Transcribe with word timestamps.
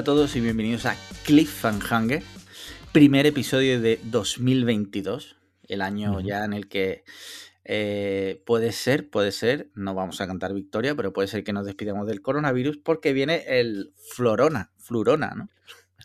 Hola 0.00 0.12
a 0.12 0.16
todos 0.16 0.34
y 0.34 0.40
bienvenidos 0.40 0.86
a 0.86 0.96
Cliffhanger, 1.26 2.22
primer 2.90 3.26
episodio 3.26 3.82
de 3.82 4.00
2022, 4.04 5.36
el 5.68 5.82
año 5.82 6.22
ya 6.22 6.42
en 6.46 6.54
el 6.54 6.68
que 6.68 7.04
eh, 7.66 8.42
puede 8.46 8.72
ser, 8.72 9.10
puede 9.10 9.30
ser, 9.30 9.68
no 9.74 9.94
vamos 9.94 10.22
a 10.22 10.26
cantar 10.26 10.54
victoria, 10.54 10.94
pero 10.94 11.12
puede 11.12 11.28
ser 11.28 11.44
que 11.44 11.52
nos 11.52 11.66
despidamos 11.66 12.06
del 12.06 12.22
coronavirus 12.22 12.78
porque 12.78 13.12
viene 13.12 13.44
el 13.46 13.92
Florona, 13.94 14.72
Flurona, 14.78 15.34
¿no? 15.36 15.50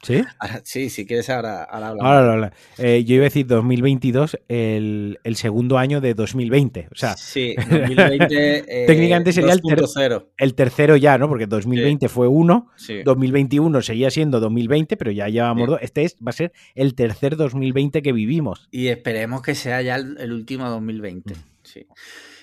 ¿Sí? 0.01 0.23
sí, 0.63 0.89
si 0.89 1.05
quieres 1.05 1.29
ahora, 1.29 1.63
ahora 1.63 1.89
hablamos. 1.89 2.51
Eh, 2.77 3.03
yo 3.05 3.15
iba 3.15 3.23
a 3.23 3.25
decir 3.25 3.47
2022, 3.47 4.37
el, 4.47 5.19
el, 5.23 5.35
segundo 5.35 5.77
año 5.77 6.01
de 6.01 6.13
2020. 6.13 6.89
O 6.91 6.95
sea, 6.95 7.15
sí, 7.17 7.55
2020. 7.57 8.35
Eh, 8.67 8.85
técnicamente 8.87 9.31
sería 9.31 9.53
el, 9.53 9.61
el, 10.37 10.55
tercero 10.55 10.95
ya, 10.95 11.17
¿no? 11.17 11.27
Porque 11.27 11.47
2020 11.47 12.09
fue 12.09 12.27
uno, 12.27 12.69
2021 13.03 13.81
seguía 13.81 14.09
siendo 14.11 14.39
2020, 14.39 14.97
pero 14.97 15.11
ya 15.11 15.27
llevamos 15.27 15.67
dos. 15.67 15.79
Este 15.81 16.03
es, 16.03 16.15
va 16.15 16.29
a 16.29 16.33
ser 16.33 16.51
el 16.73 16.95
tercer 16.95 17.37
2020 17.37 18.01
que 18.01 18.11
vivimos. 18.11 18.67
Y 18.71 18.87
esperemos 18.87 19.41
que 19.41 19.55
sea 19.55 19.81
ya 19.81 19.95
el, 19.95 20.31
último 20.31 20.69
2020. 20.69 21.33
Mm. 21.33 21.37
Sí. 21.63 21.87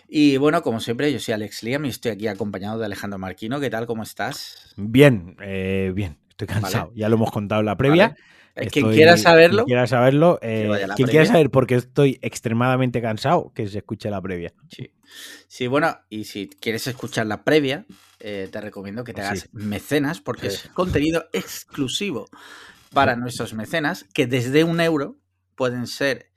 Y 0.08 0.36
bueno, 0.36 0.62
como 0.62 0.80
siempre, 0.80 1.10
yo 1.12 1.18
soy 1.18 1.34
Alex 1.34 1.62
Liam 1.62 1.86
y 1.86 1.88
estoy 1.88 2.12
aquí 2.12 2.26
acompañado 2.26 2.78
de 2.78 2.84
Alejandro 2.84 3.18
Marquino. 3.18 3.60
¿Qué 3.60 3.70
tal? 3.70 3.86
¿Cómo 3.86 4.02
estás? 4.02 4.74
Bien, 4.76 5.36
eh, 5.40 5.90
bien. 5.94 6.18
Estoy 6.32 6.48
cansado. 6.48 6.92
Ya 6.94 7.08
lo 7.08 7.16
hemos 7.16 7.30
contado 7.30 7.60
en 7.60 7.66
la 7.66 7.76
previa. 7.76 8.16
Eh, 8.54 8.68
quien 8.68 8.90
quiera 8.90 9.16
saberlo. 9.16 9.64
Quien 9.64 9.66
quiera 9.66 9.86
saberlo. 9.86 10.38
Eh, 10.42 10.86
quien 10.96 11.08
quiera 11.08 11.24
saber 11.24 11.50
por 11.50 11.66
qué 11.66 11.76
estoy 11.76 12.18
extremadamente 12.20 13.00
cansado, 13.00 13.52
que 13.54 13.66
se 13.68 13.78
escuche 13.78 14.10
la 14.10 14.20
previa. 14.20 14.52
Sí. 14.68 14.92
Sí, 15.46 15.66
bueno, 15.66 15.98
y 16.08 16.24
si 16.24 16.48
quieres 16.48 16.86
escuchar 16.86 17.26
la 17.26 17.44
previa, 17.44 17.86
eh, 18.20 18.48
te 18.50 18.60
recomiendo 18.60 19.04
que 19.04 19.14
te 19.14 19.20
hagas 19.20 19.48
mecenas, 19.52 20.20
porque 20.20 20.48
es 20.48 20.68
contenido 20.74 21.26
exclusivo 21.32 22.28
para 22.92 23.16
nuestros 23.16 23.54
mecenas, 23.54 24.04
que 24.12 24.26
desde 24.26 24.64
un 24.64 24.80
euro 24.80 25.16
pueden 25.54 25.86
ser 25.86 26.30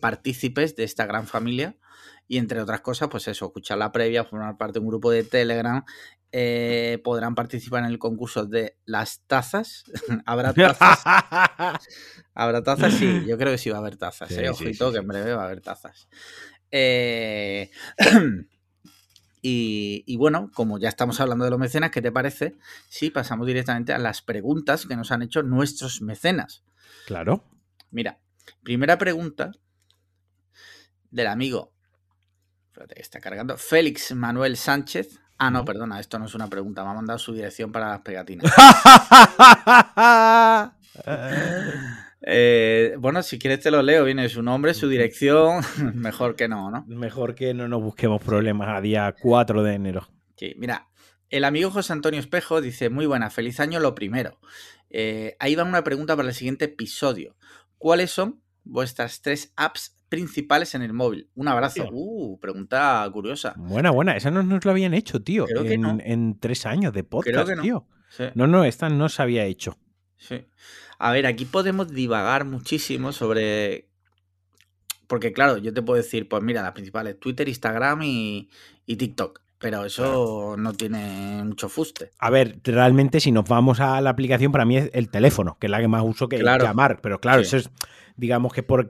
partícipes 0.00 0.76
de 0.76 0.84
esta 0.84 1.06
gran 1.06 1.26
familia. 1.26 1.76
Y 2.26 2.38
entre 2.38 2.60
otras 2.60 2.80
cosas, 2.80 3.08
pues 3.08 3.26
eso, 3.26 3.46
escuchar 3.46 3.78
la 3.78 3.90
previa, 3.90 4.22
formar 4.22 4.56
parte 4.56 4.74
de 4.74 4.80
un 4.80 4.86
grupo 4.86 5.10
de 5.10 5.24
Telegram 5.24 5.84
eh, 6.32 7.00
podrán 7.02 7.34
participar 7.34 7.82
en 7.82 7.90
el 7.90 7.98
concurso 7.98 8.46
de 8.46 8.76
las 8.84 9.22
tazas. 9.26 9.84
¿Habrá 10.26 10.52
tazas? 10.54 11.02
¿Habrá 12.34 12.62
tazas? 12.62 12.94
Sí, 12.94 13.24
yo 13.26 13.36
creo 13.36 13.52
que 13.52 13.58
sí 13.58 13.70
va 13.70 13.76
a 13.76 13.80
haber 13.80 13.96
tazas. 13.96 14.30
¿eh? 14.32 14.48
Ojito, 14.48 14.92
que 14.92 14.98
en 14.98 15.08
breve 15.08 15.34
va 15.34 15.42
a 15.42 15.46
haber 15.46 15.60
tazas. 15.60 16.08
Eh, 16.70 17.70
y, 19.42 20.16
bueno, 20.16 20.50
como 20.54 20.78
ya 20.78 20.88
estamos 20.88 21.20
hablando 21.20 21.44
de 21.44 21.50
los 21.50 21.58
mecenas, 21.58 21.90
¿qué 21.90 22.00
te 22.00 22.12
parece 22.12 22.56
si 22.88 23.10
pasamos 23.10 23.46
directamente 23.46 23.92
a 23.92 23.98
las 23.98 24.22
preguntas 24.22 24.86
que 24.86 24.94
nos 24.94 25.10
han 25.10 25.22
hecho 25.22 25.42
nuestros 25.42 26.00
mecenas? 26.00 26.62
Claro. 27.06 27.44
Mira, 27.90 28.20
primera 28.62 28.98
pregunta 28.98 29.50
del 31.10 31.26
amigo. 31.26 31.72
Espérate 32.66 33.00
está 33.00 33.18
cargando. 33.18 33.56
Félix 33.56 34.14
Manuel 34.14 34.56
Sánchez 34.56 35.18
Ah, 35.42 35.50
no, 35.50 35.64
perdona, 35.64 35.98
esto 35.98 36.18
no 36.18 36.26
es 36.26 36.34
una 36.34 36.48
pregunta. 36.48 36.84
Me 36.84 36.90
ha 36.90 36.94
mandado 36.94 37.18
su 37.18 37.32
dirección 37.32 37.72
para 37.72 37.88
las 37.88 38.00
pegatinas. 38.00 38.44
Eh, 42.22 42.96
bueno, 42.98 43.22
si 43.22 43.38
quieres 43.38 43.60
te 43.60 43.70
lo 43.70 43.80
leo. 43.80 44.04
Viene 44.04 44.28
su 44.28 44.42
nombre, 44.42 44.74
su 44.74 44.90
dirección. 44.90 45.64
Mejor 45.94 46.36
que 46.36 46.48
no, 46.48 46.70
¿no? 46.70 46.84
Mejor 46.86 47.34
que 47.34 47.54
no 47.54 47.66
nos 47.66 47.80
busquemos 47.80 48.22
problemas 48.22 48.68
a 48.68 48.82
día 48.82 49.14
4 49.18 49.62
de 49.62 49.74
enero. 49.74 50.06
Sí, 50.36 50.54
mira. 50.58 50.90
El 51.30 51.44
amigo 51.44 51.70
José 51.70 51.94
Antonio 51.94 52.20
Espejo 52.20 52.60
dice: 52.60 52.90
Muy 52.90 53.06
buena, 53.06 53.30
feliz 53.30 53.58
año 53.58 53.80
lo 53.80 53.94
primero. 53.94 54.38
Eh, 54.90 55.34
ahí 55.40 55.54
va 55.54 55.64
una 55.64 55.82
pregunta 55.82 56.14
para 56.14 56.28
el 56.28 56.34
siguiente 56.34 56.66
episodio. 56.66 57.36
¿Cuáles 57.78 58.10
son 58.10 58.42
vuestras 58.64 59.22
tres 59.22 59.54
apps 59.56 59.96
principales 60.10 60.74
en 60.74 60.82
el 60.82 60.92
móvil. 60.92 61.30
Un 61.34 61.48
abrazo. 61.48 61.88
Uh, 61.90 62.38
pregunta 62.38 63.08
curiosa. 63.10 63.54
Buena, 63.56 63.90
buena. 63.90 64.16
Esa 64.16 64.30
no 64.30 64.42
nos 64.42 64.62
lo 64.62 64.72
habían 64.72 64.92
hecho, 64.92 65.22
tío. 65.22 65.46
en, 65.48 66.38
tres 66.38 66.66
años 66.66 66.92
de 66.92 67.04
podcast, 67.04 67.48
no. 67.48 67.62
tío. 67.62 67.86
No, 68.34 68.46
no, 68.46 68.64
esta 68.64 68.90
no 68.90 69.08
se 69.08 69.22
había 69.22 69.44
hecho. 69.44 69.78
Sí. 70.18 70.44
A 70.98 71.12
ver, 71.12 71.26
aquí 71.26 71.46
podemos 71.46 71.88
divagar 71.88 72.44
muchísimo 72.44 73.12
sobre. 73.12 73.88
Porque, 75.06 75.32
claro, 75.32 75.56
yo 75.56 75.72
te 75.72 75.80
puedo 75.80 75.96
decir, 75.96 76.28
pues 76.28 76.42
mira, 76.42 76.60
las 76.60 76.72
principales: 76.72 77.18
Twitter, 77.18 77.48
Instagram 77.48 78.02
y, 78.02 78.50
y 78.84 78.96
TikTok. 78.96 79.40
Pero 79.58 79.84
eso 79.84 80.56
no 80.58 80.72
tiene 80.72 81.44
mucho 81.44 81.68
fuste. 81.68 82.10
A 82.18 82.30
ver, 82.30 82.58
realmente 82.64 83.20
si 83.20 83.30
nos 83.30 83.44
vamos 83.44 83.78
a 83.78 84.00
la 84.00 84.10
aplicación, 84.10 84.52
para 84.52 84.64
mí 84.64 84.78
es 84.78 84.90
el 84.94 85.10
teléfono, 85.10 85.58
que 85.60 85.66
es 85.66 85.70
la 85.70 85.80
que 85.80 85.88
más 85.88 86.02
uso 86.02 86.28
que 86.28 86.38
llamar. 86.38 87.00
Pero 87.02 87.20
claro, 87.20 87.42
eso 87.42 87.58
es, 87.58 87.70
digamos 88.20 88.52
que 88.52 88.62
por, 88.62 88.88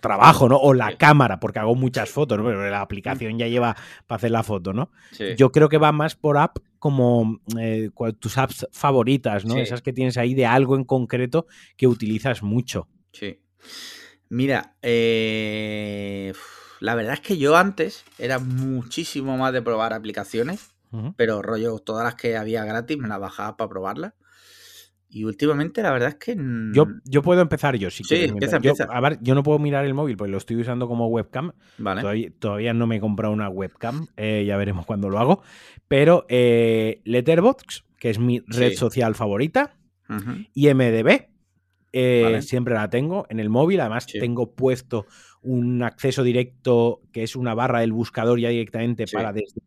trabajo, 0.00 0.48
¿no? 0.48 0.56
O 0.56 0.72
la 0.72 0.96
cámara, 0.96 1.40
porque 1.40 1.58
hago 1.58 1.74
muchas 1.74 2.08
fotos, 2.08 2.38
¿no? 2.38 2.44
Pero 2.44 2.68
la 2.70 2.80
aplicación 2.80 3.38
ya 3.38 3.48
lleva 3.48 3.76
para 4.06 4.16
hacer 4.16 4.30
la 4.30 4.42
foto, 4.42 4.72
¿no? 4.72 4.90
Yo 5.36 5.52
creo 5.52 5.68
que 5.68 5.78
va 5.78 5.92
más 5.92 6.14
por 6.14 6.38
app 6.38 6.58
como 6.78 7.40
eh, 7.58 7.90
tus 8.18 8.38
apps 8.38 8.66
favoritas, 8.72 9.44
¿no? 9.44 9.56
Esas 9.56 9.82
que 9.82 9.92
tienes 9.92 10.16
ahí 10.16 10.34
de 10.34 10.46
algo 10.46 10.76
en 10.76 10.84
concreto 10.84 11.46
que 11.76 11.86
utilizas 11.86 12.42
mucho. 12.42 12.88
Sí. 13.12 13.40
Mira, 14.28 14.76
eh 14.82 16.32
la 16.84 16.94
verdad 16.94 17.14
es 17.14 17.20
que 17.20 17.38
yo 17.38 17.56
antes 17.56 18.04
era 18.18 18.38
muchísimo 18.38 19.38
más 19.38 19.54
de 19.54 19.62
probar 19.62 19.94
aplicaciones, 19.94 20.74
pero 21.16 21.40
rollo, 21.40 21.78
todas 21.78 22.04
las 22.04 22.14
que 22.14 22.36
había 22.36 22.62
gratis 22.64 22.98
me 22.98 23.08
las 23.08 23.18
bajaba 23.18 23.56
para 23.56 23.70
probarlas. 23.70 24.12
Y 25.14 25.22
últimamente 25.22 25.80
la 25.80 25.92
verdad 25.92 26.08
es 26.08 26.14
que... 26.16 26.36
Yo, 26.72 26.88
yo 27.04 27.22
puedo 27.22 27.40
empezar 27.40 27.76
yo, 27.76 27.88
si 27.88 28.02
sí, 28.02 28.24
Empieza, 28.24 28.58
yo, 28.58 28.74
a 28.88 29.00
ver, 29.00 29.18
yo 29.22 29.36
no 29.36 29.44
puedo 29.44 29.60
mirar 29.60 29.84
el 29.84 29.94
móvil 29.94 30.16
porque 30.16 30.32
lo 30.32 30.38
estoy 30.38 30.56
usando 30.56 30.88
como 30.88 31.06
webcam. 31.06 31.52
Vale. 31.78 32.32
Todavía, 32.32 32.74
no 32.74 32.88
me 32.88 32.96
he 32.96 33.00
comprado 33.00 33.32
una 33.32 33.48
webcam, 33.48 34.08
eh, 34.16 34.44
ya 34.44 34.56
veremos 34.56 34.84
cuándo 34.86 35.08
lo 35.08 35.20
hago. 35.20 35.42
Pero 35.86 36.26
eh, 36.28 37.00
Letterboxd, 37.04 37.84
que 37.96 38.10
es 38.10 38.18
mi 38.18 38.42
red 38.48 38.72
social 38.72 39.14
favorita, 39.14 39.76
y 40.52 40.74
MDB, 40.74 41.28
eh, 41.92 42.42
siempre 42.42 42.74
la 42.74 42.90
tengo 42.90 43.24
en 43.28 43.38
el 43.38 43.50
móvil. 43.50 43.78
Además, 43.82 44.06
tengo 44.06 44.52
puesto 44.56 45.06
un 45.44 45.82
acceso 45.82 46.22
directo 46.22 47.02
que 47.12 47.22
es 47.22 47.36
una 47.36 47.54
barra 47.54 47.80
del 47.80 47.92
buscador 47.92 48.40
ya 48.40 48.48
directamente 48.48 49.04
para 49.06 49.32
desde 49.32 49.60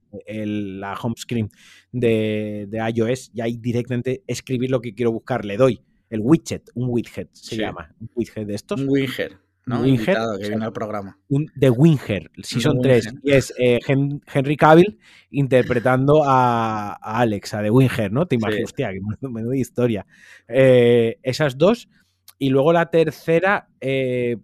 la 0.45 0.93
home 0.93 1.15
screen 1.17 1.49
de, 1.91 2.67
iOS 2.93 3.31
y 3.33 3.41
ahí 3.41 3.57
directamente 3.57 4.23
escribir 4.27 4.71
lo 4.71 4.81
que 4.81 4.93
quiero 4.93 5.11
buscar. 5.11 5.45
Le 5.45 5.57
doy 5.57 5.81
el 6.09 6.19
widget, 6.21 6.69
un 6.75 6.89
widget 6.89 7.29
se 7.33 7.57
llama, 7.57 7.93
un 7.99 8.09
widget 8.15 8.47
de 8.47 8.55
estos. 8.55 8.81
Un 8.81 8.89
Winger. 8.89 9.39
¿no? 9.67 9.81
Winger, 9.81 10.17
que 10.39 10.47
viene 10.47 10.65
al 10.65 10.73
programa. 10.73 11.19
Un, 11.27 11.51
de 11.53 11.69
Winger, 11.69 12.31
si 12.41 12.61
son 12.61 12.79
tres. 12.81 13.13
Y 13.21 13.33
es 13.33 13.53
eh, 13.59 13.79
Henry 13.85 14.55
Cavill 14.55 14.97
interpretando 15.29 16.23
a, 16.23 16.93
a, 16.93 17.19
Alex, 17.19 17.53
a 17.53 17.61
The 17.61 17.69
Winger, 17.69 18.11
¿no? 18.11 18.25
Te 18.25 18.35
imaginas, 18.35 18.63
hostia, 18.65 18.91
me 19.21 19.43
doy 19.43 19.59
historia. 19.59 20.05
Eh, 20.47 21.19
esas 21.21 21.57
dos. 21.57 21.89
Y 22.39 22.49
luego 22.49 22.71
la 22.71 22.89
tercera, 22.89 23.67
eh, 23.81 24.37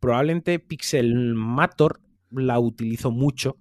probablemente 0.00 0.58
Pixelmator 0.58 2.00
la 2.30 2.58
utilizo 2.58 3.10
mucho 3.10 3.56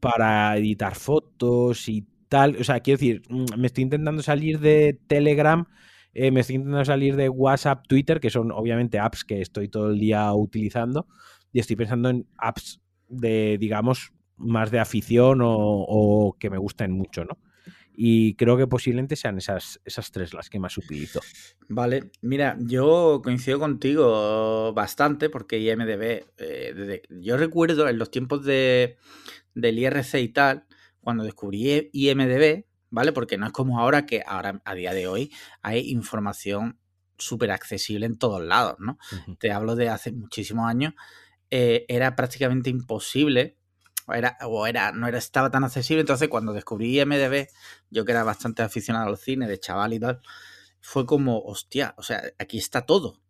para 0.00 0.56
editar 0.56 0.94
fotos 0.94 1.86
y 1.90 2.06
tal. 2.30 2.56
O 2.58 2.64
sea, 2.64 2.80
quiero 2.80 2.96
decir, 2.98 3.22
mm, 3.28 3.58
me 3.58 3.66
estoy 3.66 3.84
intentando 3.84 4.22
salir 4.22 4.58
de 4.58 4.98
Telegram, 5.06 5.66
eh, 6.14 6.30
me 6.30 6.40
estoy 6.40 6.56
intentando 6.56 6.84
salir 6.86 7.14
de 7.14 7.28
WhatsApp, 7.28 7.86
Twitter, 7.86 8.20
que 8.20 8.30
son 8.30 8.52
obviamente 8.52 8.98
apps 8.98 9.22
que 9.22 9.42
estoy 9.42 9.68
todo 9.68 9.90
el 9.90 9.98
día 9.98 10.32
utilizando, 10.32 11.06
y 11.52 11.60
estoy 11.60 11.76
pensando 11.76 12.08
en 12.08 12.26
apps 12.38 12.80
de, 13.08 13.58
digamos, 13.60 14.12
más 14.38 14.70
de 14.70 14.78
afición 14.78 15.42
o, 15.42 15.50
o 15.52 16.36
que 16.38 16.48
me 16.48 16.56
gusten 16.56 16.92
mucho, 16.92 17.26
¿no? 17.26 17.38
Y 17.94 18.34
creo 18.34 18.56
que 18.56 18.66
posiblemente 18.66 19.16
sean 19.16 19.38
esas, 19.38 19.80
esas 19.84 20.10
tres 20.10 20.32
las 20.32 20.48
que 20.48 20.58
más 20.58 20.76
utilizo. 20.78 21.20
Vale, 21.68 22.10
mira, 22.22 22.56
yo 22.60 23.20
coincido 23.22 23.58
contigo 23.58 24.72
bastante 24.72 25.28
porque 25.28 25.58
IMDB, 25.58 26.24
eh, 26.38 27.02
yo 27.10 27.36
recuerdo 27.36 27.88
en 27.88 27.98
los 27.98 28.10
tiempos 28.10 28.44
de, 28.44 28.96
del 29.54 29.78
IRC 29.78 30.14
y 30.14 30.28
tal, 30.28 30.66
cuando 31.00 31.24
descubrí 31.24 31.90
IMDB, 31.92 32.64
¿vale? 32.90 33.12
Porque 33.12 33.38
no 33.38 33.46
es 33.46 33.52
como 33.52 33.78
ahora 33.80 34.06
que 34.06 34.22
ahora 34.26 34.60
a 34.64 34.74
día 34.74 34.92
de 34.92 35.06
hoy 35.06 35.32
hay 35.62 35.90
información 35.90 36.78
súper 37.18 37.50
accesible 37.50 38.06
en 38.06 38.18
todos 38.18 38.42
lados, 38.42 38.76
¿no? 38.78 38.98
Te 39.38 39.52
hablo 39.52 39.76
de 39.76 39.88
hace 39.88 40.12
muchísimos 40.12 40.68
años, 40.68 40.94
eh, 41.50 41.84
era 41.88 42.16
prácticamente 42.16 42.70
imposible 42.70 43.58
era, 44.14 44.36
o 44.42 44.66
era, 44.66 44.92
no 44.92 45.06
era, 45.06 45.18
estaba 45.18 45.50
tan 45.50 45.64
accesible. 45.64 46.00
Entonces, 46.00 46.28
cuando 46.28 46.52
descubrí 46.52 47.00
IMDB, 47.00 47.48
yo 47.90 48.04
que 48.04 48.12
era 48.12 48.24
bastante 48.24 48.62
aficionado 48.62 49.08
al 49.08 49.18
cine, 49.18 49.46
de 49.46 49.58
chaval 49.58 49.94
y 49.94 50.00
tal, 50.00 50.20
fue 50.80 51.06
como, 51.06 51.40
hostia, 51.40 51.94
o 51.96 52.02
sea, 52.02 52.22
aquí 52.38 52.58
está 52.58 52.82
todo. 52.82 53.20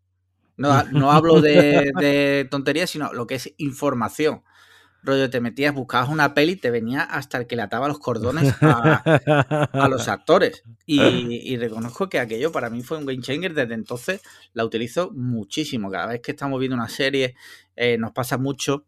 No, 0.57 0.83
no 0.93 1.11
hablo 1.11 1.41
de, 1.41 2.47
tonterías, 2.51 2.91
sino 2.91 3.13
lo 3.13 3.27
que 3.27 3.37
es 3.37 3.53
información. 3.59 4.43
rollo, 5.03 5.31
te 5.31 5.41
metías, 5.41 5.75
buscabas 5.75 6.11
una 6.11 6.35
peli 6.35 6.53
y 6.53 6.57
te 6.57 6.71
venía 6.71 7.03
hasta 7.03 7.39
el 7.39 7.47
que 7.47 7.57
le 7.57 7.63
ataba 7.63 7.89
los 7.89 7.99
cordones 7.99 8.55
a, 8.61 9.89
los 9.89 10.09
actores. 10.09 10.63
Y, 10.87 11.57
reconozco 11.57 12.09
que 12.09 12.19
aquello 12.19 12.53
para 12.53 12.71
mí 12.71 12.83
fue 12.83 12.99
un 12.99 13.07
game 13.07 13.23
changer. 13.23 13.55
Desde 13.55 13.75
entonces 13.75 14.21
la 14.53 14.65
utilizo 14.65 15.11
muchísimo. 15.13 15.91
Cada 15.91 16.07
vez 16.07 16.21
que 16.21 16.33
estamos 16.33 16.61
viendo 16.61 16.77
una 16.77 16.89
serie, 16.89 17.35
eh, 17.77 17.97
nos 17.99 18.13
pasa 18.13 18.37
mucho 18.37 18.85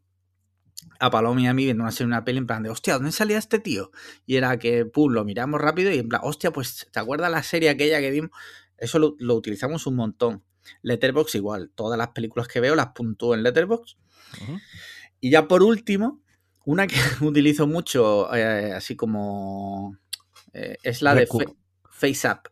a 0.98 1.10
Paloma 1.10 1.40
y 1.40 1.46
a 1.46 1.54
mí 1.54 1.64
viendo 1.64 1.82
una 1.82 1.92
serie, 1.92 2.06
una 2.06 2.24
peli, 2.24 2.38
en 2.38 2.46
plan 2.46 2.62
de, 2.62 2.70
hostia, 2.70 2.94
¿dónde 2.94 3.12
salía 3.12 3.38
este 3.38 3.58
tío? 3.58 3.90
Y 4.24 4.36
era 4.36 4.58
que, 4.58 4.86
pum, 4.86 5.12
lo 5.12 5.24
miramos 5.24 5.60
rápido 5.60 5.90
y 5.90 5.98
en 5.98 6.08
plan, 6.08 6.20
hostia, 6.24 6.52
pues, 6.52 6.88
¿te 6.92 7.00
acuerdas 7.00 7.30
la 7.30 7.42
serie 7.42 7.70
aquella 7.70 8.00
que 8.00 8.10
vimos? 8.10 8.30
Eso 8.78 8.98
lo, 8.98 9.34
utilizamos 9.34 9.86
un 9.86 9.96
montón. 9.96 10.44
Letterbox 10.82 11.34
igual, 11.34 11.70
todas 11.74 11.98
las 11.98 12.08
películas 12.08 12.46
que 12.46 12.60
veo 12.60 12.76
las 12.76 12.88
puntúo 12.88 13.34
en 13.34 13.42
Letterbox. 13.42 13.96
Y 15.20 15.30
ya 15.30 15.48
por 15.48 15.62
último, 15.62 16.20
una 16.64 16.86
que 16.86 16.96
utilizo 17.20 17.66
mucho, 17.66 18.32
eh, 18.34 18.72
así 18.72 18.96
como, 18.96 19.98
eh, 20.52 20.76
es 20.82 21.02
la 21.02 21.14
de 21.14 21.28
FaceApp. 21.90 22.46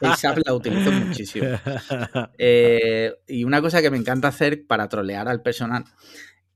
FaceApp 0.00 0.38
la 0.46 0.54
utilizo 0.54 0.90
muchísimo. 0.92 1.48
Eh, 2.38 3.12
y 3.26 3.44
una 3.44 3.60
cosa 3.60 3.82
que 3.82 3.90
me 3.90 3.96
encanta 3.96 4.28
hacer 4.28 4.66
para 4.66 4.88
trolear 4.88 5.28
al 5.28 5.42
personal 5.42 5.84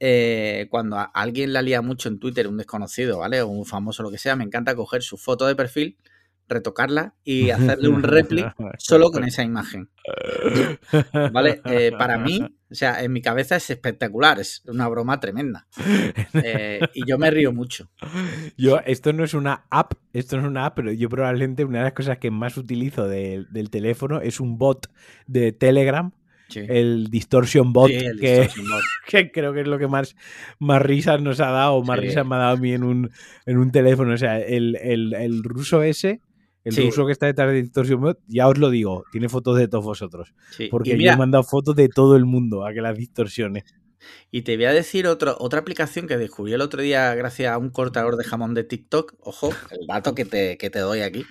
eh, 0.05 0.67
cuando 0.69 0.99
alguien 1.15 1.53
la 1.53 1.63
lía 1.63 1.81
mucho 1.81 2.09
en 2.09 2.19
Twitter, 2.19 2.49
un 2.49 2.57
desconocido, 2.57 3.21
¿vale? 3.21 3.41
O 3.41 3.47
un 3.47 3.65
famoso, 3.65 4.03
lo 4.03 4.11
que 4.11 4.19
sea, 4.19 4.35
me 4.35 4.43
encanta 4.43 4.75
coger 4.75 5.01
su 5.05 5.17
foto 5.17 5.47
de 5.47 5.55
perfil, 5.55 5.97
retocarla 6.49 7.15
y 7.23 7.51
hacerle 7.51 7.87
un 7.87 8.03
repli 8.03 8.45
solo 8.79 9.13
con 9.13 9.23
esa 9.23 9.45
imagen. 9.45 9.91
¿Vale? 11.33 11.63
Eh, 11.67 11.93
para 11.97 12.19
mí, 12.19 12.43
o 12.69 12.75
sea, 12.75 13.01
en 13.05 13.13
mi 13.13 13.23
cabeza 13.23 13.55
es 13.55 13.71
espectacular, 13.71 14.41
es 14.41 14.65
una 14.67 14.89
broma 14.89 15.21
tremenda. 15.21 15.69
Eh, 16.33 16.81
y 16.95 17.07
yo 17.07 17.17
me 17.17 17.31
río 17.31 17.53
mucho. 17.53 17.89
Yo, 18.57 18.81
esto 18.85 19.13
no 19.13 19.23
es 19.23 19.35
una 19.35 19.67
app, 19.71 19.93
esto 20.13 20.37
no 20.37 20.43
es 20.43 20.49
una 20.49 20.67
app, 20.67 20.75
pero 20.75 20.91
yo 20.91 21.09
probablemente 21.09 21.65
una 21.65 21.79
de 21.79 21.85
las 21.85 21.93
cosas 21.93 22.19
que 22.19 22.33
más 22.33 22.57
utilizo 22.57 23.07
del 23.07 23.71
teléfono 23.71 24.21
es 24.21 24.41
un 24.41 24.59
bot 24.59 24.91
de 25.29 25.53
Telegram 25.53 26.11
el 26.57 27.09
Distortion 27.11 27.73
Bot, 27.73 27.91
que, 28.21 29.31
creo 29.33 29.53
que 29.53 29.61
es 29.61 29.67
lo 29.67 29.79
que 29.79 29.89
más, 29.89 30.17
más 30.59 30.83
risas 30.83 31.21
nos 31.21 31.41
ha 31.41 31.51
dado, 31.51 31.83
más 31.83 31.99
risas 31.99 32.27
me 32.27 32.37
ha 32.37 32.39
dado 32.39 32.57
a 32.57 32.61
mí 32.61 32.73
en 32.73 32.85
un, 32.85 33.11
en 33.47 33.59
un 33.59 33.71
teléfono. 33.71 34.15
O 34.15 34.19
sea, 34.19 34.39
el, 34.39 35.43
ruso 35.45 35.83
ese, 35.83 36.21
el 36.65 36.77
ruso 36.77 37.07
que 37.07 37.13
está 37.13 37.27
detrás 37.27 37.49
de 37.49 37.63
Distortion 37.63 38.01
Bot, 38.01 38.21
ya 38.27 38.49
os 38.49 38.59
lo 38.59 38.71
digo, 38.71 39.05
tiene 39.13 39.29
fotos 39.29 39.59
de 39.59 39.69
todos 39.69 39.85
vosotros. 39.85 40.35
Porque 40.71 40.99
yo 40.99 41.11
he 41.11 41.17
mandado 41.17 41.45
fotos 41.45 41.77
de 41.77 41.89
todo 41.89 42.17
el 42.17 42.25
mundo 42.25 42.67
a 42.67 42.73
que 42.73 42.81
las 42.81 42.97
distorsione. 42.97 43.65
Y 44.31 44.43
te 44.43 44.57
voy 44.57 44.67
a 44.67 44.73
decir 44.73 45.07
otra 45.07 45.59
aplicación 45.59 46.07
que 46.07 46.17
descubrí 46.17 46.53
el 46.53 46.61
otro 46.61 46.83
día 46.83 47.15
gracias 47.15 47.53
a 47.53 47.59
un 47.59 47.71
cortador 47.71 48.17
de 48.17 48.25
jamón 48.25 48.55
de 48.55 48.65
TikTok. 48.65 49.15
Ojo, 49.21 49.51
el 49.71 49.87
dato 49.87 50.15
que 50.15 50.25
te, 50.25 50.81
doy 50.81 51.01
aquí. 51.01 51.25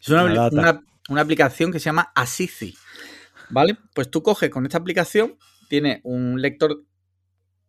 Es 0.00 0.08
una, 0.08 0.82
una, 1.08 1.20
aplicación 1.20 1.72
que 1.72 1.78
se 1.78 1.86
llama 1.86 2.12
Asici. 2.14 2.76
¿Vale? 3.50 3.76
Pues 3.94 4.10
tú 4.10 4.22
coges 4.22 4.50
con 4.50 4.64
esta 4.66 4.78
aplicación, 4.78 5.36
tiene 5.68 6.00
un 6.04 6.40
lector 6.40 6.84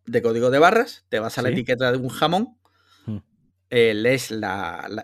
de 0.06 0.22
código 0.22 0.50
de 0.50 0.58
barras, 0.58 1.04
te 1.08 1.18
vas 1.18 1.38
a 1.38 1.42
la 1.42 1.50
etiqueta 1.50 1.92
de 1.92 1.98
un 1.98 2.08
jamón, 2.08 2.58
mm. 3.06 3.16
eh, 3.70 3.94
lees 3.94 4.32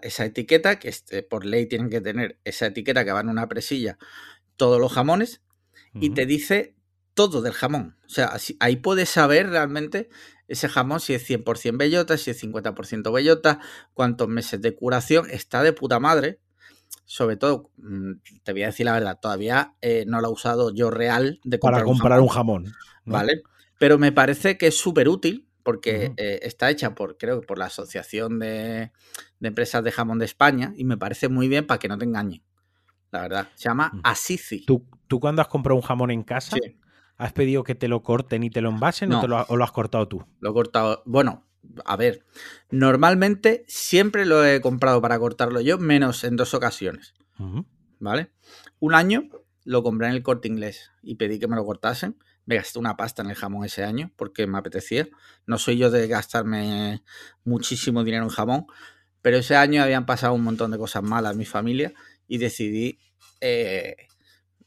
esa 0.03 0.25
etiqueta, 0.25 0.79
que 0.79 0.89
este, 0.89 1.23
por 1.23 1.45
ley 1.45 1.67
tienen 1.67 1.91
que 1.91 2.01
tener 2.01 2.41
esa 2.45 2.67
etiqueta 2.67 3.05
que 3.05 3.13
va 3.13 3.21
en 3.21 3.29
una 3.29 3.49
presilla, 3.49 3.99
todos 4.57 4.81
los 4.81 4.93
jamones, 4.93 5.43
y 5.99 6.11
te 6.11 6.27
dice 6.27 6.77
todo 7.15 7.41
del 7.41 7.55
jamón. 7.55 7.97
O 8.05 8.11
sea, 8.11 8.37
ahí 8.61 8.77
puedes 8.77 9.09
saber 9.09 9.49
realmente 9.49 10.11
ese 10.47 10.69
jamón 10.69 11.01
si 11.01 11.15
es 11.15 11.29
100% 11.29 11.79
bellota, 11.79 12.19
si 12.19 12.31
es 12.31 12.43
50% 12.43 13.13
bellota, 13.13 13.61
cuántos 13.95 14.29
meses 14.29 14.61
de 14.61 14.75
curación, 14.75 15.29
está 15.31 15.63
de 15.63 15.73
puta 15.73 15.99
madre 15.99 16.41
sobre 17.07 17.37
todo, 17.37 17.71
mm, 17.79 18.13
te 18.43 18.53
voy 18.53 18.65
a 18.65 18.67
decir 18.67 18.85
la 18.85 18.93
verdad, 18.93 19.19
todavía 19.21 19.75
eh, 19.81 20.05
no 20.07 20.21
lo 20.21 20.29
he 20.29 20.33
usado 20.33 20.75
yo 20.75 20.91
real 20.91 21.41
de 21.45 21.59
para 21.59 21.83
comprar 21.85 22.21
un 22.21 22.29
jamón. 22.29 22.67
¿Vale? 23.05 23.43
Pero 23.79 23.97
me 23.97 24.11
parece 24.11 24.59
que 24.59 24.67
es 24.67 24.77
súper 24.77 25.09
útil 25.09 25.49
porque 25.63 26.13
eh, 26.17 26.41
está 26.43 26.71
hecha 26.71 26.95
por, 26.95 27.17
creo 27.17 27.41
que 27.41 27.47
por 27.47 27.59
la 27.59 27.67
Asociación 27.67 28.41
de, 28.41 28.91
Empresas 29.41 29.85
de 29.85 29.93
Jamón 29.93 30.19
de 30.19 30.25
España 30.25 30.73
y 30.77 30.85
me 30.85 30.97
parece 30.97 31.29
muy 31.29 31.49
bien 31.49 31.67
para 31.67 31.79
que 31.79 31.89
no 31.89 31.97
te 31.97 32.05
engañen. 32.05 32.43
La 33.13 33.23
verdad, 33.23 33.49
se 33.55 33.69
llama 33.69 33.93
Asici. 34.03 34.65
¿Tú, 34.67 34.85
¿Tú 35.07 35.21
cuando 35.21 35.43
has 35.43 35.49
comprado 35.49 35.77
un 35.77 35.83
jamón 35.83 36.11
en 36.11 36.25
casa, 36.25 36.57
has 37.17 37.33
pedido 37.33 37.63
que 37.63 37.77
te 37.77 37.87
lo 37.87 38.03
corten 38.03 38.43
y 38.43 38.51
te 38.51 38.61
lo 38.61 38.71
envasen 38.71 39.13
o, 39.13 39.27
lo, 39.27 39.45
o 39.49 39.57
lo 39.57 39.65
has 39.65 39.73
cortado 39.73 40.09
tú? 40.09 40.25
Lo 40.41 40.51
he 40.51 40.53
cortado, 40.53 41.03
bueno, 41.07 41.46
a 41.85 41.97
ver, 41.97 42.25
normalmente 42.71 43.65
siempre 43.69 44.27
lo 44.27 44.45
he 44.45 44.61
comprado 44.61 45.01
para 45.01 45.19
cortarlo 45.19 45.61
yo, 45.61 45.79
menos 45.79 46.25
en 46.25 46.37
dos 46.37 46.55
ocasiones. 46.55 47.15
¿Vale? 47.99 48.31
Un 48.79 48.95
año 48.95 49.29
lo 49.65 49.83
compré 49.83 50.09
en 50.09 50.15
el 50.15 50.23
corte 50.23 50.49
inglés 50.49 50.91
y 51.03 51.17
pedí 51.17 51.39
que 51.39 51.49
me 51.49 51.57
lo 51.57 51.65
cortasen. 51.65 52.17
Me 52.45 52.57
gasté 52.57 52.79
una 52.79 52.97
pasta 52.97 53.23
en 53.23 53.31
el 53.31 53.37
jamón 53.37 53.65
ese 53.65 53.85
año 53.85 54.13
porque 54.17 54.47
me 54.47 54.59
apetecía. 54.59 55.09
No 55.47 55.59
soy 55.59 55.79
yo 55.79 55.91
de 55.91 56.07
gastarme 56.07 57.03
muchísimo 57.45 58.05
dinero 58.05 58.25
en 58.25 58.31
jamón, 58.31 58.67
pero 59.21 59.39
ese 59.39 59.57
año 59.57 59.83
habían 59.83 60.07
pasado 60.07 60.35
un 60.35 60.45
montón 60.45 60.71
de 60.71 60.79
cosas 60.79 61.03
malas 61.03 61.33
en 61.33 61.39
mi 61.39 61.45
familia 61.45 61.93
y 62.29 62.39
decidí, 62.39 63.01
eh, 63.41 63.97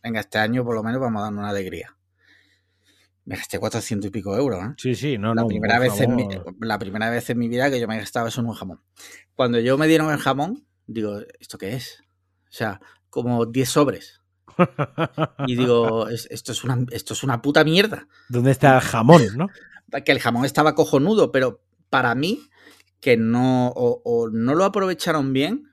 venga, 0.04 0.20
este 0.20 0.38
año 0.38 0.66
por 0.66 0.76
lo 0.76 0.84
menos 0.84 1.00
vamos 1.00 1.22
a 1.22 1.24
dar 1.24 1.34
una 1.34 1.50
alegría 1.50 1.96
me 3.30 3.36
gasté 3.36 3.60
400 3.60 4.08
y 4.08 4.12
pico 4.12 4.36
euros. 4.36 4.60
¿eh? 4.64 4.74
Sí, 4.76 4.96
sí, 4.96 5.20
no, 5.20 5.36
la 5.36 5.44
no. 5.44 5.48
Primera 5.48 5.78
vez 5.78 6.02
en 6.02 6.16
mi, 6.16 6.28
la 6.62 6.80
primera 6.80 7.12
vez 7.12 7.30
en 7.30 7.38
mi 7.38 7.48
vida 7.48 7.70
que 7.70 7.80
yo 7.80 7.88
me 7.88 7.96
gastaba 7.96 8.30
eso 8.30 8.42
en 8.42 8.48
un 8.48 8.56
jamón. 8.56 8.82
Cuando 9.36 9.60
yo 9.60 9.78
me 9.78 9.88
dieron 9.88 10.12
el 10.12 10.18
jamón, 10.18 10.66
digo, 10.88 11.20
¿esto 11.40 11.60
qué 11.60 11.76
es? 11.76 12.02
O 12.46 12.52
sea, 12.52 12.82
como 13.12 13.46
10 13.46 13.70
sobres. 13.70 14.22
Y 15.46 15.56
digo, 15.56 16.08
esto, 16.32 16.52
es 16.52 16.64
una, 16.64 16.84
esto 16.90 17.14
es 17.14 17.22
una 17.22 17.40
puta 17.40 17.64
mierda. 17.64 18.08
¿Dónde 18.30 18.50
está 18.50 18.74
el 18.74 18.82
jamón, 18.82 19.22
no? 19.38 19.48
Que 20.06 20.12
el 20.12 20.20
jamón 20.20 20.46
estaba 20.46 20.74
cojonudo, 20.74 21.32
pero 21.32 21.64
para 21.92 22.16
mí, 22.16 22.50
que 23.00 23.16
no, 23.16 23.72
o, 23.76 24.30
no 24.32 24.56
lo 24.56 24.66
aprovecharon 24.66 25.34
bien, 25.34 25.72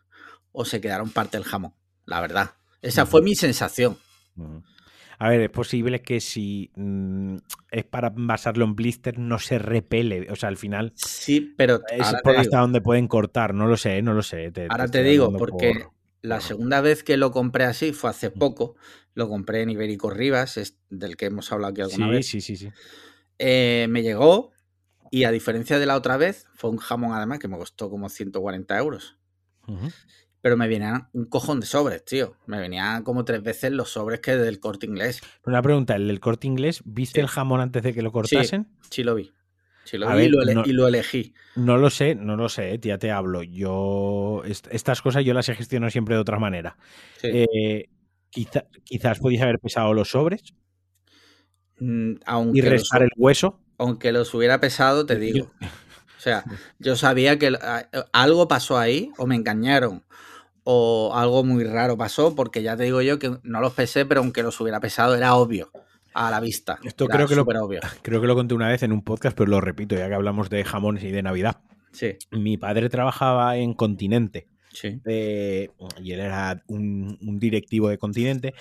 o 0.52 0.66
se 0.66 0.82
quedaron 0.82 1.08
parte 1.08 1.38
del 1.38 1.46
jamón, 1.46 1.72
la 2.04 2.20
verdad. 2.20 2.50
Esa 2.82 3.06
fue 3.06 3.22
mi 3.22 3.34
sensación. 3.34 3.98
A 5.18 5.30
ver, 5.30 5.40
es 5.40 5.50
posible 5.50 6.02
que 6.02 6.20
si 6.20 6.70
mm, 6.75 7.37
es 7.70 7.85
para 7.85 8.12
basarlo 8.14 8.64
en 8.64 8.75
blister 8.75 9.18
no 9.18 9.38
se 9.38 9.58
repele. 9.58 10.30
O 10.30 10.37
sea, 10.37 10.49
al 10.49 10.56
final. 10.56 10.92
Sí, 10.94 11.54
pero. 11.56 11.80
Es 11.90 12.14
por 12.23 12.37
hasta 12.37 12.61
donde 12.61 12.80
pueden 12.80 13.08
cortar. 13.08 13.54
No 13.54 13.66
lo 13.66 13.76
sé, 13.76 14.02
no 14.02 14.14
lo 14.14 14.23
sé. 14.23 14.52
ahora 14.68 14.88
te, 14.88 15.02
digo, 15.02 15.32
porque 15.37 15.87
la 16.23 16.40
segunda 16.40 16.80
vez 16.80 17.02
que 17.02 17.16
lo 17.16 17.30
compré 17.30 17.64
así 17.64 17.92
fue 17.92 18.11
hace 18.11 18.30
poco. 18.30 18.76
Lo 19.14 19.28
compré 19.28 19.62
en 19.62 19.70
Ibérico 19.70 20.11
Rivas, 20.11 20.58
es 20.58 20.76
del 20.90 21.16
que 21.16 21.26
hemos 21.26 21.50
hablado 21.50 21.73
aquí 21.73 21.80
alguna 21.80 22.08
vez. 22.08 22.26
Sí, 22.26 22.42
sí, 22.42 22.56
sí. 22.56 22.68
Eh, 23.38 23.87
me 23.88 24.02
llegó 24.02 24.52
y 25.11 25.25
a 25.25 25.30
diferencia 25.30 25.78
de 25.78 25.87
la 25.87 25.96
otra 25.96 26.16
vez, 26.18 26.46
fue 26.54 26.70
un 26.70 26.76
jamón 26.76 27.12
además 27.12 27.38
que 27.38 27.49
me 27.49 27.56
costó 27.56 27.88
como 27.88 28.08
140 28.08 28.76
euros 28.78 29.16
pero 30.46 30.56
me 30.56 30.68
venían 30.68 31.08
un 31.12 31.24
cojón 31.24 31.58
de 31.58 31.66
sobres, 31.66 32.04
tío. 32.04 32.36
Me 32.46 32.60
venían 32.60 33.02
como 33.02 33.24
tres 33.24 33.42
veces 33.42 33.72
los 33.72 33.90
sobres 33.90 34.20
que 34.20 34.36
del 34.36 34.60
corte 34.60 34.86
inglés. 34.86 35.20
Una 35.44 35.60
pregunta, 35.60 35.96
¿el 35.96 36.06
del 36.06 36.20
corte 36.20 36.46
inglés, 36.46 36.82
viste 36.84 37.20
el 37.20 37.26
jamón 37.26 37.60
antes 37.60 37.82
de 37.82 37.92
que 37.92 38.00
lo 38.00 38.12
cortasen? 38.12 38.68
Sí, 38.88 39.02
lo 39.02 39.16
vi. 39.16 39.32
Sí, 39.82 39.98
lo 39.98 40.08
vi 40.16 40.26
y, 40.26 40.72
lo 40.72 40.86
elegí. 40.86 41.34
No 41.56 41.78
lo 41.78 41.90
sé, 41.90 42.14
no 42.14 42.36
lo 42.36 42.48
sé, 42.48 42.78
ya 42.80 42.96
te 42.96 43.10
hablo. 43.10 43.42
Yo, 43.42 44.44
estas 44.44 45.02
cosas 45.02 45.24
yo 45.24 45.34
las 45.34 45.48
he 45.48 45.56
gestionado 45.56 45.90
siempre 45.90 46.14
de 46.14 46.20
otra 46.20 46.38
manera. 46.38 46.76
Eh, 47.24 47.88
quizás 48.30 49.18
podías 49.18 49.42
haber 49.42 49.58
pesado 49.58 49.94
los 49.94 50.10
sobres 50.10 50.54
mm, 51.80 52.12
y 52.54 52.60
restar 52.60 53.02
el 53.02 53.10
hueso. 53.16 53.58
Aunque 53.78 54.12
los 54.12 54.32
hubiera 54.32 54.60
pesado, 54.60 55.06
te 55.06 55.16
digo. 55.18 55.50
O 55.60 56.20
sea, 56.20 56.44
yo 56.78 56.94
sabía 56.94 57.36
que 57.36 57.52
algo 58.12 58.46
pasó 58.46 58.78
ahí 58.78 59.10
o 59.18 59.26
me 59.26 59.34
engañaron 59.34 60.05
o 60.68 61.12
algo 61.14 61.44
muy 61.44 61.62
raro 61.62 61.96
pasó, 61.96 62.35
porque 62.35 62.61
ya 62.61 62.76
te 62.76 62.82
digo 62.82 63.00
yo 63.00 63.20
que 63.20 63.38
no 63.44 63.61
los 63.61 63.73
pesé, 63.73 64.04
pero 64.04 64.20
aunque 64.20 64.42
los 64.42 64.61
hubiera 64.61 64.80
pesado, 64.80 65.14
era 65.14 65.37
obvio 65.37 65.70
a 66.12 66.28
la 66.28 66.40
vista. 66.40 66.80
Esto 66.82 67.06
creo 67.06 67.28
que, 67.28 67.37
lo, 67.37 67.42
obvio. 67.42 67.78
creo 68.02 68.20
que 68.20 68.26
lo 68.26 68.35
conté 68.35 68.54
una 68.54 68.66
vez 68.66 68.82
en 68.82 68.90
un 68.90 69.02
podcast, 69.02 69.38
pero 69.38 69.49
lo 69.49 69.61
repito, 69.61 69.94
ya 69.94 70.08
que 70.08 70.14
hablamos 70.14 70.50
de 70.50 70.64
jamones 70.64 71.04
y 71.04 71.12
de 71.12 71.23
Navidad. 71.23 71.61
Sí. 71.92 72.16
Mi 72.32 72.56
padre 72.56 72.88
trabajaba 72.88 73.56
en 73.58 73.75
Continente. 73.75 74.49
Sí. 74.73 75.00
y 75.06 76.12
él 76.12 76.20
era 76.20 76.64
un, 76.66 77.16
directivo 77.38 77.88
de 77.88 77.96
Continente. 77.96 78.52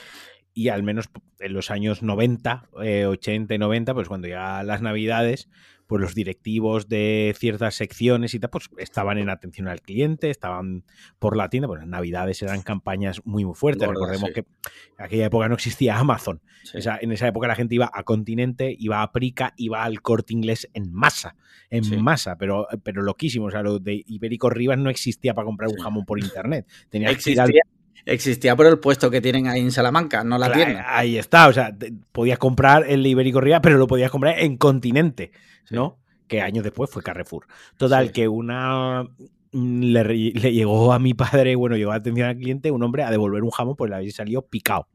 y 0.53 0.69
al 0.69 0.83
menos 0.83 1.09
en 1.39 1.53
los 1.53 1.71
años 1.71 2.03
90, 2.03 2.69
80 3.07 3.55
y 3.55 3.57
90, 3.57 3.95
pues 3.95 4.07
cuando 4.07 4.27
llegaban 4.27 4.67
las 4.67 4.83
navidades, 4.83 5.49
pues 5.87 6.01
los 6.01 6.15
directivos 6.15 6.87
de 6.87 7.35
ciertas 7.37 7.75
secciones 7.75 8.33
y 8.33 8.39
tal, 8.39 8.49
pues 8.49 8.69
estaban 8.77 9.17
en 9.17 9.29
atención 9.29 9.67
al 9.67 9.81
cliente, 9.81 10.29
estaban 10.29 10.83
por 11.19 11.37
la 11.37 11.49
tienda, 11.49 11.67
pues 11.67 11.81
las 11.81 11.87
navidades 11.87 12.41
eran 12.41 12.61
campañas 12.61 13.21
muy, 13.25 13.45
muy 13.45 13.55
fuertes. 13.55 13.87
Recordemos 13.87 14.31
que 14.33 14.41
en 14.41 15.05
aquella 15.05 15.25
época 15.25 15.47
no 15.47 15.55
existía 15.55 15.97
Amazon. 15.97 16.41
en 16.73 17.11
esa 17.11 17.27
época 17.27 17.47
la 17.47 17.55
gente 17.55 17.75
iba 17.75 17.89
a 17.93 18.03
Continente, 18.03 18.75
iba 18.77 19.01
a 19.01 19.11
Prica, 19.11 19.53
iba 19.57 19.83
al 19.83 20.01
corte 20.01 20.33
inglés 20.33 20.69
en 20.73 20.91
masa, 20.91 21.35
en 21.69 22.01
masa, 22.01 22.37
pero, 22.37 22.67
pero 22.83 23.01
loquísimo. 23.01 23.45
O 23.45 23.51
sea, 23.51 23.61
lo 23.61 23.79
de 23.79 24.03
Ibérico 24.07 24.49
Rivas 24.49 24.77
no 24.77 24.89
existía 24.89 25.33
para 25.33 25.45
comprar 25.45 25.69
un 25.69 25.77
jamón 25.77 26.05
por 26.05 26.19
internet. 26.19 26.67
Tenía 26.89 27.09
existía. 27.09 27.45
Existía 28.05 28.55
por 28.55 28.67
el 28.67 28.79
puesto 28.79 29.09
que 29.09 29.19
tienen 29.19 29.47
ahí 29.47 29.61
en 29.61 29.71
Salamanca, 29.71 30.23
no 30.23 30.37
la 30.37 30.51
tienen. 30.51 30.77
Ahí 30.85 31.17
está, 31.17 31.47
o 31.47 31.53
sea, 31.53 31.75
podías 32.11 32.37
comprar 32.37 32.85
el 32.87 33.05
Ibérico 33.05 33.41
Rivas, 33.41 33.61
pero 33.63 33.77
lo 33.77 33.87
podías 33.87 34.11
comprar 34.11 34.39
en 34.39 34.57
Continente. 34.57 35.31
¿no? 35.71 35.99
Que 36.27 36.41
años 36.41 36.63
después 36.63 36.89
fue 36.89 37.03
Carrefour. 37.03 37.47
Total, 37.77 38.11
que 38.11 38.27
una 38.27 39.03
mm, 39.51 39.81
le, 39.81 40.51
llegó 40.51 40.93
a 40.93 40.99
mi 40.99 41.13
padre, 41.13 41.55
bueno, 41.55 41.75
llegó 41.77 41.91
a 41.91 41.95
atención 41.95 42.29
al 42.29 42.37
cliente, 42.37 42.71
un 42.71 42.83
hombre 42.83 43.03
a 43.03 43.11
devolver 43.11 43.43
un 43.43 43.51
jamón, 43.51 43.75
pues 43.75 43.89
le 43.89 43.97
había 43.97 44.11
salido 44.11 44.41
picado, 44.43 44.87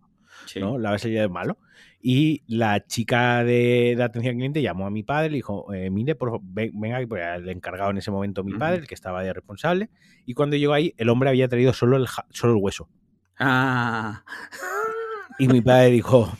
¿no? 0.56 0.78
Le 0.78 0.88
había 0.88 0.98
salido 0.98 1.22
de 1.22 1.28
malo. 1.28 1.58
Y 2.02 2.42
la 2.46 2.86
chica 2.86 3.44
de, 3.44 3.96
atención 4.02 4.32
al 4.32 4.38
cliente 4.38 4.62
llamó 4.62 4.86
a 4.86 4.90
mi 4.90 5.02
padre, 5.02 5.30
le 5.30 5.36
dijo, 5.36 5.72
eh, 5.74 5.90
mire, 5.90 6.14
por 6.14 6.40
venga, 6.42 6.98
pues 7.06 7.22
el 7.36 7.48
encargado 7.50 7.90
en 7.90 7.98
ese 7.98 8.10
momento 8.10 8.42
mi 8.42 8.54
padre, 8.54 8.78
el 8.78 8.86
que 8.86 8.94
estaba 8.94 9.22
de 9.22 9.34
responsable, 9.34 9.90
y 10.24 10.32
cuando 10.32 10.56
llegó 10.56 10.72
ahí, 10.72 10.94
el 10.96 11.10
hombre 11.10 11.28
había 11.28 11.46
traído 11.48 11.74
solo 11.74 11.98
el, 11.98 12.06
solo 12.30 12.54
el 12.54 12.62
hueso. 12.62 12.88
Ah. 13.40 14.22
Y 15.38 15.48
mi 15.48 15.62
padre 15.62 15.90
dijo, 15.90 16.30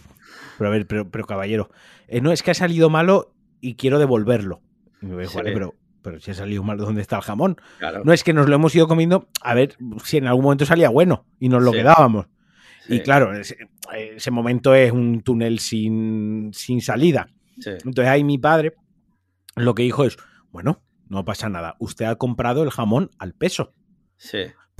pero 0.58 0.68
a 0.68 0.72
ver, 0.72 0.86
pero, 0.86 1.10
pero 1.10 1.24
caballero, 1.24 1.70
eh, 2.06 2.20
no, 2.20 2.32
es 2.32 2.42
que 2.42 2.50
ha 2.50 2.54
salido 2.54 2.90
malo 2.90 3.34
y 3.60 3.74
quiero 3.74 3.98
devolverlo. 3.98 4.60
Y 5.00 5.06
me 5.06 5.22
dijo, 5.22 5.38
vale, 5.38 5.52
pero, 5.52 5.74
pero 6.02 6.20
si 6.20 6.30
ha 6.30 6.34
salido 6.34 6.62
mal, 6.62 6.76
¿dónde 6.76 7.00
está 7.00 7.16
el 7.16 7.22
jamón? 7.22 7.56
No 8.04 8.12
es 8.12 8.22
que 8.22 8.34
nos 8.34 8.48
lo 8.48 8.54
hemos 8.54 8.74
ido 8.74 8.86
comiendo, 8.86 9.28
a 9.42 9.54
ver 9.54 9.76
si 10.04 10.18
en 10.18 10.26
algún 10.26 10.44
momento 10.44 10.66
salía 10.66 10.90
bueno 10.90 11.24
y 11.38 11.48
nos 11.48 11.62
lo 11.62 11.72
quedábamos. 11.72 12.26
Y 12.88 13.00
claro, 13.00 13.32
ese, 13.32 14.30
momento 14.30 14.74
es 14.74 14.92
un 14.92 15.22
túnel 15.22 15.60
sin, 15.60 16.50
sin 16.52 16.82
salida. 16.82 17.28
Entonces 17.64 18.08
ahí 18.08 18.24
mi 18.24 18.36
padre 18.36 18.74
lo 19.56 19.74
que 19.74 19.82
dijo 19.82 20.04
es, 20.04 20.16
bueno, 20.50 20.82
no 21.08 21.24
pasa 21.24 21.48
nada, 21.48 21.76
usted 21.78 22.04
ha 22.04 22.16
comprado 22.16 22.62
el 22.62 22.70
jamón 22.70 23.10
al 23.18 23.32
peso. 23.32 23.72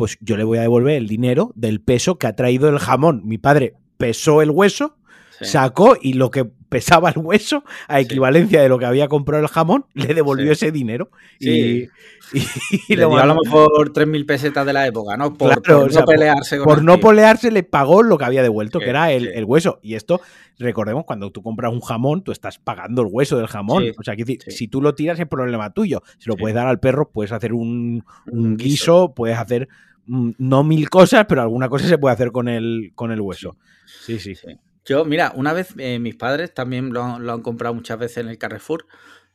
Pues 0.01 0.17
yo 0.23 0.39
le 0.39 0.45
voy 0.45 0.57
a 0.57 0.63
devolver 0.63 0.97
el 0.97 1.07
dinero 1.07 1.53
del 1.55 1.83
peso 1.83 2.17
que 2.17 2.27
ha 2.27 2.35
traído 2.35 2.71
el 2.71 2.79
jamón. 2.79 3.21
Mi 3.27 3.37
padre 3.37 3.75
pesó 3.99 4.41
el 4.41 4.49
hueso 4.49 4.97
sacó 5.43 5.97
y 6.01 6.15
lo 6.15 6.31
que 6.31 6.45
pesaba 6.45 7.11
el 7.11 7.19
hueso, 7.19 7.65
a 7.89 8.01
equivalencia 8.01 8.63
de 8.63 8.69
lo 8.69 8.79
que 8.79 8.85
había 8.85 9.09
comprado 9.09 9.43
el 9.43 9.49
jamón, 9.49 9.87
le 9.95 10.15
devolvió 10.15 10.53
ese 10.53 10.71
dinero. 10.71 11.11
Y, 11.41 11.89
y, 12.33 12.41
le 12.89 12.97
dio 12.97 13.17
a 13.17 13.27
lo 13.27 13.35
mejor 13.35 13.93
3.000 13.93 14.27
pesetas 14.27 14.65
de 14.65 14.73
la 14.73 14.87
época, 14.87 15.17
¿no? 15.17 15.35
Por, 15.35 15.57
no 15.93 16.05
pelearse 16.05 16.59
Por 16.59 16.85
no 16.85 17.01
pelearse 17.01 17.51
le 17.51 17.65
pagó 17.65 18.03
lo 18.03 18.19
que 18.19 18.25
había 18.25 18.43
devuelto, 18.43 18.79
que 18.79 18.91
era 18.91 19.11
el, 19.11 19.45
hueso. 19.45 19.81
Y 19.83 19.95
esto, 19.95 20.21
recordemos, 20.59 21.05
cuando 21.05 21.31
tú 21.33 21.43
compras 21.43 21.73
un 21.73 21.81
jamón, 21.81 22.23
tú 22.23 22.31
estás 22.31 22.59
pagando 22.59 23.03
el 23.03 23.09
hueso 23.11 23.37
del 23.37 23.49
jamón. 23.49 23.85
o 23.99 24.03
sea, 24.05 24.15
que 24.15 24.39
si 24.47 24.69
tú 24.69 24.81
lo 24.81 24.95
tiras 24.95 25.19
es 25.19 25.27
problema 25.27 25.73
tuyo. 25.73 26.03
Si 26.19 26.29
lo 26.29 26.37
puedes 26.37 26.55
dar 26.55 26.69
al 26.69 26.79
perro, 26.79 27.11
puedes 27.11 27.33
hacer 27.33 27.53
un, 27.53 28.05
guiso, 28.27 29.13
puedes 29.15 29.39
hacer 29.39 29.69
no 30.11 30.65
mil 30.65 30.91
cosas, 30.91 31.27
pero 31.29 31.43
alguna 31.43 31.69
cosa 31.69 31.87
se 31.87 31.99
puede 31.99 32.15
hacer 32.15 32.33
con 32.33 32.49
el, 32.49 32.93
con 32.95 33.13
el 33.13 33.21
hueso. 33.21 33.57
sí. 33.87 34.19
sí. 34.19 34.35
sí. 34.35 34.59
Yo, 34.85 35.05
mira, 35.05 35.33
una 35.35 35.53
vez 35.53 35.75
eh, 35.79 35.99
mis 35.99 36.17
padres 36.17 36.55
también 36.55 36.93
lo, 36.93 37.03
han 37.05 37.43
comprado 37.43 37.75
muchas 37.75 37.99
veces 37.99 38.19
en 38.19 38.29
el 38.29 38.39
Carrefour. 38.39 38.87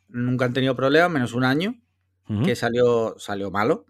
Nunca 0.09 0.45
han 0.45 0.53
tenido 0.53 0.75
problemas, 0.75 1.11
menos 1.11 1.33
un 1.33 1.43
año, 1.43 1.75
que 2.43 2.55
salió, 2.55 3.15
salió 3.19 3.51
malo, 3.51 3.85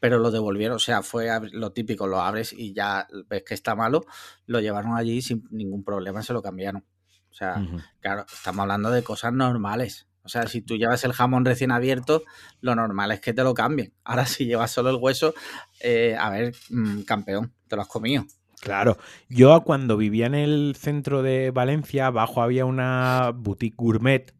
pero 0.00 0.18
lo 0.18 0.30
devolvieron. 0.30 0.76
O 0.76 0.80
sea, 0.80 1.02
fue 1.02 1.28
lo 1.52 1.72
típico, 1.72 2.06
lo 2.06 2.20
abres 2.20 2.52
y 2.52 2.72
ya 2.72 3.06
ves 3.28 3.44
que 3.44 3.54
está 3.54 3.74
malo, 3.74 4.04
lo 4.46 4.60
llevaron 4.60 4.96
allí 4.96 5.20
sin 5.20 5.46
ningún 5.50 5.84
problema, 5.84 6.22
se 6.22 6.32
lo 6.32 6.42
cambiaron. 6.42 6.84
O 7.30 7.34
sea, 7.34 7.64
claro, 8.00 8.24
estamos 8.32 8.62
hablando 8.62 8.90
de 8.90 9.02
cosas 9.02 9.32
normales. 9.32 10.08
O 10.24 10.28
sea, 10.28 10.46
si 10.46 10.62
tú 10.62 10.76
llevas 10.76 11.04
el 11.04 11.12
jamón 11.12 11.44
recién 11.44 11.70
abierto, 11.70 12.22
lo 12.60 12.74
normal 12.74 13.12
es 13.12 13.20
que 13.20 13.34
te 13.34 13.44
lo 13.44 13.54
cambien. 13.54 13.92
Ahora, 14.04 14.26
si 14.26 14.46
llevas 14.46 14.70
solo 14.70 14.90
el 14.90 14.96
hueso, 14.96 15.34
eh, 15.80 16.16
a 16.18 16.30
ver, 16.30 16.54
mm, 16.70 17.02
campeón, 17.02 17.52
te 17.68 17.76
lo 17.76 17.82
has 17.82 17.88
comido. 17.88 18.24
Claro, 18.60 18.96
yo 19.28 19.62
cuando 19.62 19.98
vivía 19.98 20.24
en 20.24 20.34
el 20.34 20.74
centro 20.78 21.22
de 21.22 21.50
Valencia, 21.50 22.06
abajo 22.06 22.40
había 22.40 22.64
una 22.64 23.30
boutique 23.34 23.76
gourmet 23.76 24.32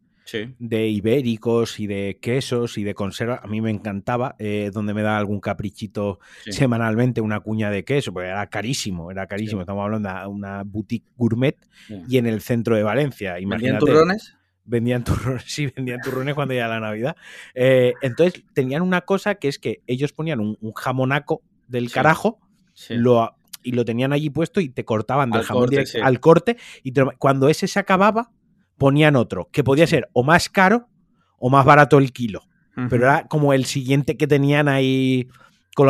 de 0.57 0.87
ibéricos 0.87 1.79
y 1.79 1.85
de 1.85 2.17
quesos 2.19 2.79
y 2.79 2.83
de 2.83 2.95
conserva. 2.95 3.39
A 3.43 3.47
mí 3.47 3.61
me 3.61 3.69
encantaba, 3.69 4.35
eh, 4.39 4.71
donde 4.73 4.95
me 4.95 5.03
da 5.03 5.17
algún 5.17 5.39
caprichito 5.39 6.19
semanalmente, 6.49 7.21
una 7.21 7.39
cuña 7.41 7.69
de 7.69 7.83
queso, 7.83 8.11
porque 8.11 8.29
era 8.29 8.47
carísimo, 8.47 9.11
era 9.11 9.27
carísimo. 9.27 9.61
Estamos 9.61 9.83
hablando 9.83 10.09
de 10.09 10.27
una 10.27 10.63
boutique 10.63 11.05
gourmet 11.15 11.57
y 12.09 12.17
en 12.17 12.25
el 12.25 12.41
centro 12.41 12.75
de 12.75 12.83
Valencia. 12.83 13.35
¿Vendían 13.35 13.77
turrones? 13.77 14.35
Vendían 14.65 15.03
turrones, 15.03 15.43
sí, 15.47 15.67
vendían 15.67 16.01
turrones 16.01 16.35
cuando 16.35 16.53
ya 16.53 16.67
la 16.67 16.79
Navidad. 16.79 17.15
Eh, 17.53 17.93
entonces 18.01 18.43
tenían 18.53 18.81
una 18.81 19.01
cosa 19.01 19.35
que 19.35 19.47
es 19.47 19.59
que 19.59 19.81
ellos 19.87 20.13
ponían 20.13 20.39
un, 20.39 20.57
jamonaco 20.73 21.41
del 21.67 21.91
carajo, 21.91 22.39
lo 22.89 23.35
y 23.65 23.71
lo 23.71 23.83
tenían 23.83 24.13
allí 24.13 24.29
puesto 24.29 24.61
y 24.61 24.69
te 24.69 24.85
cortaban 24.85 25.31
del 25.31 25.43
jamón 25.43 25.69
al 26.03 26.19
corte 26.19 26.55
y 26.83 26.93
cuando 27.17 27.49
ese 27.49 27.67
se 27.67 27.79
acababa 27.79 28.29
ponían 28.77 29.15
otro, 29.15 29.49
que 29.51 29.63
podía 29.63 29.87
ser 29.87 30.07
o 30.13 30.23
más 30.23 30.49
caro 30.49 30.87
o 31.39 31.49
más 31.49 31.65
barato 31.65 31.97
el 31.97 32.13
kilo. 32.13 32.41
Pero 32.89 33.05
era 33.05 33.25
como 33.27 33.53
el 33.53 33.63
siguiente 33.63 34.17
que 34.17 34.27
tenían 34.27 34.67
ahí 34.67 35.29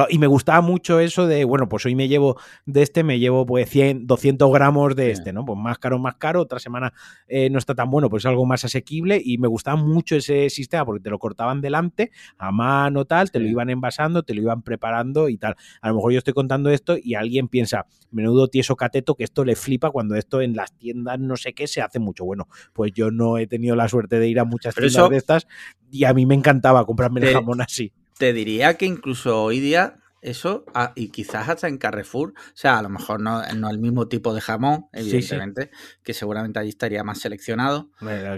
y 0.10 0.18
me 0.18 0.27
gustaba 0.27 0.62
mucho 0.62 1.00
eso 1.00 1.27
de, 1.27 1.44
bueno, 1.46 1.70
pues 1.70 1.86
hoy 1.86 1.96
me 1.96 2.08
llevo 2.08 2.38
de 2.65 2.82
este, 2.82 3.04
me 3.04 3.20
llevo 3.20 3.46
pues 3.46 3.70
100, 3.70 4.08
200 4.08 4.51
gramos 4.51 4.96
de 4.96 5.12
este, 5.12 5.32
¿no? 5.32 5.46
Pues 5.46 5.60
más 5.60 5.77
caro, 5.77 6.00
más 6.00 6.15
caro, 6.15 6.42
otra 6.42 6.60
semana 6.60 6.92
eh, 7.27 7.50
no 7.51 7.60
está 7.60 7.75
tan 7.75 7.92
bueno, 7.92 8.10
pues 8.10 8.25
algo 8.25 8.46
más 8.46 8.65
asequible 8.65 9.22
y 9.24 9.38
me 9.38 9.48
gustaba 9.48 9.77
mucho 9.77 10.15
ese 10.15 10.50
sistema 10.50 10.86
porque 10.86 11.04
te 11.04 11.10
lo 11.10 11.20
cortaban 11.20 11.62
delante, 11.62 12.12
a 12.38 12.51
mano 12.51 13.06
tal, 13.06 13.32
te 13.32 13.39
lo 13.39 13.48
iban 13.48 13.70
envasando, 13.70 14.24
te 14.24 14.34
lo 14.34 14.42
iban 14.42 14.63
preparando 14.63 15.30
y 15.30 15.38
tal. 15.38 15.56
A 15.82 15.89
lo 15.89 15.96
mejor 15.96 16.13
yo 16.13 16.18
estoy 16.18 16.34
contando 16.34 16.72
esto 16.72 16.96
y 17.01 17.13
alguien 17.13 17.48
piensa, 17.48 17.86
menudo 18.10 18.48
tieso 18.48 18.75
cateto 18.75 19.13
que 19.15 19.24
esto 19.24 19.46
le 19.46 19.56
flipa 19.56 19.92
cuando 19.92 20.15
esto 20.15 20.42
en 20.42 20.56
las 20.56 20.75
tiendas 20.75 21.20
no 21.20 21.38
sé 21.38 21.54
qué 21.54 21.68
se 21.68 21.82
hace 21.82 22.00
mucho. 22.00 22.25
Bueno, 22.25 22.48
pues 22.74 22.92
yo 22.94 23.12
no 23.12 23.38
he 23.38 23.46
tenido 23.46 23.75
la 23.75 23.88
suerte 23.88 24.20
de 24.20 24.27
ir 24.27 24.39
a 24.39 24.46
muchas 24.46 24.74
tiendas 24.74 25.10
de 25.10 25.18
estas 25.18 25.48
y 25.92 26.06
a 26.06 26.13
mí 26.13 26.25
me 26.25 26.34
encantaba 26.34 26.86
comprarme 26.86 27.22
el 27.22 27.34
jamón 27.34 27.62
así 27.62 27.94
te 28.17 28.34
diría 28.34 28.75
que 28.75 28.86
incluso 28.86 29.43
hoy 29.43 29.60
día 29.60 30.00
eso, 30.22 30.65
y 30.95 31.10
quizás 31.10 31.50
hasta 31.50 31.67
en 31.67 31.77
Carrefour, 31.77 32.29
o 32.29 32.51
sea, 32.55 32.79
a 32.79 32.81
lo 32.81 32.89
mejor 32.89 33.22
no, 33.22 33.43
no 33.53 33.69
el 33.69 33.77
mismo 33.77 34.07
tipo 34.07 34.34
de 34.34 34.41
jamón, 34.41 34.88
evidentemente, 34.91 35.69
que 36.03 36.13
seguramente 36.13 36.60
allí 36.60 36.69
estaría 36.69 37.03
más 37.03 37.19
seleccionado. 37.19 37.91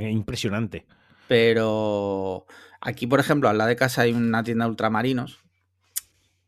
Impresionante. 0.10 0.86
Pero 1.29 2.46
aquí, 2.81 3.07
por 3.07 3.19
ejemplo, 3.19 3.48
al 3.48 3.57
lado 3.57 3.69
de 3.69 3.77
casa 3.77 4.01
hay 4.01 4.12
una 4.12 4.43
tienda 4.43 4.65
de 4.65 4.72
ultramarinos 4.72 5.39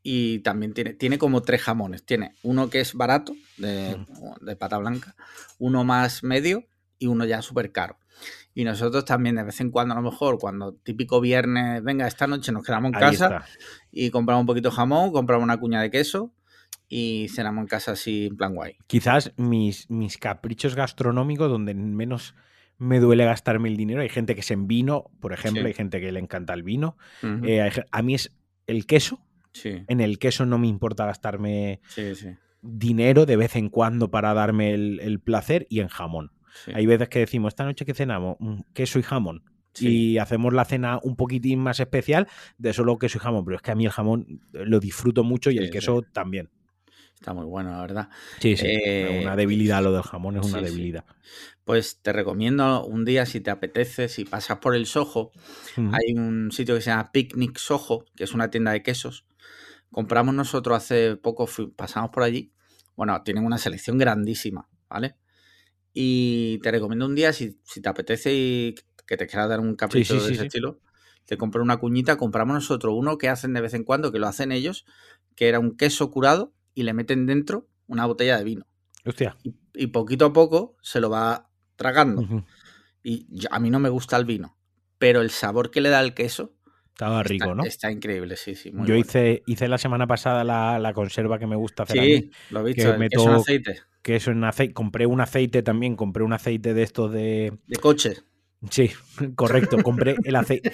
y 0.02 0.40
también 0.40 0.74
tiene, 0.74 0.94
tiene 0.94 1.18
como 1.18 1.42
tres 1.42 1.62
jamones. 1.62 2.04
Tiene 2.04 2.34
uno 2.42 2.68
que 2.68 2.80
es 2.80 2.94
barato, 2.94 3.34
de, 3.56 3.96
de 4.40 4.56
pata 4.56 4.78
blanca, 4.78 5.16
uno 5.58 5.84
más 5.84 6.22
medio 6.22 6.64
y 6.98 7.06
uno 7.06 7.24
ya 7.24 7.40
súper 7.40 7.72
caro. 7.72 7.99
Y 8.60 8.64
nosotros 8.64 9.06
también 9.06 9.36
de 9.36 9.42
vez 9.42 9.58
en 9.62 9.70
cuando, 9.70 9.94
a 9.94 9.96
lo 9.96 10.02
mejor, 10.02 10.38
cuando 10.38 10.74
típico 10.74 11.18
viernes, 11.18 11.82
venga, 11.82 12.06
esta 12.06 12.26
noche 12.26 12.52
nos 12.52 12.62
quedamos 12.62 12.92
en 12.92 13.00
casa 13.00 13.46
y 13.90 14.10
compramos 14.10 14.42
un 14.42 14.46
poquito 14.48 14.68
de 14.68 14.76
jamón, 14.76 15.12
compramos 15.12 15.44
una 15.44 15.56
cuña 15.56 15.80
de 15.80 15.90
queso 15.90 16.34
y 16.86 17.28
cenamos 17.30 17.62
en 17.62 17.68
casa 17.68 17.92
así 17.92 18.26
en 18.26 18.36
plan 18.36 18.54
guay. 18.54 18.76
Quizás 18.86 19.32
mis, 19.38 19.88
mis 19.88 20.18
caprichos 20.18 20.74
gastronómicos 20.74 21.48
donde 21.48 21.72
menos 21.72 22.34
me 22.76 23.00
duele 23.00 23.24
gastarme 23.24 23.70
el 23.70 23.78
dinero. 23.78 24.02
Hay 24.02 24.10
gente 24.10 24.34
que 24.34 24.42
es 24.42 24.50
en 24.50 24.66
vino, 24.66 25.10
por 25.20 25.32
ejemplo, 25.32 25.64
hay 25.64 25.72
gente 25.72 25.98
que 25.98 26.12
le 26.12 26.20
encanta 26.20 26.52
el 26.52 26.62
vino. 26.62 26.98
Eh, 27.22 27.66
a 27.90 28.02
mí 28.02 28.14
es 28.14 28.36
el 28.66 28.84
queso. 28.84 29.24
En 29.64 30.02
el 30.02 30.18
queso 30.18 30.44
no 30.44 30.58
me 30.58 30.68
importa 30.68 31.06
gastarme 31.06 31.80
dinero 32.60 33.24
de 33.24 33.36
vez 33.36 33.56
en 33.56 33.70
cuando 33.70 34.10
para 34.10 34.34
darme 34.34 34.74
el 34.74 35.18
placer 35.18 35.66
y 35.70 35.80
en 35.80 35.88
jamón. 35.88 36.32
Hay 36.74 36.86
veces 36.86 37.08
que 37.08 37.20
decimos, 37.20 37.52
esta 37.52 37.64
noche 37.64 37.84
que 37.84 37.94
cenamos, 37.94 38.36
mm, 38.38 38.60
queso 38.72 38.98
y 38.98 39.02
jamón. 39.02 39.44
Y 39.78 40.18
hacemos 40.18 40.52
la 40.52 40.64
cena 40.64 40.98
un 41.02 41.14
poquitín 41.14 41.60
más 41.60 41.78
especial 41.78 42.26
de 42.58 42.72
solo 42.72 42.98
queso 42.98 43.18
y 43.18 43.20
jamón. 43.20 43.44
Pero 43.44 43.56
es 43.56 43.62
que 43.62 43.70
a 43.70 43.74
mí 43.74 43.84
el 43.86 43.92
jamón 43.92 44.40
eh, 44.52 44.64
lo 44.66 44.80
disfruto 44.80 45.22
mucho 45.22 45.50
y 45.50 45.58
el 45.58 45.70
queso 45.70 46.02
también. 46.12 46.50
Está 47.14 47.34
muy 47.34 47.44
bueno, 47.44 47.70
la 47.70 47.82
verdad. 47.82 48.08
Sí, 48.40 48.56
sí. 48.56 48.66
Eh, 48.66 49.20
una 49.22 49.36
debilidad 49.36 49.82
lo 49.82 49.92
del 49.92 50.02
jamón 50.02 50.38
es 50.38 50.46
una 50.46 50.62
debilidad. 50.62 51.04
Pues 51.64 52.00
te 52.00 52.14
recomiendo 52.14 52.84
un 52.86 53.04
día, 53.04 53.26
si 53.26 53.40
te 53.40 53.50
apetece, 53.50 54.08
si 54.08 54.24
pasas 54.24 54.58
por 54.58 54.74
el 54.74 54.86
Soho, 54.86 55.30
hay 55.76 56.14
un 56.14 56.50
sitio 56.50 56.74
que 56.74 56.80
se 56.80 56.88
llama 56.88 57.12
Picnic 57.12 57.58
Soho, 57.58 58.06
que 58.16 58.24
es 58.24 58.32
una 58.32 58.50
tienda 58.50 58.72
de 58.72 58.82
quesos. 58.82 59.26
Compramos 59.92 60.34
nosotros 60.34 60.78
hace 60.78 61.16
poco, 61.16 61.46
pasamos 61.76 62.10
por 62.10 62.22
allí. 62.22 62.52
Bueno, 62.96 63.22
tienen 63.22 63.44
una 63.44 63.58
selección 63.58 63.98
grandísima, 63.98 64.68
¿vale? 64.88 65.16
Y 65.92 66.58
te 66.58 66.70
recomiendo 66.70 67.06
un 67.06 67.14
día, 67.14 67.32
si, 67.32 67.58
te 67.82 67.88
apetece 67.88 68.32
y 68.34 68.74
que 69.06 69.16
te 69.16 69.26
quieras 69.26 69.48
dar 69.48 69.60
un 69.60 69.74
capricho 69.74 70.14
de 70.14 70.32
ese 70.32 70.46
estilo, 70.46 70.80
te 71.24 71.36
compro 71.36 71.62
una 71.62 71.78
cuñita, 71.78 72.16
compramos 72.16 72.54
nosotros 72.54 72.94
uno 72.96 73.18
que 73.18 73.28
hacen 73.28 73.52
de 73.52 73.60
vez 73.60 73.74
en 73.74 73.84
cuando, 73.84 74.12
que 74.12 74.18
lo 74.18 74.26
hacen 74.26 74.52
ellos, 74.52 74.84
que 75.34 75.48
era 75.48 75.58
un 75.58 75.76
queso 75.76 76.10
curado 76.10 76.52
y 76.74 76.84
le 76.84 76.92
meten 76.92 77.26
dentro 77.26 77.68
una 77.86 78.06
botella 78.06 78.38
de 78.38 78.44
vino. 78.44 78.66
Hostia. 79.04 79.36
Y, 79.74 79.86
poquito 79.88 80.26
a 80.26 80.32
poco 80.32 80.76
se 80.82 81.00
lo 81.00 81.10
va 81.10 81.50
tragando. 81.76 82.44
Y 83.02 83.26
a 83.50 83.58
mí 83.58 83.70
no 83.70 83.80
me 83.80 83.88
gusta 83.88 84.16
el 84.16 84.24
vino, 84.24 84.56
pero 84.98 85.22
el 85.22 85.30
sabor 85.30 85.70
que 85.70 85.80
le 85.80 85.88
da 85.88 86.00
el 86.00 86.14
queso 86.14 86.54
estaba 87.00 87.22
rico, 87.22 87.54
¿no? 87.54 87.64
Está 87.64 87.90
increíble, 87.90 88.36
sí, 88.36 88.54
sí. 88.54 88.72
Yo 88.84 88.94
hice, 88.94 89.42
hice 89.46 89.68
la 89.68 89.78
semana 89.78 90.06
pasada 90.06 90.44
la, 90.44 90.92
conserva 90.92 91.38
que 91.38 91.46
me 91.46 91.56
gusta 91.56 91.84
hacer. 91.84 92.04
Sí, 92.04 92.30
lo 92.50 92.60
he 92.60 92.74
visto, 92.74 92.98
que 92.98 93.08
queso 93.08 93.30
en 93.30 93.36
aceite. 93.36 93.80
Queso 94.02 94.30
en 94.30 94.44
aceite. 94.44 94.74
Compré 94.74 95.06
un 95.06 95.20
aceite 95.20 95.62
también, 95.62 95.96
compré 95.96 96.24
un 96.24 96.32
aceite 96.32 96.74
de 96.74 96.82
estos 96.82 97.12
de. 97.12 97.52
De 97.66 97.76
coche. 97.76 98.16
Sí, 98.68 98.90
correcto. 99.36 99.78
Compré 99.82 100.16
el 100.22 100.36
aceite. 100.36 100.72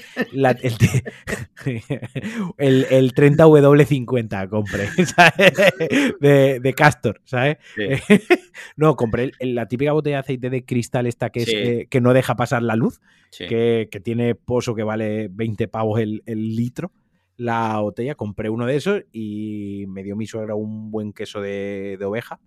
el, 2.58 2.86
el, 2.90 3.14
30W50 3.14 4.48
compré, 4.48 4.88
De, 6.20 6.58
de, 6.60 6.74
Castor, 6.74 7.20
¿sabes? 7.24 7.58
no, 8.76 8.96
compré 8.96 9.30
la 9.38 9.68
típica 9.68 9.92
botella 9.92 10.16
de 10.16 10.20
aceite 10.20 10.50
de 10.50 10.64
cristal, 10.64 11.06
esta 11.06 11.30
que, 11.30 11.42
es, 11.42 11.48
eh, 11.48 11.86
que 11.88 12.00
no 12.00 12.12
deja 12.12 12.34
pasar 12.34 12.62
la 12.62 12.74
luz, 12.74 13.00
que, 13.38 13.88
tiene 14.02 14.34
pozo 14.34 14.74
que 14.74 14.82
vale 14.82 15.28
20 15.30 15.68
pavos 15.68 16.00
el, 16.00 16.22
litro. 16.26 16.90
La 17.36 17.78
botella, 17.80 18.14
compré 18.14 18.48
uno 18.48 18.66
de 18.66 18.76
esos 18.76 19.02
y 19.12 19.84
me 19.88 20.02
dio 20.02 20.16
mi 20.16 20.26
suegra 20.26 20.54
un 20.54 20.90
buen 20.90 21.12
queso 21.12 21.40
de, 21.40 21.96
de 21.98 22.04
oveja 22.04 22.40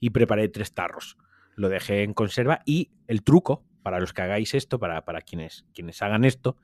y 0.00 0.10
preparé 0.10 0.48
tres 0.48 0.72
tarros. 0.72 1.16
Lo 1.54 1.68
dejé 1.68 2.02
en 2.02 2.14
conserva 2.14 2.62
y 2.64 2.90
el 3.06 3.22
truco 3.22 3.64
para 3.82 4.00
los 4.00 4.12
que 4.12 4.22
hagáis 4.22 4.54
esto, 4.54 4.78
para, 4.78 5.04
para 5.04 5.22
quienes, 5.22 5.64
quienes 5.74 6.02
hagan 6.02 6.24
esto, 6.24 6.56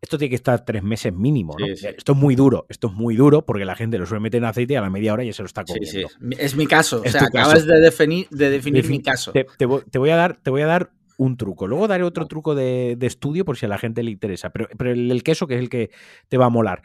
esto 0.00 0.16
tiene 0.16 0.30
que 0.30 0.36
estar 0.36 0.64
tres 0.64 0.82
meses 0.82 1.12
mínimo, 1.12 1.54
¿no? 1.58 1.66
Esto 1.66 2.12
es 2.12 2.18
muy 2.18 2.34
duro, 2.34 2.66
esto 2.70 2.88
es 2.88 2.94
muy 2.94 3.16
duro 3.16 3.44
porque 3.44 3.64
la 3.64 3.76
gente 3.76 3.98
lo 3.98 4.06
suele 4.06 4.22
meter 4.22 4.38
en 4.38 4.46
aceite 4.46 4.72
y 4.72 4.76
a 4.76 4.80
la 4.80 4.88
media 4.88 5.12
hora 5.12 5.24
ya 5.24 5.32
se 5.32 5.42
lo 5.42 5.46
está 5.46 5.64
comiendo. 5.64 6.08
Sí, 6.08 6.36
es 6.38 6.56
mi 6.56 6.66
caso, 6.66 7.02
o 7.04 7.08
sea, 7.08 7.24
acabas 7.24 7.66
de 7.66 7.80
definir, 7.80 8.26
de 8.30 8.50
definir 8.50 8.88
mi 8.88 9.02
caso. 9.02 9.32
Te, 9.32 9.66
voy 9.66 10.10
a 10.10 10.16
dar, 10.16 10.38
te 10.38 10.48
voy 10.48 10.62
a 10.62 10.66
dar 10.66 10.90
un 11.18 11.36
truco. 11.36 11.66
Luego 11.66 11.86
daré 11.86 12.02
otro 12.02 12.26
truco 12.26 12.54
de, 12.54 12.96
estudio 13.02 13.44
por 13.44 13.58
si 13.58 13.66
a 13.66 13.68
la 13.68 13.76
gente 13.76 14.02
le 14.02 14.10
interesa. 14.10 14.50
Pero, 14.50 14.68
pero, 14.78 14.90
el, 14.90 15.22
queso, 15.22 15.46
que 15.46 15.56
es 15.56 15.60
el 15.60 15.68
que 15.68 15.90
te 16.28 16.38
va 16.38 16.46
a 16.46 16.50
molar, 16.50 16.82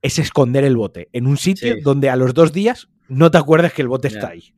es 0.00 0.18
esconder 0.18 0.64
el 0.64 0.76
bote 0.76 1.10
en 1.12 1.26
un 1.26 1.36
sitio 1.36 1.74
donde 1.82 2.08
a 2.08 2.16
los 2.16 2.32
dos 2.32 2.52
días 2.52 2.88
no 3.08 3.30
te 3.30 3.36
acuerdes 3.36 3.74
que 3.74 3.82
el 3.82 3.88
bote 3.88 4.08
está 4.08 4.28
ahí 4.28 4.54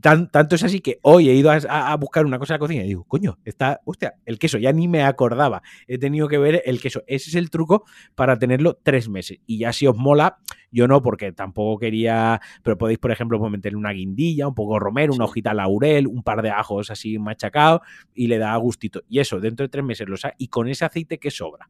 tanto 0.00 0.54
es 0.54 0.62
así 0.62 0.80
que 0.80 0.98
hoy 1.02 1.28
he 1.28 1.34
ido 1.34 1.50
a, 1.50 1.96
buscar 1.96 2.24
una 2.24 2.38
cosa 2.38 2.54
de 2.54 2.56
la 2.56 2.60
cocina 2.60 2.84
y 2.84 2.88
digo, 2.88 3.04
coño, 3.04 3.38
está, 3.44 3.80
hostia, 3.84 4.14
el 4.24 4.38
queso, 4.38 4.58
ya 4.58 4.72
ni 4.72 4.86
me 4.88 5.02
acordaba. 5.02 5.62
He 5.88 5.98
tenido 5.98 6.28
que 6.28 6.38
ver 6.38 6.62
el 6.64 6.80
queso. 6.80 7.02
Ese 7.06 7.30
es 7.30 7.36
el 7.36 7.50
truco 7.50 7.84
para 8.14 8.38
tenerlo 8.38 8.78
tres 8.82 9.08
meses. 9.08 9.38
Y 9.46 9.58
ya 9.58 9.72
si 9.72 9.86
os 9.86 9.96
mola, 9.96 10.38
yo 10.70 10.86
no, 10.86 11.02
porque 11.02 11.32
tampoco 11.32 11.78
quería, 11.80 12.40
pero 12.62 12.78
podéis, 12.78 12.98
por 12.98 13.10
ejemplo, 13.10 13.38
pues 13.38 13.50
meterle 13.50 13.78
una 13.78 13.92
guindilla, 13.92 14.46
un 14.48 14.54
poco 14.54 14.78
romero, 14.78 15.14
una 15.14 15.24
hojita 15.24 15.52
laurel, 15.52 16.06
un 16.06 16.22
par 16.22 16.42
de 16.42 16.50
ajos 16.50 16.90
así 16.90 17.18
machacados 17.18 17.80
y 18.14 18.28
le 18.28 18.38
da 18.38 18.54
gustito. 18.56 19.02
Y 19.08 19.18
eso, 19.18 19.40
dentro 19.40 19.64
de 19.64 19.68
tres 19.68 19.84
meses 19.84 20.08
lo 20.08 20.16
y 20.38 20.48
con 20.48 20.68
ese 20.68 20.84
aceite 20.84 21.18
que 21.18 21.30
sobra. 21.30 21.68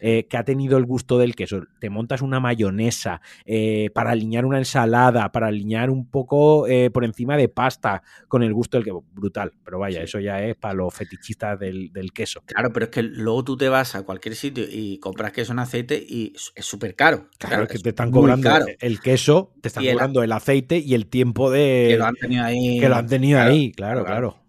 Eh, 0.00 0.26
que 0.28 0.36
ha 0.36 0.44
tenido 0.44 0.78
el 0.78 0.84
gusto 0.84 1.18
del 1.18 1.34
queso. 1.34 1.62
Te 1.78 1.90
montas 1.90 2.22
una 2.22 2.40
mayonesa 2.40 3.20
eh, 3.44 3.90
para 3.94 4.10
alinear 4.10 4.44
una 4.44 4.58
ensalada, 4.58 5.30
para 5.32 5.48
alinear 5.48 5.90
un 5.90 6.08
poco 6.08 6.66
eh, 6.66 6.90
por 6.90 7.04
encima 7.04 7.36
de 7.36 7.48
pasta 7.48 8.02
con 8.28 8.42
el 8.42 8.52
gusto 8.52 8.76
del 8.76 8.84
queso. 8.84 9.04
Brutal, 9.12 9.52
pero 9.64 9.78
vaya, 9.78 10.02
eso 10.02 10.20
ya 10.20 10.42
es 10.42 10.56
para 10.56 10.74
los 10.74 10.94
fetichistas 10.94 11.58
del, 11.58 11.90
queso. 12.14 12.42
Claro, 12.46 12.72
pero 12.72 12.86
es 12.86 12.90
que 12.90 13.02
luego 13.02 13.44
tú 13.44 13.56
te 13.56 13.68
vas 13.68 13.94
a 13.94 14.02
cualquier 14.02 14.36
sitio 14.36 14.64
y 14.70 14.98
compras 14.98 15.32
queso 15.32 15.52
en 15.52 15.58
aceite 15.58 16.02
y 16.06 16.32
es 16.54 16.64
súper 16.64 16.94
caro. 16.94 17.28
Claro, 17.38 17.64
es 17.64 17.68
que 17.68 17.78
te 17.78 17.90
están 17.90 18.10
cobrando 18.10 18.50
el 18.80 19.00
queso, 19.00 19.52
te 19.60 19.68
están 19.68 19.84
cobrando 19.84 20.22
el 20.22 20.32
aceite 20.32 20.78
y 20.78 20.94
el 20.94 21.06
tiempo 21.06 21.50
de... 21.50 21.88
Que 21.90 21.96
lo 21.96 22.06
han 22.06 22.14
tenido 22.14 22.44
ahí. 22.44 22.80
Que 22.80 22.88
lo 22.88 22.96
han 22.96 23.06
tenido 23.06 23.40
ahí, 23.40 23.72
claro. 23.72 24.04
claro. 24.04 24.45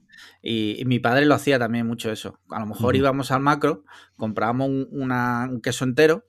Y, 0.49 0.81
mi 0.85 0.99
padre 0.99 1.25
lo 1.25 1.35
hacía 1.35 1.59
también 1.59 1.85
mucho 1.85 2.09
eso. 2.09 2.39
A 2.49 2.61
lo 2.61 2.67
mejor 2.67 2.95
íbamos 2.95 3.31
al 3.31 3.41
macro, 3.41 3.83
comprábamos 4.15 4.69
un, 4.69 5.59
queso 5.61 5.83
entero 5.83 6.25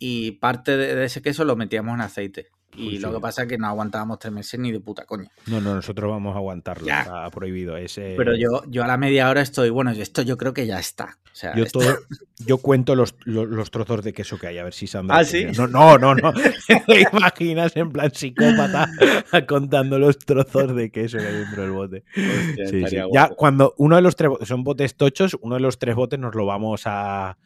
y 0.00 0.32
parte 0.32 0.76
de, 0.76 1.04
ese 1.04 1.22
queso 1.22 1.44
lo 1.44 1.54
metíamos 1.54 1.94
en 1.94 2.00
aceite. 2.00 2.48
Y 2.76 2.98
lo 2.98 3.12
que 3.12 3.20
pasa 3.20 3.42
es 3.42 3.48
que 3.48 3.56
no 3.56 3.68
aguantábamos 3.68 4.18
tres 4.18 4.32
meses 4.32 4.58
ni 4.58 4.72
de 4.72 4.80
puta 4.80 5.04
coña. 5.04 5.30
No, 5.46 5.60
no, 5.60 5.76
nosotros 5.76 6.10
vamos 6.10 6.34
a 6.34 6.38
aguantarlo. 6.38 6.88
Está 6.88 7.30
prohibido. 7.30 7.76
Ese... 7.76 8.14
Pero 8.16 8.34
yo, 8.34 8.64
yo 8.66 8.82
a 8.82 8.88
la 8.88 8.96
media 8.96 9.30
hora 9.30 9.42
estoy, 9.42 9.70
bueno, 9.70 9.92
esto 9.92 10.22
yo 10.22 10.36
creo 10.36 10.52
que 10.52 10.66
ya 10.66 10.80
está. 10.80 11.18
Yo, 11.56 11.64
yo 12.46 12.58
cuento 12.58 12.94
los, 12.94 13.14
los, 13.24 13.70
trozos 13.70 14.04
de 14.04 14.12
queso 14.12 14.38
que 14.38 14.46
hay, 14.46 14.58
a 14.58 14.64
ver 14.64 14.72
si 14.72 14.86
se 14.86 14.98
han 14.98 15.10
¿Ah, 15.10 15.24
sí? 15.24 15.46
No, 15.56 15.66
no, 15.66 15.98
no. 15.98 16.14
no. 16.14 16.32
¿Te 16.86 17.04
imaginas 17.12 17.76
en 17.76 17.90
plan 17.90 18.12
psicópata 18.12 18.88
contando 19.48 19.98
los 19.98 20.18
trozos 20.18 20.74
de 20.74 20.90
queso 20.90 21.18
que 21.18 21.26
hay 21.26 21.34
dentro 21.34 21.62
del 21.62 21.72
bote? 21.72 22.04
Ya 23.12 23.28
cuando 23.28 23.74
uno 23.78 23.96
de 23.96 24.02
los 24.02 24.16
tres 24.16 24.30
son 24.42 24.64
botes 24.64 24.96
tochos, 24.96 25.36
uno 25.40 25.56
de 25.56 25.60
los 25.60 25.78
tres 25.78 25.94
botes 25.94 26.18
nos 26.18 26.34
lo 26.34 26.46
vamos 26.46 26.82
a 26.86 27.36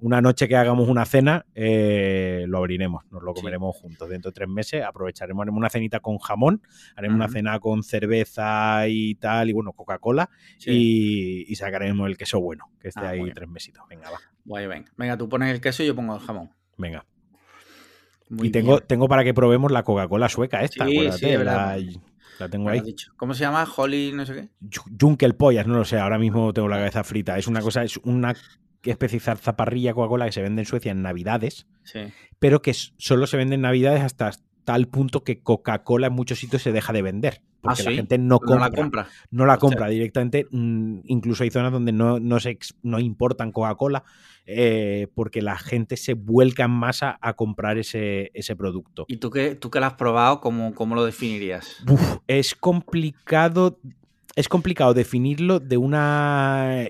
una 0.00 0.20
noche 0.20 0.48
que 0.48 0.56
hagamos 0.56 0.88
una 0.88 1.04
cena, 1.04 1.46
eh, 1.54 2.44
lo 2.48 2.58
abriremos, 2.58 3.04
nos 3.10 3.22
lo 3.22 3.32
comeremos 3.32 3.76
juntos. 3.76 4.08
Dentro 4.08 4.30
de 4.30 4.34
tres 4.34 4.48
meses 4.48 4.82
aprovecharemos, 4.82 5.42
haremos 5.42 5.58
una 5.58 5.70
cenita 5.70 6.00
con 6.00 6.18
jamón, 6.18 6.62
haremos 6.96 7.16
una 7.16 7.28
cena 7.28 7.58
con 7.60 7.82
cerveza 7.82 8.86
y 8.88 9.14
tal, 9.14 9.50
y 9.50 9.52
bueno, 9.52 9.72
Coca-Cola, 9.72 10.28
y, 10.66 11.54
sacaremos 11.54 12.08
el 12.08 12.18
queso 12.18 12.40
bueno, 12.40 12.70
que 12.80 12.88
esté 12.88 13.00
ah, 13.00 13.10
ahí 13.10 13.30
tres 13.32 13.48
mesitos. 13.48 13.84
Venga, 13.88 14.10
va. 14.10 14.18
Guay, 14.44 14.66
venga. 14.66 14.92
venga, 14.96 15.16
tú 15.16 15.28
pones 15.28 15.54
el 15.54 15.60
queso 15.60 15.82
y 15.82 15.86
yo 15.86 15.94
pongo 15.94 16.14
el 16.14 16.20
jamón. 16.20 16.50
Venga. 16.76 17.06
y 18.28 18.50
tengo, 18.50 18.80
tengo 18.80 19.08
para 19.08 19.24
que 19.24 19.32
probemos 19.32 19.70
la 19.70 19.84
Coca-Cola 19.84 20.28
sueca 20.28 20.62
esta, 20.62 20.84
acuérdate, 20.84 21.38
la, 21.44 21.78
la, 22.40 22.48
tengo 22.48 22.68
ahí. 22.68 22.82
¿Cómo 23.16 23.32
se 23.32 23.40
llama? 23.40 23.66
Holly, 23.76 24.12
no 24.12 24.26
sé 24.26 24.34
qué. 24.34 24.48
Junkel 25.00 25.36
Pollas, 25.36 25.66
no 25.66 25.76
lo 25.76 25.84
sé, 25.84 25.98
ahora 25.98 26.18
mismo 26.18 26.52
tengo 26.52 26.68
la 26.68 26.76
cabeza 26.76 27.04
frita. 27.04 27.38
Es 27.38 27.46
una 27.46 27.60
cosa, 27.60 27.84
es 27.84 27.96
una 27.98 28.34
especializar 28.90 29.38
zaparrilla 29.38 29.94
Coca-Cola 29.94 30.26
que 30.26 30.32
se 30.32 30.42
vende 30.42 30.62
en 30.62 30.66
Suecia 30.66 30.92
en 30.92 31.02
Navidades, 31.02 31.66
pero 32.38 32.62
que 32.62 32.74
solo 32.74 33.26
se 33.26 33.36
vende 33.36 33.54
en 33.54 33.62
Navidades 33.62 34.02
hasta 34.02 34.32
tal 34.64 34.88
punto 34.88 35.24
que 35.24 35.40
Coca-Cola 35.40 36.08
en 36.08 36.12
muchos 36.12 36.38
sitios 36.38 36.62
se 36.62 36.72
deja 36.72 36.92
de 36.92 37.02
vender. 37.02 37.42
Porque 37.60 37.82
¿Ah, 37.82 37.90
la 37.90 37.96
gente 37.96 38.18
no 38.18 38.40
compra. 38.40 38.56
No 38.56 38.60
la 38.60 38.70
compra. 38.70 39.08
No 39.30 39.46
la 39.46 39.56
compra 39.58 39.88
directamente. 39.88 40.46
Mm, 40.50 41.00
incluso 41.04 41.44
hay 41.44 41.50
zonas 41.50 41.72
donde 41.72 41.92
no, 41.92 42.20
no, 42.20 42.38
se, 42.38 42.58
no 42.82 43.00
importan 43.00 43.52
Coca-Cola 43.52 44.04
eh, 44.46 45.08
porque 45.14 45.40
la 45.40 45.56
gente 45.56 45.96
se 45.96 46.12
vuelca 46.12 46.64
en 46.64 46.72
masa 46.72 47.18
a 47.22 47.32
comprar 47.34 47.78
ese, 47.78 48.30
ese 48.34 48.54
producto. 48.54 49.06
¿Y 49.08 49.16
tú 49.16 49.30
que, 49.30 49.54
tú 49.54 49.70
que 49.70 49.80
lo 49.80 49.86
has 49.86 49.94
probado, 49.94 50.40
cómo, 50.40 50.74
cómo 50.74 50.94
lo 50.94 51.04
definirías? 51.04 51.82
es 52.26 52.54
complicado 52.54 53.78
es 54.36 54.48
complicado 54.48 54.94
definirlo 54.94 55.60
de 55.60 55.76
una 55.76 56.88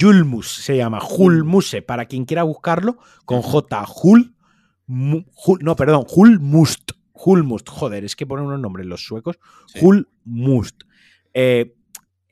Julmus, 0.00 0.48
se 0.48 0.76
llama 0.76 1.00
Julmuse, 1.00 1.82
para 1.82 2.06
quien 2.06 2.24
quiera 2.24 2.42
buscarlo, 2.42 2.98
con 3.26 3.42
J, 3.42 3.84
Jul, 3.86 4.34
no, 4.86 5.76
perdón, 5.76 6.04
Julmust, 6.06 6.92
Julmust, 7.12 7.68
joder, 7.68 8.04
es 8.04 8.16
que 8.16 8.26
ponen 8.26 8.46
unos 8.46 8.60
nombres 8.60 8.86
los 8.86 9.04
suecos, 9.04 9.38
Julmust. 9.78 10.84
Eh, 11.34 11.76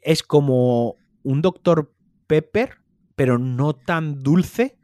es 0.00 0.22
como 0.22 0.96
un 1.22 1.42
Dr. 1.42 1.92
Pepper, 2.26 2.78
pero 3.14 3.38
no 3.38 3.74
tan 3.74 4.22
dulce, 4.22 4.78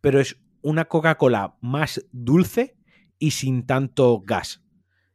pero 0.00 0.20
es 0.20 0.36
una 0.62 0.84
Coca-Cola 0.84 1.56
más 1.60 2.04
dulce 2.12 2.76
y 3.18 3.32
sin 3.32 3.66
tanto 3.66 4.22
gas. 4.24 4.62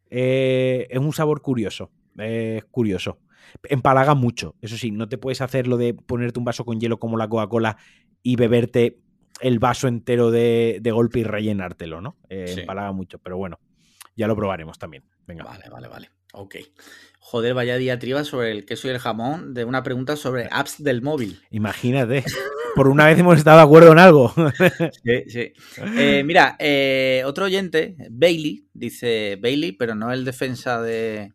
Eh, 0.10 0.88
es 0.89 1.00
un 1.00 1.13
sabor 1.13 1.42
curioso, 1.42 1.92
es 2.18 2.65
curioso 2.65 3.20
empalaga 3.64 4.16
mucho. 4.16 4.56
Eso 4.62 4.78
sí, 4.78 4.92
no 4.92 5.08
te 5.08 5.18
puedes 5.18 5.42
hacer 5.42 5.68
lo 5.68 5.78
de 5.78 5.94
ponerte 5.94 6.40
un 6.40 6.46
vaso 6.46 6.66
con 6.66 6.80
hielo 6.80 7.00
como 7.00 7.18
la 7.18 7.28
Coca-Cola 7.28 7.78
y 8.24 8.36
beberte 8.36 9.00
el 9.42 9.60
vaso 9.60 9.88
entero 9.88 10.32
de, 10.32 10.82
golpe 10.92 11.20
y 11.20 11.24
rellenártelo, 11.24 12.02
¿no? 12.02 12.18
Eh, 12.30 12.56
empalaga 12.58 12.92
mucho, 12.92 13.20
pero 13.20 13.38
bueno, 13.38 13.60
ya 14.16 14.28
lo 14.28 14.36
probaremos 14.36 14.78
también. 14.78 15.04
Venga. 15.26 15.44
Vale, 15.44 15.70
vale, 15.70 15.88
vale. 15.88 16.10
Ok. 16.34 16.56
Joder, 17.20 17.54
vaya 17.54 17.78
diatriba 17.78 18.24
sobre 18.24 18.52
el 18.52 18.66
queso 18.66 18.88
y 18.88 18.92
el 18.92 19.00
jamón 19.00 19.54
de 19.54 19.66
una 19.66 19.84
pregunta 19.84 20.16
sobre 20.16 20.48
apps 20.52 20.84
del 20.84 21.02
móvil. 21.02 21.42
Imagínate. 21.52 22.24
Por 22.76 22.88
una 22.88 23.08
vez 23.08 23.20
hemos 23.20 23.38
estado 23.38 23.58
de 23.58 23.64
acuerdo 23.64 23.92
en 23.92 24.00
algo. 24.00 24.34
sí, 25.04 25.24
sí. 25.28 25.54
Eh, 25.98 26.24
mira, 26.24 26.56
eh, 26.60 27.24
otro 27.26 27.46
oyente, 27.46 27.96
Bailey, 28.10 28.68
dice 28.74 29.38
Bailey, 29.42 29.74
pero 29.74 29.96
no 29.96 30.12
el 30.12 30.24
defensa 30.26 30.82
de, 30.82 31.34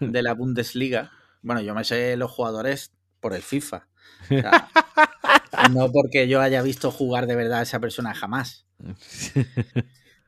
de 0.00 0.22
la 0.22 0.34
Bundesliga. 0.34 1.10
Bueno, 1.44 1.60
yo 1.60 1.74
me 1.74 1.84
sé 1.84 2.16
los 2.16 2.30
jugadores 2.30 2.94
por 3.20 3.34
el 3.34 3.42
FIFA. 3.42 3.86
no 5.70 5.92
porque 5.92 6.26
yo 6.26 6.40
haya 6.40 6.62
visto 6.62 6.90
jugar 6.90 7.26
de 7.26 7.36
verdad 7.36 7.58
a 7.58 7.62
esa 7.62 7.80
persona 7.80 8.14
jamás. 8.14 8.66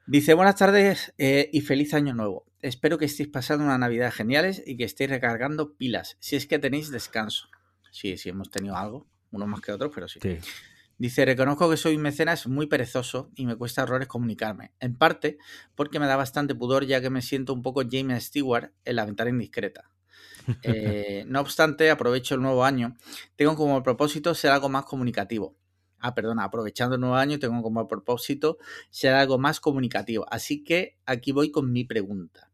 Dice, 0.07 0.35
buenas 0.35 0.57
tardes 0.57 1.15
eh, 1.17 1.49
y 1.55 1.63
feliz 1.63 1.95
año 1.95 2.13
nuevo. 2.13 2.45
espero 2.61 2.99
que 2.99 3.07
estéis 3.07 3.31
pasando 3.31 3.65
una 3.65 3.79
Navidad 3.79 4.13
geniales 4.13 4.63
y 4.67 4.77
que 4.77 4.85
estéis 4.85 5.09
recargando 5.09 5.75
pilas, 5.75 6.19
si 6.21 6.37
es 6.37 6.47
que 6.47 6.59
tenéis 6.59 6.91
descanso. 6.91 7.49
Sí, 7.91 8.19
sí, 8.19 8.29
hemos 8.29 8.51
tenido 8.51 8.77
algo, 8.77 9.07
uno 9.31 9.47
más 9.47 9.63
que 9.63 9.73
otro, 9.73 9.91
pero 9.91 10.09
sí. 10.09 10.21
Dice, 10.99 11.25
reconozco 11.25 11.71
que 11.71 11.79
soy 11.79 11.97
un 11.97 12.03
mecenas 12.03 12.47
muy 12.47 12.67
perezoso 12.67 13.31
y 13.35 13.47
me 13.47 13.57
cuesta 13.57 13.83
errores 13.83 14.07
comunicarme. 14.07 14.73
En 14.81 14.97
parte 14.97 15.39
porque 15.75 15.99
me 15.99 16.07
da 16.07 16.17
bastante 16.17 16.55
pudor 16.55 16.85
ya 16.85 17.01
que 17.01 17.09
me 17.09 17.23
siento 17.23 17.55
un 17.55 17.63
poco 17.63 17.83
James 17.91 18.25
Stewart 18.25 18.73
en 18.85 18.97
la 18.97 19.07
ventana 19.07 19.31
indiscreta. 19.31 19.91
Eh, 20.63 21.25
no 21.27 21.41
obstante, 21.41 21.91
aprovecho 21.91 22.37
el 22.37 22.43
nuevo 22.43 22.65
año. 22.65 22.97
Tengo 23.35 23.57
como 23.57 23.83
propósito 23.83 24.35
ser 24.35 24.53
algo 24.53 24.69
más 24.69 24.85
comunicativo. 24.85 25.57
Ah, 25.99 26.15
perdona, 26.15 26.45
aprovechando 26.45 26.95
el 26.95 27.01
nuevo 27.01 27.17
año, 27.17 27.39
tengo 27.39 27.63
como 27.63 27.89
propósito 27.89 28.59
ser 28.91 29.15
algo 29.15 29.39
más 29.39 29.61
comunicativo. 29.61 30.27
Así 30.31 30.63
que 30.63 30.99
aquí 31.05 31.33
voy 31.33 31.51
con 31.51 31.73
mi 31.73 31.85
pregunta. 31.85 32.51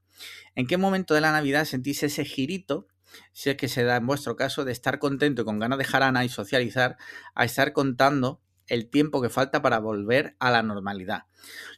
¿En 0.55 0.67
qué 0.67 0.77
momento 0.77 1.15
de 1.15 1.21
la 1.21 1.33
Navidad 1.33 1.65
sentís 1.65 2.03
ese 2.03 2.25
girito 2.25 2.87
si 3.33 3.51
es 3.51 3.57
que 3.57 3.69
se 3.69 3.85
da 3.85 3.97
en 3.97 4.07
vuestro 4.07 4.37
caso, 4.37 4.65
de 4.65 4.73
estar 4.73 4.99
contento 4.99 5.43
y 5.43 5.45
con 5.45 5.59
ganas 5.59 5.79
de 5.79 5.85
jarana 5.85 6.25
y 6.25 6.29
socializar, 6.29 6.97
a 7.35 7.45
estar 7.45 7.73
contando 7.73 8.41
el 8.67 8.89
tiempo 8.89 9.21
que 9.21 9.29
falta 9.29 9.63
para 9.63 9.79
volver 9.79 10.37
a 10.39 10.51
la 10.51 10.63
normalidad. 10.63 11.25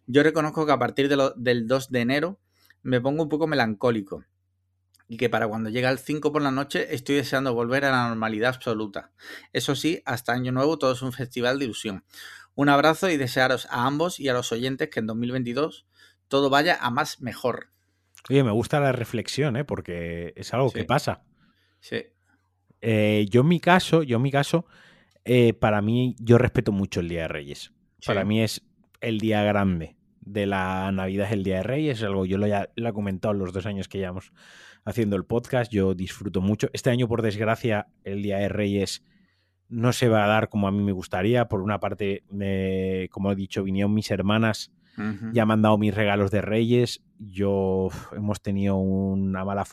Yo 0.07 0.23
reconozco 0.23 0.67
que 0.67 0.73
a 0.73 0.79
partir 0.79 1.09
del 1.09 1.67
2 1.67 1.91
de 1.91 2.01
enero 2.01 2.41
me 2.83 3.01
pongo 3.01 3.23
un 3.23 3.29
poco 3.29 3.47
melancólico 3.47 4.25
y 5.09 5.17
que 5.17 5.29
para 5.29 5.49
cuando 5.49 5.71
llega 5.71 5.91
el 5.91 5.99
5 5.99 6.33
por 6.33 6.43
la 6.43 6.51
noche 6.51 6.95
estoy 6.95 7.17
deseando 7.17 7.55
volver 7.55 7.85
a 7.85 7.91
la 7.91 8.09
normalidad 8.09 8.55
absoluta. 8.55 9.13
Eso 9.53 9.75
sí, 9.75 10.03
hasta 10.07 10.33
Año 10.33 10.53
Nuevo 10.53 10.79
todo 10.79 10.93
es 10.93 11.03
un 11.03 11.13
festival 11.13 11.59
de 11.59 11.67
ilusión. 11.67 12.05
Un 12.55 12.69
abrazo 12.69 13.11
y 13.11 13.17
desearos 13.17 13.67
a 13.71 13.87
ambos 13.87 14.21
y 14.21 14.29
a 14.29 14.33
los 14.33 14.53
oyentes 14.53 14.89
que 14.89 15.01
en 15.01 15.07
2022 15.07 15.87
todo 16.29 16.51
vaya 16.51 16.79
a 16.81 16.91
más 16.91 17.21
mejor. 17.21 17.71
Oye, 18.31 18.43
me 18.43 18.53
gusta 18.53 18.81
la 18.81 18.93
reflexión, 18.93 19.57
¿eh? 19.57 19.65
porque 19.65 20.33
es 20.37 20.55
algo 20.55 20.71
que 20.71 20.85
pasa. 20.85 21.25
Sí. 21.81 22.07
Eh, 22.81 23.27
yo 23.29 23.43
en 23.43 23.49
mi 23.49 23.61
caso, 23.61 24.03
yo 24.03 24.17
en 24.17 24.23
mi 24.23 24.31
caso, 24.31 24.67
eh, 25.25 25.53
para 25.53 25.83
mí, 25.83 26.17
yo 26.19 26.39
respeto 26.39 26.73
mucho 26.73 27.01
el 27.01 27.09
Día 27.09 27.23
de 27.23 27.29
Reyes. 27.29 27.73
Para 28.07 28.25
mí 28.25 28.43
es 28.43 28.63
el 29.01 29.19
día 29.19 29.43
grande 29.43 29.97
de 30.21 30.47
la 30.47 30.91
Navidad, 30.93 31.27
es 31.27 31.33
el 31.33 31.45
Día 31.45 31.57
de 31.57 31.63
Reyes, 31.63 31.99
es 31.99 32.05
algo, 32.05 32.27
yo 32.27 32.39
lo, 32.39 32.47
ya, 32.47 32.71
lo 32.77 32.89
he 32.89 32.93
comentado 32.93 33.35
los 33.35 33.53
dos 33.53 33.67
años 33.67 33.89
que 33.89 33.99
llevamos 33.99 34.33
haciendo 34.85 35.17
el 35.17 35.25
podcast, 35.25 35.73
yo 35.73 35.95
disfruto 35.95 36.41
mucho. 36.41 36.69
Este 36.73 36.91
año, 36.91 37.09
por 37.09 37.23
desgracia, 37.23 37.89
el 38.05 38.23
Día 38.23 38.39
de 38.39 38.49
Reyes 38.49 39.05
no 39.69 39.93
se 39.93 40.09
va 40.09 40.25
a 40.25 40.29
dar 40.29 40.49
como 40.49 40.69
a 40.69 40.73
mí 40.73 40.83
me 40.83 40.93
gustaría. 40.93 41.49
Por 41.49 41.63
una 41.63 41.81
parte, 41.81 42.25
como 43.11 43.33
he 43.33 43.35
dicho, 43.35 43.63
vinieron 43.63 43.95
mis 43.95 44.11
hermanas 44.11 44.71
ya 45.33 45.47
me 45.47 45.55
han 45.55 45.63
dado 45.63 45.79
mis 45.79 45.95
regalos 45.95 46.31
de 46.31 46.41
Reyes. 46.41 47.03
Yo 47.19 47.89
hemos 48.13 48.41
tenido 48.41 48.77
una 48.77 49.45
mala 49.45 49.65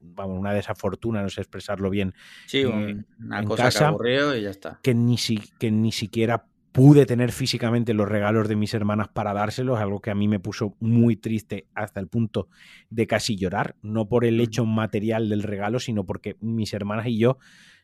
vamos, 0.00 0.38
una 0.38 0.52
desafortuna, 0.52 1.22
no 1.22 1.28
sé 1.28 1.40
expresarlo 1.40 1.90
bien. 1.90 2.14
Sí, 2.46 2.64
una 2.64 3.44
cosa 3.44 3.64
casa, 3.64 3.94
que 4.02 4.38
y 4.38 4.42
ya 4.42 4.50
está. 4.50 4.80
Que 4.82 4.94
ni, 4.94 5.18
si, 5.18 5.38
que 5.58 5.70
ni 5.70 5.92
siquiera 5.92 6.46
pude 6.74 7.06
tener 7.06 7.30
físicamente 7.30 7.94
los 7.94 8.08
regalos 8.08 8.48
de 8.48 8.56
mis 8.56 8.74
hermanas 8.74 9.06
para 9.06 9.32
dárselos, 9.32 9.78
algo 9.78 10.00
que 10.00 10.10
a 10.10 10.16
mí 10.16 10.26
me 10.26 10.40
puso 10.40 10.74
muy 10.80 11.14
triste 11.14 11.68
hasta 11.72 12.00
el 12.00 12.08
punto 12.08 12.48
de 12.90 13.06
casi 13.06 13.36
llorar, 13.36 13.76
no 13.80 14.08
por 14.08 14.24
el 14.24 14.40
hecho 14.40 14.66
material 14.66 15.28
del 15.28 15.44
regalo, 15.44 15.78
sino 15.78 16.02
porque 16.02 16.36
mis 16.40 16.72
hermanas 16.72 17.06
y 17.06 17.16
yo 17.16 17.38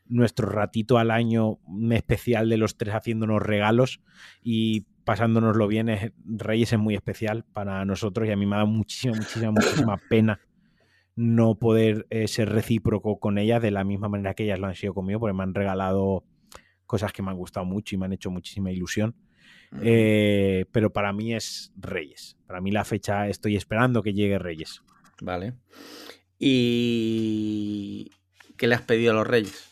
nuestro 0.06 0.48
ratito 0.48 0.98
al 0.98 1.12
año 1.12 1.60
especial 1.92 2.48
de 2.48 2.56
los 2.56 2.76
tres 2.76 2.92
haciéndonos 2.92 3.40
regalos 3.40 4.00
y 4.42 4.86
pasándonoslo 5.04 5.68
bien. 5.68 5.88
Es, 5.88 6.10
Reyes 6.24 6.72
es 6.72 6.78
muy 6.80 6.96
especial 6.96 7.44
para 7.44 7.84
nosotros 7.84 8.26
y 8.26 8.32
a 8.32 8.36
mí 8.36 8.44
me 8.44 8.56
ha 8.56 8.58
dado 8.58 8.70
muchísima, 8.70 9.14
muchísima, 9.14 9.52
muchísima 9.52 9.98
pena 10.10 10.40
no 11.14 11.60
poder 11.60 12.08
eh, 12.10 12.26
ser 12.26 12.48
recíproco 12.48 13.20
con 13.20 13.38
ellas 13.38 13.62
de 13.62 13.70
la 13.70 13.84
misma 13.84 14.08
manera 14.08 14.34
que 14.34 14.44
ellas 14.44 14.58
lo 14.58 14.66
han 14.66 14.74
sido 14.74 14.94
conmigo, 14.94 15.20
porque 15.20 15.34
me 15.34 15.44
han 15.44 15.54
regalado 15.54 16.24
cosas 16.90 17.12
que 17.12 17.22
me 17.22 17.30
han 17.30 17.36
gustado 17.36 17.64
mucho 17.64 17.94
y 17.94 17.98
me 17.98 18.06
han 18.06 18.12
hecho 18.12 18.32
muchísima 18.32 18.72
ilusión. 18.72 19.14
Eh, 19.80 20.64
pero 20.72 20.92
para 20.92 21.12
mí 21.12 21.32
es 21.32 21.72
Reyes. 21.76 22.36
Para 22.48 22.60
mí 22.60 22.72
la 22.72 22.84
fecha 22.84 23.28
estoy 23.28 23.54
esperando 23.54 24.02
que 24.02 24.12
llegue 24.12 24.40
Reyes. 24.40 24.82
Vale. 25.22 25.54
¿Y 26.36 28.10
qué 28.56 28.66
le 28.66 28.74
has 28.74 28.82
pedido 28.82 29.12
a 29.12 29.14
los 29.14 29.24
Reyes? 29.24 29.70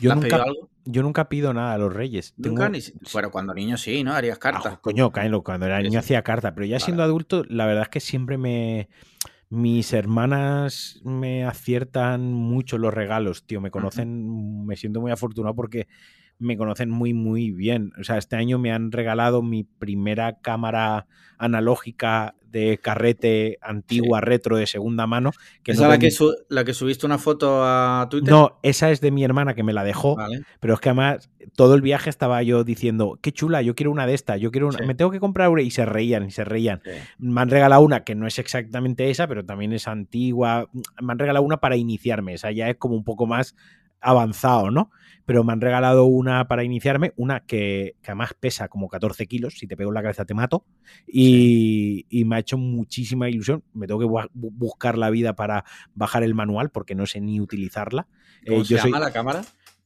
Yo 0.00 0.16
nunca, 0.16 0.44
yo 0.84 1.02
nunca 1.04 1.28
pido 1.28 1.54
nada 1.54 1.74
a 1.74 1.78
los 1.78 1.94
reyes. 1.94 2.34
Nunca 2.36 2.68
ni. 2.68 2.80
Bueno, 3.12 3.30
cuando 3.30 3.54
niño 3.54 3.76
sí, 3.76 4.02
¿no? 4.02 4.14
Harías 4.14 4.38
cartas. 4.38 4.80
coño, 4.80 5.12
cuando 5.12 5.66
era 5.66 5.80
niño 5.80 6.00
hacía 6.00 6.22
cartas. 6.22 6.54
Pero 6.56 6.66
ya 6.66 6.80
siendo 6.80 7.04
adulto, 7.04 7.44
la 7.48 7.66
verdad 7.66 7.84
es 7.84 7.88
que 7.88 8.00
siempre 8.00 8.36
me. 8.36 8.88
Mis 9.48 9.92
hermanas 9.92 11.00
me 11.04 11.44
aciertan 11.44 12.32
mucho 12.32 12.78
los 12.78 12.92
regalos, 12.92 13.46
tío. 13.46 13.60
Me 13.60 13.70
conocen, 13.70 14.66
me 14.66 14.76
siento 14.76 15.00
muy 15.00 15.12
afortunado 15.12 15.54
porque 15.54 15.86
me 16.42 16.56
conocen 16.56 16.90
muy, 16.90 17.14
muy 17.14 17.50
bien. 17.50 17.92
O 17.98 18.04
sea, 18.04 18.18
este 18.18 18.36
año 18.36 18.58
me 18.58 18.72
han 18.72 18.92
regalado 18.92 19.42
mi 19.42 19.64
primera 19.64 20.38
cámara 20.40 21.06
analógica 21.38 22.34
de 22.52 22.78
carrete 22.78 23.58
antigua, 23.62 24.20
retro, 24.20 24.56
de 24.56 24.66
segunda 24.66 25.06
mano. 25.06 25.32
Que 25.62 25.72
¿Esa 25.72 25.88
la, 25.88 25.98
que 25.98 26.10
la 26.48 26.64
que 26.64 26.74
subiste 26.74 27.06
una 27.06 27.18
foto 27.18 27.64
a 27.64 28.06
Twitter? 28.10 28.30
No, 28.30 28.58
esa 28.62 28.90
es 28.90 29.00
de 29.00 29.10
mi 29.10 29.24
hermana 29.24 29.54
que 29.54 29.62
me 29.62 29.72
la 29.72 29.82
dejó. 29.82 30.16
Pero 30.60 30.74
es 30.74 30.80
que 30.80 30.90
además 30.90 31.30
todo 31.56 31.74
el 31.74 31.80
viaje 31.80 32.10
estaba 32.10 32.42
yo 32.42 32.62
diciendo, 32.62 33.18
qué 33.22 33.32
chula, 33.32 33.62
yo 33.62 33.74
quiero 33.74 33.90
una 33.90 34.06
de 34.06 34.14
estas, 34.14 34.40
yo 34.40 34.52
quiero 34.52 34.68
una, 34.68 34.86
me 34.86 34.94
tengo 34.94 35.10
que 35.10 35.18
comprar 35.18 35.48
una. 35.48 35.62
Y 35.62 35.70
se 35.70 35.86
reían, 35.86 36.26
y 36.26 36.30
se 36.30 36.44
reían. 36.44 36.82
Me 37.18 37.40
han 37.40 37.48
regalado 37.48 37.82
una 37.82 38.04
que 38.04 38.14
no 38.14 38.26
es 38.26 38.38
exactamente 38.38 39.10
esa, 39.10 39.26
pero 39.26 39.44
también 39.44 39.72
es 39.72 39.88
antigua. 39.88 40.68
Me 41.00 41.12
han 41.12 41.18
regalado 41.18 41.44
una 41.44 41.56
para 41.56 41.76
iniciarme. 41.76 42.34
Esa 42.34 42.52
ya 42.52 42.68
es 42.68 42.76
como 42.76 42.94
un 42.94 43.04
poco 43.04 43.26
más 43.26 43.56
avanzado, 44.02 44.70
¿no? 44.70 44.90
Pero 45.24 45.44
me 45.44 45.52
han 45.52 45.60
regalado 45.60 46.04
una 46.04 46.48
para 46.48 46.64
iniciarme, 46.64 47.12
una 47.16 47.40
que, 47.40 47.94
además 48.04 48.34
pesa 48.38 48.68
como 48.68 48.88
14 48.88 49.26
kilos, 49.26 49.54
si 49.56 49.66
te 49.66 49.76
pego 49.76 49.90
en 49.90 49.94
la 49.94 50.02
cabeza 50.02 50.24
te 50.24 50.34
mato, 50.34 50.64
y, 51.06 52.06
me 52.26 52.36
ha 52.36 52.38
hecho 52.40 52.58
muchísima 52.58 53.30
ilusión. 53.30 53.62
Me 53.72 53.86
tengo 53.86 54.00
que 54.00 54.28
buscar 54.32 54.98
la 54.98 55.10
vida 55.10 55.34
para 55.34 55.64
bajar 55.94 56.22
el 56.24 56.34
manual 56.34 56.70
porque 56.70 56.94
no 56.94 57.06
sé 57.06 57.20
ni 57.20 57.40
utilizarla. 57.40 58.08
¿Cómo 58.46 58.62
eh, 58.62 58.64
se 58.64 58.76
llama 58.76 58.98
la 58.98 59.12
cámara? 59.12 59.42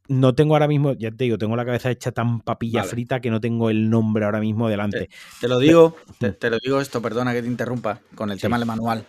No 0.08 0.34
tengo 0.34 0.54
ahora 0.54 0.68
mismo, 0.68 0.92
ya 0.92 1.10
te 1.10 1.24
digo, 1.24 1.36
tengo 1.36 1.56
la 1.56 1.64
cabeza 1.64 1.90
hecha 1.90 2.12
tan 2.12 2.40
papilla 2.40 2.84
frita 2.84 3.20
que 3.20 3.28
no 3.28 3.40
tengo 3.40 3.70
el 3.70 3.90
nombre 3.90 4.24
ahora 4.24 4.38
mismo 4.38 4.68
delante. 4.68 5.10
Te, 5.40 5.48
lo 5.48 5.58
digo, 5.58 5.96
te, 6.18 6.48
lo 6.48 6.58
digo 6.62 6.80
esto, 6.80 7.02
perdona 7.02 7.32
que 7.32 7.42
te 7.42 7.48
interrumpa, 7.48 8.00
con 8.14 8.30
el 8.30 8.40
tema 8.40 8.56
del 8.56 8.66
manual. 8.66 9.04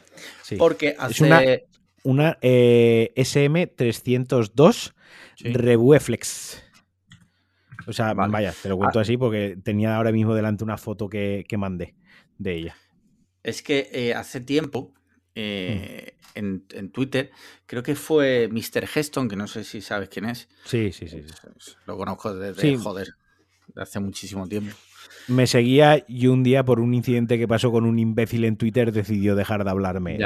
Porque 0.57 0.95
hace... 0.97 1.53
Es 1.53 1.76
una, 2.07 2.37
eh, 2.41 3.11
SM302 3.17 4.93
Rebueflex. 5.39 6.63
O 7.85 7.91
sea, 7.91 8.13
vaya, 8.13 8.53
te 8.53 8.69
lo 8.69 8.77
cuento 8.77 8.99
ah. 8.99 9.01
así 9.01 9.17
porque 9.17 9.57
tenía 9.61 9.95
ahora 9.95 10.13
mismo 10.13 10.33
delante 10.33 10.63
una 10.63 10.77
foto 10.77 11.09
que, 11.09 11.45
mandé 11.57 11.95
de 12.37 12.55
ella. 12.55 12.77
Es 13.43 13.61
que 13.61 13.89
eh, 13.91 14.13
hace 14.13 14.39
tiempo 14.39 14.93
eh, 15.35 16.15
mm. 16.35 16.55
en, 16.73 16.91
Twitter, 16.91 17.31
creo 17.65 17.83
que 17.83 17.95
fue 17.95 18.49
Mr. 18.49 18.87
Heston, 18.95 19.27
que 19.27 19.35
no 19.35 19.47
sé 19.47 19.65
si 19.65 19.81
sabes 19.81 20.07
quién 20.07 20.25
es. 20.25 20.47
Sí, 20.63 20.93
sí, 20.93 21.09
sí. 21.09 21.23
Lo 21.85 21.97
conozco 21.97 22.33
desde, 22.33 22.77
joder, 22.77 23.09
hace 23.75 23.99
muchísimo 23.99 24.47
tiempo. 24.47 24.73
Me 25.27 25.47
seguía 25.47 26.03
y 26.07 26.27
un 26.27 26.43
día 26.43 26.63
por 26.63 26.79
un 26.79 26.93
incidente 26.93 27.37
que 27.37 27.47
pasó 27.47 27.71
con 27.71 27.85
un 27.85 27.99
imbécil 27.99 28.45
en 28.45 28.57
Twitter 28.57 28.91
decidió 28.91 29.35
dejar 29.35 29.63
de 29.63 29.69
hablarme. 29.69 30.17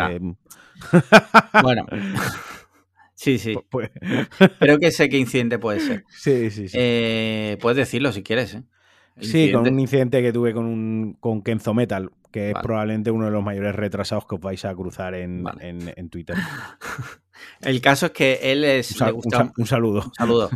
bueno. 1.61 1.85
Sí, 3.15 3.37
sí. 3.37 3.55
Pues, 3.69 3.91
Creo 4.59 4.79
que 4.79 4.91
sé 4.91 5.07
qué 5.09 5.17
incidente 5.17 5.59
puede 5.59 5.79
ser. 5.79 6.05
Sí, 6.09 6.49
sí, 6.49 6.67
sí. 6.67 6.77
Eh, 6.79 7.57
puedes 7.61 7.77
decirlo 7.77 8.11
si 8.11 8.23
quieres, 8.23 8.55
¿eh? 8.55 8.63
Sí, 9.19 9.51
con 9.51 9.67
un 9.67 9.79
incidente 9.79 10.21
que 10.21 10.33
tuve 10.33 10.53
con, 10.53 10.65
un, 10.65 11.17
con 11.19 11.43
Kenzo 11.43 11.73
Metal, 11.73 12.09
que 12.31 12.51
es 12.51 12.55
probablemente 12.61 13.11
uno 13.11 13.25
de 13.25 13.31
los 13.31 13.43
mayores 13.43 13.75
retrasados 13.75 14.25
que 14.25 14.35
os 14.35 14.41
vais 14.41 14.63
a 14.65 14.73
cruzar 14.73 15.13
en, 15.13 15.43
Twitter. 16.09 16.35
El 17.61 17.81
caso 17.81 18.07
es 18.07 18.11
que 18.11 18.39
él 18.41 18.63
es. 18.63 18.91
Un, 18.91 18.97
saludo. 19.65 20.03
Un 20.05 20.13
saludo. 20.13 20.49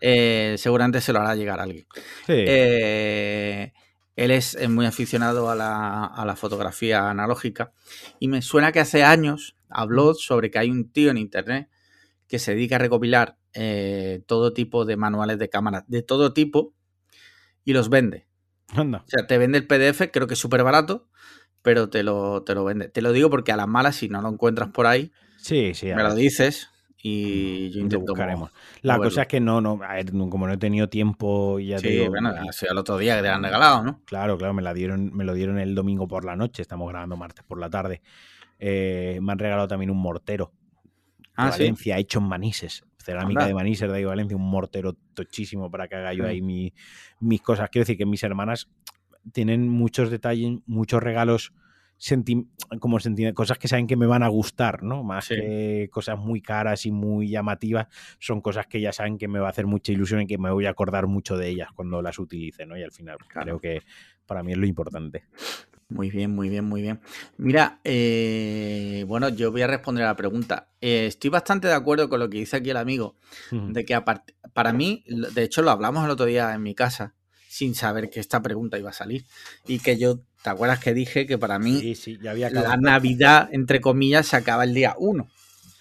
Eh, 0.00 0.54
seguramente 0.58 1.00
se 1.00 1.12
lo 1.12 1.20
hará 1.20 1.34
llegar 1.34 1.60
a 1.60 1.64
alguien. 1.64 1.86
Sí. 2.26 2.32
Eh, 2.36 3.72
él 4.16 4.30
es 4.30 4.68
muy 4.68 4.86
aficionado 4.86 5.50
a 5.50 5.54
la, 5.54 6.04
a 6.06 6.24
la, 6.24 6.36
fotografía 6.36 7.10
analógica 7.10 7.72
y 8.18 8.28
me 8.28 8.42
suena 8.42 8.72
que 8.72 8.80
hace 8.80 9.04
años 9.04 9.56
habló 9.68 10.14
sobre 10.14 10.50
que 10.50 10.58
hay 10.58 10.70
un 10.70 10.90
tío 10.90 11.10
en 11.10 11.18
internet 11.18 11.68
que 12.28 12.38
se 12.38 12.54
dedica 12.54 12.76
a 12.76 12.78
recopilar 12.78 13.36
eh, 13.52 14.22
todo 14.26 14.52
tipo 14.52 14.84
de 14.84 14.96
manuales 14.96 15.38
de 15.38 15.48
cámara, 15.48 15.84
de 15.88 16.02
todo 16.02 16.32
tipo, 16.32 16.72
y 17.64 17.72
los 17.72 17.88
vende. 17.88 18.28
O 18.76 19.02
sea, 19.06 19.26
te 19.26 19.36
vende 19.36 19.58
el 19.58 19.66
PDF, 19.66 20.12
creo 20.12 20.28
que 20.28 20.34
es 20.34 20.40
súper 20.40 20.62
barato, 20.62 21.08
pero 21.62 21.90
te 21.90 22.04
lo, 22.04 22.44
te 22.44 22.54
lo 22.54 22.64
vende. 22.64 22.88
Te 22.88 23.02
lo 23.02 23.12
digo 23.12 23.28
porque 23.28 23.50
a 23.50 23.56
las 23.56 23.66
malas, 23.66 23.96
si 23.96 24.08
no 24.08 24.22
lo 24.22 24.28
encuentras 24.28 24.70
por 24.70 24.86
ahí, 24.86 25.10
sí, 25.40 25.74
sí, 25.74 25.86
me 25.86 26.02
lo 26.02 26.14
dices 26.14 26.70
y 27.02 27.68
mm, 27.68 27.72
yo 27.72 27.80
intento 27.80 28.12
buscaremos. 28.12 28.50
La 28.82 28.98
cosa 28.98 29.22
es 29.22 29.28
que 29.28 29.40
no, 29.40 29.60
no, 29.60 29.80
a 29.82 29.94
ver, 29.94 30.10
como 30.12 30.46
no 30.46 30.52
he 30.52 30.58
tenido 30.58 30.88
tiempo, 30.88 31.58
ya 31.58 31.78
sí, 31.78 31.88
te 31.88 32.08
bueno, 32.08 32.32
el 32.32 32.78
otro 32.78 32.98
día 32.98 33.16
que 33.16 33.22
te 33.22 33.28
han 33.28 33.42
regalado, 33.42 33.82
¿no? 33.82 34.00
Claro, 34.04 34.36
claro, 34.36 34.54
me 34.54 34.62
la 34.62 34.74
dieron, 34.74 35.14
me 35.14 35.24
lo 35.24 35.34
dieron 35.34 35.58
el 35.58 35.74
domingo 35.74 36.06
por 36.06 36.24
la 36.24 36.36
noche, 36.36 36.62
estamos 36.62 36.88
grabando 36.88 37.16
martes 37.16 37.44
por 37.44 37.58
la 37.58 37.70
tarde. 37.70 38.02
eh, 38.58 39.18
me 39.22 39.32
han 39.32 39.38
regalado 39.38 39.68
también 39.68 39.90
un 39.90 39.98
mortero. 39.98 40.52
Ah, 41.36 41.50
Valencia, 41.50 41.98
hecho 41.98 42.18
en 42.18 42.26
manises. 42.26 42.84
Cerámica 42.98 43.46
de 43.46 43.54
Manises 43.54 43.90
de 43.90 43.96
ahí 43.96 44.04
Valencia, 44.04 44.36
un 44.36 44.50
mortero 44.50 44.94
tochísimo 45.14 45.70
para 45.70 45.88
que 45.88 45.94
haga 45.94 46.12
yo 46.12 46.26
ahí 46.26 46.42
mis 46.42 47.40
cosas. 47.40 47.70
Quiero 47.70 47.84
decir 47.84 47.96
que 47.96 48.04
mis 48.04 48.22
hermanas 48.22 48.68
tienen 49.32 49.68
muchos 49.68 50.10
detalles, 50.10 50.58
muchos 50.66 51.02
regalos 51.02 51.54
como 52.78 52.98
cosas 53.34 53.58
que 53.58 53.68
saben 53.68 53.86
que 53.86 53.96
me 53.96 54.06
van 54.06 54.22
a 54.22 54.28
gustar, 54.28 54.82
¿no? 54.82 55.02
Más 55.02 55.28
que 55.28 55.88
cosas 55.92 56.18
muy 56.18 56.40
caras 56.40 56.86
y 56.86 56.90
muy 56.90 57.28
llamativas, 57.28 57.88
son 58.18 58.40
cosas 58.40 58.66
que 58.66 58.80
ya 58.80 58.92
saben 58.92 59.18
que 59.18 59.28
me 59.28 59.38
va 59.38 59.48
a 59.48 59.50
hacer 59.50 59.66
mucha 59.66 59.92
ilusión 59.92 60.22
y 60.22 60.26
que 60.26 60.38
me 60.38 60.50
voy 60.50 60.66
a 60.66 60.70
acordar 60.70 61.06
mucho 61.06 61.36
de 61.36 61.48
ellas 61.48 61.68
cuando 61.74 62.00
las 62.02 62.18
utilice, 62.18 62.66
¿no? 62.66 62.76
Y 62.76 62.82
al 62.82 62.92
final 62.92 63.18
creo 63.28 63.60
que 63.60 63.82
para 64.26 64.42
mí 64.42 64.52
es 64.52 64.58
lo 64.58 64.66
importante. 64.66 65.24
Muy 65.90 66.08
bien, 66.08 66.30
muy 66.30 66.48
bien, 66.48 66.64
muy 66.64 66.82
bien. 66.82 67.00
Mira, 67.36 67.80
eh, 67.82 69.04
bueno, 69.08 69.28
yo 69.28 69.50
voy 69.50 69.62
a 69.62 69.66
responder 69.66 70.04
a 70.04 70.08
la 70.08 70.16
pregunta. 70.16 70.68
Eh, 70.80 71.06
estoy 71.06 71.30
bastante 71.30 71.66
de 71.66 71.74
acuerdo 71.74 72.08
con 72.08 72.20
lo 72.20 72.30
que 72.30 72.38
dice 72.38 72.58
aquí 72.58 72.70
el 72.70 72.76
amigo, 72.76 73.16
de 73.50 73.84
que 73.84 74.00
para 74.54 74.72
mí, 74.72 75.04
de 75.06 75.42
hecho 75.42 75.62
lo 75.62 75.70
hablamos 75.72 76.04
el 76.04 76.10
otro 76.10 76.26
día 76.26 76.54
en 76.54 76.62
mi 76.62 76.76
casa, 76.76 77.14
sin 77.48 77.74
saber 77.74 78.08
que 78.08 78.20
esta 78.20 78.40
pregunta 78.40 78.78
iba 78.78 78.90
a 78.90 78.94
salir. 78.94 79.24
Y 79.66 79.80
que 79.80 79.98
yo, 79.98 80.20
¿te 80.42 80.50
acuerdas 80.50 80.78
que 80.80 80.94
dije 80.94 81.26
que 81.26 81.38
para 81.38 81.58
mí 81.58 81.94
la 82.50 82.76
Navidad, 82.76 83.48
entre 83.52 83.80
comillas, 83.80 84.26
se 84.26 84.36
acaba 84.36 84.64
el 84.64 84.74
día 84.74 84.94
1? 84.98 85.28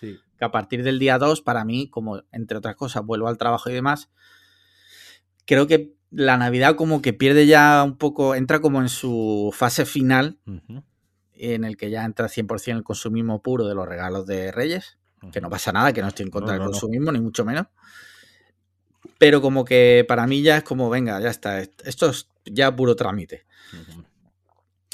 Que 0.01 0.45
a 0.45 0.51
partir 0.51 0.83
del 0.83 0.99
día 0.99 1.17
2, 1.17 1.41
para 1.41 1.65
mí, 1.65 1.89
como 1.89 2.23
entre 2.31 2.57
otras 2.57 2.75
cosas, 2.75 3.05
vuelvo 3.05 3.27
al 3.27 3.37
trabajo 3.37 3.69
y 3.69 3.73
demás, 3.73 4.09
creo 5.45 5.67
que 5.67 5.93
la 6.11 6.37
Navidad 6.37 6.75
como 6.75 7.01
que 7.01 7.13
pierde 7.13 7.45
ya 7.45 7.83
un 7.83 7.97
poco, 7.97 8.35
entra 8.35 8.59
como 8.59 8.81
en 8.81 8.89
su 8.89 9.53
fase 9.53 9.85
final, 9.85 10.39
en 11.33 11.63
el 11.63 11.77
que 11.77 11.89
ya 11.89 12.05
entra 12.05 12.27
100% 12.27 12.77
el 12.77 12.83
consumismo 12.83 13.41
puro 13.41 13.67
de 13.67 13.75
los 13.75 13.87
regalos 13.87 14.25
de 14.25 14.51
Reyes, 14.51 14.97
que 15.31 15.41
no 15.41 15.49
pasa 15.49 15.71
nada, 15.71 15.93
que 15.93 16.01
no 16.01 16.07
estoy 16.07 16.25
en 16.25 16.31
contra 16.31 16.53
del 16.53 16.63
consumismo, 16.63 17.11
ni 17.11 17.19
mucho 17.19 17.45
menos. 17.45 17.67
Pero 19.17 19.41
como 19.41 19.65
que 19.65 20.05
para 20.07 20.25
mí 20.27 20.41
ya 20.41 20.57
es 20.57 20.63
como, 20.63 20.89
venga, 20.89 21.19
ya 21.19 21.29
está, 21.29 21.59
esto 21.59 22.09
es 22.09 22.29
ya 22.45 22.73
puro 22.75 22.95
trámite. 22.95 23.45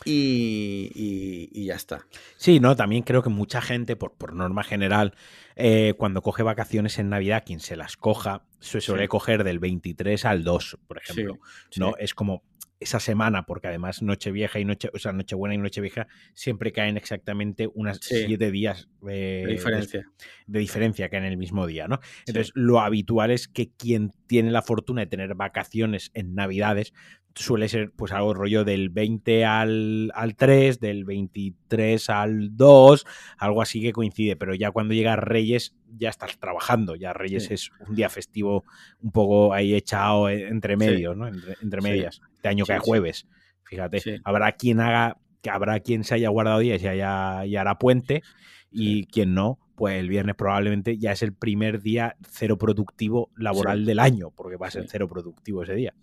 Y, 0.06 1.66
ya 1.66 1.76
está. 1.76 2.06
Sí, 2.38 2.60
no, 2.60 2.76
también 2.76 3.04
creo 3.04 3.24
que 3.24 3.30
mucha 3.30 3.62
gente, 3.62 3.96
por, 3.96 4.14
por 4.14 4.34
norma 4.34 4.64
general, 4.64 5.16
eh, 5.56 5.94
cuando 5.98 6.22
coge 6.22 6.44
vacaciones 6.44 7.00
en 7.00 7.10
Navidad, 7.10 7.44
quien 7.46 7.60
se 7.60 7.76
las 7.76 7.98
coja, 7.98 8.46
se 8.60 8.82
suele 8.82 9.08
coger 9.08 9.44
del 9.44 9.60
23 9.60 10.26
al 10.26 10.44
2, 10.44 10.78
por 10.88 10.98
ejemplo. 10.98 11.40
¿no? 11.78 11.96
Es 11.98 12.14
como 12.14 12.44
esa 12.80 13.00
semana, 13.00 13.46
porque 13.46 13.68
además 13.68 14.02
Nochevieja 14.02 14.60
y 14.60 14.66
Noche, 14.66 14.90
o 14.94 15.00
sea, 15.00 15.14
Nochebuena 15.14 15.56
y 15.56 15.58
Nochevieja 15.58 16.08
siempre 16.34 16.72
caen 16.72 16.98
exactamente 16.98 17.70
unas 17.74 18.00
siete 18.02 18.52
días 18.52 18.90
de, 19.02 19.46
diferencia. 19.48 20.06
De, 20.46 20.60
diferencia 20.60 21.10
que 21.10 21.18
en 21.18 21.24
el 21.24 21.38
mismo 21.38 21.66
día, 21.68 21.88
¿no? 21.88 22.00
Entonces, 22.26 22.52
lo 22.54 22.82
habitual 22.82 23.32
es 23.32 23.48
que 23.48 23.72
quien 23.72 24.12
tiene 24.28 24.52
la 24.52 24.62
fortuna 24.62 25.02
de 25.02 25.08
tener 25.08 25.36
vacaciones 25.36 26.12
en 26.14 26.36
Navidades 26.36 26.94
suele 27.36 27.68
ser 27.68 27.92
pues 27.92 28.12
algo 28.12 28.34
rollo 28.34 28.64
del 28.64 28.90
20 28.90 29.46
al, 29.46 30.12
al 30.16 30.36
3, 30.36 30.80
del 30.80 31.04
23 31.04 32.10
al 32.10 32.56
2, 32.56 33.06
algo 33.38 33.62
así 33.62 33.82
que 33.82 33.92
coincide, 33.92 34.36
pero 34.36 34.56
ya 34.56 34.72
cuando 34.72 34.94
llega 34.94 35.16
Reyes 35.16 35.76
ya 35.98 36.10
estás 36.10 36.38
trabajando, 36.40 36.96
ya 36.96 37.14
Reyes 37.14 37.52
es 37.52 37.72
un 37.88 37.96
día 37.96 38.10
festivo 38.10 38.64
un 39.02 39.12
poco 39.12 39.54
ahí 39.54 39.76
echado 39.76 40.30
entre 40.30 40.78
medios, 40.78 41.16
¿no? 41.16 41.28
Entre, 41.28 41.82
medias. 41.82 42.22
Este 42.36 42.48
año 42.48 42.66
cae 42.66 42.80
jueves, 42.80 43.28
fíjate. 43.64 44.22
Habrá 44.24 44.54
quien 44.54 44.80
haga, 44.80 45.18
que 45.42 45.50
habrá 45.50 45.80
quien 45.82 46.04
se 46.04 46.16
haya 46.16 46.30
guardado 46.30 46.60
días 46.60 46.82
y, 46.82 46.88
haya, 46.88 47.46
y 47.46 47.56
hará 47.58 47.78
puente, 47.78 48.24
y 48.72 49.06
quien 49.08 49.34
no, 49.34 49.60
pues 49.76 50.00
el 50.00 50.10
viernes 50.10 50.36
probablemente 50.36 50.98
ya 50.98 51.12
es 51.12 51.22
el 51.22 51.34
primer 51.34 51.82
día 51.82 52.16
cero 52.30 52.58
productivo 52.58 53.30
laboral 53.36 53.86
del 53.86 54.00
año, 54.00 54.32
porque 54.32 54.56
va 54.56 54.68
a 54.68 54.72
ser 54.72 54.86
cero 54.88 55.08
productivo 55.08 55.64
ese 55.64 55.76
día. 55.76 55.94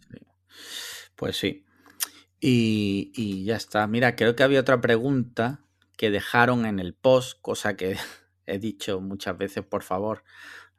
Pues 1.16 1.36
sí. 1.36 1.64
Y, 2.40 3.12
y, 3.14 3.44
ya 3.44 3.56
está. 3.56 3.86
Mira, 3.86 4.16
creo 4.16 4.34
que 4.34 4.42
había 4.42 4.60
otra 4.60 4.80
pregunta 4.80 5.60
que 5.96 6.10
dejaron 6.10 6.66
en 6.66 6.80
el 6.80 6.94
post, 6.94 7.38
cosa 7.40 7.76
que 7.76 7.96
he 8.46 8.58
dicho 8.58 9.00
muchas 9.00 9.38
veces, 9.38 9.64
por 9.64 9.82
favor, 9.82 10.24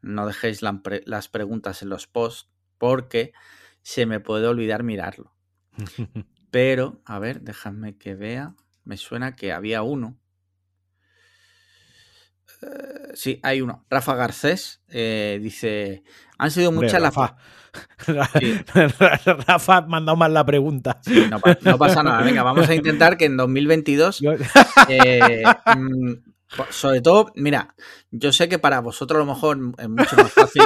no 0.02 0.28
dejéis 0.28 0.62
las 0.62 1.30
preguntas 1.30 1.82
en 1.82 1.90
los 1.90 2.08
posts 2.08 2.50
porque 2.78 3.32
se 3.82 4.06
me 4.06 4.20
puede 4.20 4.48
olvidar 4.48 4.84
mirarlo. 4.84 5.36
Pero, 6.52 7.02
a 7.06 7.20
ver, 7.20 7.42
déjame 7.42 7.98
que 7.98 8.16
vea. 8.16 8.56
Me 8.84 8.98
suena 8.98 9.36
que 9.36 9.54
había 9.54 9.82
uno. 9.82 10.20
Eh, 12.62 13.12
sí, 13.14 13.40
hay 13.44 13.62
uno. 13.62 13.86
Rafa 13.90 14.16
Garcés 14.16 14.82
eh, 14.90 15.40
dice: 15.42 16.04
Han 16.38 16.52
sido 16.52 16.72
muchas 16.72 17.02
las. 17.02 17.16
Rafa. 17.16 17.38
Rafa 19.48 19.78
ha 19.78 19.82
mandado 19.82 20.16
mal 20.16 20.34
la 20.34 20.46
pregunta. 20.46 21.00
no, 21.64 21.78
pasa 21.78 22.04
nada. 22.04 22.22
Venga, 22.22 22.44
vamos 22.44 22.70
a 22.70 22.76
intentar 22.76 23.18
que 23.18 23.26
en 23.26 23.38
2022 23.38 24.22
sobre 26.70 27.02
todo, 27.02 27.32
mira, 27.36 27.76
yo 28.12 28.32
sé 28.32 28.48
que 28.48 28.60
para 28.60 28.80
vosotros 28.80 29.18
a 29.18 29.26
lo 29.26 29.34
mejor 29.34 29.58
es 29.78 29.90
mucho 29.90 30.16
más 30.16 30.32
fácil 30.32 30.64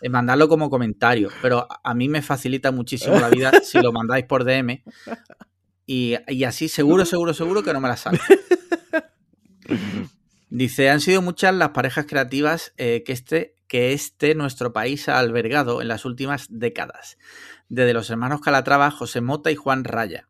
eh, 0.00 0.08
mandarlo 0.08 0.48
como 0.48 0.70
comentario, 0.70 1.30
pero 1.42 1.66
a 1.82 1.94
mí 1.94 2.08
me 2.08 2.22
facilita 2.22 2.70
muchísimo 2.72 3.18
la 3.18 3.28
vida 3.28 3.52
si 3.62 3.80
lo 3.80 3.92
mandáis 3.92 4.24
por 4.24 4.44
DM 4.44 4.82
y, 5.86 6.14
así 6.44 6.68
seguro, 6.68 7.04
seguro, 7.04 7.34
seguro 7.34 7.62
que 7.62 7.72
no 7.72 7.80
me 7.80 7.88
la 7.88 7.96
sale. 7.96 8.20
Dice, 10.50 10.90
han 10.90 11.00
sido 11.00 11.22
muchas 11.22 11.54
las 11.54 11.70
parejas 11.70 12.06
creativas 12.06 12.72
eh, 12.76 13.02
que, 13.06 13.12
este, 13.12 13.54
que 13.68 13.92
este 13.92 14.34
nuestro 14.34 14.72
país 14.72 15.08
ha 15.08 15.18
albergado 15.18 15.80
en 15.80 15.88
las 15.88 16.04
últimas 16.04 16.46
décadas 16.50 17.16
desde 17.70 17.94
los 17.94 18.10
hermanos 18.10 18.40
Calatrava, 18.40 18.90
José 18.90 19.20
Mota 19.20 19.50
y 19.52 19.54
Juan 19.54 19.84
Raya, 19.84 20.28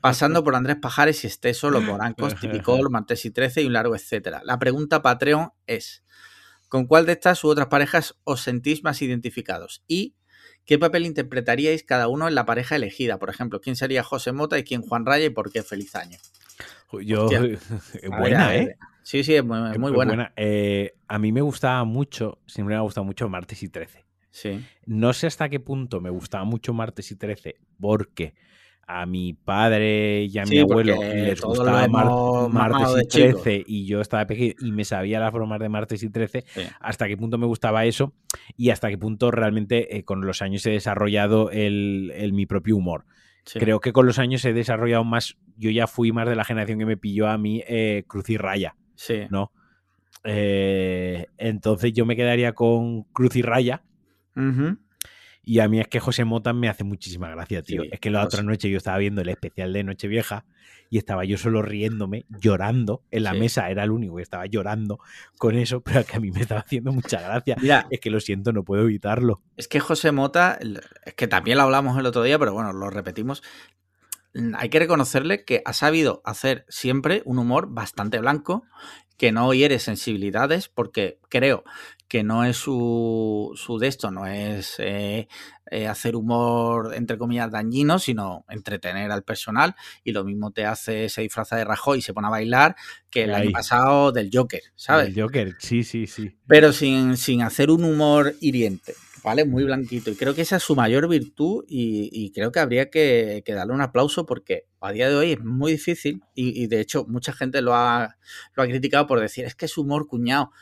pasando 0.00 0.42
por 0.42 0.56
Andrés 0.56 0.76
Pajares 0.82 1.22
y 1.22 1.28
Esteso, 1.28 1.70
Los 1.70 1.84
Morancos, 1.84 2.34
Tipicol, 2.38 2.90
Martes 2.90 3.24
y 3.24 3.30
Trece 3.30 3.62
y 3.62 3.66
un 3.66 3.72
largo 3.74 3.94
etcétera. 3.94 4.42
La 4.44 4.58
pregunta 4.58 5.00
Patreon 5.00 5.52
es, 5.68 6.02
¿con 6.68 6.86
cuál 6.86 7.06
de 7.06 7.12
estas 7.12 7.44
u 7.44 7.48
otras 7.48 7.68
parejas 7.68 8.16
os 8.24 8.42
sentís 8.42 8.82
más 8.82 9.00
identificados? 9.00 9.82
Y 9.86 10.16
¿Qué 10.66 10.78
papel 10.78 11.04
interpretaríais 11.04 11.84
cada 11.84 12.08
uno 12.08 12.26
en 12.26 12.34
la 12.34 12.46
pareja 12.46 12.76
elegida? 12.76 13.18
Por 13.18 13.28
ejemplo, 13.28 13.60
¿quién 13.60 13.76
sería 13.76 14.02
José 14.02 14.32
Mota 14.32 14.58
y 14.58 14.64
quién 14.64 14.80
Juan 14.80 15.04
Raya 15.04 15.26
y 15.26 15.30
por 15.30 15.52
qué 15.52 15.62
feliz 15.62 15.94
año? 15.94 16.16
Yo, 17.02 17.28
buena, 18.18 18.56
¿eh? 18.56 18.78
Sí, 19.04 19.22
sí, 19.22 19.34
es 19.34 19.44
muy, 19.44 19.92
buena. 19.92 20.32
Eh, 20.34 20.94
a 21.06 21.18
mí 21.18 21.30
me 21.30 21.42
gustaba 21.42 21.84
mucho, 21.84 22.38
siempre 22.46 22.74
me 22.74 22.78
ha 22.78 22.82
gustado 22.82 23.04
mucho 23.04 23.28
Martes 23.28 23.62
y 23.62 23.68
Trece. 23.68 24.04
No 24.86 25.12
sé 25.12 25.26
hasta 25.26 25.48
qué 25.48 25.60
punto 25.60 26.00
me 26.00 26.10
gustaba 26.10 26.44
mucho 26.44 26.72
Martes 26.72 27.10
y 27.12 27.16
13 27.16 27.56
porque 27.78 28.34
a 28.86 29.06
mi 29.06 29.32
padre 29.32 30.24
y 30.24 30.38
a 30.38 30.44
mi 30.44 30.58
abuelo 30.58 30.96
les 31.00 31.40
gustaba 31.40 31.86
Martes 32.48 33.04
y 33.04 33.06
13 33.06 33.64
y 33.66 33.86
yo 33.86 34.00
estaba 34.00 34.26
pequeño 34.26 34.54
y 34.60 34.72
me 34.72 34.84
sabía 34.84 35.20
las 35.20 35.32
bromas 35.32 35.60
de 35.60 35.68
Martes 35.68 36.02
y 36.02 36.10
13, 36.10 36.44
hasta 36.80 37.06
qué 37.06 37.16
punto 37.16 37.38
me 37.38 37.46
gustaba 37.46 37.84
eso 37.84 38.14
y 38.56 38.70
hasta 38.70 38.88
qué 38.88 38.98
punto 38.98 39.30
realmente 39.30 39.96
eh, 39.96 40.04
con 40.04 40.26
los 40.26 40.42
años 40.42 40.66
he 40.66 40.70
desarrollado 40.70 41.50
el, 41.50 42.30
mi 42.32 42.46
propio 42.46 42.76
humor. 42.76 43.04
Creo 43.52 43.78
que 43.80 43.92
con 43.92 44.06
los 44.06 44.18
años 44.18 44.42
he 44.46 44.54
desarrollado 44.54 45.04
más, 45.04 45.36
yo 45.58 45.70
ya 45.70 45.86
fui 45.86 46.12
más 46.12 46.26
de 46.26 46.34
la 46.34 46.44
generación 46.44 46.78
que 46.78 46.86
me 46.86 46.96
pilló 46.96 47.28
a 47.28 47.36
mí 47.36 47.62
eh, 47.68 48.04
Cruz 48.06 48.30
y 48.30 48.38
Raya, 48.38 48.74
¿no? 49.30 49.52
Eh, 50.24 51.26
entonces 51.36 51.92
yo 51.92 52.06
me 52.06 52.16
quedaría 52.16 52.52
con 52.52 53.02
Cruz 53.04 53.36
y 53.36 53.42
Raya, 53.42 53.82
y 55.46 55.58
a 55.58 55.68
mí 55.68 55.78
es 55.78 55.88
que 55.88 56.00
José 56.00 56.24
Mota 56.24 56.52
me 56.52 56.68
hace 56.68 56.84
muchísima 56.84 57.28
gracia, 57.28 57.62
tío. 57.62 57.82
es 57.90 58.00
que 58.00 58.10
la 58.10 58.24
otra 58.24 58.42
noche 58.42 58.70
yo 58.70 58.78
estaba 58.78 58.96
viendo 58.98 59.20
el 59.20 59.28
especial 59.28 59.72
de 59.72 59.84
Nochevieja 59.84 60.44
y 60.88 60.98
estaba 60.98 61.24
yo 61.24 61.36
solo 61.36 61.60
riéndome, 61.60 62.24
llorando. 62.40 63.02
En 63.10 63.24
la 63.24 63.34
mesa 63.34 63.68
era 63.68 63.84
el 63.84 63.90
único 63.90 64.16
que 64.16 64.22
estaba 64.22 64.46
llorando 64.46 65.00
con 65.38 65.56
eso, 65.56 65.80
pero 65.82 66.04
que 66.04 66.16
a 66.16 66.20
mí 66.20 66.30
me 66.30 66.40
estaba 66.40 66.60
haciendo 66.60 66.92
mucha 66.92 67.20
gracia. 67.20 67.56
Mira, 67.60 67.86
es 67.90 68.00
que 68.00 68.10
lo 68.10 68.20
siento, 68.20 68.52
no 68.52 68.64
puedo 68.64 68.84
evitarlo. 68.84 69.42
Es 69.56 69.68
que 69.68 69.80
José 69.80 70.12
Mota, 70.12 70.58
es 71.04 71.14
que 71.14 71.26
también 71.28 71.58
lo 71.58 71.64
hablamos 71.64 71.98
el 71.98 72.06
otro 72.06 72.22
día, 72.22 72.38
pero 72.38 72.54
bueno, 72.54 72.72
lo 72.72 72.88
repetimos. 72.90 73.42
Hay 74.56 74.68
que 74.68 74.78
reconocerle 74.78 75.44
que 75.44 75.62
ha 75.64 75.72
sabido 75.72 76.20
hacer 76.24 76.66
siempre 76.68 77.22
un 77.24 77.38
humor 77.38 77.68
bastante 77.70 78.18
blanco 78.18 78.64
que 79.16 79.30
no 79.30 79.52
hiere 79.54 79.78
sensibilidades, 79.78 80.68
porque 80.68 81.20
creo 81.28 81.64
que 82.08 82.24
no 82.24 82.44
es 82.44 82.56
su, 82.56 83.52
su 83.54 83.78
de 83.78 83.88
esto, 83.88 84.10
no 84.10 84.26
es 84.26 84.74
eh, 84.78 85.28
eh, 85.70 85.86
hacer 85.86 86.16
humor, 86.16 86.94
entre 86.94 87.16
comillas, 87.16 87.50
dañino, 87.50 87.98
sino 87.98 88.44
entretener 88.48 89.10
al 89.10 89.22
personal. 89.22 89.74
Y 90.02 90.12
lo 90.12 90.24
mismo 90.24 90.50
te 90.50 90.64
hace 90.66 91.06
ese 91.06 91.22
disfraza 91.22 91.56
de 91.56 91.64
Rajoy 91.64 91.98
y 91.98 92.02
se 92.02 92.12
pone 92.12 92.26
a 92.26 92.30
bailar 92.30 92.76
que 93.10 93.24
el 93.24 93.34
año 93.34 93.50
pasado 93.52 94.12
del 94.12 94.30
Joker, 94.32 94.62
¿sabes? 94.74 95.08
El 95.08 95.20
Joker, 95.20 95.56
sí, 95.58 95.84
sí, 95.84 96.06
sí. 96.06 96.36
Pero 96.46 96.72
sin, 96.72 97.16
sin 97.16 97.42
hacer 97.42 97.70
un 97.70 97.84
humor 97.84 98.34
hiriente. 98.40 98.94
¿Vale? 99.24 99.44
Muy 99.44 99.64
blanquito. 99.64 100.10
Y 100.10 100.14
creo 100.14 100.34
que 100.34 100.42
esa 100.42 100.56
es 100.56 100.62
su 100.62 100.76
mayor 100.76 101.08
virtud 101.08 101.64
y, 101.66 102.30
creo 102.32 102.52
que 102.52 102.60
habría 102.60 102.90
que, 102.90 103.42
darle 103.46 103.72
un 103.72 103.80
aplauso 103.80 104.26
porque 104.26 104.66
a 104.80 104.92
día 104.92 105.08
de 105.08 105.16
hoy 105.16 105.32
es 105.32 105.40
muy 105.40 105.72
difícil 105.72 106.22
y, 106.34 106.66
de 106.66 106.80
hecho 106.80 107.06
mucha 107.08 107.32
gente 107.32 107.62
lo 107.62 107.74
ha, 107.74 108.16
lo 108.54 108.62
ha 108.62 108.66
criticado 108.66 109.06
por 109.06 109.18
decir, 109.18 109.46
es 109.46 109.54
que 109.54 109.64
es 109.64 109.76
humor 109.78 110.06
cuñado. 110.06 110.52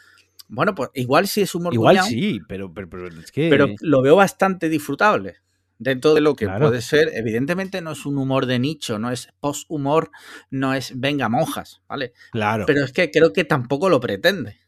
Bueno, 0.48 0.74
pues 0.74 0.90
igual 0.94 1.26
sí 1.26 1.42
es 1.42 1.54
humor 1.54 1.74
igual 1.74 2.00
sí, 2.04 2.40
pero, 2.46 2.72
pero, 2.72 3.08
es 3.08 3.32
que... 3.32 3.48
Pero 3.50 3.68
lo 3.80 4.02
veo 4.02 4.16
bastante 4.16 4.68
disfrutable 4.68 5.36
dentro 5.78 6.14
de 6.14 6.20
lo 6.20 6.36
que 6.36 6.48
puede 6.48 6.80
ser, 6.80 7.10
evidentemente 7.14 7.80
no 7.80 7.92
es 7.92 8.06
un 8.06 8.16
humor 8.16 8.46
de 8.46 8.60
nicho, 8.60 9.00
no 9.00 9.10
es 9.10 9.28
post-humor, 9.40 10.10
no 10.50 10.74
es 10.74 10.92
venga 10.94 11.28
monjas, 11.28 11.82
¿vale? 11.88 12.12
Claro. 12.30 12.66
Pero 12.66 12.84
es 12.84 12.92
que 12.92 13.10
creo 13.10 13.32
que 13.32 13.44
tampoco 13.44 13.88
lo 13.88 13.98
pretende. 13.98 14.61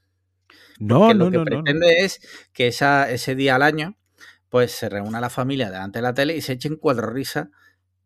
No, 0.78 1.14
no, 1.14 1.30
lo 1.30 1.44
que 1.44 1.50
pretende 1.50 2.04
es 2.04 2.20
que 2.52 2.66
esa, 2.66 3.10
ese 3.10 3.34
día 3.34 3.56
al 3.56 3.62
año, 3.62 3.96
pues 4.48 4.72
se 4.72 4.88
reúna 4.88 5.20
la 5.20 5.30
familia 5.30 5.70
delante 5.70 5.98
de 5.98 6.02
la 6.02 6.14
tele 6.14 6.36
y 6.36 6.40
se 6.40 6.52
echen 6.52 6.76
cuatro 6.76 7.08
risas 7.08 7.48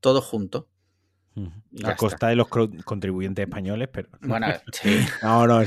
todos 0.01 0.25
juntos. 0.25 0.67
A 1.85 1.95
costa 1.95 2.29
de 2.29 2.37
los 2.37 2.49
contribuyentes 2.49 3.45
españoles, 3.45 3.89
pero. 3.93 4.09
Bueno, 4.23 4.49
sí. 4.73 4.99
No, 5.23 5.47
no. 5.47 5.61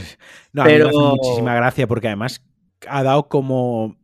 no 0.54 0.64
pero... 0.64 0.88
A 0.88 0.92
mí 0.92 0.98
me 0.98 1.06
hace 1.06 1.16
muchísima 1.16 1.56
gracia 1.56 1.88
porque 1.88 2.08
además 2.08 2.44
ha 2.88 3.04
dado 3.04 3.30
como 3.30 3.98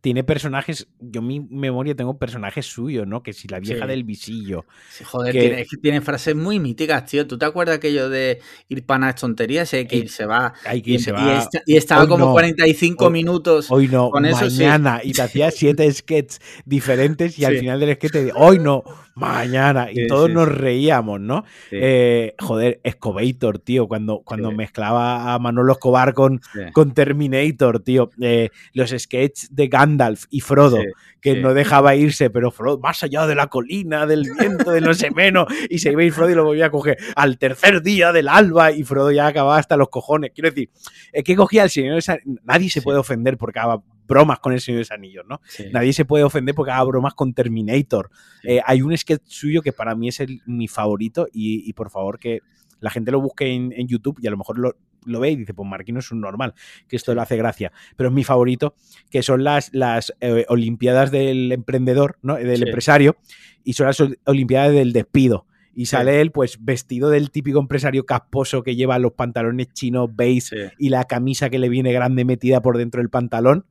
tiene 0.00 0.22
personajes, 0.22 0.88
yo 1.00 1.20
en 1.20 1.26
mi 1.26 1.40
memoria 1.40 1.94
tengo 1.94 2.18
personajes 2.18 2.66
suyos, 2.66 3.06
¿no? 3.06 3.22
Que 3.22 3.32
si 3.32 3.48
la 3.48 3.58
vieja 3.58 3.86
del 3.86 4.04
visillo. 4.04 4.64
joder, 5.04 5.32
tiene, 5.32 5.66
tiene, 5.82 6.00
frases 6.00 6.36
muy 6.36 6.60
míticas, 6.60 7.06
tío. 7.06 7.26
¿Tú 7.26 7.36
te 7.36 7.44
acuerdas 7.44 7.78
aquello 7.78 8.08
de 8.08 8.40
ir 8.68 8.86
para 8.86 9.12
tonterías? 9.14 9.72
Hay 9.74 9.86
que 9.86 9.96
ir, 9.96 10.08
se 10.08 10.24
va. 10.24 10.54
Hay 10.64 10.82
que 10.82 10.92
y, 10.92 10.98
se 10.98 11.10
va. 11.12 11.48
y, 11.66 11.76
estaba 11.76 12.06
como 12.06 12.32
45 12.32 13.10
minutos. 13.10 13.66
Hoy 13.70 13.88
no, 13.88 14.10
con 14.10 14.24
eso, 14.24 14.44
mañana. 14.44 15.00
Y 15.02 15.12
te 15.12 15.22
hacía 15.22 15.50
siete 15.50 15.90
sketches 15.92 16.40
diferentes 16.64 17.38
y 17.38 17.44
al 17.44 17.58
final 17.58 17.80
del 17.80 17.96
sketch 17.96 18.32
hoy 18.36 18.58
no, 18.60 18.84
mañana. 19.18 19.88
Y 19.92 20.06
todos 20.06 20.30
nos 20.30 20.48
reíamos, 20.48 21.20
¿no? 21.20 21.44
Eh, 21.70 22.34
joder, 22.38 22.80
Escobator, 22.82 23.58
tío, 23.58 23.88
cuando, 23.88 24.22
cuando 24.24 24.52
mezclaba 24.52 25.34
a 25.34 25.38
Manolo 25.38 25.72
Escobar 25.72 26.14
con, 26.14 26.40
con 26.72 26.94
Terminator, 26.94 27.80
tío. 27.80 28.10
Eh, 28.20 28.50
los 28.72 28.90
sketches 28.90 29.54
de 29.54 29.68
Gandalf 29.68 30.24
y 30.30 30.40
Frodo, 30.40 30.78
que 31.20 31.36
no 31.36 31.54
dejaba 31.54 31.96
irse, 31.96 32.30
pero 32.30 32.50
Frodo, 32.50 32.78
más 32.78 33.02
allá 33.02 33.26
de 33.26 33.34
la 33.34 33.48
colina, 33.48 34.06
del 34.06 34.26
viento, 34.38 34.70
de 34.70 34.80
no 34.80 34.94
sé 34.94 35.10
menos, 35.10 35.46
y 35.68 35.78
se 35.78 35.92
iba 35.92 36.02
a 36.02 36.12
Frodo 36.12 36.30
y 36.30 36.34
lo 36.34 36.44
volvía 36.44 36.66
a 36.66 36.70
coger 36.70 36.96
al 37.16 37.38
tercer 37.38 37.82
día 37.82 38.12
del 38.12 38.28
alba 38.28 38.72
y 38.72 38.84
Frodo 38.84 39.10
ya 39.10 39.26
acababa 39.26 39.58
hasta 39.58 39.76
los 39.76 39.88
cojones. 39.88 40.30
Quiero 40.34 40.50
decir, 40.50 40.70
es 41.12 41.24
que 41.24 41.36
cogía 41.36 41.64
al 41.64 41.70
Señor 41.70 41.98
Nadie 42.44 42.70
se 42.70 42.82
puede 42.82 42.98
ofender 42.98 43.36
porque 43.36 43.58
haga 43.58 43.82
bromas 44.08 44.40
con 44.40 44.52
el 44.52 44.60
Señor 44.60 44.78
de 44.78 44.80
los 44.80 44.90
Anillos, 44.90 45.24
¿no? 45.28 45.40
Nadie 45.72 45.92
se 45.92 46.04
puede 46.04 46.24
ofender 46.24 46.54
porque 46.54 46.72
haga 46.72 46.84
bromas 46.84 47.14
con 47.14 47.34
Terminator. 47.34 48.10
Eh, 48.42 48.60
hay 48.64 48.82
un 48.82 48.96
sketch 48.96 49.22
suyo 49.26 49.62
que 49.62 49.72
para 49.72 49.94
mí 49.94 50.08
es 50.08 50.20
mi 50.46 50.66
favorito 50.66 51.28
y, 51.32 51.72
por 51.74 51.90
favor 51.90 52.18
que 52.18 52.40
la 52.80 52.90
gente 52.90 53.10
lo 53.10 53.20
busque 53.20 53.52
en, 53.52 53.88
YouTube 53.88 54.18
y 54.20 54.26
a 54.26 54.30
lo 54.30 54.36
mejor 54.36 54.58
lo, 54.58 54.76
lo, 55.04 55.20
ve 55.20 55.30
y 55.30 55.36
dice, 55.36 55.52
pues 55.52 55.68
Marquino 55.68 55.98
es 55.98 56.10
un 56.10 56.20
normal, 56.20 56.54
que 56.88 56.96
esto 56.96 57.14
le 57.14 57.20
hace 57.20 57.36
gracia. 57.36 57.72
Pero 57.96 58.08
es 58.08 58.14
mi 58.14 58.24
favorito, 58.24 58.74
que 59.10 59.22
son 59.22 59.44
las, 59.44 59.70
las 59.72 60.14
eh, 60.20 60.44
Olimpiadas 60.48 61.10
del 61.10 61.52
emprendedor, 61.52 62.18
¿no? 62.22 62.36
Del 62.36 62.62
empresario, 62.62 63.16
y 63.64 63.74
son 63.74 63.86
las 63.86 64.02
Olimpiadas 64.24 64.72
del 64.72 64.92
despido. 64.92 65.46
Y 65.74 65.86
sale 65.86 66.20
él, 66.20 66.32
pues, 66.32 66.64
vestido 66.64 67.08
del 67.08 67.30
típico 67.30 67.60
empresario 67.60 68.04
casposo 68.04 68.64
que 68.64 68.74
lleva 68.74 68.98
los 68.98 69.12
pantalones 69.12 69.72
chinos 69.72 70.10
beige 70.12 70.72
y 70.76 70.88
la 70.88 71.04
camisa 71.04 71.50
que 71.50 71.60
le 71.60 71.68
viene 71.68 71.92
grande 71.92 72.24
metida 72.24 72.60
por 72.62 72.78
dentro 72.78 73.00
del 73.00 73.10
pantalón. 73.10 73.64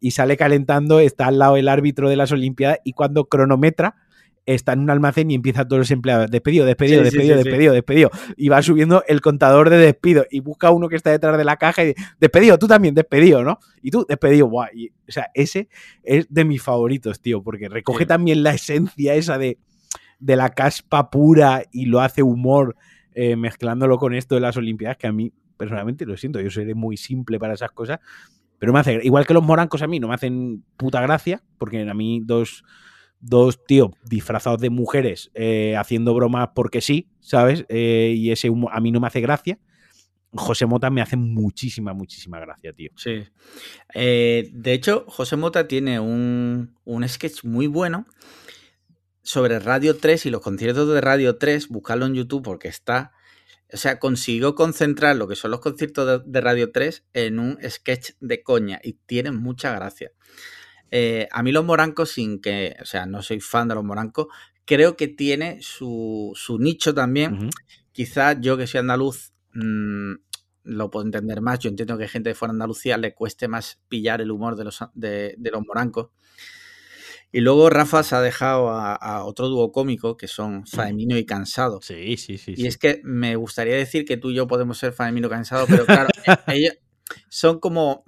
Y 0.00 0.12
sale 0.12 0.36
calentando, 0.36 1.00
está 1.00 1.26
al 1.26 1.38
lado 1.38 1.56
el 1.56 1.68
árbitro 1.68 2.08
de 2.08 2.16
las 2.16 2.32
Olimpiadas 2.32 2.78
y 2.84 2.92
cuando 2.92 3.26
cronometra, 3.26 3.96
está 4.46 4.72
en 4.72 4.80
un 4.80 4.90
almacén 4.90 5.30
y 5.30 5.34
empieza 5.34 5.66
todos 5.66 5.80
los 5.80 5.90
empleados, 5.90 6.30
despedido, 6.30 6.66
despedido, 6.66 7.02
despedido, 7.02 7.36
despedido, 7.36 7.72
despedido, 7.72 8.10
y 8.36 8.48
va 8.48 8.62
subiendo 8.62 9.04
el 9.06 9.20
contador 9.20 9.70
de 9.70 9.76
despido 9.76 10.26
y 10.30 10.40
busca 10.40 10.70
uno 10.70 10.88
que 10.88 10.96
está 10.96 11.10
detrás 11.10 11.38
de 11.38 11.44
la 11.44 11.56
caja 11.56 11.84
y 11.84 11.88
dice, 11.88 12.02
despedido, 12.18 12.58
tú 12.58 12.66
también, 12.66 12.94
despedido, 12.94 13.44
¿no? 13.44 13.58
Y 13.82 13.90
tú, 13.90 14.04
despedido, 14.08 14.46
guau. 14.46 14.68
o 15.08 15.12
sea, 15.12 15.30
ese 15.34 15.68
es 16.02 16.26
de 16.28 16.44
mis 16.44 16.62
favoritos, 16.62 17.20
tío, 17.20 17.42
porque 17.42 17.68
recoge 17.68 18.06
también 18.06 18.42
la 18.42 18.52
esencia 18.54 19.14
esa 19.14 19.38
de, 19.38 19.58
de 20.18 20.36
la 20.36 20.50
caspa 20.50 21.10
pura 21.10 21.62
y 21.70 21.86
lo 21.86 22.00
hace 22.00 22.22
humor 22.22 22.76
eh, 23.14 23.36
mezclándolo 23.36 23.98
con 23.98 24.14
esto 24.14 24.34
de 24.34 24.40
las 24.40 24.56
Olimpiadas, 24.56 24.96
que 24.96 25.06
a 25.06 25.12
mí 25.12 25.32
personalmente 25.56 26.06
lo 26.06 26.16
siento, 26.16 26.40
yo 26.40 26.50
seré 26.50 26.74
muy 26.74 26.96
simple 26.96 27.38
para 27.38 27.54
esas 27.54 27.70
cosas, 27.70 28.00
pero 28.62 28.72
me 28.72 28.78
hace, 28.78 29.00
igual 29.02 29.26
que 29.26 29.34
los 29.34 29.42
morancos 29.42 29.82
a 29.82 29.88
mí 29.88 29.98
no 29.98 30.06
me 30.06 30.14
hacen 30.14 30.64
puta 30.76 31.00
gracia, 31.00 31.42
porque 31.58 31.80
a 31.80 31.94
mí 31.94 32.20
dos 32.24 32.62
dos 33.18 33.64
tíos 33.66 33.90
disfrazados 34.04 34.60
de 34.60 34.70
mujeres 34.70 35.32
eh, 35.34 35.74
haciendo 35.76 36.14
bromas 36.14 36.50
porque 36.54 36.80
sí, 36.80 37.08
¿sabes? 37.18 37.64
Eh, 37.68 38.14
y 38.16 38.30
ese 38.30 38.50
a 38.70 38.80
mí 38.80 38.92
no 38.92 39.00
me 39.00 39.08
hace 39.08 39.20
gracia. 39.20 39.58
José 40.32 40.66
Mota 40.66 40.90
me 40.90 41.02
hace 41.02 41.16
muchísima, 41.16 41.92
muchísima 41.92 42.38
gracia, 42.38 42.72
tío. 42.72 42.92
Sí. 42.94 43.24
Eh, 43.94 44.48
de 44.52 44.72
hecho, 44.72 45.06
José 45.08 45.34
Mota 45.34 45.66
tiene 45.66 45.98
un, 45.98 46.76
un, 46.84 47.08
sketch 47.08 47.42
muy 47.42 47.66
bueno 47.66 48.06
sobre 49.22 49.58
Radio 49.58 49.96
3 49.96 50.26
y 50.26 50.30
los 50.30 50.40
conciertos 50.40 50.88
de 50.88 51.00
Radio 51.00 51.36
3. 51.36 51.66
Buscarlo 51.66 52.06
en 52.06 52.14
YouTube 52.14 52.44
porque 52.44 52.68
está. 52.68 53.10
O 53.72 53.76
sea, 53.76 53.98
consiguió 53.98 54.54
concentrar 54.54 55.16
lo 55.16 55.26
que 55.26 55.36
son 55.36 55.50
los 55.50 55.60
conciertos 55.60 56.22
de 56.26 56.40
Radio 56.40 56.72
3 56.72 57.04
en 57.14 57.38
un 57.38 57.58
sketch 57.68 58.12
de 58.20 58.42
coña 58.42 58.80
y 58.82 58.94
tiene 59.06 59.30
mucha 59.30 59.74
gracia. 59.74 60.12
Eh, 60.90 61.26
a 61.32 61.42
mí 61.42 61.52
los 61.52 61.64
morancos, 61.64 62.10
sin 62.10 62.40
que, 62.40 62.76
o 62.80 62.84
sea, 62.84 63.06
no 63.06 63.22
soy 63.22 63.40
fan 63.40 63.68
de 63.68 63.74
los 63.74 63.84
morancos, 63.84 64.26
creo 64.66 64.96
que 64.96 65.08
tiene 65.08 65.58
su, 65.62 66.34
nicho 66.60 66.94
también. 66.94 67.48
Quizás 67.92 68.36
yo 68.40 68.56
que 68.56 68.66
soy 68.66 68.80
andaluz 68.80 69.32
mm, 69.54 70.12
lo 70.64 70.90
puedo 70.90 71.04
entender 71.06 71.40
más. 71.40 71.58
Yo 71.58 71.70
entiendo 71.70 71.98
que 71.98 72.08
gente 72.08 72.30
de 72.30 72.34
fuera 72.34 72.52
de 72.52 72.56
Andalucía 72.56 72.96
le 72.96 73.14
cueste 73.14 73.48
más 73.48 73.80
pillar 73.88 74.20
el 74.20 74.30
humor 74.30 74.56
de 74.56 74.64
los, 74.64 74.80
de, 74.94 75.36
los 75.38 75.66
morancos. 75.66 76.10
Y 77.32 77.40
luego 77.40 77.70
Rafa 77.70 78.02
se 78.02 78.14
ha 78.14 78.20
dejado 78.20 78.68
a, 78.68 79.24
otro 79.24 79.48
dúo 79.48 79.72
cómico 79.72 80.18
que 80.18 80.28
son 80.28 80.66
Faemino 80.66 81.16
y 81.16 81.24
Cansado. 81.24 81.80
Sí, 81.80 82.18
sí, 82.18 82.36
sí. 82.36 82.52
Y 82.56 82.66
es 82.66 82.76
que 82.76 83.00
me 83.04 83.36
gustaría 83.36 83.74
decir 83.74 84.04
que 84.04 84.18
tú 84.18 84.30
y 84.30 84.34
yo 84.34 84.46
podemos 84.46 84.76
ser 84.76 84.92
Faemino 84.92 85.28
y 85.28 85.30
Cansado, 85.30 85.64
pero 85.66 85.86
claro, 85.86 86.08
e, 86.46 86.54
ellos 86.54 86.74
son 87.30 87.58
como, 87.58 88.04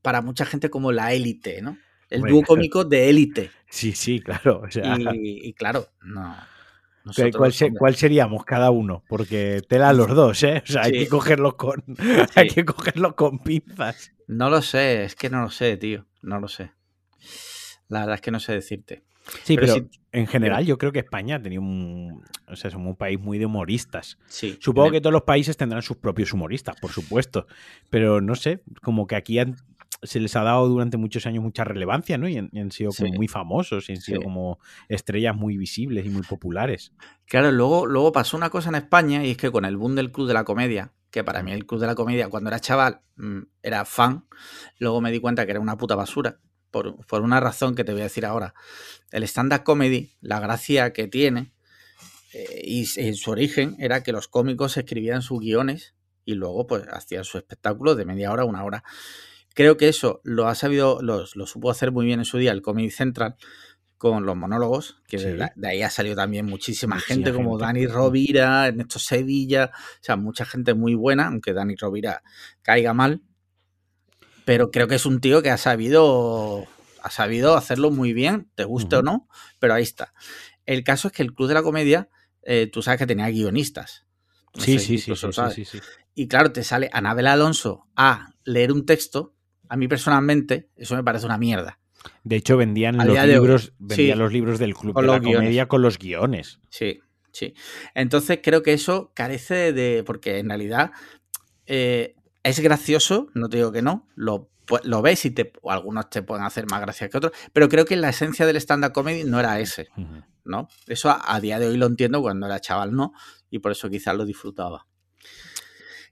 para 0.00 0.22
mucha 0.22 0.46
gente, 0.46 0.70
como 0.70 0.92
la 0.92 1.12
élite, 1.12 1.60
¿no? 1.60 1.76
El 2.08 2.22
dúo 2.22 2.42
cómico 2.42 2.84
de 2.84 3.10
élite. 3.10 3.50
Sí, 3.68 3.92
sí, 3.92 4.20
claro. 4.20 4.62
y, 5.12 5.52
claro, 5.54 5.88
no. 6.02 6.36
¿Cuál, 7.78 7.96
seríamos 7.96 8.44
cada 8.44 8.70
uno? 8.70 9.02
Porque 9.08 9.62
tela 9.68 9.92
los 9.92 10.08
dos, 10.14 10.42
¿eh? 10.42 10.62
O 10.64 10.72
sea, 10.72 10.82
hay 10.82 10.92
que 10.92 11.08
cogerlos 11.08 11.54
con. 11.54 11.84
Hay 12.34 12.48
que 12.48 12.64
cogerlos 12.64 13.14
con 13.14 13.38
pinzas. 13.40 14.12
No 14.26 14.50
lo 14.50 14.62
sé, 14.62 15.04
es 15.04 15.14
que 15.14 15.30
no 15.30 15.42
lo 15.42 15.50
sé, 15.50 15.76
tío. 15.76 16.06
No 16.22 16.40
lo 16.40 16.48
sé. 16.48 16.72
La 17.88 18.00
verdad 18.00 18.16
es 18.16 18.20
que 18.20 18.30
no 18.30 18.40
sé 18.40 18.52
decirte. 18.52 19.02
Sí, 19.42 19.56
pero, 19.56 19.74
en 20.12 20.26
general 20.28 20.64
yo 20.64 20.78
creo 20.78 20.92
que 20.92 21.00
España 21.00 21.36
ha 21.36 21.42
tenido 21.42 21.62
un. 21.62 22.22
O 22.46 22.56
sea, 22.56 22.70
somos 22.70 22.90
un 22.90 22.96
país 22.96 23.18
muy 23.18 23.38
de 23.38 23.46
humoristas. 23.46 24.18
Sí. 24.28 24.56
Supongo 24.60 24.92
que 24.92 25.00
todos 25.00 25.12
los 25.12 25.22
países 25.22 25.56
tendrán 25.56 25.82
sus 25.82 25.96
propios 25.96 26.32
humoristas, 26.32 26.76
por 26.80 26.92
supuesto. 26.92 27.46
Pero 27.90 28.20
no 28.20 28.36
sé, 28.36 28.62
como 28.82 29.06
que 29.06 29.16
aquí 29.16 29.38
han 29.38 29.56
se 30.02 30.20
les 30.20 30.36
ha 30.36 30.42
dado 30.42 30.68
durante 30.68 30.96
muchos 30.96 31.26
años 31.26 31.42
mucha 31.42 31.64
relevancia, 31.64 32.18
¿no? 32.18 32.28
Y 32.28 32.36
han, 32.36 32.70
sido 32.70 32.90
muy 33.14 33.28
famosos, 33.28 33.88
y 33.88 33.92
han 33.92 34.00
sido 34.00 34.22
como 34.22 34.58
estrellas 34.88 35.34
muy 35.34 35.56
visibles 35.56 36.06
y 36.06 36.10
muy 36.10 36.22
populares. 36.22 36.92
Claro, 37.26 37.50
luego, 37.50 37.86
luego 37.86 38.12
pasó 38.12 38.36
una 38.36 38.50
cosa 38.50 38.68
en 38.68 38.76
España 38.76 39.24
y 39.24 39.32
es 39.32 39.36
que 39.36 39.50
con 39.50 39.64
el 39.64 39.76
boom 39.76 39.94
del 39.94 40.12
Club 40.12 40.28
de 40.28 40.34
la 40.34 40.44
Comedia, 40.44 40.92
que 41.10 41.24
para 41.24 41.42
mí 41.42 41.52
el 41.52 41.66
Club 41.66 41.80
de 41.80 41.86
la 41.86 41.94
Comedia 41.94 42.28
cuando 42.28 42.50
era 42.50 42.60
chaval 42.60 43.00
mm, 43.16 43.40
era 43.62 43.84
fan, 43.84 44.26
luego 44.78 45.00
me 45.00 45.10
di 45.10 45.18
cuenta 45.18 45.44
que 45.46 45.52
era 45.52 45.60
una 45.60 45.76
puta 45.76 45.94
basura, 45.94 46.38
por, 46.82 47.20
una 47.22 47.40
razón 47.40 47.74
que 47.74 47.84
te 47.84 47.92
voy 47.92 48.02
a 48.02 48.04
decir 48.04 48.26
ahora. 48.26 48.54
El 49.10 49.22
stand-up 49.24 49.62
comedy, 49.62 50.12
la 50.20 50.40
gracia 50.40 50.92
que 50.92 51.08
tiene 51.08 51.52
eh, 52.32 52.62
y 52.64 52.86
en 52.96 53.14
su 53.14 53.30
origen 53.30 53.76
era 53.78 54.02
que 54.02 54.12
los 54.12 54.28
cómicos 54.28 54.76
escribían 54.76 55.22
sus 55.22 55.40
guiones 55.40 55.94
y 56.24 56.34
luego 56.34 56.66
pues 56.66 56.84
hacían 56.90 57.24
su 57.24 57.38
espectáculo 57.38 57.94
de 57.94 58.04
media 58.04 58.32
hora, 58.32 58.44
una 58.44 58.64
hora. 58.64 58.84
Creo 59.54 59.76
que 59.76 59.88
eso 59.88 60.20
lo 60.24 60.48
ha 60.48 60.54
sabido, 60.54 61.00
lo, 61.00 61.26
supo 61.26 61.70
hacer 61.70 61.92
muy 61.92 62.04
bien 62.04 62.18
en 62.18 62.24
su 62.26 62.36
día 62.36 62.52
el 62.52 62.62
Comedy 62.62 62.90
Central 62.90 63.36
con 63.96 64.26
los 64.26 64.36
monólogos, 64.36 65.00
que 65.08 65.16
de, 65.16 65.68
ahí 65.68 65.80
ha 65.80 65.88
salido 65.88 66.16
también 66.16 66.44
muchísima 66.44 67.00
gente, 67.00 67.32
como 67.32 67.56
Dani 67.56 67.86
Rovira, 67.86 68.66
Ernesto 68.66 68.98
Sevilla, 68.98 69.70
o 69.72 70.04
sea, 70.04 70.16
mucha 70.16 70.44
gente 70.44 70.74
muy 70.74 70.94
buena, 70.94 71.28
aunque 71.28 71.54
Dani 71.54 71.76
Rovira 71.76 72.22
caiga 72.60 72.92
mal, 72.92 73.22
pero 74.46 74.70
creo 74.70 74.88
que 74.88 74.94
es 74.94 75.04
un 75.04 75.20
tío 75.20 75.42
que 75.42 75.50
ha 75.50 75.58
sabido, 75.58 76.64
ha 77.02 77.10
sabido 77.10 77.56
hacerlo 77.56 77.90
muy 77.90 78.14
bien, 78.14 78.48
te 78.54 78.64
guste 78.64 78.96
o 78.96 79.02
no, 79.02 79.28
pero 79.58 79.74
ahí 79.74 79.82
está. 79.82 80.14
El 80.64 80.84
caso 80.84 81.08
es 81.08 81.14
que 81.14 81.22
el 81.22 81.34
Club 81.34 81.48
de 81.48 81.54
la 81.54 81.62
Comedia, 81.62 82.08
eh, 82.42 82.70
tú 82.72 82.80
sabes 82.80 82.98
que 82.98 83.06
tenía 83.06 83.28
guionistas. 83.28 84.06
sí, 84.54 84.78
sí, 84.78 84.96
sí, 84.96 85.12
sí, 85.14 85.64
sí, 85.64 85.78
Y 86.14 86.28
claro, 86.28 86.52
te 86.52 86.64
sale 86.64 86.88
Anabel 86.94 87.26
Alonso 87.26 87.86
a 87.94 88.32
leer 88.44 88.72
un 88.72 88.86
texto 88.86 89.34
a 89.68 89.76
mí 89.76 89.88
personalmente 89.88 90.68
eso 90.76 90.94
me 90.94 91.04
parece 91.04 91.26
una 91.26 91.38
mierda. 91.38 91.78
De 92.22 92.36
hecho, 92.36 92.56
vendían, 92.56 92.96
los 92.96 93.26
libros, 93.26 93.72
vendían 93.78 94.18
los 94.18 94.32
libros 94.32 94.58
del 94.58 94.74
Club 94.74 94.94
de 95.00 95.06
la 95.06 95.20
Comedia 95.20 95.66
con 95.66 95.82
los 95.82 95.98
guiones. 95.98 96.60
Sí, 96.70 97.00
sí. 97.32 97.54
Entonces 97.94 98.38
creo 98.42 98.62
que 98.62 98.72
eso 98.72 99.10
carece 99.14 99.72
de. 99.72 100.04
Porque 100.06 100.38
en 100.38 100.48
realidad 100.48 100.92
eh, 101.66 102.14
es 102.46 102.60
gracioso, 102.60 103.28
no 103.34 103.48
te 103.48 103.56
digo 103.56 103.72
que 103.72 103.82
no, 103.82 104.06
lo, 104.14 104.50
lo 104.84 105.02
ves 105.02 105.24
y 105.24 105.32
te, 105.32 105.52
algunos 105.68 106.08
te 106.10 106.22
pueden 106.22 106.44
hacer 106.44 106.66
más 106.70 106.80
gracia 106.80 107.08
que 107.08 107.16
otros, 107.16 107.32
pero 107.52 107.68
creo 107.68 107.84
que 107.84 107.96
la 107.96 108.10
esencia 108.10 108.46
del 108.46 108.56
stand-up 108.56 108.92
comedy 108.92 109.24
no 109.24 109.40
era 109.40 109.58
ese, 109.58 109.88
¿no? 110.44 110.68
Eso 110.86 111.10
a, 111.10 111.40
día 111.40 111.58
de 111.58 111.66
hoy 111.66 111.76
lo 111.76 111.86
entiendo, 111.86 112.22
cuando 112.22 112.46
era 112.46 112.60
chaval 112.60 112.94
no, 112.94 113.12
y 113.50 113.58
por 113.58 113.72
eso 113.72 113.90
quizás 113.90 114.14
lo 114.14 114.24
disfrutaba. 114.24 114.86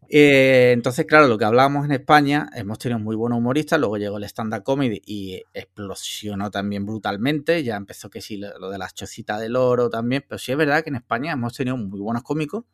Eh, 0.09 0.72
entonces, 0.72 1.07
claro, 1.07 1.28
lo 1.28 1.39
que 1.39 1.45
hablábamos 1.45 1.85
en 1.85 1.93
España, 1.93 2.51
hemos 2.55 2.80
tenido 2.80 2.99
muy 2.99 3.14
buenos 3.14 3.39
humoristas, 3.39 3.78
luego 3.78 3.97
llegó 3.97 4.18
el 4.18 4.24
stand-up 4.24 4.64
comedy 4.64 5.01
y 5.07 5.41
explosionó 5.55 6.51
también 6.51 6.85
brutalmente, 6.85 7.62
ya 7.62 7.76
empezó 7.76 8.11
que 8.11 8.20
sí, 8.20 8.39
lo, 8.39 8.70
de 8.70 8.78
las 8.78 8.93
chocitas 8.93 9.41
del 9.41 9.55
oro 9.55 9.89
también, 9.89 10.24
pero 10.28 10.39
sí 10.41 10.51
es 10.51 10.59
verdad 10.59 10.82
que 10.82 10.91
en 10.91 10.97
España 10.97 11.32
hemos 11.32 11.55
tenido 11.57 11.76
muy 11.76 12.01
buenos 12.01 12.24
cómicos, 12.24 12.64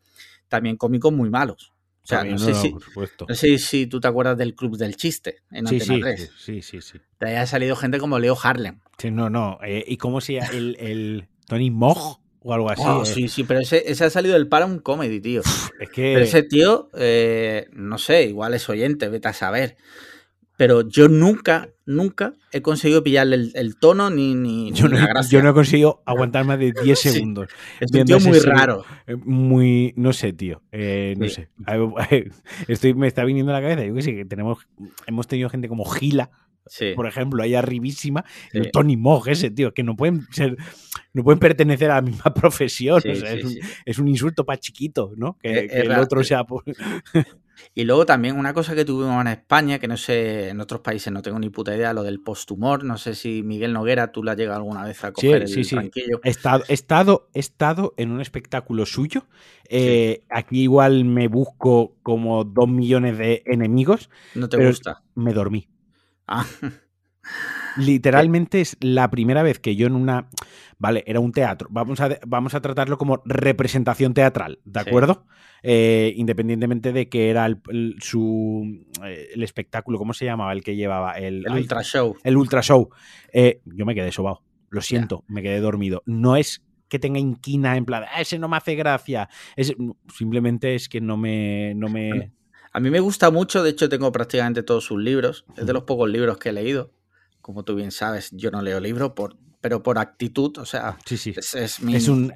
también 0.48 0.78
cómicos 0.78 1.12
muy 1.12 1.28
malos. 1.28 1.74
O 2.02 2.06
sea, 2.06 2.24
no, 2.24 2.38
sé 2.38 2.54
si, 2.54 2.72
no, 2.72 3.34
sé 3.34 3.58
si, 3.58 3.86
tú 3.86 4.00
te 4.00 4.08
acuerdas 4.08 4.36
del 4.36 4.54
Club 4.54 4.76
del 4.76 4.96
Chiste 4.96 5.42
en 5.50 5.66
sí, 5.66 5.80
Antena 5.80 6.16
sí, 6.16 6.26
Sí, 6.38 6.62
sí, 6.62 6.80
sí. 6.80 6.98
Te 7.18 7.28
haya 7.28 7.46
salido 7.46 7.76
gente 7.76 7.98
como 7.98 8.18
Leo 8.18 8.36
Harlem. 8.42 8.80
Sí, 8.98 9.10
no, 9.10 9.30
no. 9.30 9.58
Eh, 9.62 9.84
¿Y 9.86 9.96
cómo 9.98 10.20
se 10.20 10.34
llama? 10.34 10.48
El, 10.52 10.76
el 10.80 11.28
Tony 11.46 11.70
Mog 11.70 12.20
o 12.42 12.54
algo 12.54 12.70
así. 12.70 12.82
Oh, 12.84 13.04
sí, 13.04 13.28
sí, 13.28 13.44
pero 13.44 13.60
ese, 13.60 13.90
ese, 13.90 14.04
ha 14.04 14.10
salido 14.10 14.34
del 14.34 14.48
Paramount 14.48 14.82
Comedy, 14.82 15.20
tío. 15.20 15.42
Es 15.78 15.90
que... 15.90 16.14
Pero 16.14 16.20
ese 16.20 16.42
tío, 16.42 16.88
eh, 16.94 17.68
no 17.72 17.98
sé, 17.98 18.24
igual 18.24 18.54
es 18.54 18.68
oyente, 18.68 19.08
vete 19.08 19.28
a 19.28 19.32
saber. 19.32 19.76
Pero 20.60 20.86
yo 20.86 21.08
nunca, 21.08 21.70
nunca 21.86 22.34
he 22.52 22.60
conseguido 22.60 23.02
pillarle 23.02 23.50
el, 23.54 23.76
tono 23.76 24.10
ni, 24.10 24.34
ni, 24.34 24.72
yo, 24.72 24.88
no, 24.88 24.98
yo 25.30 25.42
no 25.42 25.48
he 25.48 25.54
conseguido 25.54 26.02
aguantar 26.04 26.44
más 26.44 26.58
de 26.58 26.72
10 26.84 27.00
segundos. 27.00 27.48
es 27.80 27.90
un 27.90 28.04
tío 28.04 28.20
muy 28.20 28.38
raro. 28.40 28.84
Eh, 29.06 29.16
muy, 29.16 29.94
no 29.96 30.12
sé, 30.12 30.34
tío. 30.34 30.60
Eh, 30.70 31.14
no 31.16 31.30
sé. 31.30 31.48
Estoy, 32.68 32.92
me 32.92 33.06
está 33.06 33.24
viniendo 33.24 33.52
a 33.52 33.54
la 33.58 33.62
cabeza. 33.62 33.86
Yo 33.86 33.94
que 33.94 34.02
sé, 34.02 34.14
que 34.14 34.26
tenemos, 34.26 34.68
hemos 35.06 35.26
tenido 35.26 35.48
gente 35.48 35.66
como 35.66 35.86
Gila, 35.86 36.30
por 36.94 37.06
ejemplo, 37.06 37.42
ahí 37.42 37.54
arribísima, 37.54 38.24
el 38.52 38.70
Tony 38.70 38.96
Mog, 38.96 39.28
ese 39.28 39.50
tío, 39.50 39.72
que 39.74 39.82
no 39.82 39.96
pueden 39.96 40.26
ser, 40.30 40.56
no 41.12 41.24
pueden 41.24 41.38
pertenecer 41.38 41.90
a 41.90 41.96
la 41.96 42.02
misma 42.02 42.32
profesión. 42.34 43.02
es, 43.04 43.98
un, 43.98 44.08
insulto 44.08 44.44
para 44.44 44.58
chiquito, 44.58 45.12
¿no? 45.16 45.38
Que, 45.40 45.66
el 45.66 45.92
otro 45.92 46.22
sea. 46.24 46.44
Y 47.74 47.84
luego 47.84 48.06
también 48.06 48.38
una 48.38 48.54
cosa 48.54 48.74
que 48.74 48.84
tuvimos 48.84 49.20
en 49.20 49.28
España, 49.28 49.78
que 49.78 49.88
no 49.88 49.96
sé, 49.96 50.48
en 50.48 50.60
otros 50.60 50.80
países 50.80 51.12
no 51.12 51.22
tengo 51.22 51.38
ni 51.38 51.50
puta 51.50 51.74
idea, 51.74 51.92
lo 51.92 52.02
del 52.02 52.20
posthumor. 52.20 52.84
No 52.84 52.98
sé 52.98 53.14
si 53.14 53.42
Miguel 53.42 53.72
Noguera 53.72 54.12
tú 54.12 54.22
la 54.22 54.32
has 54.32 54.38
llegado 54.38 54.58
alguna 54.58 54.84
vez 54.84 55.02
a 55.04 55.12
coger 55.12 55.48
sí, 55.48 55.60
el 55.60 55.64
sí, 55.64 55.76
He 56.24 56.30
estado, 56.30 56.64
he, 56.68 56.74
estado, 56.74 57.28
he 57.34 57.40
estado 57.40 57.94
en 57.96 58.10
un 58.10 58.20
espectáculo 58.20 58.86
suyo. 58.86 59.26
Eh, 59.68 60.22
aquí 60.30 60.62
igual 60.62 61.04
me 61.04 61.28
busco 61.28 61.96
como 62.02 62.44
dos 62.44 62.68
millones 62.68 63.18
de 63.18 63.42
enemigos. 63.46 64.10
¿No 64.34 64.48
te 64.48 64.64
gusta? 64.66 65.02
Me 65.14 65.32
dormí. 65.32 65.68
Ah. 66.30 66.46
Literalmente 67.76 68.60
es 68.60 68.76
la 68.80 69.10
primera 69.10 69.42
vez 69.42 69.58
que 69.58 69.76
yo 69.76 69.86
en 69.86 69.94
una. 69.94 70.28
Vale, 70.78 71.04
era 71.06 71.20
un 71.20 71.32
teatro. 71.32 71.68
Vamos 71.70 72.00
a, 72.00 72.18
vamos 72.26 72.54
a 72.54 72.60
tratarlo 72.60 72.96
como 72.96 73.22
representación 73.24 74.14
teatral, 74.14 74.60
¿de 74.64 74.80
acuerdo? 74.80 75.26
Eh, 75.62 76.14
independientemente 76.16 76.92
de 76.92 77.08
que 77.08 77.28
era 77.28 77.46
el, 77.46 77.96
su, 78.00 78.86
eh, 79.04 79.28
el 79.34 79.42
espectáculo, 79.42 79.98
¿cómo 79.98 80.14
se 80.14 80.24
llamaba? 80.24 80.52
El 80.52 80.64
que 80.64 80.76
llevaba. 80.76 81.12
El, 81.12 81.44
el 81.46 81.52
Ultra 81.52 81.82
Show. 81.82 82.16
El 82.24 82.36
Ultra 82.36 82.62
Show. 82.62 82.88
Eh, 83.32 83.60
yo 83.66 83.84
me 83.84 83.94
quedé 83.94 84.10
sobado. 84.10 84.42
Lo 84.70 84.80
siento, 84.80 85.24
me 85.26 85.42
quedé 85.42 85.60
dormido. 85.60 86.02
No 86.06 86.36
es 86.36 86.62
que 86.88 86.98
tenga 86.98 87.18
inquina 87.18 87.76
en 87.76 87.84
plan, 87.84 88.04
ah, 88.04 88.20
ese 88.20 88.38
no 88.38 88.48
me 88.48 88.56
hace 88.56 88.74
gracia. 88.74 89.28
simplemente 90.12 90.74
es 90.74 90.88
que 90.88 91.00
no 91.00 91.16
me, 91.16 91.74
no 91.74 91.88
me. 91.88 92.32
A 92.72 92.80
mí 92.80 92.90
me 92.90 93.00
gusta 93.00 93.30
mucho, 93.30 93.62
de 93.62 93.70
hecho 93.70 93.88
tengo 93.88 94.12
prácticamente 94.12 94.62
todos 94.62 94.84
sus 94.84 95.00
libros, 95.00 95.44
es 95.56 95.66
de 95.66 95.72
los 95.72 95.84
pocos 95.84 96.08
libros 96.08 96.38
que 96.38 96.50
he 96.50 96.52
leído. 96.52 96.92
Como 97.40 97.64
tú 97.64 97.74
bien 97.74 97.90
sabes, 97.90 98.30
yo 98.32 98.50
no 98.50 98.62
leo 98.62 98.78
libros, 98.78 99.12
por, 99.16 99.36
pero 99.60 99.82
por 99.82 99.98
actitud, 99.98 100.56
o 100.58 100.64
sea, 100.64 100.96
sí, 101.04 101.16
sí. 101.16 101.34
Es, 101.36 102.08
un, 102.08 102.32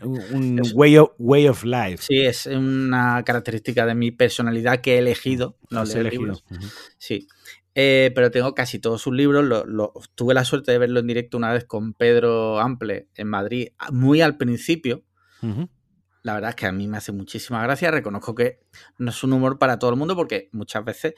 way, 0.74 0.98
of, 0.98 1.10
way, 1.18 1.46
of, 1.46 1.64
life. 1.64 1.98
Sí, 1.98 2.20
es 2.22 2.46
una 2.46 3.22
característica 3.24 3.86
de 3.86 3.94
mi 3.94 4.10
personalidad 4.10 4.80
que 4.80 4.94
he 4.94 4.98
elegido, 4.98 5.56
no 5.70 5.84
leer 5.84 6.12
libros. 6.12 6.44
Sí. 6.98 7.28
Eh, 7.76 8.12
pero 8.14 8.30
tengo 8.30 8.54
casi 8.54 8.78
todos 8.78 9.02
sus 9.02 9.14
libros. 9.14 9.64
tuve 10.14 10.34
la 10.34 10.44
suerte 10.44 10.72
de 10.72 10.78
verlo 10.78 11.00
en 11.00 11.06
directo 11.06 11.36
una 11.36 11.52
vez 11.52 11.64
con 11.64 11.92
Pedro 11.92 12.60
Ample 12.60 13.08
en 13.14 13.28
Madrid, 13.28 13.68
muy 13.90 14.20
al 14.20 14.36
principio 14.36 15.04
la 16.24 16.34
verdad 16.34 16.50
es 16.50 16.56
que 16.56 16.66
a 16.66 16.72
mí 16.72 16.88
me 16.88 16.96
hace 16.96 17.12
muchísima 17.12 17.62
gracia. 17.62 17.90
Reconozco 17.90 18.34
que 18.34 18.58
no 18.98 19.10
es 19.10 19.22
un 19.22 19.34
humor 19.34 19.58
para 19.58 19.78
todo 19.78 19.90
el 19.90 19.96
mundo 19.96 20.16
porque 20.16 20.48
muchas 20.52 20.82
veces 20.82 21.14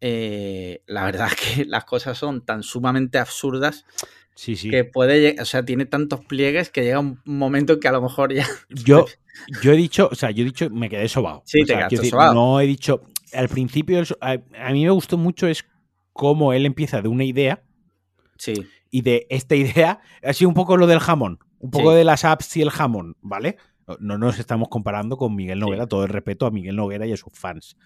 eh, 0.00 0.82
la 0.86 1.04
verdad 1.04 1.28
es 1.28 1.36
que 1.36 1.64
las 1.64 1.84
cosas 1.84 2.18
son 2.18 2.44
tan 2.44 2.64
sumamente 2.64 3.18
absurdas 3.18 3.86
sí, 4.34 4.56
sí. 4.56 4.68
que 4.68 4.84
puede, 4.84 5.36
o 5.40 5.44
sea, 5.44 5.64
tiene 5.64 5.86
tantos 5.86 6.24
pliegues 6.24 6.68
que 6.68 6.82
llega 6.82 6.98
un 6.98 7.20
momento 7.24 7.78
que 7.78 7.86
a 7.86 7.92
lo 7.92 8.02
mejor 8.02 8.34
ya... 8.34 8.44
Yo, 8.70 9.06
yo 9.62 9.72
he 9.72 9.76
dicho, 9.76 10.08
o 10.10 10.14
sea, 10.16 10.32
yo 10.32 10.42
he 10.42 10.46
dicho, 10.46 10.68
me 10.68 10.90
quedé 10.90 11.08
sobado. 11.08 11.42
Sí, 11.46 11.60
te 11.60 11.74
quedaste 11.74 12.10
sobado. 12.10 12.34
No 12.34 12.60
he 12.60 12.66
dicho, 12.66 13.02
al 13.32 13.48
principio, 13.48 14.02
a, 14.20 14.36
mí 14.72 14.84
me 14.84 14.90
gustó 14.90 15.16
mucho 15.16 15.46
es 15.46 15.64
cómo 16.12 16.52
él 16.52 16.66
empieza 16.66 17.00
de 17.00 17.08
una 17.08 17.24
idea. 17.24 17.62
Sí. 18.36 18.54
Y 18.90 19.02
de 19.02 19.28
esta 19.30 19.54
idea, 19.54 20.00
ha 20.24 20.32
sido 20.32 20.48
un 20.48 20.54
poco 20.54 20.76
lo 20.76 20.88
del 20.88 20.98
jamón, 20.98 21.38
un 21.60 21.70
poco 21.70 21.94
de 21.94 22.02
las 22.02 22.24
apps 22.24 22.56
y 22.56 22.62
el 22.62 22.70
jamón, 22.70 23.16
¿vale? 23.20 23.56
No 24.00 24.18
nos 24.18 24.38
estamos 24.38 24.68
comparando 24.68 25.16
con 25.16 25.34
Miguel 25.34 25.58
Noguera, 25.58 25.86
todo 25.86 26.04
el 26.04 26.08
respeto 26.08 26.46
a 26.46 26.50
Miguel 26.50 26.76
Noguera 26.76 27.06
y 27.06 27.12
a 27.12 27.16
sus 27.16 27.32
fans. 27.32 27.76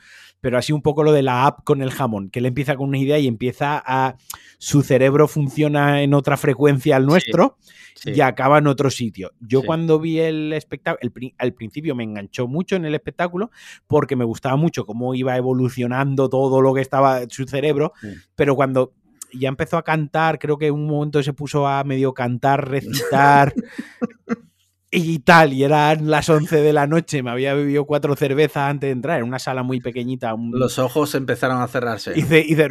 Pero 0.40 0.58
así 0.58 0.72
un 0.72 0.82
poco 0.82 1.02
lo 1.02 1.12
de 1.12 1.22
la 1.22 1.46
app 1.46 1.64
con 1.64 1.80
el 1.82 1.90
jamón, 1.90 2.30
que 2.30 2.40
él 2.40 2.46
empieza 2.46 2.76
con 2.76 2.88
una 2.88 2.98
idea 2.98 3.18
y 3.18 3.26
empieza 3.26 3.82
a. 3.84 4.16
Su 4.58 4.82
cerebro 4.82 5.28
funciona 5.28 6.02
en 6.02 6.14
otra 6.14 6.36
frecuencia 6.36 6.96
al 6.96 7.06
nuestro 7.06 7.58
y 8.04 8.20
acaba 8.20 8.58
en 8.58 8.66
otro 8.66 8.90
sitio. 8.90 9.32
Yo 9.40 9.62
cuando 9.62 9.98
vi 9.98 10.20
el 10.20 10.52
espectáculo, 10.52 11.12
al 11.38 11.52
principio 11.52 11.94
me 11.94 12.04
enganchó 12.04 12.48
mucho 12.48 12.76
en 12.76 12.84
el 12.84 12.94
espectáculo 12.94 13.50
porque 13.86 14.16
me 14.16 14.24
gustaba 14.24 14.56
mucho 14.56 14.86
cómo 14.86 15.14
iba 15.14 15.36
evolucionando 15.36 16.28
todo 16.28 16.60
lo 16.60 16.74
que 16.74 16.80
estaba 16.80 17.22
su 17.28 17.44
cerebro, 17.44 17.92
pero 18.34 18.56
cuando 18.56 18.92
ya 19.32 19.48
empezó 19.48 19.76
a 19.76 19.84
cantar, 19.84 20.38
creo 20.38 20.58
que 20.58 20.68
en 20.68 20.74
un 20.74 20.86
momento 20.86 21.22
se 21.22 21.32
puso 21.32 21.66
a 21.66 21.82
medio 21.84 22.14
cantar, 22.14 22.68
recitar. 22.68 23.54
y 24.96 25.18
tal, 25.18 25.52
y 25.52 25.64
eran 25.64 26.08
las 26.08 26.28
11 26.28 26.62
de 26.62 26.72
la 26.72 26.86
noche, 26.86 27.22
me 27.22 27.30
había 27.30 27.52
bebido 27.52 27.84
cuatro 27.84 28.14
cervezas 28.14 28.70
antes 28.70 28.86
de 28.88 28.92
entrar, 28.92 29.18
en 29.18 29.24
una 29.24 29.40
sala 29.40 29.64
muy 29.64 29.80
pequeñita. 29.80 30.34
Los 30.52 30.78
ojos 30.78 31.14
empezaron 31.16 31.60
a 31.60 31.66
cerrarse. 31.66 32.12
Hice, 32.16 32.40
hice 32.40 32.68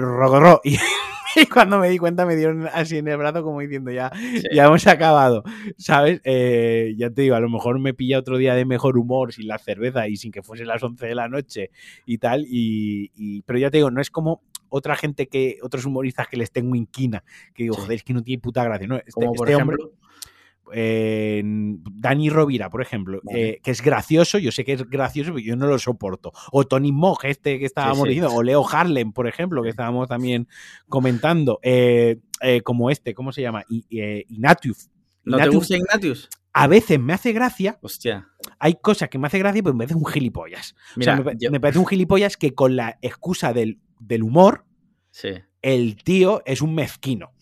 y, 0.64 0.76
y, 0.76 1.46
cuando 1.54 1.80
me 1.80 1.90
di 1.90 1.98
cuenta 1.98 2.26
me 2.26 2.38
dieron 2.38 2.68
así 2.74 2.98
en 2.98 3.10
el 3.10 3.18
brazo 3.18 3.44
como 3.44 3.60
diciendo 3.60 3.92
ya, 3.92 4.12
ya 4.54 4.66
hemos 4.66 4.88
acabado, 4.88 5.44
¿sabes? 5.78 6.22
Eh, 6.24 6.94
ya 6.98 7.10
te 7.10 7.24
digo, 7.24 7.36
a 7.36 7.42
lo 7.42 7.50
mejor 7.50 7.78
me 7.80 7.94
pilla 7.94 8.20
otro 8.20 8.38
día 8.38 8.56
de 8.56 8.64
mejor 8.64 8.98
humor 8.98 9.34
sin 9.34 9.48
la 9.48 9.58
cerveza 9.58 10.08
y 10.08 10.16
sin 10.16 10.32
que 10.32 10.44
fuese 10.44 10.64
las 10.64 10.82
11 10.82 11.06
de 11.06 11.16
la 11.16 11.28
noche 11.28 11.72
y 12.06 12.20
tal, 12.20 12.46
y, 12.48 13.42
pero 13.42 13.60
ya 13.60 13.70
te 13.70 13.78
digo, 13.78 13.92
no 13.92 14.00
es 14.00 14.10
como 14.10 14.42
otra 14.70 14.96
gente 14.96 15.28
que, 15.28 15.58
otros 15.62 15.86
humoristas 15.86 16.28
que 16.30 16.38
les 16.38 16.52
tengo 16.52 16.76
inquina, 16.76 17.24
que 17.54 17.64
digo, 17.64 17.76
joder, 17.76 17.94
es 17.94 18.04
que 18.04 18.14
no 18.14 18.24
tiene 18.24 18.42
puta 18.42 18.64
gracia, 18.64 18.88
¿no? 18.88 18.96
Este, 18.96 19.12
como 19.12 19.34
por 19.34 19.50
este 19.50 19.62
ejemplo... 19.62 19.92
Dani 20.72 22.30
Rovira, 22.30 22.70
por 22.70 22.82
ejemplo, 22.82 23.22
eh, 23.34 23.60
que 23.64 23.72
es 23.72 23.82
gracioso, 23.82 24.38
yo 24.38 24.52
sé 24.52 24.64
que 24.64 24.74
es 24.74 24.90
gracioso, 24.90 25.34
pero 25.34 25.46
yo 25.46 25.56
no 25.56 25.68
lo 25.68 25.78
soporto. 25.78 26.32
O 26.52 26.66
Tony 26.66 26.92
Mog, 26.92 27.20
este 27.24 27.60
que 27.60 27.66
estábamos 27.66 28.08
diciendo, 28.08 28.34
o 28.34 28.44
Leo 28.44 28.66
Harlem, 28.68 29.12
por 29.12 29.28
ejemplo, 29.28 29.62
que 29.62 29.70
estábamos 29.70 30.08
también 30.08 30.48
comentando, 30.88 31.60
eh, 31.62 32.20
eh, 32.42 32.62
como 32.62 32.90
este, 32.90 33.14
¿cómo 33.14 33.32
se 33.32 33.42
llama? 33.42 33.64
Ignatius. 33.70 34.90
¿No 35.24 35.38
te 35.38 35.50
gusta 35.50 35.78
Ignatius? 35.78 36.30
A 36.54 36.68
veces 36.68 37.00
me 37.00 37.14
hace 37.14 37.34
gracia. 37.34 37.80
Hostia. 37.82 38.28
Hay 38.60 38.76
cosas 38.76 39.10
que 39.10 39.18
me 39.18 39.28
hace 39.28 39.40
gracia, 39.40 39.64
pero 39.64 39.74
me 39.74 39.86
parece 39.86 39.96
un 39.96 40.06
gilipollas. 40.06 40.76
o 40.98 41.02
sea, 41.02 41.16
me, 41.50 41.60
parece 41.60 41.80
un 41.80 41.88
gilipollas 41.88 42.38
que 42.38 42.54
con 42.54 42.76
la 42.76 43.00
excusa 43.02 43.54
del, 43.54 43.80
del 44.00 44.24
humor, 44.24 44.66
el 45.62 46.04
tío 46.04 46.44
es 46.46 46.62
un 46.62 46.76
mezquino 46.76 47.33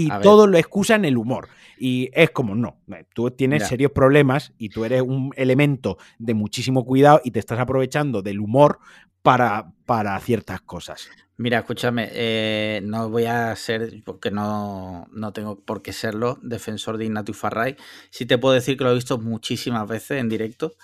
y 0.00 0.08
todo 0.22 0.46
lo 0.46 0.56
excusa 0.56 0.94
en 0.94 1.04
el 1.04 1.16
humor. 1.16 1.48
Y 1.78 2.10
es 2.12 2.30
como, 2.30 2.54
no, 2.54 2.78
tú 3.14 3.30
tienes 3.30 3.66
serios 3.66 3.92
problemas 3.92 4.52
y 4.58 4.68
tú 4.68 4.84
eres 4.84 5.02
un 5.02 5.30
elemento 5.36 5.96
de 6.18 6.34
muchísimo 6.34 6.84
cuidado 6.84 7.20
y 7.24 7.30
te 7.30 7.38
estás 7.38 7.58
aprovechando 7.58 8.22
del 8.22 8.40
humor 8.40 8.80
para, 9.22 9.72
para 9.86 10.18
ciertas 10.20 10.60
cosas. 10.60 11.08
Mira, 11.36 11.60
escúchame, 11.60 12.10
eh, 12.12 12.80
no 12.84 13.08
voy 13.08 13.24
a 13.24 13.56
ser, 13.56 14.02
porque 14.04 14.30
no, 14.30 15.06
no, 15.10 15.32
tengo 15.32 15.58
por 15.58 15.80
qué 15.80 15.94
serlo, 15.94 16.38
defensor 16.42 16.98
de 16.98 17.06
Ignatius 17.06 17.38
Farray. 17.38 17.76
Sí 18.10 18.26
te 18.26 18.36
puedo 18.36 18.54
decir 18.54 18.76
que 18.76 18.84
lo 18.84 18.90
he 18.90 18.94
visto 18.94 19.18
muchísimas 19.18 19.88
veces 19.88 20.20
en 20.20 20.28
directo. 20.28 20.74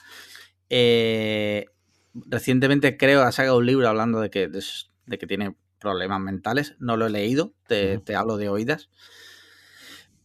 Eh, 0.70 1.66
recientemente 2.14 2.96
creo 2.96 3.20
ha 3.22 3.32
sacado 3.32 3.58
un 3.58 3.66
libro 3.66 3.86
hablando 3.86 4.20
de 4.20 4.30
que, 4.30 4.48
de 4.48 5.18
que 5.18 5.26
tiene 5.26 5.54
problemas 5.78 6.20
mentales. 6.20 6.74
No 6.78 6.96
lo 6.96 7.06
he 7.06 7.10
leído, 7.10 7.54
te, 7.66 8.02
hablo 8.14 8.36
de 8.36 8.48
oídas. 8.48 8.90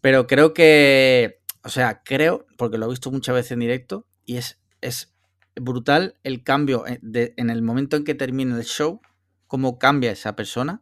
Pero 0.02 0.28
creo 0.28 0.54
que, 0.54 1.41
o 1.64 1.70
sea, 1.70 2.02
creo, 2.04 2.45
porque 2.58 2.78
lo 2.78 2.88
he 2.88 2.89
visto 2.89 3.12
muchas 3.12 3.36
veces 3.36 3.52
en 3.52 3.60
directo, 3.60 4.08
y 4.26 4.38
es, 4.38 4.60
es 4.82 5.14
brutal 5.56 6.16
el 6.24 6.43
cambio 6.43 6.86
en 6.88 7.49
el 7.49 7.62
momento 7.62 7.97
en 7.97 8.04
que 8.04 8.16
termina 8.16 8.56
el 8.58 8.64
show, 8.64 9.02
cómo 9.47 9.78
cambia 9.78 10.12
esa 10.12 10.36
persona 10.36 10.82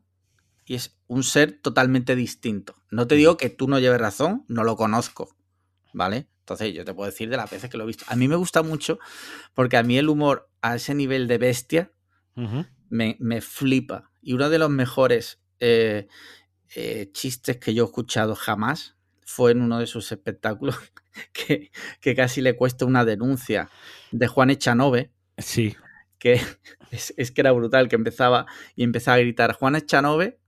y 0.69 0.75
es 0.75 0.95
un 1.07 1.23
ser 1.23 1.59
totalmente 1.59 2.15
distinto. 2.15 2.75
No 2.91 3.07
te 3.07 3.15
digo 3.15 3.37
que 3.37 3.49
tú 3.49 3.67
no 3.67 3.79
lleves 3.79 3.99
razón, 3.99 4.45
no 4.47 4.63
lo 4.63 4.75
conozco, 4.75 5.35
¿vale? 5.91 6.27
Entonces 6.41 6.75
yo 6.75 6.85
te 6.85 6.93
puedo 6.93 7.09
decir 7.09 7.29
de 7.29 7.37
las 7.37 7.49
veces 7.49 7.71
que 7.71 7.77
lo 7.77 7.85
he 7.85 7.87
visto. 7.87 8.05
A 8.07 8.15
mí 8.15 8.27
me 8.27 8.35
gusta 8.35 8.61
mucho 8.61 8.99
porque 9.55 9.77
a 9.77 9.83
mí 9.83 9.97
el 9.97 10.09
humor 10.09 10.51
a 10.61 10.75
ese 10.75 10.93
nivel 10.93 11.27
de 11.27 11.39
bestia 11.39 11.91
me, 12.89 13.41
flipa. 13.41 14.08
Y 14.21 14.33
uno 14.33 14.49
de 14.49 14.59
los 14.59 14.69
mejores 14.69 15.39
eh, 15.59 16.07
eh, 16.75 17.09
chistes 17.11 17.57
que 17.57 17.73
yo 17.73 17.83
he 17.83 17.87
escuchado 17.87 18.35
jamás 18.35 18.95
fue 19.25 19.51
en 19.51 19.61
uno 19.61 19.79
de 19.79 19.87
sus 19.87 20.11
espectáculos 20.11 20.77
que, 21.33 21.71
que 22.01 22.15
casi 22.15 22.41
le 22.41 22.55
cuesta 22.55 22.85
una 22.85 23.05
denuncia 23.05 23.69
de 24.11 24.27
Juan 24.27 24.49
Echanove. 24.49 25.11
Sí. 25.37 25.75
Que 26.17 26.41
es, 26.91 27.13
es, 27.17 27.31
que 27.31 27.41
era 27.41 27.51
brutal, 27.51 27.87
que 27.87 27.95
empezaba 27.95 28.45
y 28.75 28.83
empezaba 28.83 29.15
a 29.15 29.21
gritar 29.21 29.53
Juan 29.53 29.75
Echanove 29.75 30.39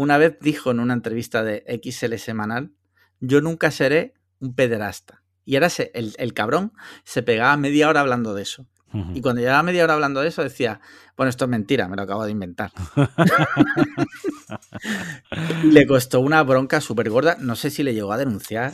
una 0.00 0.16
vez 0.16 0.38
dijo 0.40 0.70
en 0.70 0.80
una 0.80 0.94
entrevista 0.94 1.44
de 1.44 1.62
XL 1.84 2.14
Semanal, 2.16 2.72
yo 3.20 3.42
nunca 3.42 3.70
seré 3.70 4.14
un 4.38 4.54
pederasta. 4.54 5.22
Y 5.44 5.56
ahora 5.56 5.68
el, 5.92 6.14
el 6.16 6.32
cabrón 6.32 6.72
se 7.04 7.22
pegaba 7.22 7.54
media 7.58 7.86
hora 7.86 8.00
hablando 8.00 8.34
de 8.34 8.40
eso. 8.40 8.66
Y 9.14 9.20
cuando 9.20 9.40
llevaba 9.40 9.62
media 9.62 9.84
hora 9.84 9.94
hablando 9.94 10.20
de 10.20 10.28
eso, 10.28 10.42
decía, 10.42 10.80
bueno, 11.16 11.30
esto 11.30 11.44
es 11.44 11.50
mentira, 11.50 11.86
me 11.86 11.96
lo 11.96 12.02
acabo 12.02 12.24
de 12.24 12.32
inventar. 12.32 12.72
le 15.64 15.86
costó 15.86 16.20
una 16.20 16.42
bronca 16.42 16.80
súper 16.80 17.10
gorda. 17.10 17.36
No 17.38 17.54
sé 17.54 17.70
si 17.70 17.82
le 17.82 17.94
llegó 17.94 18.12
a 18.12 18.18
denunciar. 18.18 18.72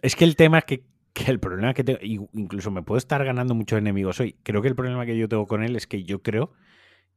Es 0.00 0.16
que 0.16 0.24
el 0.24 0.36
tema 0.36 0.58
es 0.58 0.64
que, 0.64 0.84
que 1.12 1.30
el 1.30 1.40
problema 1.40 1.74
que 1.74 1.84
tengo, 1.84 1.98
incluso 2.02 2.70
me 2.70 2.82
puedo 2.82 2.98
estar 2.98 3.22
ganando 3.24 3.54
muchos 3.54 3.78
enemigos 3.78 4.20
hoy. 4.20 4.36
Creo 4.42 4.62
que 4.62 4.68
el 4.68 4.76
problema 4.76 5.04
que 5.04 5.18
yo 5.18 5.28
tengo 5.28 5.46
con 5.46 5.62
él 5.62 5.76
es 5.76 5.86
que 5.86 6.04
yo 6.04 6.22
creo 6.22 6.52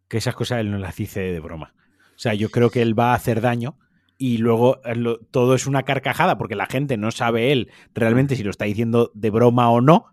que 0.08 0.18
esas 0.18 0.36
cosas 0.36 0.60
él 0.60 0.72
no 0.72 0.78
las 0.78 0.98
dice 0.98 1.22
de 1.22 1.40
broma. 1.40 1.74
O 2.16 2.20
sea, 2.20 2.34
yo 2.34 2.50
creo 2.50 2.70
que 2.70 2.82
él 2.82 2.98
va 2.98 3.12
a 3.12 3.16
hacer 3.16 3.40
daño 3.40 3.78
y 4.18 4.38
luego 4.38 4.82
eh, 4.86 4.96
todo 5.32 5.56
es 5.56 5.66
una 5.66 5.84
carcajada 5.84 6.38
porque 6.38 6.56
la 6.56 6.68
gente 6.68 6.98
no 6.98 7.10
sabe 7.10 7.52
él 7.52 7.72
realmente 7.96 8.36
si 8.36 8.44
lo 8.44 8.52
está 8.52 8.66
diciendo 8.66 9.12
de 9.16 9.30
broma 9.30 9.72
o 9.72 9.82
no. 9.82 10.08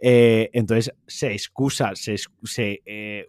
Eh, 0.00 0.50
entonces 0.52 0.94
se 1.06 1.32
excusa, 1.32 1.92
se, 1.94 2.16
eh, 2.86 3.26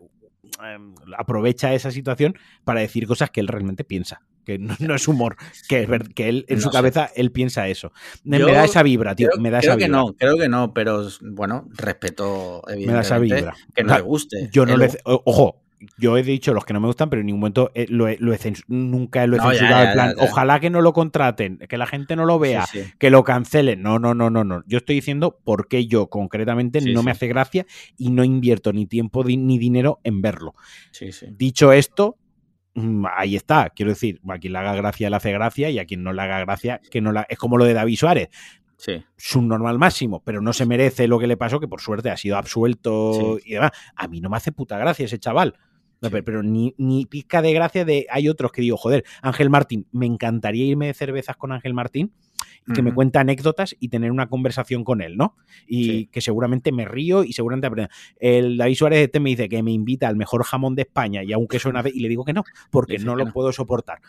em, 0.64 0.96
aprovecha 1.18 1.74
esa 1.74 1.92
situación 1.92 2.36
para 2.64 2.82
decir 2.82 3.08
cosas 3.08 3.30
que 3.30 3.40
él 3.40 3.48
realmente 3.48 3.84
piensa. 3.84 4.22
Que 4.46 4.58
no, 4.58 4.96
es 4.96 5.08
humor, 5.08 5.36
que, 5.68 5.88
que 6.16 6.30
él 6.30 6.46
en 6.48 6.62
su 6.62 6.70
cabeza 6.70 7.10
él 7.16 7.32
piensa 7.32 7.68
eso. 7.68 7.92
me 8.24 8.40
da 8.40 8.66
esa 8.66 8.84
vibra, 8.84 9.16
tío. 9.16 9.30
me 9.40 9.52
da 9.52 9.60
creo 9.60 9.78
que 9.78 9.88
no, 9.88 10.14
creo 10.14 10.38
que 10.38 10.50
no, 10.50 10.74
pero 10.74 11.08
bueno, 11.22 11.68
respeto 11.72 12.64
evidentemente 12.68 12.88
me 12.88 12.94
da 12.94 13.02
esa 13.02 13.20
vibra. 13.20 13.56
que 13.76 13.84
no 13.84 13.96
le 13.96 14.02
guste. 14.02 14.50
Yo 14.52 14.66
no 14.66 14.78
le. 14.78 14.90
Ojo, 15.04 15.62
yo 15.98 16.18
he 16.18 16.24
dicho 16.24 16.54
los 16.54 16.66
que 16.66 16.74
no 16.74 16.80
me 16.80 16.88
gustan, 16.88 17.10
pero 17.10 17.22
en 17.22 17.28
ningún 17.28 17.42
momento 17.42 17.72
lo 17.90 18.08
he, 18.08 18.18
nunca 18.68 19.26
lo 19.28 19.38
he 19.38 19.40
censurado. 19.40 19.88
en 19.88 19.94
plan, 19.94 20.16
ojalá 20.20 20.60
que 20.60 20.70
no 20.70 20.82
lo 20.82 20.94
contraten, 20.94 21.58
que 21.58 21.78
la 21.78 21.86
gente 21.86 22.16
no 22.16 22.26
lo 22.26 22.40
vea, 22.40 22.66
que 22.98 23.10
lo 23.10 23.24
cancelen. 23.24 23.82
No, 23.82 24.00
no, 24.00 24.14
no, 24.14 24.30
no, 24.30 24.44
no. 24.44 24.64
Yo 24.68 24.80
estoy 24.80 24.96
diciendo 24.96 25.40
por 25.44 25.68
qué 25.68 25.88
yo 25.88 26.08
concretamente 26.08 26.82
no 26.82 27.04
me 27.04 27.12
hace 27.12 27.28
gracia 27.28 27.66
y 27.98 28.12
no 28.12 28.24
invierto 28.24 28.74
ni 28.74 28.86
tiempo 28.86 29.24
ni 29.24 29.58
dinero 29.58 30.00
en 30.04 30.22
verlo. 30.22 30.56
Dicho 31.32 31.72
esto, 31.72 32.18
mm, 32.76 33.06
ahí 33.16 33.36
está. 33.36 33.70
Quiero 33.70 33.92
decir, 33.92 34.20
a 34.28 34.38
quien 34.38 34.54
le 34.54 34.60
haga 34.60 34.76
gracia 34.76 35.10
le 35.10 35.16
hace 35.16 35.32
gracia 35.32 35.70
y 35.70 35.80
a 35.80 35.86
quien 35.86 36.04
no 36.04 36.14
le 36.14 36.22
haga 36.22 36.40
gracia, 36.40 36.82
que 36.92 37.02
no 37.02 37.12
la. 37.12 37.26
Es 37.30 37.38
como 37.38 37.58
lo 37.58 37.66
de 37.66 37.74
David 37.74 37.98
Suárez. 37.98 38.30
Sí. 38.80 39.04
normal 39.42 39.78
máximo, 39.78 40.24
pero 40.24 40.42
no 40.42 40.54
se 40.54 40.66
merece 40.66 41.10
lo 41.10 41.20
que 41.20 41.28
le 41.28 41.36
pasó, 41.36 41.60
que 41.60 41.68
por 41.68 41.82
suerte 41.82 42.10
ha 42.10 42.18
sido 42.18 42.38
absuelto 42.38 43.38
y 43.44 43.54
demás. 43.54 43.72
A 43.96 44.08
mí 44.08 44.22
no 44.22 44.30
me 44.30 44.38
hace 44.38 44.54
puta 44.54 44.78
gracia 44.78 45.06
ese 45.06 45.20
chaval. 45.20 45.56
Pero, 46.00 46.44
ni, 46.44 46.74
ni 46.78 47.06
pizca 47.06 47.42
de 47.42 47.54
gracia 47.54 47.86
de. 47.86 48.08
Hay 48.10 48.30
otros 48.30 48.52
que 48.52 48.62
digo, 48.62 48.78
joder, 48.78 49.04
Ángel 49.22 49.50
Martín, 49.50 49.88
me 49.92 50.06
encantaría 50.06 50.66
irme 50.66 50.88
de 50.88 50.94
cervezas 50.94 51.38
con 51.38 51.52
Ángel 51.52 51.74
Martín 51.74 52.12
y 52.68 52.74
que 52.74 52.82
me 52.82 52.94
cuente 52.94 53.18
anécdotas 53.18 53.76
y 53.80 53.90
tener 53.90 54.12
una 54.12 54.28
conversación 54.28 54.84
con 54.84 55.02
él, 55.02 55.18
¿no? 55.18 55.36
Y 55.68 56.08
que 56.08 56.22
seguramente 56.22 56.72
me 56.72 56.86
río 56.86 57.24
y 57.24 57.34
seguramente 57.34 57.68
aprendo. 57.68 57.92
El 58.20 58.58
David 58.58 58.76
Suárez 58.76 59.00
este 59.00 59.20
me 59.20 59.32
dice 59.32 59.50
que 59.50 59.64
me 59.64 59.72
invita 59.72 60.08
al 60.08 60.16
mejor 60.16 60.44
jamón 60.44 60.76
de 60.76 60.84
España 60.84 61.24
y 61.24 61.34
aunque 61.34 61.60
vez, 61.84 61.96
y 61.96 62.00
le 62.00 62.10
digo 62.10 62.26
que 62.26 62.34
no, 62.34 62.44
porque 62.70 63.00
no 63.00 63.16
lo 63.16 63.32
puedo 63.32 63.52
soportar. 63.52 64.00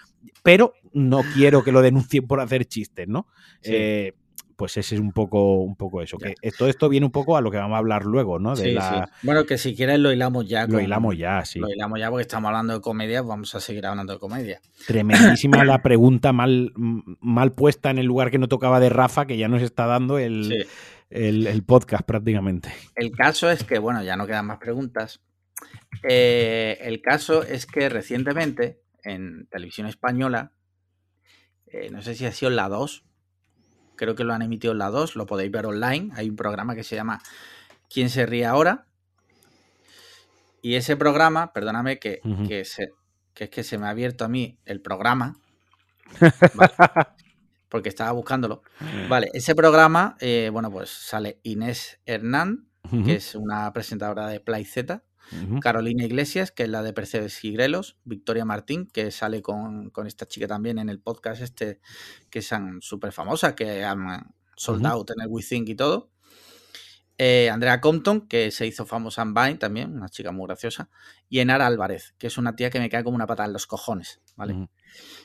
Pero 0.42 0.74
no 0.92 1.22
quiero 1.34 1.64
que 1.64 1.72
lo 1.72 1.82
denuncien 1.82 2.26
por 2.26 2.40
hacer 2.40 2.66
chistes, 2.66 3.08
¿no? 3.08 3.26
Eh, 3.62 4.12
pues 4.60 4.76
ese 4.76 4.94
es 4.94 5.00
un 5.00 5.12
poco, 5.12 5.54
un 5.54 5.74
poco 5.74 6.02
eso. 6.02 6.18
Que 6.18 6.34
todo 6.52 6.68
esto 6.68 6.90
viene 6.90 7.06
un 7.06 7.12
poco 7.12 7.34
a 7.34 7.40
lo 7.40 7.50
que 7.50 7.56
vamos 7.56 7.76
a 7.76 7.78
hablar 7.78 8.04
luego, 8.04 8.38
¿no? 8.38 8.54
De 8.54 8.78
Bueno, 9.22 9.46
que 9.46 9.56
si 9.56 9.74
quieres 9.74 9.98
lo 9.98 10.12
hilamos 10.12 10.46
ya. 10.46 10.66
Lo 10.66 10.78
hilamos 10.78 11.16
ya, 11.16 11.42
sí. 11.46 11.60
Lo 11.60 11.70
hilamos 11.70 11.98
ya 11.98 12.10
porque 12.10 12.20
estamos 12.20 12.48
hablando 12.48 12.74
de 12.74 12.82
comedia, 12.82 13.22
vamos 13.22 13.54
a 13.54 13.60
seguir 13.60 13.86
hablando 13.86 14.12
de 14.12 14.18
comedia. 14.18 14.60
Tremendísima 14.86 15.64
la 15.64 15.80
pregunta 15.80 16.34
mal, 16.34 16.74
mal 16.76 17.52
puesta 17.52 17.88
en 17.88 18.00
el 18.00 18.04
lugar 18.04 18.30
que 18.30 18.36
no 18.36 18.48
tocaba 18.48 18.80
de 18.80 18.90
Rafa, 18.90 19.24
que 19.24 19.38
ya 19.38 19.48
nos 19.48 19.62
está 19.62 19.86
dando 19.86 20.18
el, 20.18 20.66
el, 21.08 21.62
podcast 21.62 22.04
prácticamente. 22.04 22.70
El 22.96 23.12
caso 23.12 23.48
es 23.48 23.64
que, 23.64 23.78
bueno, 23.78 24.02
ya 24.02 24.14
no 24.16 24.26
quedan 24.26 24.44
más 24.44 24.58
preguntas. 24.58 25.22
Eh, 26.02 26.76
el 26.82 27.00
caso 27.00 27.44
es 27.44 27.64
que 27.64 27.88
recientemente 27.88 28.82
en 29.04 29.46
televisión 29.46 29.86
española, 29.86 30.52
eh, 31.66 31.88
no 31.90 32.02
sé 32.02 32.14
si 32.14 32.26
ha 32.26 32.32
sido 32.32 32.50
la 32.50 32.68
2, 32.68 33.06
creo 34.00 34.14
que 34.14 34.24
lo 34.24 34.32
han 34.32 34.40
emitido 34.40 34.72
en 34.72 34.78
la 34.78 34.88
2, 34.88 35.14
lo 35.14 35.26
podéis 35.26 35.52
ver 35.52 35.66
online. 35.66 36.10
Hay 36.14 36.30
un 36.30 36.36
programa 36.36 36.74
que 36.74 36.84
se 36.84 36.96
llama 36.96 37.20
¿Quién 37.92 38.08
se 38.08 38.24
ríe 38.24 38.46
ahora? 38.46 38.86
Y 40.62 40.76
ese 40.76 40.96
programa, 40.96 41.52
perdóname 41.52 41.98
que, 41.98 42.22
se, 42.64 42.94
que 43.34 43.44
es 43.44 43.50
que 43.50 43.62
se 43.62 43.76
me 43.76 43.86
ha 43.86 43.90
abierto 43.90 44.24
a 44.24 44.28
mí 44.28 44.58
el 44.64 44.80
programa. 44.80 45.36
porque 47.68 47.90
estaba 47.90 48.12
buscándolo. 48.12 48.62
Vale, 49.10 49.28
ese 49.34 49.54
programa, 49.54 50.16
eh, 50.18 50.48
bueno, 50.50 50.70
pues 50.70 50.88
sale 50.88 51.38
Inés 51.42 52.00
Hernán, 52.06 52.68
que 53.04 53.16
es 53.16 53.34
una 53.34 53.70
presentadora 53.74 54.28
de 54.28 54.40
Play 54.40 54.64
Z. 54.64 55.04
Carolina 55.60 56.04
Iglesias, 56.04 56.50
que 56.50 56.64
es 56.64 56.68
la 56.68 56.82
de 56.82 56.92
Percebes 56.92 57.44
y 57.44 57.52
Grelos, 57.52 57.98
Victoria 58.04 58.44
Martín, 58.44 58.86
que 58.86 59.10
sale 59.10 59.42
con, 59.42 59.92
esta 60.06 60.26
chica 60.26 60.46
también 60.46 60.78
en 60.78 60.88
el 60.88 61.00
podcast 61.00 61.42
este, 61.42 61.80
que 62.30 62.40
es 62.40 62.50
súper 62.80 63.12
famosa, 63.12 63.54
que 63.54 63.84
han 63.84 64.32
soldado 64.56 65.04
tener 65.04 65.26
We 65.28 65.42
Think 65.42 65.68
y 65.68 65.74
todo. 65.74 66.10
Eh, 67.22 67.50
Andrea 67.50 67.82
Compton, 67.82 68.26
que 68.28 68.50
se 68.50 68.66
hizo 68.66 68.86
famosa 68.86 69.20
en 69.20 69.34
Vine 69.34 69.56
también, 69.56 69.94
una 69.94 70.08
chica 70.08 70.32
muy 70.32 70.46
graciosa. 70.46 70.88
Y 71.28 71.40
Enara 71.40 71.66
Álvarez, 71.66 72.14
que 72.16 72.28
es 72.28 72.38
una 72.38 72.56
tía 72.56 72.70
que 72.70 72.80
me 72.80 72.88
cae 72.88 73.04
como 73.04 73.14
una 73.14 73.26
patada 73.26 73.46
en 73.46 73.52
los 73.52 73.66
cojones, 73.66 74.22
¿vale? 74.36 74.70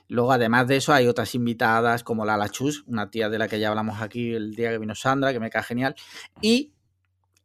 Luego, 0.10 0.34
además 0.34 0.68
de 0.68 0.76
eso, 0.76 0.94
hay 0.94 1.08
otras 1.08 1.34
invitadas 1.36 2.04
como 2.04 2.26
Lala 2.26 2.50
Chus, 2.50 2.84
una 2.88 3.10
tía 3.10 3.30
de 3.30 3.40
la 3.40 3.48
que 3.48 3.62
ya 3.62 3.70
hablamos 3.70 4.02
aquí 4.02 4.34
el 4.34 4.56
día 4.56 4.72
que 4.72 4.78
vino 4.78 4.94
Sandra, 4.94 5.32
que 5.32 5.40
me 5.40 5.50
cae 5.50 5.64
genial. 5.64 5.96
Y, 6.42 6.74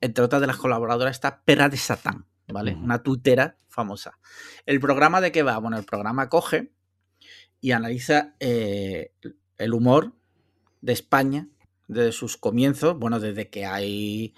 entre 0.00 0.24
otras 0.24 0.40
de 0.40 0.48
las 0.48 0.56
colaboradoras, 0.56 1.14
está 1.14 1.42
Perra 1.44 1.68
de 1.68 1.76
Satán, 1.76 2.26
¿vale? 2.53 2.74
Una 2.74 3.03
tutera 3.03 3.57
famosa. 3.68 4.18
¿El 4.66 4.80
programa 4.80 5.20
de 5.20 5.32
qué 5.32 5.42
va? 5.42 5.59
Bueno, 5.59 5.78
el 5.78 5.84
programa 5.84 6.28
coge 6.28 6.72
y 7.61 7.72
analiza 7.72 8.34
eh, 8.40 9.12
el 9.59 9.74
humor 9.74 10.12
de 10.80 10.92
España 10.92 11.48
desde 11.88 12.12
sus 12.12 12.36
comienzos, 12.36 12.98
bueno, 12.98 13.20
desde 13.20 13.48
que 13.48 13.66
hay 13.66 14.34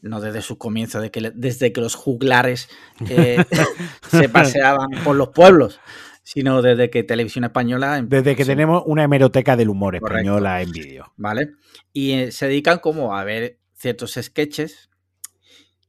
no 0.00 0.20
desde 0.20 0.42
sus 0.42 0.58
comienzos, 0.58 1.02
de 1.02 1.10
que, 1.10 1.32
desde 1.34 1.72
que 1.72 1.80
los 1.80 1.94
juglares 1.94 2.68
eh, 3.08 3.44
se 4.10 4.28
paseaban 4.28 4.88
por 5.04 5.16
los 5.16 5.30
pueblos, 5.30 5.80
sino 6.22 6.62
desde 6.62 6.90
que 6.90 7.02
Televisión 7.02 7.44
Española... 7.44 8.00
Desde 8.02 8.36
que 8.36 8.44
tenemos 8.44 8.82
una 8.86 9.04
hemeroteca 9.04 9.56
del 9.56 9.70
humor 9.70 9.96
española 9.96 10.62
en 10.62 10.70
vídeo. 10.70 11.12
¿Vale? 11.16 11.52
Y 11.92 12.12
eh, 12.12 12.32
se 12.32 12.46
dedican 12.46 12.78
como 12.78 13.16
a 13.16 13.24
ver 13.24 13.58
ciertos 13.74 14.18
sketches 14.20 14.90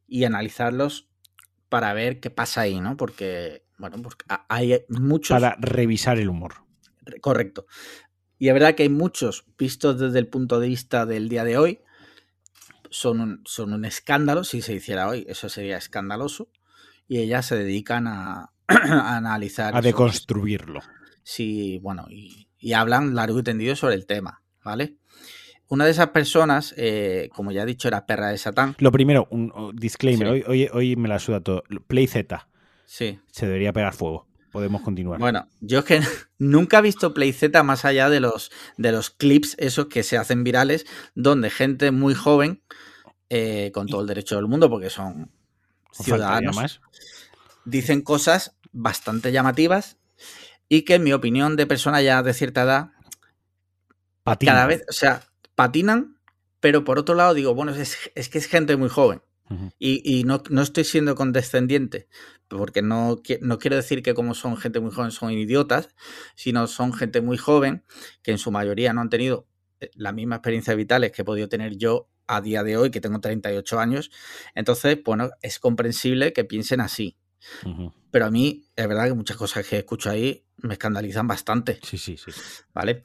y 0.08 0.24
analizarlos 0.24 1.09
para 1.70 1.94
ver 1.94 2.20
qué 2.20 2.30
pasa 2.30 2.62
ahí, 2.62 2.82
¿no? 2.82 2.98
Porque, 2.98 3.66
bueno, 3.78 3.98
porque 4.02 4.26
hay 4.50 4.84
muchos... 4.90 5.40
Para 5.40 5.56
revisar 5.60 6.20
el 6.20 6.30
humor. 6.30 6.56
Correcto. 7.22 7.66
Y 8.38 8.48
es 8.48 8.54
verdad 8.54 8.76
que 8.76 8.84
hay 8.84 8.90
muchos 8.90 9.46
vistos 9.58 10.00
desde 10.00 10.20
el 10.20 10.28
punto 10.28 10.60
de 10.60 10.68
vista 10.68 11.06
del 11.06 11.30
día 11.30 11.44
de 11.44 11.58
hoy. 11.58 11.80
Son 12.90 13.20
un, 13.22 13.42
son 13.46 13.74
un 13.74 13.86
escándalo, 13.86 14.44
si 14.44 14.62
se 14.62 14.74
hiciera 14.74 15.08
hoy, 15.08 15.26
eso 15.30 15.50
sería 15.50 15.78
escandaloso. 15.78 16.50
Y 17.08 17.20
ellas 17.20 17.46
se 17.46 17.56
dedican 17.56 18.08
a, 18.08 18.54
analizar. 18.68 19.76
A 19.76 19.82
deconstruirlo. 19.82 20.82
Sí, 21.24 21.80
bueno, 21.82 22.08
y, 22.10 22.48
hablan 22.74 23.16
largo 23.16 23.40
y 23.40 23.44
tendido 23.44 23.76
sobre 23.76 23.96
el 23.96 24.06
tema, 24.06 24.42
¿vale? 24.64 24.98
Una 25.70 25.86
de 25.86 25.92
esas 25.92 26.10
personas, 26.10 26.74
eh, 26.78 27.30
como 27.34 27.52
ya 27.52 27.64
he 27.64 27.66
dicho, 27.66 27.88
era 27.88 28.06
perra 28.06 28.30
de 28.30 28.38
Satán. 28.38 28.76
Lo 28.80 28.92
primero, 28.92 29.28
un 29.30 29.72
disclaimer, 29.76 30.28
hoy, 30.28 30.44
hoy, 30.48 30.70
hoy, 30.74 30.96
me 30.96 31.08
la 31.08 31.20
suda 31.20 31.42
todo. 31.42 31.64
Play 31.88 32.08
Z. 32.08 32.48
Sí. 32.86 33.20
Se 33.32 33.46
debería 33.46 33.72
pegar 33.72 33.94
fuego. 33.94 34.28
podemos 34.52 34.82
continuar. 34.82 35.20
Bueno, 35.20 35.48
yo 35.62 35.80
es 35.80 35.86
que 35.86 36.02
nunca 36.40 36.80
he 36.80 36.82
visto 36.82 37.14
PlayZ 37.14 37.64
más 37.64 37.86
allá 37.86 38.10
de 38.10 38.20
los, 38.20 38.52
de 38.78 38.92
los 38.92 39.12
clips 39.12 39.56
esos 39.60 39.86
que 39.86 40.02
se 40.02 40.18
hacen 40.18 40.44
virales, 40.44 40.88
donde 41.14 41.52
gente 41.52 41.92
muy 41.92 42.16
joven, 42.16 42.64
eh, 43.30 43.70
con 43.76 43.86
todo 43.86 44.02
el 44.02 44.08
derecho 44.08 44.38
del 44.38 44.48
mundo, 44.48 44.72
porque 44.72 44.90
son 44.90 45.32
ciudadanos, 45.92 46.56
más. 46.56 46.82
dicen 47.64 48.02
cosas 48.02 48.56
bastante 48.72 49.32
llamativas 49.32 49.98
y 50.68 50.82
que 50.82 50.96
en 50.96 51.04
mi 51.04 51.14
opinión 51.14 51.56
de 51.56 51.68
persona 51.68 52.02
ya 52.02 52.24
de 52.24 52.34
cierta 52.34 52.64
edad, 52.64 52.92
cada 54.24 54.66
vez, 54.66 54.84
o 54.90 54.94
sea, 54.94 55.29
patinan, 55.60 56.18
pero 56.62 56.86
por 56.86 57.00
otro 57.00 57.16
lado 57.16 57.34
digo, 57.34 57.54
bueno, 57.54 57.74
es, 57.74 58.12
es 58.16 58.30
que 58.30 58.38
es 58.38 58.48
gente 58.48 58.78
muy 58.78 58.88
joven. 58.88 59.22
Y, 59.78 60.24
no, 60.24 60.42
estoy 60.62 60.86
siendo 60.86 61.16
condescendiente, 61.16 62.08
porque 62.48 62.82
no, 62.82 63.20
no, 63.42 63.60
quiero 63.60 63.76
decir 63.76 64.02
que 64.02 64.14
como 64.14 64.36
son 64.36 64.56
gente 64.56 64.80
muy 64.80 64.92
joven 64.92 65.12
son 65.12 65.32
idiotas, 65.32 65.90
sino 66.36 66.66
son 66.68 66.94
gente 66.94 67.20
muy 67.20 67.38
joven 67.38 67.84
que 68.22 68.32
en 68.32 68.38
su 68.38 68.52
mayoría 68.52 68.94
no 68.94 69.02
han 69.02 69.10
tenido 69.10 69.50
eh, 69.82 69.90
la 69.96 70.14
misma 70.14 70.36
experiencia 70.36 70.76
vitales 70.76 71.12
que 71.12 71.24
he 71.24 71.26
podido 71.26 71.50
tener 71.50 71.76
yo 71.76 72.08
a 72.28 72.40
día 72.40 72.64
de 72.64 72.78
hoy, 72.78 72.90
que 72.90 73.02
tengo 73.02 73.20
38 73.20 73.80
años. 73.80 74.12
Entonces, 74.56 75.00
bueno, 75.04 75.32
es 75.42 75.60
comprensible 75.60 76.32
que 76.32 76.46
piensen 76.46 76.80
así. 76.80 77.18
Pero 78.12 78.26
a 78.28 78.32
mí, 78.32 78.70
es 78.78 78.88
verdad 78.88 79.08
que 79.08 79.14
muchas 79.14 79.36
cosas 79.36 79.68
que 79.68 79.80
escucho 79.80 80.10
ahí 80.10 80.46
me 80.58 80.76
escandalizan 80.76 81.28
bastante. 81.28 81.80
Sí, 81.84 81.98
sí, 81.98 82.16
sí. 82.16 82.32
¿Vale? 82.74 83.04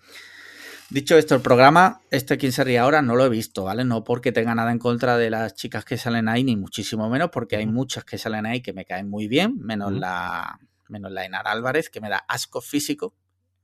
Dicho 0.90 1.16
esto, 1.16 1.34
el 1.34 1.40
programa, 1.40 2.02
este 2.10 2.36
Quién 2.36 2.52
se 2.52 2.62
ríe 2.62 2.78
ahora, 2.78 3.00
no 3.00 3.16
lo 3.16 3.24
he 3.24 3.28
visto, 3.28 3.64
¿vale? 3.64 3.84
No 3.84 4.04
porque 4.04 4.32
tenga 4.32 4.54
nada 4.54 4.70
en 4.70 4.78
contra 4.78 5.16
de 5.16 5.30
las 5.30 5.54
chicas 5.54 5.84
que 5.84 5.96
salen 5.96 6.28
ahí, 6.28 6.44
ni 6.44 6.56
muchísimo 6.56 7.08
menos, 7.08 7.30
porque 7.30 7.56
hay 7.56 7.66
muchas 7.66 8.04
que 8.04 8.18
salen 8.18 8.46
ahí 8.46 8.60
que 8.60 8.72
me 8.72 8.84
caen 8.84 9.08
muy 9.08 9.26
bien, 9.26 9.58
menos 9.58 9.92
la 9.92 10.58
menos 10.88 11.10
la 11.10 11.24
Enar 11.24 11.48
Álvarez, 11.48 11.88
que 11.90 12.00
me 12.00 12.10
da 12.10 12.18
asco 12.28 12.60
físico. 12.60 13.14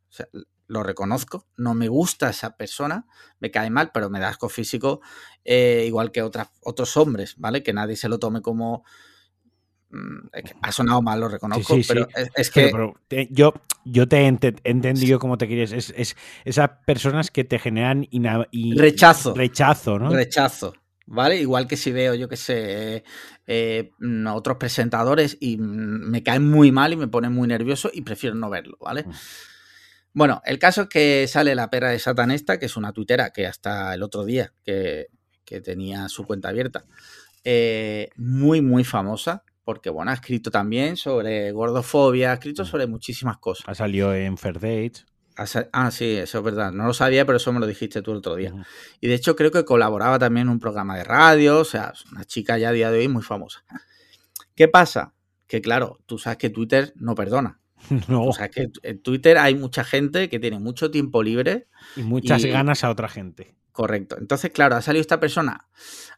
O 0.09 0.13
sea, 0.13 0.27
lo 0.67 0.83
reconozco, 0.83 1.47
no 1.57 1.75
me 1.75 1.89
gusta 1.89 2.31
esa 2.31 2.57
persona, 2.57 3.07
me 3.39 3.51
cae 3.51 3.71
mal, 3.71 3.91
pero 3.93 4.09
me 4.09 4.21
da 4.21 4.29
asco 4.29 4.49
físico, 4.49 5.01
eh, 5.45 5.85
igual 5.87 6.13
que 6.13 6.23
otras, 6.23 6.51
otros 6.63 6.97
hombres, 6.97 7.35
¿vale? 7.39 7.63
Que 7.63 7.73
nadie 7.73 7.97
se 7.97 8.09
lo 8.09 8.19
tome 8.19 8.41
como 8.41 8.85
ha 10.63 10.73
sonado 10.73 11.03
mal, 11.03 11.21
lo 11.21 11.29
reconozco, 11.29 11.77
pero 11.89 12.07
Es, 12.35 12.51
que... 12.51 12.71
yo, 13.31 13.55
yo 13.85 14.09
te 14.09 14.19
he 14.19 14.27
entendido 14.27 15.19
cómo 15.19 15.39
te 15.39 15.47
quieres. 15.47 15.73
Es, 15.73 16.17
esas 16.45 16.71
personas 16.87 17.31
que 17.31 17.45
te 17.45 17.59
generan 17.59 18.07
rechazo. 18.77 19.35
Rechazo, 19.35 19.99
¿no? 19.99 20.11
Rechazo. 20.11 20.75
¿Vale? 21.07 21.41
Igual 21.41 21.67
que 21.67 21.77
si 21.77 21.91
veo, 21.91 22.15
yo 22.15 22.29
qué 22.29 22.37
sé, 22.37 23.03
eh, 23.49 23.91
mm, 23.99 24.29
otros 24.29 24.59
presentadores 24.59 25.37
y 25.41 25.57
mm, 25.57 26.09
me 26.09 26.23
caen 26.23 26.49
muy 26.49 26.71
mal 26.71 26.93
y 26.93 26.97
me 26.97 27.09
ponen 27.09 27.33
muy 27.33 27.49
nervioso 27.49 27.91
y 27.93 28.03
prefiero 28.03 28.37
no 28.37 28.49
verlo, 28.49 28.79
¿vale? 28.81 29.05
Bueno, 30.13 30.41
el 30.45 30.61
caso 30.61 30.83
es 30.83 30.89
que 30.89 31.27
sale 31.27 31.57
la 31.57 31.69
perra 31.69 31.91
de 31.91 31.99
Satanesta, 31.99 32.61
que 32.61 32.67
es 32.67 32.77
una 32.77 32.93
tuitera 32.93 33.31
que 33.31 33.47
hasta 33.47 33.93
el 33.93 34.05
otro 34.05 34.25
día 34.25 34.53
que, 34.65 35.09
tenía 35.65 36.09
su 36.09 36.25
cuenta 36.25 36.51
abierta, 36.51 36.85
eh, 37.43 38.11
muy, 38.15 38.61
muy 38.61 38.85
famosa, 38.85 39.43
porque 39.71 39.89
bueno, 39.89 40.11
ha 40.11 40.15
escrito 40.15 40.51
también 40.51 40.97
sobre 40.97 41.53
gordofobia, 41.53 42.33
ha 42.33 42.35
escrito 42.35 42.65
mm. 42.65 42.67
sobre 42.67 42.89
muchísimas 42.89 43.39
cosas. 43.39 43.69
Ha 43.69 43.75
salido 43.77 44.13
en 44.13 44.37
Fair 44.37 44.55
Dates. 44.55 45.07
Ah, 45.73 45.93
sí, 45.93 46.17
eso 46.17 46.39
es 46.39 46.45
verdad. 46.45 46.73
No 46.73 46.87
lo 46.87 46.93
sabía, 46.93 47.25
pero 47.25 47.37
eso 47.37 47.53
me 47.53 47.61
lo 47.61 47.69
dijiste 47.69 48.03
tú 48.03 48.11
el 48.11 48.17
otro 48.17 48.35
día. 48.35 48.53
Y 49.01 49.07
de 49.07 49.15
hecho 49.15 49.37
creo 49.37 49.53
que 49.53 49.65
colaboraba 49.65 50.19
también 50.19 50.49
en 50.49 50.55
un 50.55 50.59
programa 50.59 50.97
de 50.97 51.05
radio, 51.05 51.61
o 51.61 51.65
sea, 51.65 51.93
una 52.11 52.25
chica 52.25 52.59
ya 52.59 52.71
a 52.71 52.73
día 52.73 52.91
de 52.91 52.99
hoy 52.99 53.07
muy 53.07 53.23
famosa. 53.23 53.63
¿Qué 54.57 54.67
pasa? 54.67 55.15
Que 55.47 55.63
claro, 55.63 56.01
tú 56.05 56.19
sabes 56.19 56.39
que 56.39 56.51
Twitter 56.51 56.93
no 56.97 57.15
perdona. 57.15 57.61
No. 58.09 58.25
O 58.25 58.33
sea, 58.33 58.49
que 58.51 58.71
en 58.83 59.03
Twitter 59.03 59.39
hay 59.39 59.55
mucha 59.55 59.85
gente 59.85 60.29
que 60.29 60.41
tiene 60.41 60.59
mucho 60.59 60.91
tiempo 60.91 61.23
libre. 61.23 61.69
Y 61.95 62.03
muchas 62.03 62.45
ganas 62.45 62.83
a 62.83 62.91
otra 62.91 63.09
gente. 63.09 63.55
Correcto. 63.71 64.17
Entonces, 64.19 64.51
claro, 64.51 64.75
ha 64.75 64.83
salido 64.83 65.01
esta 65.01 65.21
persona 65.21 65.69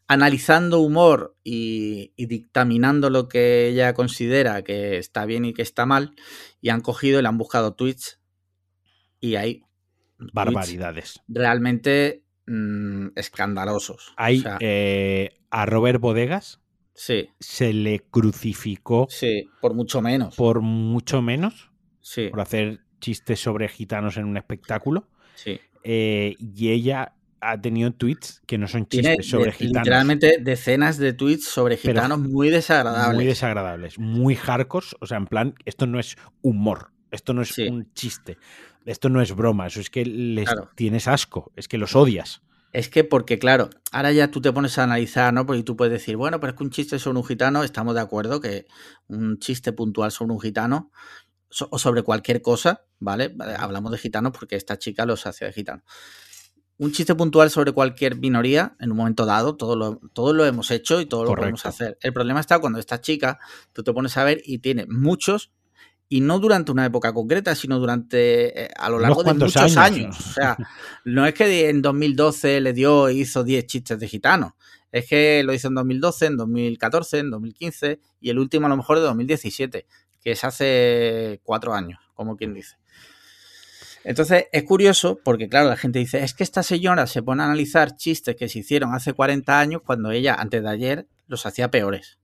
analizando 0.08 0.80
humor 0.80 1.36
y, 1.44 2.12
dictaminando 2.16 3.10
lo 3.10 3.28
que 3.28 3.68
ella 3.68 3.94
considera 3.94 4.62
que 4.62 4.98
está 4.98 5.24
bien 5.24 5.44
y 5.44 5.54
que 5.54 5.62
está 5.62 5.86
mal, 5.86 6.14
y 6.60 6.70
han 6.70 6.80
cogido 6.80 7.18
y 7.18 7.22
le 7.22 7.28
han 7.28 7.38
buscado 7.38 7.74
tweets 7.74 8.20
y 9.20 9.36
hay 9.36 9.62
barbaridades. 10.18 11.20
Realmente 11.28 12.24
mm, 12.46 13.08
escandalosos. 13.16 14.12
Hay 14.16 14.44
eh, 14.60 15.40
a 15.50 15.66
Robert 15.66 16.00
Bodegas. 16.00 16.60
Sí. 16.94 17.30
Se 17.40 17.72
le 17.72 18.00
crucificó. 18.00 19.06
Sí, 19.08 19.48
por 19.60 19.74
mucho 19.74 20.02
menos. 20.02 20.36
Por 20.36 20.60
mucho 20.60 21.22
menos. 21.22 21.70
Sí. 22.00 22.28
Por 22.28 22.40
hacer 22.40 22.80
chistes 23.00 23.40
sobre 23.40 23.68
gitanos 23.68 24.16
en 24.16 24.26
un 24.26 24.36
espectáculo. 24.36 25.08
Sí. 25.34 25.60
Eh, 25.84 26.36
y 26.38 26.70
ella 26.70 27.14
ha 27.42 27.60
tenido 27.60 27.92
tweets 27.92 28.40
que 28.46 28.56
no 28.56 28.68
son 28.68 28.86
chistes 28.86 29.28
sobre 29.28 29.52
gitanos. 29.52 29.82
Literalmente 29.82 30.38
decenas 30.40 30.96
de 30.96 31.12
tweets 31.12 31.44
sobre 31.44 31.76
gitanos 31.76 32.20
muy 32.20 32.50
desagradables. 32.50 33.14
Muy 33.16 33.26
desagradables, 33.26 33.98
muy 33.98 34.36
hardcore. 34.36 34.86
O 35.00 35.06
sea, 35.06 35.18
en 35.18 35.26
plan, 35.26 35.54
esto 35.64 35.86
no 35.86 35.98
es 35.98 36.16
humor, 36.40 36.92
esto 37.10 37.34
no 37.34 37.42
es 37.42 37.58
un 37.58 37.92
chiste, 37.94 38.38
esto 38.86 39.08
no 39.08 39.20
es 39.20 39.34
broma, 39.34 39.66
eso 39.66 39.80
es 39.80 39.90
que 39.90 40.06
les 40.06 40.48
tienes 40.76 41.08
asco, 41.08 41.52
es 41.56 41.66
que 41.66 41.78
los 41.78 41.96
odias. 41.96 42.42
Es 42.72 42.88
que 42.88 43.04
porque, 43.04 43.38
claro, 43.38 43.68
ahora 43.90 44.12
ya 44.12 44.30
tú 44.30 44.40
te 44.40 44.50
pones 44.52 44.78
a 44.78 44.84
analizar, 44.84 45.34
¿no? 45.34 45.44
Porque 45.44 45.62
tú 45.62 45.76
puedes 45.76 45.92
decir, 45.92 46.16
bueno, 46.16 46.40
pero 46.40 46.52
es 46.52 46.56
que 46.56 46.64
un 46.64 46.70
chiste 46.70 46.98
sobre 46.98 47.18
un 47.18 47.24
gitano, 47.24 47.64
estamos 47.64 47.94
de 47.94 48.00
acuerdo 48.00 48.40
que 48.40 48.66
un 49.08 49.38
chiste 49.40 49.72
puntual 49.72 50.10
sobre 50.10 50.32
un 50.32 50.40
gitano 50.40 50.90
o 51.68 51.78
sobre 51.78 52.02
cualquier 52.02 52.40
cosa, 52.40 52.86
¿vale? 52.98 53.34
Hablamos 53.58 53.92
de 53.92 53.98
gitanos 53.98 54.32
porque 54.32 54.56
esta 54.56 54.78
chica 54.78 55.04
los 55.04 55.26
hace 55.26 55.44
de 55.44 55.52
gitano 55.52 55.82
un 56.78 56.92
chiste 56.92 57.14
puntual 57.14 57.50
sobre 57.50 57.72
cualquier 57.72 58.16
minoría 58.16 58.76
en 58.80 58.90
un 58.90 58.96
momento 58.96 59.26
dado, 59.26 59.56
todo 59.56 59.76
lo, 59.76 60.00
todo 60.12 60.32
lo 60.32 60.44
hemos 60.44 60.70
hecho 60.70 61.00
y 61.00 61.06
todo 61.06 61.24
lo 61.24 61.34
podemos 61.34 61.64
hacer. 61.66 61.98
El 62.00 62.12
problema 62.12 62.40
está 62.40 62.58
cuando 62.58 62.78
esta 62.78 63.00
chica, 63.00 63.38
tú 63.72 63.82
te 63.82 63.92
pones 63.92 64.16
a 64.16 64.24
ver 64.24 64.40
y 64.44 64.58
tiene 64.58 64.86
muchos, 64.88 65.52
y 66.12 66.20
no 66.20 66.38
durante 66.38 66.70
una 66.70 66.84
época 66.84 67.14
concreta, 67.14 67.54
sino 67.54 67.78
durante 67.78 68.64
eh, 68.64 68.68
a 68.76 68.90
lo 68.90 68.98
largo 68.98 69.24
de 69.24 69.32
muchos 69.32 69.76
años. 69.78 70.18
O 70.20 70.32
sea, 70.34 70.56
no 71.06 71.24
es 71.24 71.32
que 71.32 71.70
en 71.70 71.80
2012 71.80 72.60
le 72.60 72.74
dio 72.74 73.08
e 73.08 73.14
hizo 73.14 73.42
10 73.42 73.66
chistes 73.66 73.98
de 73.98 74.08
gitano. 74.08 74.56
Es 74.90 75.08
que 75.08 75.42
lo 75.42 75.54
hizo 75.54 75.68
en 75.68 75.74
2012, 75.74 76.26
en 76.26 76.36
2014, 76.36 77.18
en 77.18 77.30
2015 77.30 78.00
y 78.20 78.28
el 78.28 78.38
último 78.38 78.66
a 78.66 78.68
lo 78.68 78.76
mejor 78.76 78.98
de 78.98 79.04
2017, 79.04 79.86
que 80.20 80.32
es 80.32 80.44
hace 80.44 81.40
cuatro 81.44 81.72
años, 81.72 81.98
como 82.12 82.36
quien 82.36 82.52
dice. 82.52 82.76
Entonces 84.04 84.46
es 84.52 84.64
curioso 84.64 85.20
porque, 85.22 85.48
claro, 85.48 85.68
la 85.68 85.76
gente 85.76 85.98
dice, 85.98 86.22
es 86.24 86.34
que 86.34 86.42
esta 86.42 86.62
señora 86.62 87.06
se 87.06 87.22
pone 87.22 87.42
a 87.42 87.46
analizar 87.46 87.96
chistes 87.96 88.36
que 88.36 88.48
se 88.48 88.60
hicieron 88.60 88.94
hace 88.94 89.12
40 89.12 89.58
años 89.58 89.82
cuando 89.84 90.10
ella, 90.10 90.34
antes 90.34 90.62
de 90.62 90.68
ayer, 90.68 91.08
los 91.26 91.46
hacía 91.46 91.70
peores. 91.70 92.18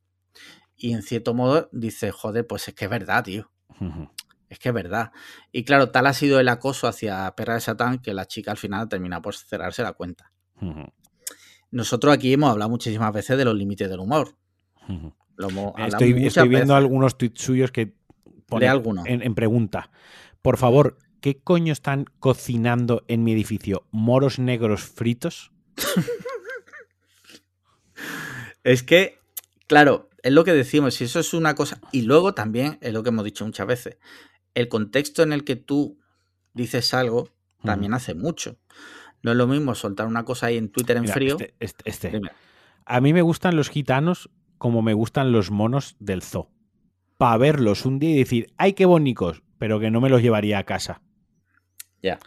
Y 0.76 0.93
en 0.93 1.03
cierto 1.03 1.35
modo 1.35 1.68
dice, 1.72 2.11
joder, 2.11 2.47
pues 2.47 2.68
es 2.68 2.74
que 2.74 2.85
es 2.87 2.91
verdad, 2.91 3.24
tío. 3.24 3.51
Es 4.49 4.59
que 4.59 4.70
es 4.70 4.74
verdad. 4.74 5.12
Y 5.53 5.64
claro, 5.64 5.91
tal 5.91 6.07
ha 6.07 6.12
sido 6.12 6.41
el 6.41 6.49
acoso 6.49 6.87
hacia 6.89 7.31
Perra 7.37 7.55
de 7.55 7.61
Satán 7.61 7.99
que 7.99 8.14
la 8.14 8.26
chica 8.26 8.51
al 8.51 8.57
final 8.57 8.89
termina 8.89 9.20
por 9.20 9.35
cerrarse 9.35 9.83
la 9.83 9.93
cuenta. 9.93 10.33
Nosotros 11.70 12.14
aquí 12.14 12.33
hemos 12.33 12.51
hablado 12.51 12.70
muchísimas 12.70 13.12
veces 13.12 13.37
de 13.37 13.45
los 13.45 13.55
límites 13.55 13.89
del 13.89 14.01
humor. 14.01 14.37
estoy, 15.76 16.49
viendo 16.49 16.74
algunos 16.74 17.18
tweets 17.18 17.41
suyos 17.41 17.70
que 17.70 17.95
pone 18.47 18.66
en, 19.07 19.22
en 19.22 19.35
pregunta. 19.35 19.91
Por 20.43 20.57
favor, 20.57 20.97
¿qué 21.21 21.39
coño 21.39 21.73
están 21.73 22.07
cocinando 22.19 23.05
en 23.09 23.25
mi 23.25 23.33
edificio? 23.33 23.87
¿Moros 23.91 24.39
negros 24.39 24.83
fritos? 24.83 25.53
es 28.64 28.83
que, 28.83 29.19
claro, 29.66 30.09
es 30.23 30.33
lo 30.33 30.45
que 30.45 30.53
decimos, 30.53 30.95
si 30.95 31.05
eso 31.05 31.21
es 31.21 31.35
una 31.35 31.55
cosa, 31.55 31.81
y 31.93 32.03
luego 32.03 32.35
también 32.35 32.79
es 32.81 32.93
lo 32.93 33.03
que 33.03 33.11
hemos 33.11 33.25
dicho 33.25 33.45
muchas 33.45 33.66
veces, 33.66 33.99
el 34.55 34.69
contexto 34.69 35.23
en 35.23 35.33
el 35.33 35.45
que 35.45 35.57
tú 35.57 35.99
dices 36.55 36.93
algo 36.95 37.31
también 37.62 37.95
hace 37.95 38.14
mucho. 38.14 38.59
No 39.23 39.33
es 39.33 39.37
lo 39.37 39.47
mismo 39.47 39.75
soltar 39.75 40.07
una 40.07 40.25
cosa 40.25 40.47
ahí 40.47 40.57
en 40.57 40.71
Twitter 40.71 40.97
en 40.97 41.09
frío. 41.09 41.37
Este, 41.41 41.55
este, 41.59 42.09
este. 42.09 42.21
A 42.85 43.01
mí 43.01 43.12
me 43.12 43.23
gustan 43.23 43.57
los 43.57 43.69
gitanos 43.69 44.31
como 44.59 44.83
me 44.83 44.95
gustan 44.95 45.33
los 45.33 45.51
monos 45.51 45.97
del 45.99 46.23
zoo. 46.23 46.51
Para 47.16 47.37
verlos 47.37 47.85
un 47.85 47.99
día 47.99 48.11
y 48.11 48.19
decir, 48.19 48.53
¡ay, 48.57 48.75
qué 48.75 48.87
bonitos! 48.87 49.43
Pero 49.59 49.81
que 49.81 49.91
no 49.91 50.01
me 50.01 50.09
los 50.09 50.23
llevaría 50.23 50.59
a 50.59 50.64
casa. 50.64 51.03
Ya. 52.03 52.19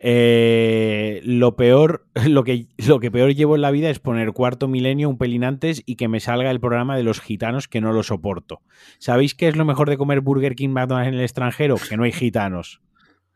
Eh, 0.00 1.20
lo 1.24 1.56
peor, 1.56 2.06
lo 2.28 2.44
que, 2.44 2.66
lo 2.76 3.00
que 3.00 3.10
peor 3.10 3.34
llevo 3.34 3.56
en 3.56 3.62
la 3.62 3.72
vida 3.72 3.90
es 3.90 3.98
poner 3.98 4.32
cuarto 4.32 4.68
milenio 4.68 5.08
un 5.08 5.18
pelín 5.18 5.44
antes 5.44 5.82
y 5.86 5.96
que 5.96 6.08
me 6.08 6.20
salga 6.20 6.50
el 6.50 6.60
programa 6.60 6.96
de 6.96 7.02
los 7.02 7.20
gitanos 7.20 7.68
que 7.68 7.80
no 7.80 7.92
lo 7.92 8.02
soporto. 8.02 8.62
¿Sabéis 8.98 9.34
qué 9.34 9.48
es 9.48 9.56
lo 9.56 9.64
mejor 9.64 9.90
de 9.90 9.98
comer 9.98 10.20
Burger 10.20 10.54
King 10.54 10.70
McDonald's 10.70 11.08
en 11.08 11.14
el 11.14 11.22
extranjero? 11.22 11.76
Que 11.76 11.96
no 11.96 12.04
hay 12.04 12.12
gitanos. 12.12 12.80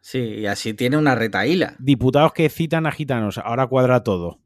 Sí, 0.00 0.18
y 0.18 0.46
así 0.46 0.74
tiene 0.74 0.96
una 0.96 1.14
retaíla. 1.14 1.76
Diputados 1.78 2.32
que 2.32 2.48
citan 2.48 2.86
a 2.86 2.92
gitanos, 2.92 3.38
ahora 3.38 3.66
cuadra 3.66 4.02
todo. 4.02 4.40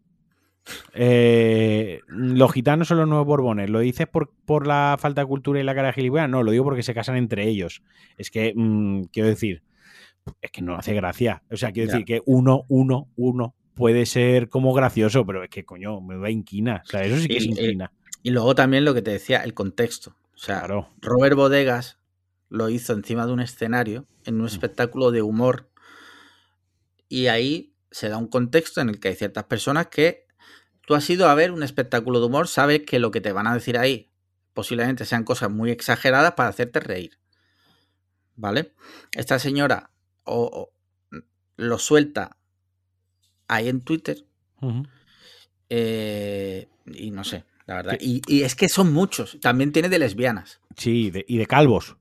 Eh, 0.95 2.01
los 2.09 2.53
gitanos 2.53 2.89
son 2.89 2.99
los 2.99 3.09
nuevos 3.09 3.27
borbones. 3.27 3.71
¿Lo 3.71 3.79
dices 3.81 4.07
por, 4.07 4.33
por 4.45 4.67
la 4.67 4.97
falta 4.99 5.21
de 5.23 5.27
cultura 5.27 5.61
y 5.61 5.63
la 5.63 5.75
cara 5.75 5.89
de 5.89 5.95
gilipollas? 5.95 6.29
No, 6.29 6.43
lo 6.43 6.51
digo 6.51 6.65
porque 6.65 6.83
se 6.83 6.95
casan 6.95 7.17
entre 7.17 7.47
ellos. 7.47 7.83
Es 8.19 8.31
que, 8.31 8.53
mm, 8.55 9.05
quiero 9.13 9.29
decir, 9.29 9.63
es 10.41 10.51
que 10.51 10.63
no 10.63 10.77
hace 10.77 10.95
gracia. 10.95 11.43
O 11.51 11.57
sea, 11.57 11.73
quiero 11.73 11.91
decir 11.91 12.05
que 12.05 12.23
uno, 12.27 12.65
uno, 12.69 13.09
uno 13.17 13.55
puede 13.75 14.07
ser 14.07 14.49
como 14.49 14.73
gracioso, 14.73 15.27
pero 15.27 15.45
es 15.45 15.51
que, 15.51 15.65
coño, 15.65 16.01
me 16.01 16.19
da 16.19 16.31
inquina. 16.31 16.83
O 16.85 16.89
sea, 16.89 17.05
eso 17.05 17.19
sí 17.19 17.29
que 17.29 17.37
es 17.37 17.45
inquina. 17.45 17.93
Y, 18.23 18.31
luego 18.31 18.55
también 18.55 18.85
lo 18.85 18.95
que 18.95 19.03
te 19.03 19.13
decía, 19.13 19.45
el 19.45 19.55
contexto. 19.55 20.17
O 20.35 20.39
sea, 20.39 20.67
Robert 21.01 21.37
Bodegas 21.37 21.99
lo 22.49 22.69
hizo 22.69 22.93
encima 22.93 23.27
de 23.27 23.33
un 23.33 23.41
escenario, 23.41 24.07
en 24.25 24.37
un 24.37 24.43
mm. 24.43 24.47
espectáculo 24.47 25.11
de 25.11 25.23
humor. 25.23 25.71
Y 27.09 27.27
ahí 27.29 27.75
se 27.91 28.09
da 28.09 28.19
un 28.19 28.27
contexto 28.27 28.81
en 28.81 28.89
el 28.89 29.01
que 29.01 29.09
hay 29.09 29.15
ciertas 29.15 29.45
personas 29.45 29.87
que 29.87 30.27
tú 30.87 30.95
has 30.95 31.09
ido 31.11 31.29
a 31.29 31.35
ver 31.35 31.53
un 31.53 31.63
espectáculo 31.63 32.21
de 32.21 32.27
humor, 32.27 32.49
sabes 32.49 32.83
que 32.83 32.99
lo 32.99 33.11
que 33.11 33.21
te 33.21 33.33
van 33.33 33.47
a 33.47 33.55
decir 33.55 33.79
ahí 33.79 34.11
posiblemente 34.55 35.05
sean 35.05 35.25
cosas 35.25 35.51
muy 35.51 35.71
exageradas 35.71 36.33
para 36.33 36.49
hacerte 36.49 36.81
reír. 36.81 37.19
¿Vale? 38.37 38.73
Esta 39.13 39.39
señora 39.39 39.91
o, 40.27 40.71
lo 41.57 41.79
suelta 41.79 42.37
ahí 43.49 43.69
en 43.69 43.81
Twitter. 43.81 44.25
Eh, 45.69 46.69
y 46.87 47.11
no 47.11 47.25
sé, 47.25 47.45
la 47.67 47.77
verdad. 47.77 47.99
Y, 48.01 48.43
es 48.43 48.55
que 48.55 48.69
son 48.69 48.93
muchos. 48.93 49.39
También 49.41 49.73
tiene 49.73 49.89
de 49.89 49.99
lesbianas. 49.99 50.61
Sí, 50.77 51.13
y 51.27 51.39
de 51.39 51.47
calvos. 51.47 51.97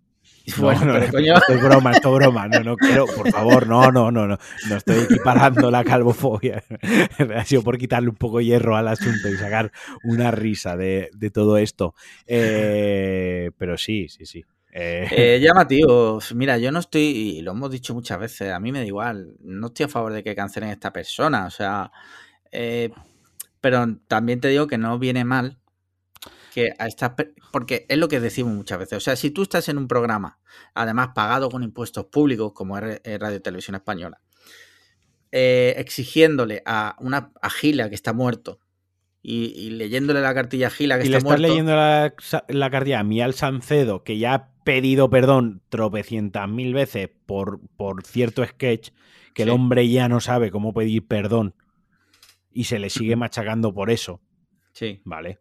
Bueno, 0.58 0.98
esto 0.98 1.18
es 1.18 1.62
broma, 1.62 1.92
esto 1.92 2.10
es 2.10 2.16
broma. 2.16 2.48
No, 2.48 2.64
no 2.64 2.78
quiero, 2.78 3.06
por 3.08 3.32
favor, 3.32 3.68
no, 3.68 3.92
no, 3.92 4.12
no, 4.12 4.28
no. 4.28 4.38
No 4.70 4.76
estoy 4.76 5.00
equiparando 5.00 5.72
la 5.72 5.84
calvofobia. 5.84 6.64
ha 7.36 7.46
sido 7.46 7.64
por 7.64 7.78
quitarle 7.78 8.10
un 8.10 8.16
poco 8.16 8.42
hierro 8.42 8.76
al 8.76 8.88
asunto 8.88 9.28
y 9.30 9.38
sacar 9.38 9.72
una 10.04 10.32
risa 10.32 10.78
de, 10.78 11.10
todo 11.34 11.58
esto. 11.58 11.96
Eh, 12.28 13.52
pero 13.58 13.78
sí, 13.78 14.08
sí, 14.08 14.26
sí. 14.26 14.44
Eh. 14.78 15.08
Eh, 15.10 15.40
llamativo. 15.42 16.20
Mira, 16.36 16.58
yo 16.58 16.72
no 16.72 16.80
estoy, 16.80 17.02
y 17.02 17.42
lo 17.42 17.52
hemos 17.52 17.72
dicho 17.72 17.94
muchas 17.94 18.20
veces, 18.20 18.52
a 18.52 18.60
mí 18.60 18.74
me 18.74 18.80
da 18.80 18.86
igual. 18.86 19.36
No 19.40 19.68
estoy 19.68 19.86
a 19.86 19.90
favor 19.90 20.12
de 20.12 20.24
que 20.24 20.36
cancelen 20.36 20.70
a 20.70 20.74
esta 20.74 20.92
persona. 20.92 21.46
O 21.46 21.50
sea, 21.50 21.92
pero 23.62 23.86
también 24.08 24.42
te 24.42 24.50
digo 24.50 24.68
que 24.68 24.78
no 24.78 25.00
viene 25.00 25.24
mal 25.24 25.58
que 26.54 26.74
a 26.78 26.88
estas 26.88 27.12
porque 27.52 27.86
es 27.90 27.98
lo 27.98 28.08
que 28.08 28.20
decimos 28.20 28.54
muchas 28.54 28.80
veces. 28.80 28.98
O 28.98 29.00
sea, 29.00 29.16
si 29.16 29.32
tú 29.32 29.44
estás 29.44 29.70
en 29.70 29.78
un 29.78 29.88
programa, 29.88 30.40
además 30.74 31.10
pagado 31.16 31.50
con 31.50 31.64
impuestos 31.64 32.06
públicos, 32.06 32.54
como 32.54 32.78
es 32.78 33.02
Radio 33.20 33.42
Televisión 33.42 33.76
Española, 33.76 34.22
eh, 35.32 35.74
exigiéndole 35.78 36.64
a 36.66 36.96
una 37.00 37.32
a 37.42 37.50
Gila 37.50 37.90
que 37.90 37.96
está 37.96 38.14
muerto 38.14 38.60
y, 39.22 39.72
leyéndole 39.72 40.22
la 40.22 40.34
cartilla 40.34 40.68
a 40.68 40.70
Gila 40.70 40.98
que 40.98 41.08
y 41.08 41.08
está 41.08 41.18
le 41.18 41.18
estás 41.18 41.40
leyendo 41.40 41.76
la, 41.76 42.70
cartilla 42.70 43.00
a 43.00 43.04
Mial 43.04 43.34
Sancedo, 43.34 44.04
que 44.04 44.18
ya 44.18 44.52
pedido 44.66 45.10
perdón 45.10 45.62
tropecientas 45.70 46.50
mil 46.50 46.74
veces 46.74 47.10
por, 47.26 47.62
por 47.78 48.04
cierto 48.04 48.44
sketch, 48.44 48.90
que 49.34 49.44
el 49.44 49.50
hombre 49.50 49.88
ya 49.88 50.10
no 50.10 50.20
sabe 50.20 50.52
cómo 50.52 50.74
pedir 50.74 51.08
perdón 51.08 51.56
y 52.52 52.66
se 52.66 52.80
le 52.80 52.90
sigue 52.90 53.16
machacando 53.16 53.74
por 53.74 53.92
eso. 53.92 54.22
Sí. 54.74 55.02
Vale. 55.06 55.40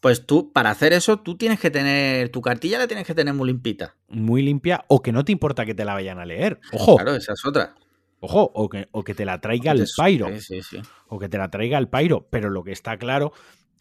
Pues 0.00 0.26
tú, 0.26 0.52
para 0.52 0.70
hacer 0.70 0.92
eso, 0.92 1.20
tú 1.20 1.36
tienes 1.36 1.60
que 1.60 1.70
tener, 1.70 2.30
tu 2.30 2.40
cartilla 2.40 2.78
la 2.78 2.86
tienes 2.88 3.06
que 3.06 3.14
tener 3.14 3.32
muy 3.34 3.48
limpita. 3.48 3.96
Muy 4.08 4.42
limpia 4.42 4.84
o 4.88 5.02
que 5.02 5.12
no 5.12 5.24
te 5.24 5.32
importa 5.32 5.64
que 5.64 5.74
te 5.74 5.84
la 5.84 5.94
vayan 5.94 6.18
a 6.18 6.26
leer. 6.26 6.58
Ojo. 6.72 6.96
Claro, 6.96 7.14
esa 7.14 7.34
es 7.34 7.44
otra. 7.44 7.74
Ojo, 8.20 8.50
o 8.54 8.68
que, 8.68 8.88
o 8.90 9.04
que 9.04 9.14
te 9.14 9.24
la 9.24 9.40
traiga 9.40 9.72
el 9.72 9.86
Pairo. 9.96 10.28
Sí, 10.40 10.62
sí, 10.62 10.78
O 11.08 11.18
que 11.18 11.28
te 11.28 11.38
la 11.38 11.50
traiga 11.50 11.78
el 11.78 11.88
Pairo. 11.88 12.26
Pero 12.30 12.50
lo 12.50 12.64
que 12.64 12.72
está 12.72 12.96
claro, 12.96 13.32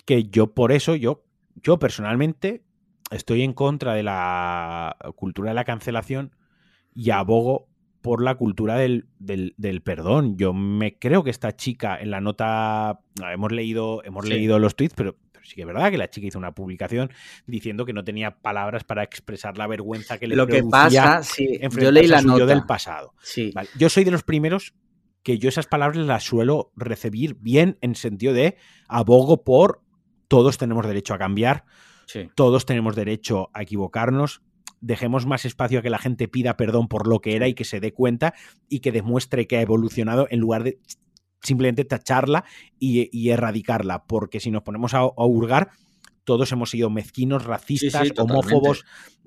que 0.05 0.25
yo 0.25 0.53
por 0.53 0.71
eso, 0.71 0.95
yo, 0.95 1.23
yo 1.55 1.79
personalmente 1.79 2.63
estoy 3.11 3.43
en 3.43 3.53
contra 3.53 3.93
de 3.93 4.03
la 4.03 4.97
cultura 5.15 5.51
de 5.51 5.55
la 5.55 5.65
cancelación 5.65 6.35
y 6.93 7.11
abogo 7.11 7.67
por 8.01 8.23
la 8.23 8.35
cultura 8.35 8.75
del, 8.75 9.05
del, 9.19 9.81
perdón. 9.81 10.37
Yo 10.37 10.53
me 10.53 10.97
creo 10.97 11.23
que 11.23 11.29
esta 11.29 11.55
chica 11.55 11.97
en 11.99 12.11
la 12.11 12.21
nota, 12.21 13.01
hemos 13.31 13.51
leído, 13.51 14.03
hemos 14.03 14.27
leído 14.27 14.59
los 14.59 14.75
tweets, 14.75 14.93
pero 14.95 15.17
sí 15.43 15.55
que 15.55 15.61
es 15.61 15.67
verdad 15.67 15.91
que 15.91 15.97
la 15.97 16.09
chica 16.09 16.27
hizo 16.27 16.37
una 16.37 16.53
publicación 16.53 17.11
diciendo 17.45 17.85
que 17.85 17.93
no 17.93 18.03
tenía 18.03 18.39
palabras 18.39 18.83
para 18.83 19.03
expresar 19.03 19.57
la 19.57 19.67
vergüenza 19.67 20.17
que 20.17 20.27
le 20.27 20.35
Lo 20.35 20.47
que 20.47 20.63
pasa, 20.63 21.23
sí, 21.23 21.59
yo 21.79 21.91
leí 21.91 22.07
la 22.07 22.21
nota 22.21 22.45
del 22.45 22.63
pasado. 22.63 23.13
Sí. 23.21 23.53
Yo 23.77 23.89
soy 23.89 24.03
de 24.03 24.11
los 24.11 24.23
primeros 24.23 24.73
que 25.23 25.37
yo 25.37 25.49
esas 25.49 25.67
palabras 25.67 25.97
las 25.97 26.23
suelo 26.23 26.71
recibir 26.75 27.35
bien 27.35 27.77
en 27.81 27.95
sentido 27.95 28.33
de 28.33 28.55
abogo 28.87 29.43
por 29.43 29.81
todos 30.27 30.57
tenemos 30.57 30.85
derecho 30.85 31.13
a 31.13 31.17
cambiar, 31.17 31.65
todos 32.35 32.65
tenemos 32.65 32.95
derecho 32.95 33.49
a 33.53 33.63
equivocarnos, 33.63 34.41
dejemos 34.81 35.25
más 35.25 35.45
espacio 35.45 35.79
a 35.79 35.81
que 35.81 35.89
la 35.89 35.97
gente 35.97 36.27
pida 36.27 36.57
perdón 36.57 36.87
por 36.87 37.07
lo 37.07 37.19
que 37.19 37.35
era 37.35 37.47
y 37.47 37.53
que 37.53 37.65
se 37.65 37.79
dé 37.79 37.93
cuenta 37.93 38.33
y 38.69 38.79
que 38.79 38.91
demuestre 38.91 39.47
que 39.47 39.57
ha 39.57 39.61
evolucionado 39.61 40.27
en 40.29 40.39
lugar 40.39 40.63
de 40.63 40.79
simplemente 41.41 41.85
tacharla 41.85 42.45
y, 42.79 43.29
erradicarla, 43.29 44.05
porque 44.05 44.39
si 44.39 44.51
nos 44.51 44.63
ponemos 44.63 44.93
a, 44.93 45.05
hurgar, 45.05 45.69
todos 46.23 46.51
hemos 46.51 46.71
sido 46.71 46.89
mezquinos, 46.89 47.45
racistas, 47.45 48.11
homófobos, 48.17 48.85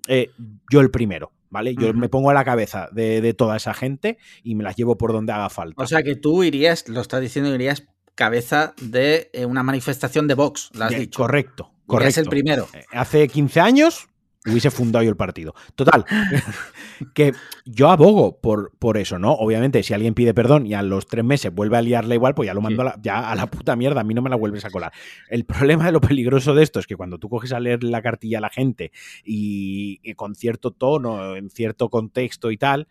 eh, 0.09 0.31
yo 0.70 0.81
el 0.81 0.91
primero, 0.91 1.33
¿vale? 1.49 1.74
Yo 1.74 1.95
me 1.95 2.09
pongo 2.09 2.31
a 2.31 2.35
la 2.35 2.45
cabeza 2.45 2.89
de, 2.93 3.35
toda 3.35 3.57
esa 3.57 3.74
gente 3.74 4.18
y 4.43 4.55
me 4.55 4.64
las 4.64 4.76
llevo 4.76 4.99
por 4.99 5.12
donde 5.12 5.33
haga 5.33 5.49
falta. 5.49 5.83
O 5.83 5.87
sea 5.87 6.03
que 6.03 6.16
tú 6.16 6.43
irías, 6.43 6.89
lo 6.89 7.01
estás 7.01 7.20
diciendo, 7.20 7.55
irías 7.55 7.87
cabeza 8.14 8.74
de 8.83 9.31
eh, 9.33 9.47
una 9.47 9.62
manifestación 9.62 10.26
de 10.28 10.35
Vox, 10.35 10.70
lo 10.74 10.85
has 10.85 10.91
dicho. 10.91 11.22
Correcto, 11.22 11.72
correcto. 11.91 12.09
Es 12.11 12.18
el 12.18 12.26
primero. 12.26 12.68
Eh, 12.72 12.84
hace 12.93 13.28
15 13.28 13.61
años 13.61 14.09
hubiese 14.47 14.70
fundado 14.70 15.03
yo 15.03 15.11
el 15.11 15.16
partido. 15.16 15.55
Total, 15.74 16.05
que 17.14 17.32
yo 17.66 17.91
abogo 17.91 18.41
por, 18.41 18.72
por 18.78 18.97
eso, 18.97 19.18
¿no? 19.18 19.32
Obviamente, 19.32 19.82
si 19.82 19.93
alguien 19.93 20.14
pide 20.14 20.32
perdón 20.32 20.66
y 20.66 20.74
a 20.74 20.82
los 20.82 21.07
tres 21.07 21.24
meses 21.24 21.53
vuelve 21.53 21.76
a 21.76 21.82
liarle 21.82 22.14
igual, 22.14 22.34
pues 22.34 22.47
ya 22.47 22.55
lo 22.55 22.61
mando 22.61 22.82
a, 22.82 22.84
la, 22.86 22.99
ya 23.03 23.30
a 23.30 23.34
la 23.34 23.47
puta 23.47 23.76
mierda, 23.76 24.01
a 24.01 24.05
mí 24.05 24.14
no 24.14 24.22
me 24.22 24.30
la 24.30 24.36
vuelves 24.36 24.64
a 24.64 24.70
colar. 24.70 24.93
El 25.28 25.45
problema 25.45 25.86
de 25.86 25.93
lo 25.93 26.01
peligroso 26.01 26.55
de 26.55 26.62
esto 26.62 26.80
es 26.80 26.86
que 26.86 26.97
cuando 26.97 27.18
tú 27.18 27.28
coges 27.28 27.53
a 27.53 27.61
leer 27.61 27.84
la 27.84 28.03
cartilla 28.03 28.38
a 28.38 28.43
la 28.43 28.51
gente 28.51 28.93
y, 29.24 30.14
con 30.14 30.34
cierto 30.34 30.70
tono, 30.70 31.36
en 31.36 31.51
cierto 31.51 31.88
contexto 31.91 32.51
y 32.51 32.57
tal, 32.57 32.88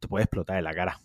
te 0.00 0.08
puede 0.08 0.24
explotar 0.24 0.58
en 0.58 0.64
la 0.64 0.74
cara 0.74 1.00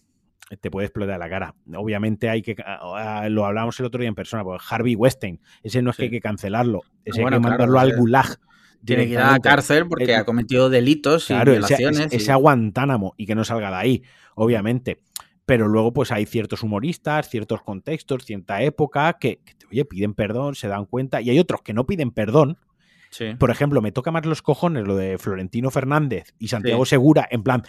te 0.57 0.71
puede 0.71 0.87
explotar 0.87 1.19
la 1.19 1.29
cara. 1.29 1.55
Obviamente 1.75 2.29
hay 2.29 2.41
que, 2.41 2.55
ah, 2.65 3.27
lo 3.29 3.45
hablábamos 3.45 3.79
el 3.79 3.85
otro 3.85 3.99
día 3.99 4.09
en 4.09 4.15
persona, 4.15 4.43
pues 4.43 4.61
Harvey 4.69 4.95
Weinstein, 4.95 5.39
ese 5.63 5.81
no 5.81 5.91
es 5.91 5.97
que 5.97 6.03
hay 6.03 6.09
que 6.09 6.21
cancelarlo, 6.21 6.81
ese 7.05 7.21
hay 7.21 7.29
que 7.29 7.39
mandarlo 7.39 7.79
al 7.79 7.95
gulag 7.95 8.39
tiene 8.83 9.05
que 9.05 9.13
ir 9.13 9.19
a 9.19 9.31
la 9.33 9.39
cárcel 9.39 9.87
porque 9.87 10.15
ha 10.15 10.23
cometido 10.23 10.69
delitos 10.69 11.29
y 11.29 11.33
violaciones. 11.33 12.07
Ese, 12.07 12.15
ese, 12.15 12.33
Guantánamo 12.33 13.13
y 13.17 13.25
que 13.25 13.35
no 13.35 13.43
salga 13.43 13.69
de 13.69 13.75
ahí, 13.75 14.03
obviamente. 14.35 15.01
Pero 15.45 15.67
luego, 15.67 15.91
pues 15.91 16.11
hay 16.11 16.25
ciertos 16.25 16.63
humoristas, 16.63 17.27
ciertos 17.29 17.61
contextos, 17.61 18.23
cierta 18.23 18.61
época 18.61 19.17
que, 19.19 19.41
oye, 19.71 19.83
piden 19.83 20.13
perdón, 20.13 20.55
se 20.55 20.67
dan 20.67 20.85
cuenta, 20.85 21.21
y 21.21 21.29
hay 21.31 21.39
otros 21.39 21.61
que 21.61 21.73
no 21.73 21.85
piden 21.85 22.11
perdón. 22.11 22.57
Por 23.39 23.49
ejemplo, 23.49 23.81
me 23.81 23.91
toca 23.91 24.11
más 24.11 24.23
los 24.27 24.43
cojones 24.43 24.85
lo 24.85 24.95
de 24.95 25.17
Florentino 25.17 25.71
Fernández 25.71 26.35
y 26.37 26.49
Santiago 26.49 26.85
Segura, 26.85 27.27
en 27.31 27.41
plan, 27.41 27.63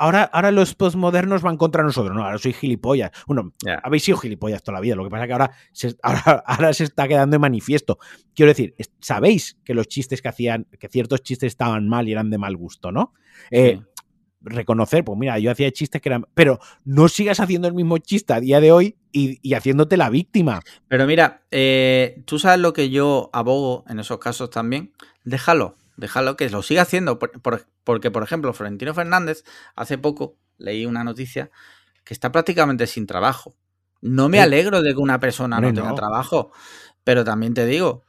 ahora, 0.00 0.22
ahora 0.32 0.50
los 0.50 0.74
postmodernos 0.74 1.42
van 1.42 1.58
contra 1.58 1.82
nosotros. 1.82 2.16
No, 2.16 2.24
ahora 2.24 2.38
soy 2.38 2.54
gilipollas. 2.54 3.10
Bueno, 3.26 3.52
habéis 3.82 4.04
sido 4.04 4.16
gilipollas 4.16 4.62
toda 4.62 4.76
la 4.76 4.80
vida. 4.80 4.96
Lo 4.96 5.04
que 5.04 5.10
pasa 5.10 5.24
es 5.24 5.28
que 5.28 5.32
ahora 5.34 5.50
se, 5.72 5.96
ahora, 6.02 6.72
se 6.72 6.84
está 6.84 7.06
quedando 7.06 7.36
en 7.36 7.42
manifiesto. 7.42 7.98
Quiero 8.34 8.50
decir, 8.50 8.74
sabéis 9.00 9.58
que 9.62 9.74
los 9.74 9.88
chistes 9.88 10.22
que 10.22 10.28
hacían, 10.28 10.66
que 10.78 10.88
ciertos 10.88 11.22
chistes 11.22 11.48
estaban 11.48 11.86
mal 11.88 12.08
y 12.08 12.12
eran 12.12 12.30
de 12.30 12.38
mal 12.38 12.56
gusto, 12.56 12.90
¿no? 12.90 13.12
Eh, 13.50 13.80
reconocer, 14.40 15.04
pues 15.04 15.18
mira, 15.18 15.38
yo 15.38 15.50
hacía 15.50 15.70
chistes 15.70 16.00
que 16.00 16.08
eran. 16.08 16.26
Pero 16.32 16.60
no 16.84 17.08
sigas 17.08 17.38
haciendo 17.38 17.68
el 17.68 17.74
mismo 17.74 17.98
chiste 17.98 18.32
a 18.32 18.40
día 18.40 18.60
de 18.60 18.72
hoy 18.72 18.96
y, 19.12 19.52
haciéndote 19.52 19.98
la 19.98 20.08
víctima. 20.08 20.60
Pero 20.88 21.06
mira, 21.06 21.42
eh, 21.50 22.22
tú 22.24 22.38
sabes 22.38 22.60
lo 22.60 22.72
que 22.72 22.88
yo 22.88 23.28
abogo 23.34 23.84
en 23.86 23.98
esos 23.98 24.18
casos 24.18 24.48
también. 24.48 24.92
Déjalo 25.24 25.76
déjalo 25.96 26.36
que 26.36 26.48
lo 26.50 26.62
siga 26.62 26.82
haciendo. 26.82 27.18
porque, 27.18 28.10
por 28.10 28.22
ejemplo, 28.22 28.52
Florentino 28.52 28.94
Fernández, 28.94 29.44
hace 29.74 29.98
poco 29.98 30.36
leí 30.58 30.86
una 30.86 31.04
noticia 31.04 31.50
que 32.04 32.14
está 32.14 32.32
prácticamente 32.32 32.86
sin 32.86 33.06
trabajo. 33.06 33.54
No 34.00 34.28
me 34.28 34.40
alegro 34.40 34.82
de 34.82 34.92
que 34.94 35.00
una 35.00 35.20
persona 35.20 35.60
no 35.60 35.72
tenga 35.74 35.94
trabajo, 35.94 36.52
pero 37.04 37.22
también 37.24 37.52
te 37.52 37.66
digo, 37.66 38.04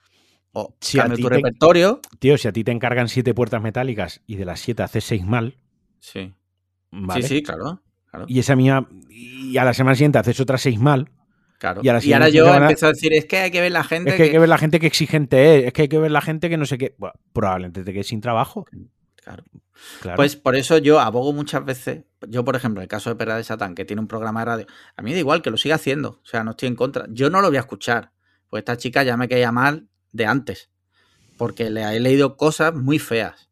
o 0.54 0.76
si 0.80 1.00
a 1.00 1.10
tu 1.10 1.30
repertorio. 1.30 2.02
Tío, 2.20 2.38
si 2.38 2.48
a 2.48 2.52
ti 2.52 2.64
te 2.64 2.72
encargan 2.72 3.08
siete 3.08 3.34
puertas 3.34 3.62
metálicas 3.62 4.22
y 4.26 4.36
de 4.36 4.46
las 4.46 4.60
siete 4.60 4.84
haces 4.84 5.04
seis 5.04 5.26
mal. 5.26 5.58
Sí. 6.00 6.34
Sí, 7.14 7.24
sí, 7.24 7.44
claro, 7.44 7.82
Y 8.28 8.40
esa 8.40 8.56
mía. 8.56 8.86
Y 9.10 9.58
a 9.58 9.64
la 9.64 9.74
semana 9.74 9.96
siguiente 9.96 10.18
haces 10.18 10.40
otras 10.40 10.62
seis 10.62 10.80
mal. 10.80 11.10
Claro. 11.62 11.82
Y, 11.84 12.14
ahora 12.14 12.28
yo 12.30 12.52
empiezo 12.52 12.88
a 12.88 12.90
decir, 12.90 13.14
es 13.14 13.26
que 13.26 13.38
hay 13.38 13.52
que 13.52 13.62
ver 13.62 13.72
la 13.72 13.84
gente. 13.84 14.10
Es 14.10 14.16
que, 14.16 14.24
hay 14.24 14.32
que 14.32 14.40
ver 14.40 14.50
la 14.50 14.58
gente 14.58 14.80
que 14.80 14.88
exigente 14.88 15.60
es, 15.60 15.66
es 15.68 15.74
que 15.74 15.84
hay 15.84 15.88
que 15.90 16.00
ver 16.00 16.10
la 16.10 16.22
gente 16.22 16.50
que 16.50 16.58
no 16.58 16.66
sé 16.66 16.80
qué. 16.80 16.96
Bueno, 16.98 17.14
probablemente 17.34 17.84
te 17.84 17.94
quedes 17.94 18.08
sin 18.08 18.20
trabajo. 18.20 18.66
Claro. 19.16 19.44
Pues 20.16 20.36
por 20.36 20.56
eso 20.56 20.80
yo 20.80 21.00
abogo 21.00 21.34
muchas 21.34 21.64
veces, 21.64 22.06
yo 22.28 22.44
por 22.44 22.56
ejemplo, 22.56 22.82
el 22.82 22.88
caso 22.88 23.12
de 23.12 23.16
Perra 23.16 23.38
de 23.38 23.44
Satán, 23.44 23.76
que 23.76 23.86
tiene 23.86 24.02
un 24.02 24.08
programa 24.08 24.40
de 24.40 24.46
radio, 24.46 24.66
a 24.98 25.04
mí 25.04 25.14
da 25.14 25.20
igual 25.20 25.44
que 25.44 25.52
lo 25.52 25.58
siga 25.58 25.76
haciendo, 25.76 26.20
o 26.24 26.26
sea, 26.26 26.44
no 26.44 26.52
estoy 26.52 26.70
en 26.70 26.76
contra, 26.76 27.06
yo 27.10 27.30
no 27.30 27.42
lo 27.42 27.50
voy 27.50 27.58
a 27.58 27.62
escuchar, 27.62 28.12
pues 28.50 28.62
esta 28.62 28.78
chica 28.78 29.04
ya 29.04 29.16
me 29.16 29.30
caía 29.30 29.52
mal 29.52 29.88
de 30.14 30.26
antes, 30.26 30.72
porque 31.38 31.70
le 31.70 31.84
he 31.84 32.00
leído 32.00 32.38
cosas 32.38 32.74
muy 32.74 32.98
feas 32.98 33.50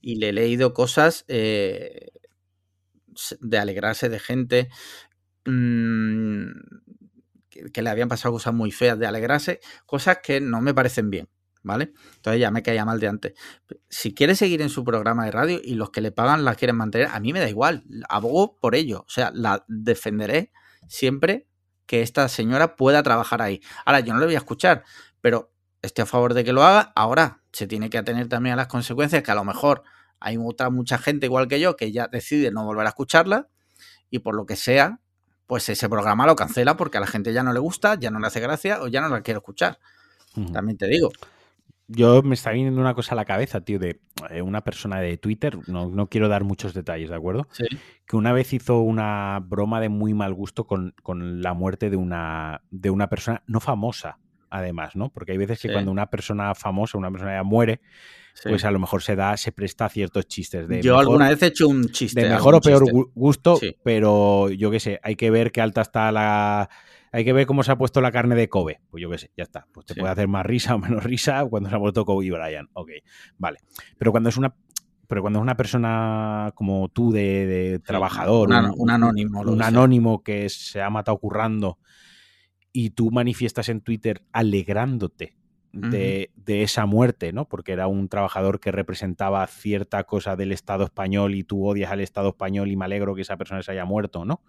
y 0.00 0.16
le 0.16 0.30
he 0.30 0.32
leído 0.32 0.72
cosas 0.72 1.26
eh, 1.28 2.08
de 3.40 3.58
alegrarse 3.58 4.08
de 4.08 4.18
gente 4.18 4.70
mmm, 5.44 6.50
que, 7.72 7.82
le 7.82 7.90
habían 7.90 8.08
pasado 8.08 8.32
cosas 8.32 8.54
muy 8.54 8.70
feas, 8.70 8.98
de 8.98 9.06
alegrarse, 9.06 9.60
cosas 9.86 10.18
que 10.22 10.40
no 10.40 10.60
me 10.60 10.74
parecen 10.74 11.10
bien. 11.10 11.28
¿Vale? 11.62 11.94
Entonces 12.16 12.42
ya 12.42 12.50
me 12.50 12.62
caía 12.62 12.84
mal 12.84 13.00
de 13.00 13.08
antes. 13.08 13.32
Si 13.88 14.12
quiere 14.12 14.34
seguir 14.34 14.60
en 14.60 14.68
su 14.68 14.84
programa 14.84 15.24
de 15.24 15.30
radio 15.30 15.60
y 15.64 15.76
los 15.76 15.88
que 15.88 16.02
le 16.02 16.12
pagan 16.12 16.44
la 16.44 16.56
quieren 16.56 16.76
mantener, 16.76 17.08
a 17.10 17.20
mí 17.20 17.32
me 17.32 17.40
da 17.40 17.48
igual. 17.48 17.84
Abogo 18.10 18.58
por 18.60 18.74
ello. 18.74 19.06
O 19.08 19.10
sea, 19.10 19.30
la 19.32 19.64
defenderé 19.66 20.52
siempre 20.88 21.48
que 21.86 22.02
esta 22.02 22.28
señora 22.28 22.76
pueda 22.76 23.02
trabajar 23.02 23.40
ahí. 23.40 23.62
Ahora, 23.86 24.00
yo 24.00 24.12
no 24.12 24.20
le 24.20 24.26
voy 24.26 24.34
a 24.34 24.38
escuchar, 24.38 24.84
pero 25.22 25.54
estoy 25.80 26.02
a 26.02 26.06
favor 26.06 26.34
de 26.34 26.44
que 26.44 26.52
lo 26.52 26.62
haga. 26.64 26.92
Ahora, 26.94 27.42
se 27.50 27.66
tiene 27.66 27.88
que 27.88 27.96
atener 27.96 28.28
también 28.28 28.52
a 28.52 28.56
las 28.56 28.66
consecuencias 28.66 29.22
que 29.22 29.30
a 29.30 29.34
lo 29.34 29.44
mejor 29.44 29.84
hay 30.20 30.36
otra 30.38 30.70
mucha 30.70 30.98
gente 30.98 31.26
igual 31.26 31.48
que 31.48 31.60
yo 31.60 31.76
que 31.76 31.92
ya 31.92 32.08
decide 32.08 32.50
no 32.50 32.64
volver 32.64 32.86
a 32.86 32.90
escucharla 32.90 33.48
y 34.10 34.20
por 34.20 34.34
lo 34.34 34.46
que 34.46 34.56
sea, 34.56 35.00
pues 35.46 35.68
ese 35.68 35.88
programa 35.88 36.26
lo 36.26 36.36
cancela 36.36 36.76
porque 36.76 36.98
a 36.98 37.00
la 37.00 37.06
gente 37.06 37.32
ya 37.32 37.42
no 37.42 37.52
le 37.52 37.60
gusta, 37.60 37.96
ya 37.96 38.10
no 38.10 38.18
le 38.18 38.26
hace 38.26 38.40
gracia 38.40 38.82
o 38.82 38.88
ya 38.88 39.00
no 39.00 39.08
la 39.08 39.22
quiere 39.22 39.38
escuchar. 39.38 39.78
También 40.52 40.76
te 40.76 40.88
digo. 40.88 41.10
Yo 41.86 42.22
me 42.22 42.34
está 42.34 42.50
viniendo 42.50 42.80
una 42.80 42.94
cosa 42.94 43.12
a 43.12 43.16
la 43.16 43.26
cabeza, 43.26 43.60
tío, 43.60 43.78
de 43.78 44.00
eh, 44.30 44.40
una 44.40 44.62
persona 44.62 45.00
de 45.00 45.18
Twitter, 45.18 45.58
no, 45.66 45.90
no, 45.90 46.08
quiero 46.08 46.28
dar 46.28 46.42
muchos 46.42 46.72
detalles, 46.72 47.10
¿de 47.10 47.16
acuerdo? 47.16 47.46
Sí. 47.52 47.66
Que 48.06 48.16
una 48.16 48.32
vez 48.32 48.54
hizo 48.54 48.80
una 48.80 49.40
broma 49.44 49.80
de 49.80 49.90
muy 49.90 50.14
mal 50.14 50.32
gusto 50.32 50.66
con, 50.66 50.94
con 51.02 51.42
la 51.42 51.52
muerte 51.52 51.90
de 51.90 51.96
una, 51.96 52.62
de 52.70 52.88
una 52.88 53.10
persona 53.10 53.42
no 53.46 53.60
famosa, 53.60 54.18
además, 54.48 54.96
¿no? 54.96 55.10
Porque 55.10 55.32
hay 55.32 55.38
veces 55.38 55.60
que 55.60 55.72
cuando 55.72 55.90
una 55.90 56.08
persona 56.08 56.54
famosa, 56.54 56.96
una 56.96 57.10
persona 57.10 57.34
ya 57.34 57.42
muere, 57.42 57.82
pues 58.42 58.64
a 58.64 58.70
lo 58.70 58.78
mejor 58.78 59.02
se 59.02 59.16
da, 59.16 59.36
se 59.36 59.52
presta 59.52 59.86
a 59.86 59.88
ciertos 59.88 60.26
chistes. 60.26 60.68
De 60.68 60.82
yo 60.82 60.98
alguna 60.98 61.28
vez 61.28 61.42
he 61.42 61.46
hecho 61.46 61.68
un 61.68 61.88
chiste. 61.88 62.22
De 62.22 62.28
mejor 62.28 62.54
o 62.54 62.60
peor 62.60 62.84
gusto, 63.14 63.58
pero 63.82 64.50
yo 64.50 64.70
qué 64.70 64.80
sé, 64.80 65.00
hay 65.02 65.16
que 65.16 65.30
ver 65.30 65.52
qué 65.52 65.60
alta 65.60 65.82
está 65.82 66.10
la. 66.12 66.68
Hay 67.12 67.24
que 67.24 67.32
ver 67.32 67.46
cómo 67.46 67.62
se 67.62 67.70
ha 67.70 67.78
puesto 67.78 68.00
la 68.00 68.10
carne 68.10 68.34
de 68.34 68.48
Kobe. 68.48 68.80
Pues 68.90 69.00
yo 69.00 69.08
qué 69.08 69.18
sé, 69.18 69.30
ya 69.36 69.44
está. 69.44 69.68
Pues 69.72 69.86
te 69.86 69.94
puede 69.94 70.10
hacer 70.10 70.26
más 70.26 70.44
risa 70.44 70.74
o 70.74 70.78
menos 70.80 71.04
risa 71.04 71.44
cuando 71.44 71.68
se 71.68 71.76
ha 71.76 71.78
muerto 71.78 72.04
Kobe 72.04 72.26
y 72.26 72.30
Brian. 72.30 72.68
Ok, 72.72 72.90
vale. 73.38 73.58
Pero 73.96 74.10
cuando 74.10 74.30
es 74.30 74.36
una 74.36 74.54
pero 75.06 75.20
cuando 75.20 75.38
es 75.38 75.42
una 75.42 75.56
persona 75.56 76.50
como 76.54 76.88
tú 76.88 77.12
de, 77.12 77.80
trabajador, 77.84 78.48
un, 78.48 78.90
anónimo, 78.90 79.42
un 79.42 79.62
anónimo 79.62 80.22
que 80.22 80.48
se 80.48 80.80
ha 80.80 80.90
matado 80.90 81.18
currando 81.18 81.78
y 82.72 82.90
tú 82.90 83.10
manifiestas 83.10 83.68
en 83.68 83.80
Twitter 83.82 84.24
alegrándote 84.32 85.36
de, 85.74 86.30
esa 86.46 86.86
muerte, 86.86 87.32
¿no? 87.32 87.46
Porque 87.46 87.72
era 87.72 87.86
un 87.86 88.08
trabajador 88.08 88.60
que 88.60 88.70
representaba 88.72 89.46
cierta 89.46 90.04
cosa 90.04 90.36
del 90.36 90.52
Estado 90.52 90.84
español 90.84 91.34
y 91.34 91.44
tú 91.44 91.66
odias 91.66 91.90
al 91.90 92.00
Estado 92.00 92.28
español 92.28 92.70
y 92.70 92.76
me 92.76 92.84
alegro 92.84 93.14
que 93.14 93.22
esa 93.22 93.36
persona 93.36 93.62
se 93.62 93.72
haya 93.72 93.84
muerto, 93.84 94.24
¿no? 94.24 94.42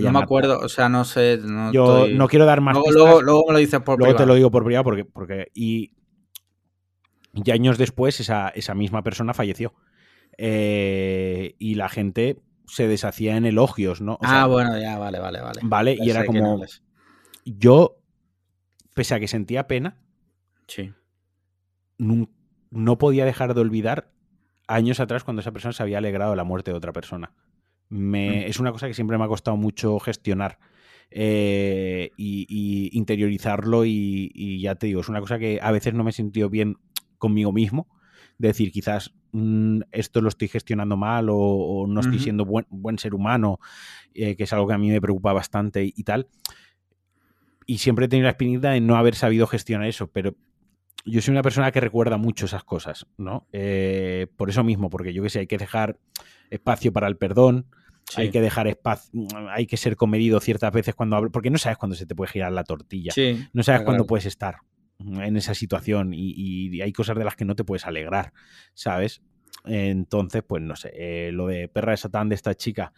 no 0.00 0.12
me 0.12 0.18
acuerdo, 0.18 0.58
o 0.58 0.68
sea, 0.68 0.88
no 0.88 1.04
sé. 1.04 1.40
Yo 1.72 2.08
no 2.08 2.28
quiero 2.28 2.46
dar 2.46 2.60
más. 2.60 2.76
Luego, 2.76 3.22
luego, 3.22 3.44
me 3.48 3.52
lo 3.52 3.58
dices 3.58 3.80
por 3.80 3.98
Luego 3.98 4.16
te 4.16 4.26
lo 4.26 4.34
digo 4.34 4.50
por 4.50 4.64
privado 4.64 4.84
porque. 4.84 5.04
porque 5.04 5.48
y, 5.54 5.92
y 7.34 7.50
años 7.50 7.78
después 7.78 8.18
esa, 8.20 8.48
esa 8.48 8.74
misma 8.74 9.02
persona 9.02 9.34
falleció. 9.34 9.74
Eh, 10.38 11.54
y 11.58 11.74
la 11.74 11.88
gente 11.88 12.40
se 12.66 12.88
deshacía 12.88 13.36
en 13.36 13.44
elogios, 13.44 14.00
¿no? 14.00 14.18
ah, 14.22 14.46
bueno, 14.46 14.78
ya, 14.78 14.96
vale, 14.96 15.18
vale, 15.18 15.40
vale. 15.40 15.60
Vale, 15.62 15.96
y 16.00 16.08
era 16.08 16.24
como. 16.24 16.62
Yo, 17.44 17.98
pese 18.94 19.14
a 19.14 19.20
que 19.20 19.28
sentía 19.28 19.66
pena, 19.66 19.98
sí. 20.70 20.92
no, 21.98 22.98
podía 22.98 23.24
dejar 23.24 23.54
de 23.54 23.60
olvidar 23.60 24.12
años 24.66 25.00
atrás 25.00 25.24
cuando 25.24 25.40
esa 25.40 25.52
persona 25.52 25.72
se 25.72 25.82
había 25.82 25.98
alegrado 25.98 26.30
de 26.30 26.36
la 26.36 26.44
muerte 26.44 26.70
de 26.70 26.76
otra 26.76 26.92
persona. 26.92 27.32
Me, 27.88 28.30
mm. 28.30 28.50
Es 28.50 28.60
una 28.60 28.72
cosa 28.72 28.86
que 28.86 28.94
siempre 28.94 29.18
me 29.18 29.24
ha 29.24 29.28
costado 29.28 29.56
mucho 29.56 29.98
gestionar. 29.98 30.58
Eh, 31.12 32.12
y, 32.16 32.90
interiorizarlo 32.92 33.84
y, 33.84 34.60
ya 34.60 34.76
te 34.76 34.86
digo, 34.86 35.00
es 35.00 35.08
una 35.08 35.18
cosa 35.20 35.40
que 35.40 35.58
a 35.60 35.72
veces 35.72 35.92
no 35.92 36.04
me 36.04 36.10
he 36.10 36.12
sentido 36.12 36.48
bien 36.48 36.76
conmigo 37.18 37.52
mismo, 37.52 37.88
decir 38.38 38.70
quizás 38.70 39.12
mm, 39.32 39.80
esto 39.90 40.20
lo 40.20 40.28
estoy 40.28 40.46
gestionando 40.46 40.96
mal 40.96 41.26
o, 41.30 41.86
no 41.88 42.00
estoy 42.00 42.20
siendo 42.20 42.44
buen, 42.44 42.64
buen 42.70 42.96
ser 42.98 43.14
humano, 43.14 43.58
eh, 44.14 44.36
que 44.36 44.44
es 44.44 44.52
algo 44.52 44.68
que 44.68 44.74
a 44.74 44.78
mí 44.78 44.88
me 44.88 45.00
preocupa 45.00 45.32
bastante 45.32 45.82
y 45.84 46.04
tal 46.04 46.28
y 47.70 47.78
siempre 47.78 48.06
he 48.06 48.08
tenido 48.08 48.24
la 48.24 48.30
espinita 48.30 48.72
de 48.72 48.80
no 48.80 48.96
haber 48.96 49.14
sabido 49.14 49.46
gestionar 49.46 49.86
eso, 49.86 50.10
pero 50.10 50.34
yo 51.04 51.20
soy 51.20 51.32
una 51.32 51.42
persona 51.42 51.72
que 51.72 51.80
recuerda 51.80 52.16
mucho 52.16 52.46
esas 52.46 52.64
cosas, 52.64 53.06
¿no? 53.16 53.46
Eh, 53.52 54.26
por 54.36 54.50
eso 54.50 54.64
mismo, 54.64 54.90
porque 54.90 55.12
yo 55.12 55.22
que 55.22 55.30
sé, 55.30 55.40
hay 55.40 55.46
que 55.46 55.58
dejar 55.58 55.98
espacio 56.50 56.92
para 56.92 57.06
el 57.08 57.16
perdón, 57.16 57.66
hay 58.16 58.30
que 58.30 58.40
dejar 58.40 58.66
espacio, 58.66 59.10
hay 59.50 59.66
que 59.66 59.76
ser 59.76 59.96
comedido 59.96 60.40
ciertas 60.40 60.72
veces 60.72 60.94
cuando 60.94 61.16
hablo, 61.16 61.30
porque 61.30 61.50
no 61.50 61.58
sabes 61.58 61.78
cuándo 61.78 61.96
se 61.96 62.06
te 62.06 62.14
puede 62.14 62.32
girar 62.32 62.52
la 62.52 62.64
tortilla, 62.64 63.12
no 63.52 63.62
sabes 63.62 63.82
cuándo 63.82 64.06
puedes 64.06 64.26
estar 64.26 64.58
en 64.98 65.36
esa 65.36 65.54
situación 65.54 66.12
y, 66.12 66.80
hay 66.82 66.92
cosas 66.92 67.16
de 67.16 67.24
las 67.24 67.36
que 67.36 67.44
no 67.44 67.54
te 67.54 67.64
puedes 67.64 67.86
alegrar, 67.86 68.32
¿sabes? 68.74 69.22
Entonces, 69.64 70.42
pues 70.46 70.62
no 70.62 70.76
sé, 70.76 70.92
eh, 70.94 71.32
lo 71.32 71.46
de 71.46 71.68
perra 71.68 71.92
de 71.92 71.98
satán 71.98 72.28
de 72.28 72.34
esta 72.34 72.54
chica, 72.54 72.92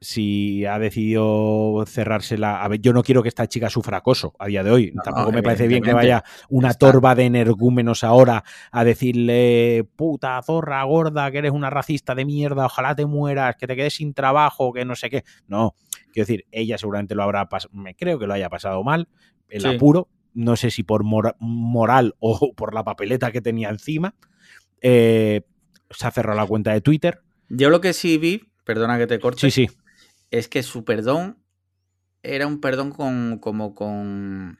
si 0.00 0.64
ha 0.64 0.78
decidido 0.78 1.84
cerrársela. 1.86 2.62
A 2.62 2.68
ver, 2.68 2.80
yo 2.80 2.92
no 2.92 3.02
quiero 3.02 3.22
que 3.22 3.28
esta 3.28 3.46
chica 3.46 3.68
sufra 3.68 3.98
acoso 3.98 4.34
a 4.38 4.46
día 4.46 4.64
de 4.64 4.70
hoy. 4.70 4.94
Tampoco 5.04 5.30
me 5.30 5.42
parece 5.42 5.68
bien 5.68 5.82
que 5.82 5.92
vaya 5.92 6.24
una 6.48 6.72
torba 6.72 7.14
de 7.14 7.24
energúmenos 7.24 8.02
ahora 8.02 8.42
a 8.72 8.84
decirle 8.84 9.86
puta, 9.96 10.40
zorra, 10.42 10.82
gorda, 10.84 11.30
que 11.30 11.38
eres 11.38 11.52
una 11.52 11.68
racista 11.68 12.14
de 12.14 12.24
mierda, 12.24 12.66
ojalá 12.66 12.94
te 12.94 13.04
mueras, 13.04 13.56
que 13.56 13.66
te 13.66 13.76
quedes 13.76 13.94
sin 13.94 14.14
trabajo, 14.14 14.72
que 14.72 14.86
no 14.86 14.96
sé 14.96 15.10
qué. 15.10 15.24
No, 15.46 15.74
quiero 16.12 16.26
decir, 16.26 16.46
ella 16.50 16.78
seguramente 16.78 17.14
lo 17.14 17.22
habrá 17.22 17.48
pasado, 17.48 17.74
me 17.74 17.94
creo 17.94 18.18
que 18.18 18.26
lo 18.26 18.32
haya 18.32 18.48
pasado 18.48 18.82
mal, 18.82 19.06
el 19.50 19.66
apuro, 19.66 20.08
no 20.32 20.56
sé 20.56 20.70
si 20.70 20.82
por 20.82 21.04
moral 21.04 22.14
o 22.20 22.54
por 22.54 22.72
la 22.72 22.84
papeleta 22.84 23.32
que 23.32 23.42
tenía 23.42 23.68
encima. 23.68 24.14
Eh, 24.80 25.42
se 25.90 26.06
ha 26.06 26.10
cerrado 26.10 26.38
la 26.38 26.46
cuenta 26.46 26.72
de 26.72 26.80
Twitter. 26.80 27.20
Yo 27.50 27.68
lo 27.68 27.82
que 27.82 27.92
sí 27.92 28.16
vi, 28.16 28.44
perdona 28.64 28.96
que 28.96 29.06
te 29.06 29.18
corte. 29.18 29.40
Sí, 29.40 29.50
sí 29.50 29.68
es 30.30 30.48
que 30.48 30.62
su 30.62 30.84
perdón 30.84 31.38
era 32.22 32.46
un 32.46 32.60
perdón 32.60 32.90
con 32.90 33.38
como 33.38 33.74
con 33.74 34.58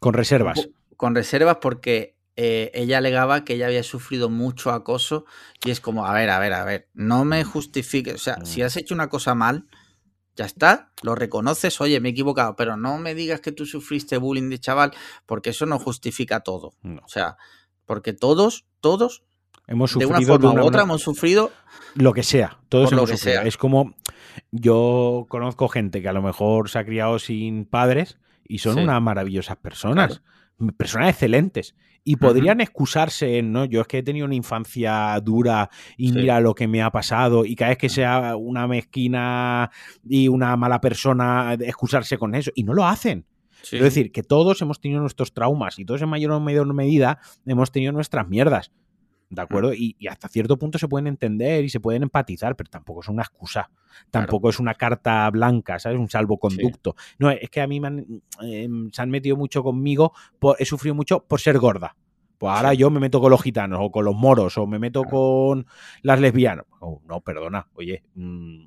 con 0.00 0.14
reservas. 0.14 0.68
Con 0.96 1.14
reservas 1.14 1.58
porque 1.60 2.16
eh, 2.36 2.70
ella 2.74 2.98
alegaba 2.98 3.44
que 3.44 3.54
ella 3.54 3.66
había 3.66 3.82
sufrido 3.82 4.28
mucho 4.28 4.70
acoso 4.70 5.24
y 5.64 5.70
es 5.70 5.80
como, 5.80 6.06
a 6.06 6.12
ver, 6.12 6.30
a 6.30 6.38
ver, 6.38 6.52
a 6.52 6.64
ver, 6.64 6.88
no 6.92 7.24
me 7.24 7.44
justifiques, 7.44 8.14
o 8.14 8.18
sea, 8.18 8.44
si 8.44 8.60
mm. 8.60 8.64
has 8.64 8.76
hecho 8.76 8.94
una 8.94 9.08
cosa 9.08 9.34
mal, 9.34 9.66
ya 10.36 10.44
está, 10.44 10.92
lo 11.02 11.14
reconoces, 11.14 11.80
oye, 11.80 12.00
me 12.00 12.08
he 12.08 12.12
equivocado, 12.12 12.56
pero 12.56 12.76
no 12.76 12.98
me 12.98 13.14
digas 13.14 13.40
que 13.40 13.52
tú 13.52 13.66
sufriste 13.66 14.18
bullying 14.18 14.50
de 14.50 14.58
chaval, 14.58 14.92
porque 15.26 15.50
eso 15.50 15.64
no 15.64 15.78
justifica 15.78 16.40
todo. 16.40 16.74
O 16.82 17.08
sea, 17.08 17.36
porque 17.86 18.12
todos, 18.12 18.66
todos, 18.80 19.22
hemos 19.66 19.90
sufrido 19.90 20.38
de 20.38 20.46
una 20.46 20.54
forma 20.54 20.64
u 20.64 20.66
otra, 20.66 20.82
hemos 20.82 21.02
sufrido 21.02 21.50
lo 21.94 22.12
que 22.12 22.22
sea, 22.22 22.58
todos 22.68 22.92
hemos 22.92 23.10
sufrido. 23.10 23.42
Es 23.42 23.56
como 23.56 23.94
yo 24.50 25.26
conozco 25.28 25.68
gente 25.68 26.02
que 26.02 26.08
a 26.08 26.12
lo 26.12 26.22
mejor 26.22 26.68
se 26.68 26.78
ha 26.78 26.84
criado 26.84 27.18
sin 27.18 27.64
padres 27.64 28.18
y 28.46 28.58
son 28.58 28.78
unas 28.78 29.00
maravillosas 29.00 29.56
personas, 29.56 30.22
personas 30.76 31.10
excelentes. 31.10 31.74
Y 32.06 32.16
podrían 32.16 32.60
excusarse 32.60 33.38
en, 33.38 33.50
¿no? 33.50 33.64
Yo 33.64 33.80
es 33.80 33.86
que 33.86 33.98
he 33.98 34.02
tenido 34.02 34.26
una 34.26 34.34
infancia 34.34 35.18
dura 35.22 35.70
y 35.96 36.12
mira 36.12 36.38
lo 36.40 36.54
que 36.54 36.68
me 36.68 36.82
ha 36.82 36.90
pasado 36.90 37.46
y 37.46 37.56
cada 37.56 37.70
vez 37.70 37.78
que 37.78 37.88
sea 37.88 38.36
una 38.36 38.68
mezquina 38.68 39.70
y 40.06 40.28
una 40.28 40.54
mala 40.58 40.82
persona, 40.82 41.54
excusarse 41.54 42.18
con 42.18 42.34
eso. 42.34 42.50
Y 42.54 42.64
no 42.64 42.74
lo 42.74 42.86
hacen. 42.86 43.24
Es 43.62 43.80
decir, 43.80 44.12
que 44.12 44.22
todos 44.22 44.60
hemos 44.60 44.78
tenido 44.78 45.00
nuestros 45.00 45.32
traumas 45.32 45.78
y 45.78 45.86
todos 45.86 46.02
en 46.02 46.10
mayor 46.10 46.32
o 46.32 46.40
menor 46.40 46.74
medida 46.74 47.20
hemos 47.46 47.72
tenido 47.72 47.92
nuestras 47.92 48.28
mierdas. 48.28 48.70
¿De 49.30 49.42
acuerdo? 49.42 49.72
Y, 49.74 49.96
hasta 50.08 50.28
cierto 50.28 50.58
punto 50.58 50.78
se 50.78 50.88
pueden 50.88 51.06
entender 51.06 51.64
y 51.64 51.68
se 51.68 51.80
pueden 51.80 52.02
empatizar, 52.04 52.56
pero 52.56 52.70
tampoco 52.70 53.00
es 53.00 53.08
una 53.08 53.22
excusa. 53.22 53.70
Tampoco 54.10 54.50
es 54.50 54.58
una 54.60 54.74
carta 54.74 55.28
blanca, 55.30 55.78
¿sabes? 55.78 55.98
Un 55.98 56.08
salvoconducto. 56.08 56.94
No, 57.18 57.30
es 57.30 57.50
que 57.50 57.60
a 57.60 57.66
mí 57.66 57.80
em, 58.42 58.90
se 58.90 59.02
han 59.02 59.10
metido 59.10 59.36
mucho 59.36 59.62
conmigo, 59.62 60.12
he 60.58 60.64
sufrido 60.64 60.94
mucho 60.94 61.24
por 61.24 61.40
ser 61.40 61.58
gorda. 61.58 61.96
Pues 62.38 62.52
ahora 62.54 62.74
yo 62.74 62.90
me 62.90 63.00
meto 63.00 63.20
con 63.20 63.30
los 63.30 63.42
gitanos 63.42 63.78
o 63.82 63.90
con 63.90 64.04
los 64.04 64.14
moros 64.14 64.58
o 64.58 64.66
me 64.66 64.78
meto 64.78 65.04
con 65.04 65.66
las 66.02 66.20
lesbianas. 66.20 66.66
Oh, 66.80 67.00
no, 67.06 67.20
perdona, 67.20 67.68
oye, 67.74 68.02
mm, 68.14 68.64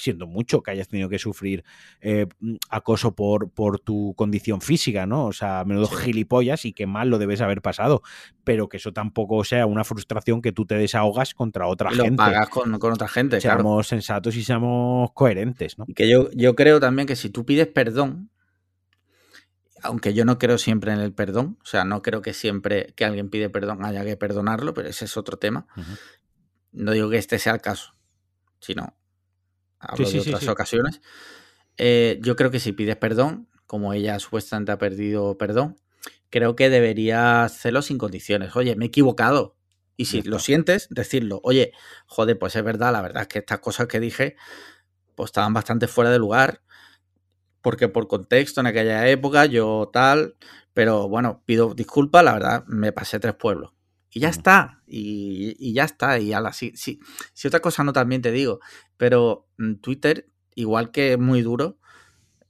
siendo 0.00 0.26
mucho 0.26 0.62
que 0.62 0.70
hayas 0.70 0.88
tenido 0.88 1.08
que 1.08 1.18
sufrir 1.18 1.64
eh, 2.00 2.26
mm, 2.40 2.56
acoso 2.70 3.14
por, 3.14 3.50
por 3.50 3.78
tu 3.78 4.14
condición 4.16 4.60
física, 4.60 5.06
¿no? 5.06 5.26
O 5.26 5.32
sea, 5.32 5.64
menudo 5.64 5.86
gilipollas 5.88 6.64
y 6.64 6.72
qué 6.72 6.86
mal 6.86 7.10
lo 7.10 7.18
debes 7.18 7.40
haber 7.40 7.62
pasado, 7.62 8.02
pero 8.44 8.68
que 8.68 8.78
eso 8.78 8.92
tampoco 8.92 9.44
sea 9.44 9.66
una 9.66 9.84
frustración 9.84 10.42
que 10.42 10.52
tú 10.52 10.66
te 10.66 10.76
desahogas 10.76 11.34
contra 11.34 11.66
otra 11.66 11.90
y 11.92 11.96
gente. 11.96 12.10
Lo 12.10 12.16
pagas 12.16 12.48
con, 12.48 12.74
otra 12.74 13.08
gente, 13.08 13.40
Seamos 13.40 13.88
sensatos 13.88 14.36
y 14.36 14.44
seamos 14.44 15.10
coherentes, 15.12 15.78
¿no? 15.78 15.84
Y 15.86 15.94
que 15.94 16.08
yo, 16.08 16.30
yo 16.32 16.54
creo 16.56 16.80
también 16.80 17.06
que 17.06 17.16
si 17.16 17.30
tú 17.30 17.44
pides 17.44 17.66
perdón, 17.66 18.30
aunque 19.82 20.14
yo 20.14 20.24
no 20.24 20.38
creo 20.38 20.58
siempre 20.58 20.92
en 20.92 21.00
el 21.00 21.12
perdón, 21.12 21.58
o 21.62 21.66
sea, 21.66 21.84
no 21.84 22.02
creo 22.02 22.22
que 22.22 22.32
siempre 22.32 22.92
que 22.96 23.04
alguien 23.04 23.30
pide 23.30 23.50
perdón 23.50 23.84
haya 23.84 24.04
que 24.04 24.16
perdonarlo, 24.16 24.74
pero 24.74 24.88
ese 24.88 25.04
es 25.04 25.16
otro 25.16 25.38
tema. 25.38 25.66
No 26.72 26.92
digo 26.92 27.10
que 27.10 27.18
este 27.18 27.38
sea 27.38 27.54
el 27.54 27.60
caso, 27.60 27.94
sino 28.60 28.94
hablo 29.80 30.08
de 30.08 30.20
otras 30.20 30.46
ocasiones. 30.48 31.00
Eh, 31.76 32.18
yo 32.22 32.36
creo 32.36 32.50
que 32.50 32.60
si 32.60 32.72
pides 32.72 32.96
perdón, 32.96 33.48
como 33.66 33.92
ella 33.92 34.18
supuestamente 34.18 34.72
ha 34.72 34.78
perdido 34.78 35.36
perdón, 35.38 35.76
creo 36.30 36.54
que 36.54 36.70
debería 36.70 37.44
hacerlo 37.44 37.82
sin 37.82 37.98
condiciones. 37.98 38.54
Oye, 38.54 38.76
me 38.76 38.84
he 38.84 38.88
equivocado. 38.88 39.56
Y 39.96 40.06
si 40.06 40.22
lo 40.22 40.38
sientes, 40.38 40.88
decirlo. 40.88 41.40
Oye, 41.42 41.72
joder, 42.06 42.38
pues 42.38 42.56
es 42.56 42.64
verdad, 42.64 42.92
la 42.92 43.02
verdad 43.02 43.22
es 43.22 43.28
que 43.28 43.40
estas 43.40 43.58
cosas 43.58 43.86
que 43.86 44.00
dije, 44.00 44.36
pues 45.14 45.28
estaban 45.28 45.52
bastante 45.52 45.88
fuera 45.88 46.10
de 46.10 46.18
lugar 46.18 46.62
porque 47.60 47.88
por 47.88 48.08
contexto 48.08 48.60
en 48.60 48.66
aquella 48.66 49.08
época 49.08 49.46
yo 49.46 49.90
tal, 49.92 50.36
pero 50.72 51.08
bueno, 51.08 51.42
pido 51.44 51.74
disculpas, 51.74 52.24
la 52.24 52.32
verdad, 52.32 52.64
me 52.66 52.92
pasé 52.92 53.20
tres 53.20 53.34
pueblos. 53.34 53.72
Y 54.12 54.20
ya 54.20 54.28
está, 54.28 54.82
y, 54.86 55.72
ya 55.72 55.84
está, 55.84 56.18
y 56.18 56.32
ala, 56.32 56.52
sí, 56.52 56.72
sí, 56.74 56.98
si 57.32 57.46
otra 57.46 57.60
cosa 57.60 57.84
no 57.84 57.92
también 57.92 58.22
te 58.22 58.32
digo, 58.32 58.60
pero 59.00 59.48
Twitter, 59.80 60.28
igual 60.54 60.90
que 60.90 61.14
es 61.14 61.18
muy 61.18 61.40
duro, 61.40 61.78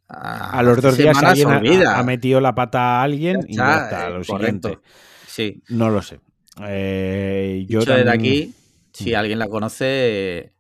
a, 0.09 0.61
los 0.65 0.83
dos 0.83 0.97
días 0.97 1.17
alguien 1.23 1.49
ha, 1.87 2.03
metido 2.03 2.41
la 2.41 2.57
pata 2.57 2.99
a 2.99 3.03
alguien 3.05 3.47
y 3.47 3.55
ya 3.55 3.85
está, 3.85 4.11
lo 4.11 4.25
siguiente. 4.25 4.81
Sí. 5.29 5.63
No 5.69 5.91
lo 5.91 6.03
sé. 6.03 6.19
Eh, 6.67 7.65
yo 7.69 7.85
también... 7.85 8.05
de 8.05 8.11
aquí, 8.11 8.55
si 8.93 9.13
mm. 9.13 9.15
alguien 9.15 9.39
la 9.39 9.47
conoce, 9.47 10.53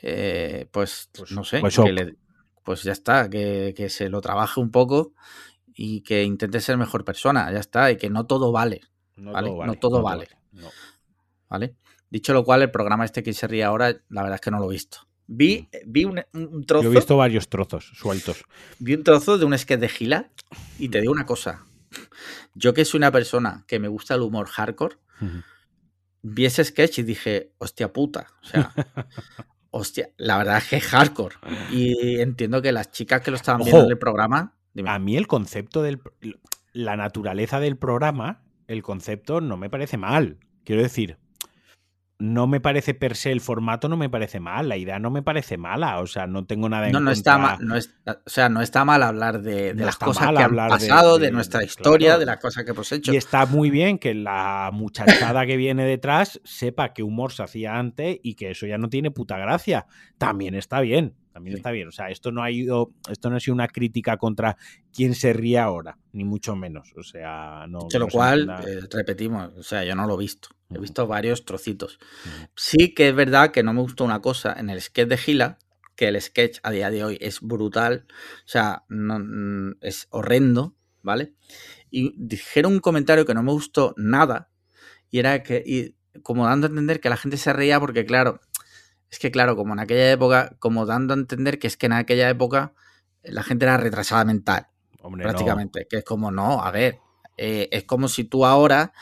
eh, 0.00 0.66
pues, 0.70 1.10
pues, 1.12 1.30
no 1.32 1.44
sé, 1.44 1.60
pues 1.60 1.76
que 1.76 2.14
pues 2.64 2.82
ya 2.82 2.92
está, 2.92 3.28
que, 3.28 3.86
se 3.90 4.08
lo 4.08 4.22
trabaje 4.22 4.60
un 4.60 4.70
poco 4.70 5.12
y 5.74 6.00
que 6.00 6.24
intente 6.24 6.62
ser 6.62 6.78
mejor 6.78 7.04
persona, 7.04 7.52
ya 7.52 7.58
está, 7.60 7.90
y 7.90 7.98
que 7.98 8.08
no 8.08 8.24
todo 8.24 8.50
vale. 8.50 8.80
No 9.16 9.32
¿vale? 9.32 9.48
Todo 9.48 9.58
vale, 9.58 9.66
no 9.66 9.78
todo 9.78 10.02
vale. 10.02 10.28
vale. 11.50 11.76
Dicho 12.12 12.34
lo 12.34 12.44
cual, 12.44 12.60
el 12.60 12.70
programa 12.70 13.06
este 13.06 13.22
que 13.22 13.32
se 13.32 13.46
ríe 13.46 13.64
ahora, 13.64 13.96
la 14.10 14.20
verdad 14.20 14.34
es 14.34 14.42
que 14.42 14.50
no 14.50 14.58
lo 14.58 14.66
he 14.66 14.74
visto. 14.74 14.98
Vi, 15.26 15.66
mm. 15.72 15.76
vi 15.86 16.04
un, 16.04 16.22
trozo. 16.66 16.84
Yo 16.84 16.90
he 16.90 16.94
visto 16.94 17.16
varios 17.16 17.48
trozos 17.48 17.90
sueltos. 17.94 18.44
Vi 18.78 18.92
un 18.92 19.02
trozo 19.02 19.38
de 19.38 19.46
un 19.46 19.56
sketch 19.56 19.80
de 19.80 19.88
Gila 19.88 20.30
y 20.78 20.90
te 20.90 21.00
digo 21.00 21.10
una 21.10 21.24
cosa. 21.24 21.64
Yo 22.54 22.74
que 22.74 22.84
soy 22.84 22.98
una 22.98 23.10
persona 23.10 23.64
que 23.66 23.78
me 23.78 23.88
gusta 23.88 24.14
el 24.14 24.20
humor 24.20 24.46
hardcore, 24.46 24.96
vi 26.20 26.44
ese 26.44 26.64
sketch 26.64 26.98
y 26.98 27.02
dije, 27.02 27.54
hostia 27.56 27.94
puta. 27.94 28.26
O 28.42 28.46
sea, 28.46 28.74
Hostia, 29.70 30.10
la 30.18 30.36
verdad 30.36 30.58
es 30.58 30.68
que 30.68 30.76
es 30.76 30.84
hardcore. 30.84 31.36
Y 31.70 32.20
entiendo 32.20 32.60
que 32.60 32.72
las 32.72 32.92
chicas 32.92 33.22
que 33.22 33.30
lo 33.30 33.38
estaban 33.38 33.62
viendo 33.62 33.84
en 33.84 33.90
el 33.90 33.98
programa. 33.98 34.58
A 34.86 34.98
mí 34.98 35.16
el 35.16 35.26
concepto 35.26 35.82
del. 35.82 36.02
La 36.74 36.96
naturaleza 36.96 37.58
del 37.58 37.78
programa, 37.78 38.42
el 38.66 38.82
concepto 38.82 39.40
no 39.40 39.56
me 39.56 39.70
parece 39.70 39.96
mal. 39.96 40.38
Quiero 40.64 40.82
decir, 40.82 41.16
no 42.22 42.46
me 42.46 42.60
parece 42.60 42.94
per 42.94 43.16
se 43.16 43.32
el 43.32 43.40
formato, 43.40 43.88
no 43.88 43.96
me 43.96 44.08
parece 44.08 44.38
mal, 44.38 44.68
la 44.68 44.76
idea 44.76 45.00
no 45.00 45.10
me 45.10 45.22
parece 45.22 45.58
mala, 45.58 45.98
o 45.98 46.06
sea, 46.06 46.28
no 46.28 46.46
tengo 46.46 46.68
nada 46.68 46.86
en 46.86 46.92
no, 46.92 47.00
no 47.00 47.10
Está 47.10 47.36
mal, 47.36 47.58
no 47.60 47.74
o 47.74 48.12
sea, 48.26 48.48
no 48.48 48.62
está 48.62 48.84
mal 48.84 49.02
hablar 49.02 49.42
de, 49.42 49.74
las 49.74 49.96
cosas 49.96 50.30
que 50.30 50.42
han 50.42 50.54
pasado, 50.54 51.18
de, 51.18 51.32
nuestra 51.32 51.64
historia, 51.64 52.18
de 52.18 52.26
las 52.26 52.38
cosas 52.38 52.64
que 52.64 52.70
hemos 52.70 52.92
hecho. 52.92 53.12
Y 53.12 53.16
está 53.16 53.44
muy 53.46 53.70
bien 53.70 53.98
que 53.98 54.14
la 54.14 54.70
muchachada 54.72 55.46
que 55.46 55.56
viene 55.56 55.84
detrás 55.84 56.40
sepa 56.44 56.92
que 56.92 57.02
humor 57.02 57.32
se 57.32 57.42
hacía 57.42 57.76
antes 57.76 58.18
y 58.22 58.34
que 58.34 58.52
eso 58.52 58.66
ya 58.66 58.78
no 58.78 58.88
tiene 58.88 59.10
puta 59.10 59.36
gracia. 59.36 59.86
También 60.16 60.54
está 60.54 60.80
bien, 60.80 61.16
también 61.32 61.56
está 61.56 61.70
bien. 61.70 61.88
O 61.88 61.92
sea, 61.92 62.10
esto 62.10 62.30
no 62.30 62.42
ha 62.42 62.50
ido, 62.50 62.92
esto 63.10 63.30
no 63.30 63.36
ha 63.36 63.40
sido 63.40 63.54
una 63.54 63.68
crítica 63.68 64.16
contra 64.16 64.56
quién 64.92 65.14
se 65.14 65.32
ríe 65.32 65.58
ahora, 65.58 65.98
ni 66.12 66.24
mucho 66.24 66.54
menos. 66.54 66.92
O 66.96 67.02
sea, 67.02 67.66
no. 67.68 67.88
De 67.90 67.98
lo 67.98 68.08
cual, 68.08 68.48
eh, 68.66 68.80
repetimos, 68.90 69.52
o 69.56 69.62
sea, 69.62 69.84
yo 69.84 69.94
no 69.94 70.06
lo 70.06 70.14
he 70.14 70.18
visto. 70.18 70.48
He 70.74 70.78
visto 70.78 71.06
varios 71.06 71.44
trocitos. 71.44 71.98
Sí 72.56 72.94
que 72.94 73.08
es 73.08 73.14
verdad 73.14 73.50
que 73.50 73.62
no 73.62 73.72
me 73.72 73.80
gustó 73.80 74.04
una 74.04 74.20
cosa 74.20 74.54
en 74.58 74.70
el 74.70 74.80
sketch 74.80 75.08
de 75.08 75.16
Gila, 75.18 75.58
que 75.96 76.08
el 76.08 76.20
sketch 76.20 76.58
a 76.62 76.70
día 76.70 76.90
de 76.90 77.04
hoy 77.04 77.18
es 77.20 77.40
brutal, 77.40 78.06
o 78.08 78.48
sea, 78.48 78.84
no, 78.88 79.18
mm, 79.18 79.76
es 79.82 80.08
horrendo, 80.10 80.74
¿vale? 81.02 81.34
Y 81.90 82.14
dijeron 82.16 82.72
un 82.72 82.80
comentario 82.80 83.26
que 83.26 83.34
no 83.34 83.42
me 83.42 83.52
gustó 83.52 83.94
nada, 83.98 84.50
y 85.10 85.18
era 85.18 85.42
que, 85.42 85.62
y 85.64 85.94
como 86.22 86.46
dando 86.46 86.66
a 86.66 86.70
entender 86.70 87.00
que 87.00 87.10
la 87.10 87.16
gente 87.16 87.36
se 87.36 87.52
reía 87.52 87.78
porque, 87.80 88.04
claro, 88.04 88.40
es 89.12 89.18
que, 89.18 89.30
claro, 89.30 89.56
como 89.56 89.74
en 89.74 89.80
aquella 89.80 90.10
época, 90.10 90.56
como 90.58 90.86
dando 90.86 91.12
a 91.12 91.18
entender 91.18 91.58
que 91.58 91.66
es 91.66 91.76
que 91.76 91.84
en 91.84 91.92
aquella 91.92 92.30
época 92.30 92.72
la 93.22 93.42
gente 93.42 93.66
era 93.66 93.76
retrasada 93.76 94.24
mental, 94.24 94.68
prácticamente, 95.20 95.86
que 95.88 95.98
es 95.98 96.04
como, 96.04 96.30
no, 96.30 96.64
a 96.64 96.70
ver, 96.70 96.98
eh, 97.36 97.68
es 97.72 97.84
como 97.84 98.08
si 98.08 98.24
tú 98.24 98.46
ahora 98.46 98.94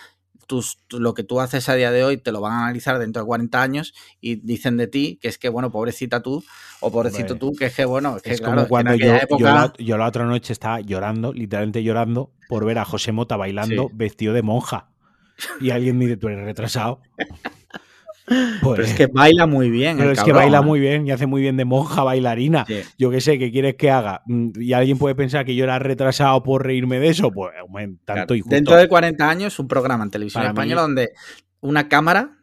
lo 0.90 1.14
que 1.14 1.22
tú 1.22 1.38
haces 1.38 1.68
a 1.68 1.76
día 1.76 1.92
de 1.92 2.02
hoy 2.02 2.16
te 2.16 2.32
lo 2.32 2.40
van 2.40 2.54
a 2.54 2.64
analizar 2.64 2.98
dentro 2.98 3.22
de 3.22 3.26
40 3.26 3.62
años 3.62 3.94
y 4.20 4.34
dicen 4.34 4.76
de 4.78 4.88
ti 4.88 5.16
que 5.22 5.28
es 5.28 5.38
que, 5.38 5.48
bueno, 5.48 5.70
pobrecita 5.70 6.22
tú 6.22 6.42
o 6.80 6.90
pobrecito 6.90 7.36
tú, 7.36 7.52
que 7.56 7.66
es 7.66 7.76
que, 7.76 7.84
bueno, 7.84 8.16
es, 8.16 8.22
que, 8.40 8.44
como 8.44 8.66
cuando 8.66 8.96
yo, 8.96 9.12
la, 9.38 9.72
yo, 9.78 9.96
la, 9.96 10.08
otra 10.08 10.24
noche 10.24 10.52
estaba 10.52 10.80
llorando, 10.80 11.32
literalmente 11.32 11.84
llorando, 11.84 12.32
por 12.48 12.64
ver 12.64 12.80
a 12.80 12.84
José 12.84 13.12
Mota 13.12 13.36
bailando 13.36 13.90
vestido 13.92 14.34
de 14.34 14.42
monja. 14.42 14.88
Y 15.60 15.70
alguien 15.70 15.96
me 15.96 16.06
dice, 16.06 16.16
tú 16.16 16.26
eres 16.26 16.44
retrasado. 16.44 17.00
Pues, 18.26 18.76
pero 18.76 18.82
es 18.84 18.94
que 18.94 19.06
baila 19.06 19.46
muy 19.46 19.70
bien. 19.70 19.98
Pero 19.98 20.12
es 20.12 20.22
que 20.22 20.32
baila 20.32 20.62
muy 20.62 20.78
bien 20.78 21.06
y 21.06 21.10
hace 21.10 21.26
muy 21.26 21.42
bien 21.42 21.56
de 21.56 21.64
monja 21.64 22.02
bailarina. 22.02 22.64
Yo 22.98 23.10
qué 23.10 23.20
sé, 23.20 23.38
¿qué 23.38 23.50
quieres 23.50 23.74
que 23.74 23.90
haga? 23.90 24.22
Mm, 24.26 24.50
y 24.60 24.72
alguien 24.72 24.98
puede 24.98 25.14
pensar 25.14 25.44
que 25.44 25.54
yo 25.54 25.64
era 25.64 25.78
retrasado 25.78 26.42
por 26.42 26.64
reírme 26.64 27.00
de 27.00 27.08
eso. 27.08 27.30
Pues 27.30 27.52
tanto 28.04 28.34
y 28.34 28.42
Dentro 28.46 28.76
de 28.76 28.88
40 28.88 29.28
años, 29.28 29.58
un 29.58 29.68
programa 29.68 30.04
en 30.04 30.10
televisión 30.10 30.44
española 30.44 30.82
donde 30.82 31.12
una 31.60 31.88
cámara 31.88 32.38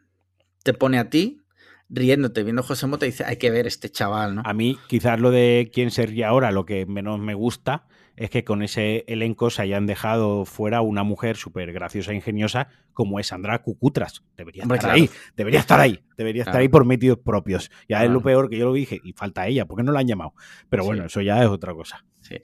te 0.64 0.74
pone 0.74 1.00
a 1.00 1.10
ti 1.10 1.42
riéndote, 1.90 2.44
viendo 2.44 2.62
a 2.62 2.66
José 2.66 2.86
Mota 2.88 3.06
y 3.06 3.12
dice, 3.12 3.24
hay 3.24 3.38
que 3.38 3.50
ver 3.50 3.66
este 3.66 3.90
chaval, 3.90 4.36
¿no? 4.36 4.42
A 4.46 4.54
mí, 4.54 4.78
quizás 4.88 5.20
lo 5.20 5.32
de 5.32 5.72
quién 5.74 5.90
se 5.92 6.06
ríe 6.06 6.26
ahora, 6.26 6.52
lo 6.52 6.66
que 6.66 6.86
menos 6.86 7.20
me 7.20 7.34
gusta 7.34 7.86
es 8.18 8.30
que 8.30 8.44
con 8.44 8.64
ese 8.64 9.06
elenco 9.08 9.50
se 9.50 9.62
hayan 9.62 9.86
dejado 9.86 10.44
fuera 10.44 10.82
una 10.82 11.04
mujer 11.04 11.38
súper 11.38 11.72
graciosa 11.72 12.12
e 12.12 12.16
ingeniosa 12.16 12.68
como 12.92 13.20
es 13.20 13.28
Sandra 13.28 13.62
Cucutras. 13.62 14.24
Debería 14.36 14.64
estar 14.64 14.90
ahí, 14.90 15.10
debería 15.36 15.60
estar 15.60 15.80
ahí, 15.80 16.04
debería 16.18 16.42
estar 16.42 16.58
ahí 16.58 16.68
por 16.68 16.84
metidos 16.84 17.20
propios. 17.20 17.72
Ya 17.88 18.04
es 18.04 18.10
lo 18.10 18.22
peor 18.22 18.50
que 18.50 18.58
yo 18.58 18.66
lo 18.66 18.74
dije, 18.74 19.00
y 19.04 19.14
falta 19.14 19.48
ella, 19.48 19.66
porque 19.66 19.84
no 19.84 19.92
la 19.92 20.00
han 20.00 20.08
llamado. 20.08 20.34
Pero 20.68 20.84
bueno, 20.84 21.06
eso 21.06 21.22
ya 21.22 21.42
es 21.44 21.48
otra 21.48 21.74
cosa. 21.74 22.04
Sí. 22.22 22.38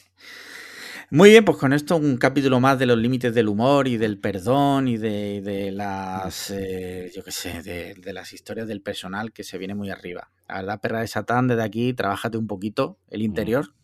Muy 1.09 1.31
bien, 1.31 1.45
pues 1.45 1.57
con 1.57 1.73
esto 1.73 1.95
un 1.97 2.17
capítulo 2.17 2.59
más 2.59 2.79
de 2.79 2.85
los 2.85 2.97
límites 2.97 3.33
del 3.33 3.47
humor 3.47 3.87
y 3.87 3.97
del 3.97 4.19
perdón 4.19 4.87
y 4.87 4.97
de, 4.97 5.71
las, 5.71 6.49
eh, 6.49 7.11
yo 7.15 7.23
qué 7.23 7.31
sé, 7.31 7.61
de, 7.61 8.13
las 8.13 8.33
historias 8.33 8.67
del 8.67 8.81
personal 8.81 9.31
que 9.31 9.43
se 9.43 9.57
viene 9.57 9.75
muy 9.75 9.89
arriba. 9.89 10.31
La 10.47 10.55
verdad, 10.55 10.81
perra 10.81 11.01
de 11.01 11.07
Satán, 11.07 11.47
desde 11.47 11.63
aquí, 11.63 11.93
trabájate 11.93 12.37
un 12.37 12.47
poquito 12.47 12.99
el 13.09 13.21
interior, 13.21 13.75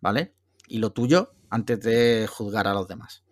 ¿vale? 0.00 0.34
Y 0.68 0.78
lo 0.78 0.90
tuyo, 0.90 1.32
antes 1.50 1.80
de 1.80 2.26
juzgar 2.28 2.66
a 2.66 2.74
los 2.74 2.88
demás. 2.88 3.24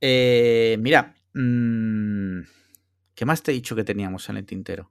Eh, 0.00 0.76
mira, 0.80 1.14
mm, 1.34 2.40
¿qué 3.14 3.24
más 3.24 3.42
te 3.42 3.50
he 3.50 3.54
dicho 3.54 3.74
que 3.74 3.84
teníamos 3.84 4.28
en 4.28 4.36
el 4.36 4.46
tintero? 4.46 4.90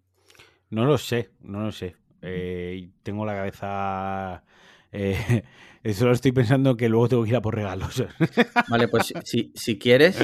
No 0.70 0.86
lo 0.86 0.98
sé, 0.98 1.32
no 1.42 1.62
lo 1.62 1.72
sé. 1.72 1.96
Eh, 2.22 2.90
tengo 3.04 3.26
la 3.26 3.36
cabeza... 3.36 4.44
Eh, 4.92 5.44
lo 6.02 6.12
estoy 6.12 6.34
pensando 6.34 6.76
que 6.76 6.90
luego 6.90 7.08
tengo 7.08 7.24
que 7.24 7.30
ir 7.30 7.36
a 7.36 7.42
por 7.42 7.56
regalos. 7.56 8.04
Vale, 8.70 8.88
pues 8.90 9.14
si, 9.24 9.52
si 9.56 9.78
quieres, 9.78 10.18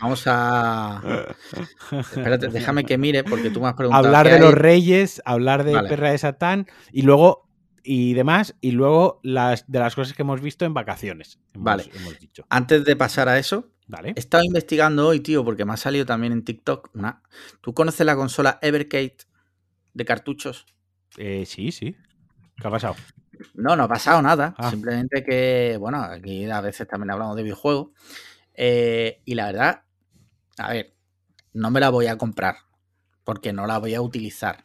vamos 0.00 0.24
a. 0.26 1.34
Espérate, 1.92 2.48
déjame 2.48 2.84
que 2.84 2.98
mire, 2.98 3.22
porque 3.22 3.50
tú 3.50 3.60
me 3.60 3.68
has 3.68 3.74
preguntado. 3.74 4.04
Hablar 4.04 4.28
de 4.28 4.40
los 4.40 4.54
reyes, 4.54 5.22
hablar 5.24 5.62
de 5.62 5.80
Perra 5.88 6.10
de 6.10 6.18
Satán 6.18 6.66
y 6.90 7.02
luego 7.02 7.43
y 7.84 8.14
demás, 8.14 8.56
y 8.60 8.70
luego 8.72 9.20
las 9.22 9.70
de 9.70 9.78
las 9.78 9.94
cosas 9.94 10.16
que 10.16 10.22
hemos 10.22 10.40
visto 10.40 10.64
en 10.64 10.74
vacaciones. 10.74 11.38
vale. 11.52 11.84
dicho. 12.18 12.46
Antes 12.48 12.84
de 12.84 12.96
pasar 12.96 13.28
a 13.28 13.38
eso, 13.38 13.70
he 14.02 14.18
estado 14.18 14.42
investigando 14.44 15.06
hoy, 15.06 15.20
tío, 15.20 15.44
porque 15.44 15.64
me 15.64 15.74
ha 15.74 15.76
salido 15.76 16.06
también 16.06 16.32
en 16.32 16.44
TikTok 16.44 16.90
una. 16.94 17.22
¿Tú 17.60 17.74
conoces 17.74 18.06
la 18.06 18.16
consola 18.16 18.58
Evercade 18.62 19.18
de 19.92 20.04
cartuchos? 20.04 20.66
Eh, 21.18 21.44
sí, 21.46 21.70
sí. 21.70 21.94
¿Qué 22.56 22.66
ha 22.66 22.70
pasado? 22.70 22.96
No, 23.52 23.76
no 23.76 23.84
ha 23.84 23.88
pasado 23.88 24.22
nada. 24.22 24.54
Ah. 24.56 24.70
Simplemente 24.70 25.22
que, 25.22 25.76
bueno, 25.78 26.02
aquí 26.02 26.48
a 26.50 26.60
veces 26.62 26.88
también 26.88 27.10
hablamos 27.10 27.36
de 27.36 27.42
videojuegos. 27.42 27.90
Eh, 28.54 29.20
y 29.24 29.34
la 29.34 29.46
verdad, 29.46 29.82
a 30.56 30.72
ver, 30.72 30.94
no 31.52 31.70
me 31.70 31.80
la 31.80 31.90
voy 31.90 32.06
a 32.06 32.16
comprar 32.16 32.56
porque 33.24 33.52
no 33.52 33.66
la 33.66 33.78
voy 33.78 33.94
a 33.94 34.00
utilizar. 34.00 34.64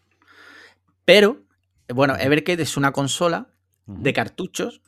Pero 1.04 1.44
Bueno, 1.94 2.16
Evercade 2.18 2.62
es 2.62 2.78
una 2.78 2.92
consola 2.92 3.50
de 3.88 4.14
cartuchos 4.14 4.82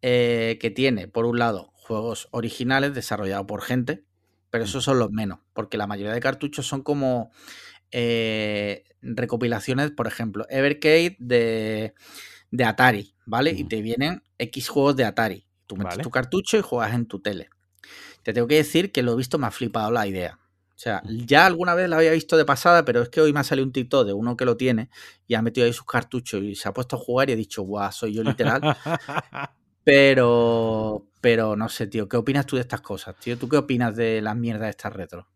eh, 0.00 0.58
que 0.60 0.70
tiene, 0.70 1.08
por 1.08 1.26
un 1.26 1.38
lado, 1.38 1.70
juegos 1.74 2.28
originales 2.30 2.94
desarrollados 2.94 3.46
por 3.46 3.62
gente, 3.62 4.04
pero 4.50 4.64
esos 4.64 4.84
son 4.84 4.98
los 4.98 5.10
menos, 5.10 5.40
porque 5.52 5.76
la 5.76 5.86
mayoría 5.86 6.14
de 6.14 6.20
cartuchos 6.20 6.66
son 6.66 6.82
como 6.82 7.30
eh, 7.90 8.84
recopilaciones, 9.02 9.90
por 9.90 10.06
ejemplo, 10.06 10.46
Evercade 10.48 11.16
de, 11.18 11.94
de 12.50 12.64
Atari, 12.64 13.14
¿vale? 13.26 13.50
Y 13.50 13.64
te 13.64 13.82
vienen 13.82 14.22
X 14.38 14.68
juegos 14.68 14.96
de 14.96 15.04
Atari. 15.04 15.46
Tú 15.66 15.76
metes 15.76 15.98
tu 15.98 16.10
cartucho 16.10 16.56
y 16.56 16.62
juegas 16.62 16.94
en 16.94 17.06
tu 17.06 17.20
tele. 17.20 17.50
Te 18.22 18.32
tengo 18.32 18.46
que 18.46 18.56
decir 18.56 18.92
que 18.92 19.02
lo 19.02 19.12
he 19.12 19.16
visto, 19.16 19.38
me 19.38 19.46
ha 19.46 19.50
flipado 19.50 19.90
la 19.90 20.06
idea. 20.06 20.38
O 20.78 20.80
sea, 20.80 21.02
ya 21.08 21.44
alguna 21.44 21.74
vez 21.74 21.88
la 21.88 21.96
había 21.96 22.12
visto 22.12 22.36
de 22.36 22.44
pasada, 22.44 22.84
pero 22.84 23.02
es 23.02 23.08
que 23.08 23.20
hoy 23.20 23.32
me 23.32 23.40
ha 23.40 23.42
salido 23.42 23.66
un 23.66 23.72
TikTok 23.72 24.06
de 24.06 24.12
uno 24.12 24.36
que 24.36 24.44
lo 24.44 24.56
tiene 24.56 24.90
y 25.26 25.34
ha 25.34 25.42
metido 25.42 25.66
ahí 25.66 25.72
sus 25.72 25.84
cartuchos 25.84 26.40
y 26.40 26.54
se 26.54 26.68
ha 26.68 26.72
puesto 26.72 26.94
a 26.94 27.00
jugar 27.00 27.28
y 27.28 27.32
he 27.32 27.36
dicho, 27.36 27.62
guau, 27.62 27.90
soy 27.90 28.14
yo 28.14 28.22
literal. 28.22 28.60
pero, 29.84 31.04
pero 31.20 31.56
no 31.56 31.68
sé, 31.68 31.88
tío, 31.88 32.08
¿qué 32.08 32.16
opinas 32.16 32.46
tú 32.46 32.54
de 32.54 32.62
estas 32.62 32.80
cosas, 32.80 33.16
tío? 33.16 33.36
¿Tú 33.36 33.48
qué 33.48 33.56
opinas 33.56 33.96
de 33.96 34.22
las 34.22 34.36
mierdas 34.36 34.66
de 34.66 34.70
estas 34.70 34.92
retro? 34.92 35.26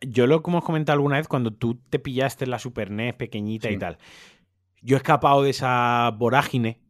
Yo 0.00 0.26
lo 0.26 0.42
como 0.42 0.56
hemos 0.56 0.64
comentado 0.64 0.94
alguna 0.94 1.18
vez 1.18 1.28
cuando 1.28 1.52
tú 1.52 1.78
te 1.90 1.98
pillaste 1.98 2.46
la 2.46 2.58
Super 2.58 2.90
NES 2.90 3.16
pequeñita 3.16 3.70
y 3.70 3.76
tal. 3.76 3.98
Yo 4.80 4.96
he 4.96 4.98
escapado 4.98 5.42
de 5.42 5.50
esa 5.50 6.10
vorágine 6.16 6.80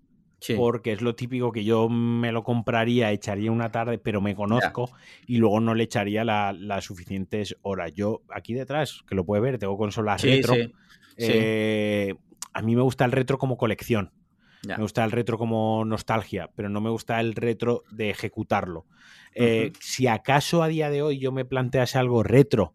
porque 0.56 0.92
es 0.92 1.02
lo 1.02 1.14
típico 1.14 1.50
que 1.50 1.64
yo 1.64 1.88
me 1.88 2.30
lo 2.32 2.44
compraría, 2.44 3.10
echaría 3.10 3.50
una 3.50 3.70
tarde, 3.70 3.98
pero 3.98 4.20
me 4.20 4.34
conozco 4.34 4.90
y 5.26 5.38
luego 5.38 5.60
no 5.60 5.74
le 5.74 5.84
echaría 5.84 6.24
las 6.24 6.84
suficientes 6.84 7.56
horas. 7.62 7.92
Yo 7.94 8.22
aquí 8.28 8.54
detrás, 8.54 9.02
que 9.08 9.14
lo 9.14 9.24
puede 9.24 9.42
ver, 9.42 9.58
tengo 9.58 9.76
consolas 9.76 10.22
retro. 10.22 10.54
Eh, 11.16 12.14
a 12.52 12.62
mí 12.62 12.76
me 12.76 12.82
gusta 12.82 13.04
el 13.04 13.12
retro 13.12 13.38
como 13.38 13.56
colección. 13.56 14.12
Me 14.66 14.78
gusta 14.78 15.04
el 15.04 15.12
retro 15.12 15.38
como 15.38 15.84
nostalgia, 15.84 16.50
pero 16.56 16.68
no 16.68 16.80
me 16.80 16.90
gusta 16.90 17.20
el 17.20 17.34
retro 17.34 17.84
de 17.90 18.10
ejecutarlo. 18.10 18.86
Eh, 19.32 19.72
si 19.80 20.06
acaso 20.06 20.62
a 20.62 20.68
día 20.68 20.90
de 20.90 21.02
hoy 21.02 21.18
yo 21.18 21.30
me 21.30 21.44
plantease 21.44 21.98
algo 21.98 22.22
retro, 22.24 22.74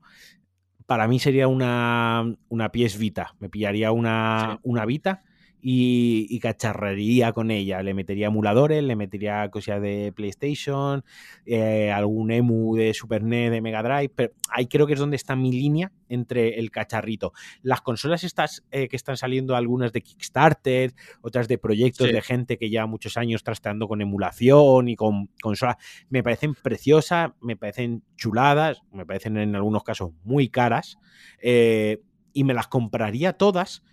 para 0.86 1.08
mí 1.08 1.20
sería 1.20 1.48
una, 1.48 2.34
una 2.48 2.72
pies 2.72 2.98
Vita. 2.98 3.36
Me 3.40 3.50
pillaría 3.50 3.92
una, 3.92 4.60
una 4.64 4.86
Vita 4.86 5.24
y, 5.62 6.28
y, 6.30 6.40
cacharrería 6.40 7.34
con 7.34 7.52
ella. 7.52 7.82
Le 7.84 7.94
metería 7.94 8.28
emuladores, 8.28 8.84
le 8.84 8.96
metería 8.96 9.50
cosas 9.50 9.82
de 9.82 10.12
PlayStation, 10.16 11.04
eh, 11.46 11.92
algún 11.92 12.32
emu 12.32 12.76
de 12.76 12.94
Super 12.94 13.24
NES, 13.24 13.52
de 13.52 13.62
Mega 13.62 13.84
Drive. 13.84 14.12
Pero 14.16 14.34
ahí 14.50 14.68
creo 14.68 14.88
que 14.88 14.94
es 14.94 15.00
donde 15.00 15.16
está 15.16 15.36
mi 15.36 15.52
línea 15.52 15.92
entre 16.10 16.60
el 16.60 16.72
cacharrito. 16.72 17.34
Las 17.62 17.82
consolas 17.82 18.24
estas 18.24 18.64
eh, 18.72 18.88
que 18.88 18.96
están 18.96 19.18
saliendo, 19.18 19.56
algunas 19.56 19.94
de 19.94 20.02
Kickstarter, 20.02 20.94
otras 21.22 21.48
de 21.48 21.58
proyectos 21.58 22.12
de 22.12 22.22
gente 22.22 22.58
que 22.58 22.70
lleva 22.70 22.86
muchos 22.88 23.18
años 23.18 23.44
trasteando 23.44 23.88
con 23.88 24.02
emulación 24.02 24.90
y 24.90 24.96
con 24.96 25.28
consolas, 25.42 25.78
me 26.10 26.24
parecen 26.24 26.56
preciosas, 26.56 27.32
me 27.40 27.56
parecen 27.56 28.04
chuladas, 28.16 28.82
me 28.92 29.06
parecen 29.06 29.38
en 29.38 29.56
algunos 29.56 29.84
casos 29.84 30.12
muy 30.24 30.50
caras. 30.50 30.98
Eh, 31.42 32.02
y 32.34 32.44
me 32.44 32.54
las 32.54 32.68
compraría 32.68 33.34
todas 33.34 33.84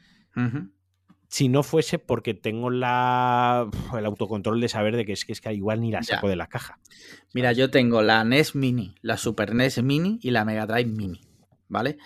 si 1.29 1.49
no 1.49 1.63
fuese 1.63 1.99
porque 1.99 2.35
tengo 2.35 2.71
la, 2.71 3.69
el 3.97 4.07
autocontrol 4.07 4.61
de 4.61 4.69
saber 4.69 4.97
de 4.97 5.05
que 5.05 5.13
es 5.13 5.25
que, 5.25 5.33
es 5.33 5.41
que 5.41 5.53
igual 5.53 5.81
ni 5.81 5.93
la 5.93 6.03
saco 6.03 6.29
de 6.29 6.37
la 6.37 6.49
caja. 6.49 6.79
Mira, 7.35 7.53
yo 7.53 7.71
tengo 7.71 8.03
la 8.03 8.25
NES 8.25 8.55
Mini, 8.55 8.95
la 9.03 9.19
Super 9.19 9.55
NES 9.55 9.83
Mini 9.83 10.19
y 10.23 10.31
la 10.31 10.47
Mega 10.47 10.67
Drive 10.67 10.91
Mini, 10.91 11.21
¿vale? 11.69 11.99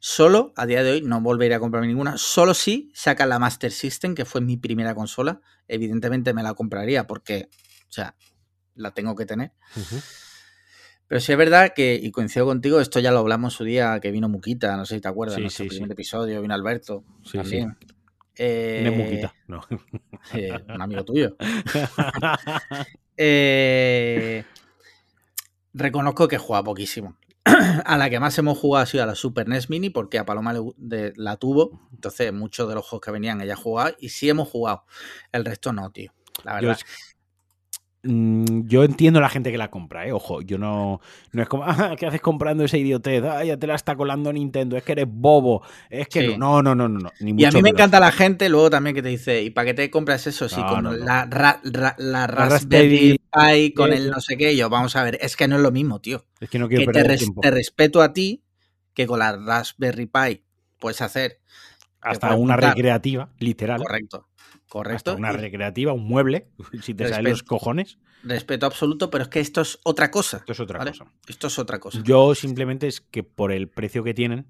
Solo, 0.00 0.52
a 0.54 0.66
día 0.66 0.84
de 0.84 0.92
hoy, 0.92 1.02
no 1.02 1.20
volveré 1.20 1.54
a 1.54 1.60
comprarme 1.60 1.88
ninguna. 1.88 2.18
Solo 2.18 2.54
si 2.54 2.92
saca 2.94 3.26
la 3.26 3.38
Master 3.38 3.72
System, 3.72 4.14
que 4.14 4.24
fue 4.24 4.40
mi 4.40 4.56
primera 4.56 4.94
consola. 4.94 5.40
Evidentemente 5.66 6.34
me 6.34 6.42
la 6.42 6.54
compraría 6.54 7.06
porque, 7.06 7.48
o 7.88 7.92
sea, 7.92 8.14
la 8.74 8.92
tengo 8.92 9.16
que 9.16 9.26
tener. 9.26 9.52
Pero 11.08 11.20
sí 11.20 11.32
es 11.32 11.38
verdad 11.38 11.72
que, 11.74 11.98
y 12.00 12.10
coincido 12.12 12.44
contigo, 12.44 12.80
esto 12.80 13.00
ya 13.00 13.10
lo 13.10 13.18
hablamos 13.18 13.54
su 13.54 13.64
día 13.64 13.98
que 13.98 14.12
vino 14.12 14.28
Muquita, 14.28 14.76
no 14.76 14.84
sé 14.84 14.96
si 14.96 15.00
te 15.00 15.08
acuerdas, 15.08 15.36
sí, 15.36 15.40
nuestro 15.40 15.66
primer 15.66 15.90
episodio, 15.90 16.42
vino 16.42 16.54
Alberto. 16.54 17.02
Sí, 17.24 17.38
Eh, 18.38 19.28
no. 19.46 19.60
Eh, 20.34 20.52
un 20.68 20.82
amigo 20.82 21.04
tuyo. 21.04 21.36
Eh, 23.20 24.44
reconozco 25.74 26.28
que 26.28 26.38
juega 26.38 26.62
poquísimo. 26.62 27.16
a 27.84 27.98
la 27.98 28.08
que 28.10 28.20
más 28.20 28.38
hemos 28.38 28.56
jugado 28.56 28.84
ha 28.84 28.86
sido 28.86 29.02
a 29.02 29.06
la 29.06 29.16
Super 29.16 29.48
NES 29.48 29.70
Mini, 29.70 29.90
porque 29.90 30.18
a 30.20 30.24
Paloma 30.24 30.54
la 30.76 31.36
tuvo. 31.36 31.80
Entonces, 31.92 32.32
muchos 32.32 32.68
de 32.68 32.76
los 32.76 32.86
juegos 32.86 33.04
que 33.04 33.10
venían 33.10 33.40
ella 33.40 33.56
jugaba 33.56 33.92
y 33.98 34.10
sí 34.10 34.28
hemos 34.28 34.48
jugado. 34.48 34.84
El 35.32 35.44
resto 35.44 35.72
no, 35.72 35.90
tío. 35.90 36.12
La 36.44 36.54
verdad. 36.54 36.78
Mm, 36.78 37.07
yo 38.02 38.84
entiendo 38.84 39.20
la 39.20 39.28
gente 39.28 39.50
que 39.50 39.58
la 39.58 39.70
compra, 39.70 40.06
¿eh? 40.06 40.12
Ojo, 40.12 40.40
yo 40.40 40.56
no, 40.56 41.00
no 41.32 41.42
es 41.42 41.48
como, 41.48 41.64
ah, 41.66 41.96
¿qué 41.98 42.06
haces 42.06 42.20
comprando 42.20 42.64
esa 42.64 42.76
idiotez? 42.76 43.24
Ah, 43.24 43.44
ya 43.44 43.56
te 43.56 43.66
la 43.66 43.74
está 43.74 43.96
colando 43.96 44.32
Nintendo, 44.32 44.76
es 44.76 44.84
que 44.84 44.92
eres 44.92 45.06
bobo, 45.08 45.62
es 45.90 46.08
que 46.08 46.38
no, 46.38 46.62
no, 46.62 46.74
no, 46.74 46.88
no, 46.88 46.98
no, 47.00 47.10
Y 47.20 47.44
a 47.44 47.50
mí 47.50 47.62
me 47.62 47.70
encanta 47.70 47.98
la 47.98 48.12
gente 48.12 48.48
luego 48.48 48.70
también 48.70 48.94
que 48.94 49.02
te 49.02 49.08
dice, 49.08 49.42
¿y 49.42 49.50
para 49.50 49.66
qué 49.66 49.74
te 49.74 49.90
compras 49.90 50.26
eso? 50.26 50.48
Si 50.48 50.62
con 50.62 51.04
La, 51.04 51.28
la, 51.98 52.26
Raspberry 52.26 53.18
Pi, 53.18 53.72
con 53.72 53.92
el 53.92 54.10
no 54.10 54.20
sé 54.20 54.36
qué, 54.36 54.56
yo, 54.56 54.70
vamos 54.70 54.94
a 54.94 55.02
ver, 55.02 55.18
es 55.20 55.36
que 55.36 55.48
no 55.48 55.56
es 55.56 55.62
lo 55.62 55.72
mismo, 55.72 56.00
tío. 56.00 56.24
Es 56.40 56.48
que 56.48 56.58
no 56.58 56.68
quiero 56.68 56.92
que 56.92 57.02
te, 57.02 57.18
te 57.40 57.50
respeto 57.50 58.00
a 58.00 58.12
ti, 58.12 58.42
que 58.94 59.06
con 59.06 59.18
la 59.18 59.36
Raspberry 59.36 60.06
Pi 60.06 60.42
puedes 60.78 61.02
hacer... 61.02 61.40
Hasta 62.00 62.36
una 62.36 62.56
recreativa, 62.56 63.28
literal. 63.38 63.82
Correcto. 63.82 64.27
Correcto. 64.68 65.16
una 65.16 65.32
recreativa, 65.32 65.92
un 65.92 66.06
mueble, 66.06 66.48
si 66.82 66.94
te 66.94 67.08
salen 67.08 67.32
los 67.32 67.42
cojones. 67.42 67.98
Respeto 68.22 68.66
absoluto, 68.66 69.10
pero 69.10 69.24
es 69.24 69.28
que 69.28 69.40
esto 69.40 69.60
es 69.60 69.78
otra 69.84 70.10
cosa. 70.10 70.38
Esto 70.38 70.52
es 70.52 70.60
otra 70.60 70.78
cosa. 70.80 71.06
Esto 71.26 71.46
es 71.46 71.58
otra 71.58 71.78
cosa. 71.78 72.00
Yo 72.02 72.34
simplemente 72.34 72.86
es 72.86 73.00
que 73.00 73.22
por 73.22 73.52
el 73.52 73.68
precio 73.68 74.04
que 74.04 74.12
tienen, 74.12 74.46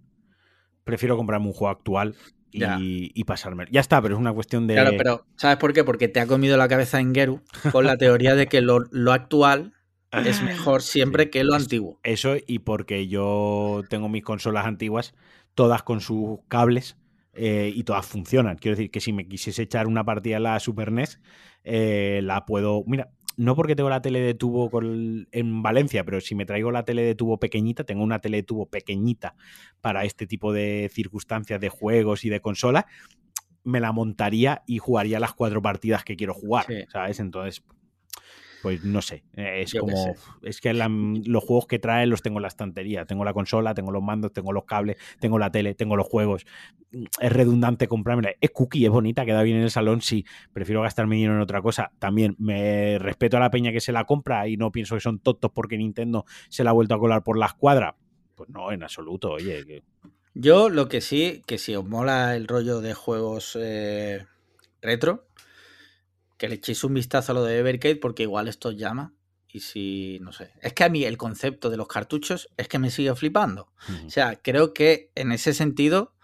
prefiero 0.85 1.17
comprarme 1.17 1.47
un 1.47 1.53
juego 1.53 1.71
actual 1.71 2.17
y, 2.51 3.25
pasarme. 3.25 3.67
Ya 3.71 3.81
está, 3.81 4.01
pero 4.01 4.15
es 4.15 4.21
una 4.21 4.33
cuestión 4.33 4.67
de. 4.67 4.75
Claro, 4.75 4.93
pero 4.97 5.27
¿sabes 5.37 5.59
por 5.59 5.73
qué? 5.73 5.85
Porque 5.85 6.09
te 6.09 6.21
ha 6.21 6.27
comido 6.27 6.57
la 6.57 6.69
cabeza 6.69 6.99
en 6.99 7.15
Geru 7.15 7.43
con 7.73 7.85
la 7.85 7.97
teoría 7.97 8.35
de 8.35 8.47
que 8.47 8.63
lo, 8.63 8.83
actual 9.13 9.75
es 10.13 10.43
mejor 10.43 10.83
siempre 10.83 11.31
que 11.31 11.45
lo 11.45 11.55
antiguo. 11.55 12.01
Eso 12.03 12.37
y 12.47 12.61
porque 12.61 13.07
yo 13.07 13.83
tengo 13.91 14.09
mis 14.09 14.25
consolas 14.25 14.67
antiguas, 14.67 15.15
todas 15.55 15.83
con 15.83 16.01
sus 16.01 16.41
cables 16.49 16.97
eh, 17.39 17.73
y 17.73 17.85
todas 17.85 18.05
funcionan. 18.05 18.57
Quiero 18.57 18.77
decir 18.77 18.91
que 18.91 19.01
si 19.01 19.13
me 19.13 19.29
quisiese 19.29 19.63
echar 19.63 19.87
una 19.87 20.05
partida 20.05 20.39
a 20.39 20.41
la 20.41 20.61
Super 20.61 20.91
NES, 20.91 21.21
eh, 21.63 22.21
la 22.25 22.45
puedo. 22.45 22.83
Mira, 22.87 23.11
no 23.37 23.55
porque 23.55 23.77
tengo 23.77 23.89
la 23.89 24.03
tele 24.03 24.21
de 24.21 24.35
tubo 24.35 24.69
en 24.83 25.63
Valencia, 25.63 26.05
pero 26.05 26.21
si 26.21 26.35
me 26.35 26.45
traigo 26.45 26.73
la 26.73 26.85
tele 26.85 27.03
de 27.03 27.15
tubo 27.15 27.39
pequeñita, 27.39 27.85
tengo 27.85 28.03
una 28.03 28.19
tele 28.19 28.39
de 28.39 28.43
tubo 28.43 28.67
pequeñita 28.67 29.37
para 29.81 30.05
este 30.05 30.27
tipo 30.27 30.53
de 30.53 30.91
circunstancias 30.93 31.61
de 31.61 31.69
juegos 31.69 32.25
y 32.25 32.31
de 32.31 32.41
consola, 32.41 32.87
me 33.63 33.79
la 33.79 33.93
montaría 33.93 34.63
y 34.67 34.79
jugaría 34.79 35.21
las 35.21 35.35
cuatro 35.35 35.63
partidas 35.63 36.03
que 36.03 36.17
quiero 36.17 36.35
jugar, 36.35 36.67
¿sabes? 36.89 37.21
Entonces, 37.21 37.63
pues 38.63 38.85
no 38.85 39.03
sé, 39.03 39.25
eh, 39.37 39.63
es 39.63 39.75
como, 39.75 40.17
es 40.43 40.61
que 40.61 40.75
los 40.75 41.45
juegos 41.45 41.67
que 41.67 41.79
traen 41.79 42.11
los 42.11 42.23
tengo 42.23 42.39
en 42.39 42.43
la 42.43 42.49
estantería, 42.49 43.05
tengo 43.05 43.25
la 43.25 43.33
consola, 43.33 43.75
tengo 43.75 43.93
los 43.93 44.03
mandos, 44.03 44.33
tengo 44.33 44.53
los 44.53 44.65
cables, 44.65 44.97
tengo 45.21 45.39
la 45.39 45.51
tele, 45.51 45.75
tengo 45.75 45.97
los 45.97 46.07
juegos, 46.07 46.47
mm, 46.93 47.05
es 47.21 47.33
redundante 47.33 47.89
comprármela, 47.89 48.33
es 48.41 48.51
cookie, 48.51 48.85
es 48.85 48.91
bonita, 48.91 49.25
queda 49.25 49.43
bien 49.43 49.59
en 49.59 49.65
el 49.65 49.71
salón, 49.71 50.03
sí, 50.03 50.25
prefiero 50.53 50.83
gastarme 50.83 51.17
dinero 51.17 51.35
en 51.35 51.41
otra 51.41 51.63
cosa, 51.63 51.93
también 51.99 52.35
me 52.39 52.99
respeto 52.99 53.37
a 53.37 53.41
la 53.41 53.51
peña 53.51 53.73
que 53.73 53.81
se 53.81 53.93
la 53.93 54.05
compra 54.05 54.49
y 54.49 54.57
no 54.57 54.73
pienso 54.73 54.95
que 54.95 55.01
son 55.01 55.19
tontos 55.21 55.51
porque 55.53 55.79
Nintendo 55.79 56.25
se 56.49 56.65
la 56.65 56.71
ha 56.71 56.75
vuelto 56.75 56.95
a 56.95 56.99
colar 56.99 57.23
por 57.23 57.39
la 57.39 57.47
escuadra, 57.47 57.97
pues 58.35 58.49
no, 58.51 58.73
en 58.73 58.83
absoluto, 58.83 59.33
oye. 59.33 59.83
Yo 60.35 60.69
lo 60.69 60.89
que 60.89 61.01
sí, 61.01 61.43
que 61.47 61.59
si 61.59 61.75
os 61.75 61.85
mola 61.85 62.37
el 62.37 62.47
rollo 62.47 62.81
de 62.81 62.95
juegos 62.95 63.59
eh, 63.61 64.25
retro, 64.81 65.28
que 66.39 66.49
le 66.49 66.55
echéis 66.55 66.83
un 66.85 66.95
vistazo 66.95 67.33
a 67.33 67.35
lo 67.35 67.45
de 67.45 67.59
Evercade 67.59 67.97
porque 67.97 68.23
igual 68.23 68.49
esto 68.49 68.71
os 68.71 68.77
llama. 68.77 69.13
Y 69.51 69.61
si, 69.61 70.19
no 70.21 70.33
sé. 70.33 70.53
Es 70.61 70.73
que 70.73 70.85
a 70.85 70.89
mí 70.89 71.05
el 71.05 71.17
concepto 71.17 71.71
de 71.71 71.77
los 71.77 71.89
cartuchos 71.89 72.49
es 72.57 72.69
que 72.69 72.79
me 72.79 72.91
sigue 72.91 73.15
flipando. 73.15 73.73
O 74.07 74.11
sea, 74.11 74.37
creo 74.37 74.75
que 74.75 75.11
en 75.15 75.33
ese 75.33 75.55
sentido, 75.55 76.15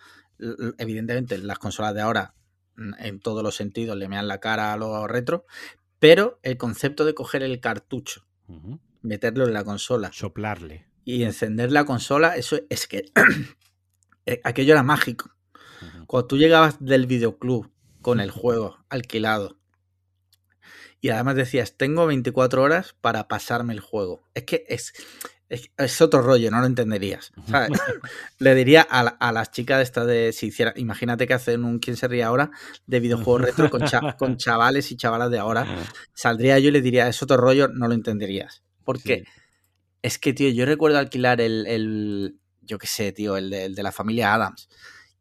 evidentemente 0.78 1.36
las 1.38 1.58
consolas 1.58 1.94
de 1.94 2.02
ahora 2.02 2.34
mm, 2.76 2.92
en 2.98 3.20
todos 3.20 3.42
los 3.42 3.56
sentidos 3.56 3.96
le 3.96 4.08
mean 4.08 4.28
la 4.28 4.40
cara 4.40 4.72
a 4.72 4.76
los 4.76 5.08
retro, 5.08 5.46
pero 5.98 6.38
el 6.42 6.58
concepto 6.58 7.04
de 7.04 7.14
coger 7.14 7.42
el 7.42 7.60
cartucho, 7.60 8.26
meterlo 9.00 9.46
en 9.46 9.54
la 9.54 9.64
consola, 9.64 10.12
soplarle 10.12 10.86
y 11.04 11.22
encender 11.22 11.72
la 11.72 11.86
consola, 11.86 12.36
eso 12.36 12.60
es 12.68 12.86
que 12.86 13.10
eh, 14.26 14.40
aquello 14.44 14.72
era 14.72 14.82
mágico. 14.82 15.30
Cuando 16.06 16.26
tú 16.26 16.36
llegabas 16.36 16.82
del 16.84 17.06
videoclub 17.06 17.70
con 18.02 18.20
el 18.20 18.30
juego 18.30 18.84
alquilado 18.90 19.58
y 21.04 21.10
además 21.10 21.36
decías, 21.36 21.76
tengo 21.76 22.06
24 22.06 22.62
horas 22.62 22.94
para 23.02 23.28
pasarme 23.28 23.74
el 23.74 23.80
juego. 23.80 24.22
Es 24.32 24.44
que 24.44 24.64
es, 24.70 24.94
es, 25.50 26.00
otro 26.00 26.22
rollo, 26.22 26.50
no 26.50 26.60
lo 26.60 26.64
entenderías. 26.64 27.30
Le 28.38 28.54
diría 28.54 28.80
a, 28.80 29.30
las 29.30 29.50
chicas 29.50 29.76
de 29.76 29.82
esta 29.82 30.06
de 30.06 30.32
si 30.32 30.46
hiciera, 30.46 30.72
imagínate 30.76 31.26
que 31.26 31.34
hacen 31.34 31.64
un 31.64 31.78
quién 31.78 31.98
se 31.98 32.08
ríe 32.08 32.22
ahora 32.22 32.52
de 32.86 33.00
videojuegos 33.00 33.42
retro 33.48 33.68
con, 33.68 33.82
con 34.16 34.38
chavales 34.38 34.90
y 34.92 34.96
chavalas 34.96 35.30
de 35.30 35.38
ahora. 35.38 35.66
Saldría 36.14 36.58
yo 36.58 36.70
y 36.70 36.72
le 36.72 36.80
diría, 36.80 37.06
es 37.06 37.22
otro 37.22 37.36
rollo, 37.36 37.68
no 37.68 37.86
lo 37.86 37.92
entenderías. 37.92 38.62
Porque 38.82 39.24
es 40.00 40.18
que, 40.18 40.32
tío, 40.32 40.48
yo 40.48 40.64
recuerdo 40.64 40.96
alquilar 40.96 41.42
el, 41.42 42.38
yo 42.62 42.78
qué 42.78 42.86
sé, 42.86 43.12
tío, 43.12 43.36
el 43.36 43.50
de, 43.50 43.82
la 43.82 43.92
familia 43.92 44.32
Adams. 44.32 44.70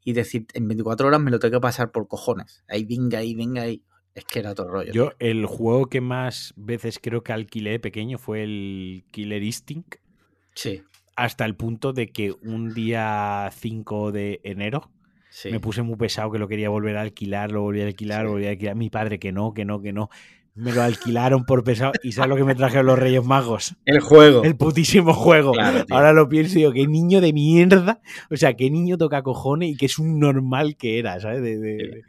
Y 0.06 0.14
decir, 0.14 0.48
en 0.54 0.66
24 0.66 1.08
horas 1.08 1.20
me 1.20 1.30
lo 1.30 1.40
tengo 1.40 1.58
que 1.58 1.62
pasar 1.62 1.92
por 1.92 2.08
cojones. 2.08 2.64
Ahí 2.70 2.86
venga, 2.86 3.20
ahí 3.20 3.36
venga, 3.36 3.64
ahí. 3.64 3.84
Es 4.16 4.26
que 4.26 4.40
era 4.40 4.52
otro 4.52 4.68
rollo. 4.68 4.94
Yo, 4.94 5.12
el 5.20 5.46
juego 5.46 5.88
que 5.88 6.02
más 6.02 6.54
veces 6.56 7.00
creo 7.02 7.24
que 7.24 7.34
alquilé 7.34 7.80
pequeño 7.80 8.18
fue 8.18 8.44
el 8.44 9.06
Killer 9.12 9.42
Instinct. 9.42 9.96
Sí. 10.54 10.84
Hasta 11.16 11.46
el 11.46 11.56
punto 11.56 11.94
de 11.94 12.08
que 12.12 12.32
un 12.44 12.74
día 12.74 13.50
5 13.52 14.12
de 14.12 14.40
enero 14.44 14.92
me 15.50 15.60
puse 15.60 15.82
muy 15.82 15.96
pesado 15.96 16.32
que 16.32 16.38
lo 16.38 16.48
quería 16.48 16.70
volver 16.70 16.98
a 16.98 17.02
alquilar, 17.02 17.52
lo 17.52 17.62
volví 17.62 17.82
a 17.82 17.86
alquilar, 17.86 18.26
lo 18.26 18.32
volví 18.32 18.46
a 18.46 18.52
alquilar. 18.52 18.76
Mi 18.76 18.90
padre 18.90 19.20
que 19.20 19.32
no, 19.32 19.54
que 19.54 19.66
no, 19.66 19.82
que 19.82 19.92
no. 19.94 20.10
Me 20.56 20.72
lo 20.72 20.84
alquilaron 20.84 21.46
por 21.46 21.64
pesado. 21.64 21.94
¿Y 22.04 22.12
sabes 22.12 22.30
lo 22.30 22.36
que 22.36 22.44
me 22.44 22.54
trajeron 22.54 22.86
los 22.86 23.00
Reyes 23.00 23.24
Magos? 23.24 23.76
El 23.86 24.00
juego. 24.00 24.44
El 24.44 24.56
putísimo 24.56 25.14
juego. 25.14 25.54
Ahora 25.90 26.14
lo 26.14 26.30
pienso 26.30 26.54
y 26.54 26.58
digo, 26.60 26.72
qué 26.72 26.86
niño 26.86 27.22
de 27.22 27.34
mierda. 27.34 28.02
O 28.30 28.38
sea, 28.38 28.54
qué 28.54 28.70
niño 28.70 28.98
toca 28.98 29.24
cojones 29.24 29.72
y 29.72 29.76
qué 29.76 29.88
es 29.88 29.98
un 29.98 30.20
normal 30.20 30.78
que 30.78 31.00
era, 31.00 31.20
¿sabes? 31.20 31.42
De, 31.42 32.04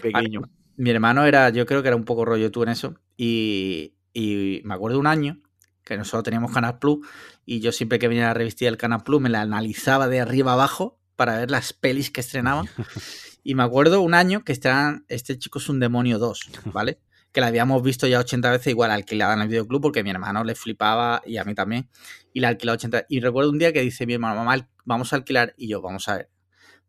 pequeño. 0.00 0.42
Mi 0.76 0.90
hermano 0.90 1.24
era, 1.26 1.50
yo 1.50 1.66
creo 1.66 1.82
que 1.82 1.88
era 1.88 1.96
un 1.96 2.04
poco 2.04 2.24
rollo 2.24 2.50
tú 2.50 2.62
en 2.62 2.70
eso. 2.70 2.94
Y, 3.16 3.94
y 4.12 4.60
me 4.64 4.74
acuerdo 4.74 4.98
un 4.98 5.06
año 5.06 5.40
que 5.84 5.96
nosotros 5.96 6.24
teníamos 6.24 6.52
Canal 6.52 6.78
Plus 6.78 7.06
y 7.44 7.60
yo 7.60 7.70
siempre 7.70 7.98
que 7.98 8.08
venía 8.08 8.24
a 8.24 8.28
la 8.28 8.34
revista 8.34 8.64
del 8.64 8.76
Canal 8.76 9.02
Plus 9.02 9.20
me 9.20 9.28
la 9.28 9.42
analizaba 9.42 10.08
de 10.08 10.20
arriba 10.20 10.52
abajo 10.52 10.98
para 11.14 11.38
ver 11.38 11.50
las 11.50 11.72
pelis 11.72 12.10
que 12.10 12.20
estrenaban. 12.20 12.66
Y 13.48 13.54
me 13.54 13.62
acuerdo 13.62 14.00
un 14.00 14.14
año 14.14 14.42
que 14.42 14.50
estrenan 14.50 15.04
Este 15.06 15.38
chico 15.38 15.60
es 15.60 15.68
un 15.68 15.78
demonio 15.78 16.18
2, 16.18 16.50
¿vale? 16.72 16.98
Que 17.30 17.40
la 17.40 17.46
habíamos 17.46 17.80
visto 17.80 18.08
ya 18.08 18.18
80 18.18 18.50
veces 18.50 18.66
igual 18.66 18.90
alquilada 18.90 19.34
en 19.34 19.42
el 19.42 19.46
videoclub 19.46 19.82
porque 19.82 20.02
mi 20.02 20.10
hermano 20.10 20.42
le 20.42 20.56
flipaba 20.56 21.22
y 21.24 21.36
a 21.36 21.44
mí 21.44 21.54
también. 21.54 21.88
Y 22.32 22.40
la 22.40 22.48
alquilaba 22.48 22.74
80 22.74 23.06
Y 23.08 23.20
recuerdo 23.20 23.50
un 23.50 23.58
día 23.58 23.72
que 23.72 23.82
dice 23.82 24.04
mi 24.04 24.14
hermano, 24.14 24.34
mamá, 24.34 24.68
vamos 24.84 25.12
a 25.12 25.16
alquilar. 25.16 25.54
Y 25.56 25.68
yo, 25.68 25.80
vamos 25.80 26.08
a 26.08 26.16
ver. 26.16 26.30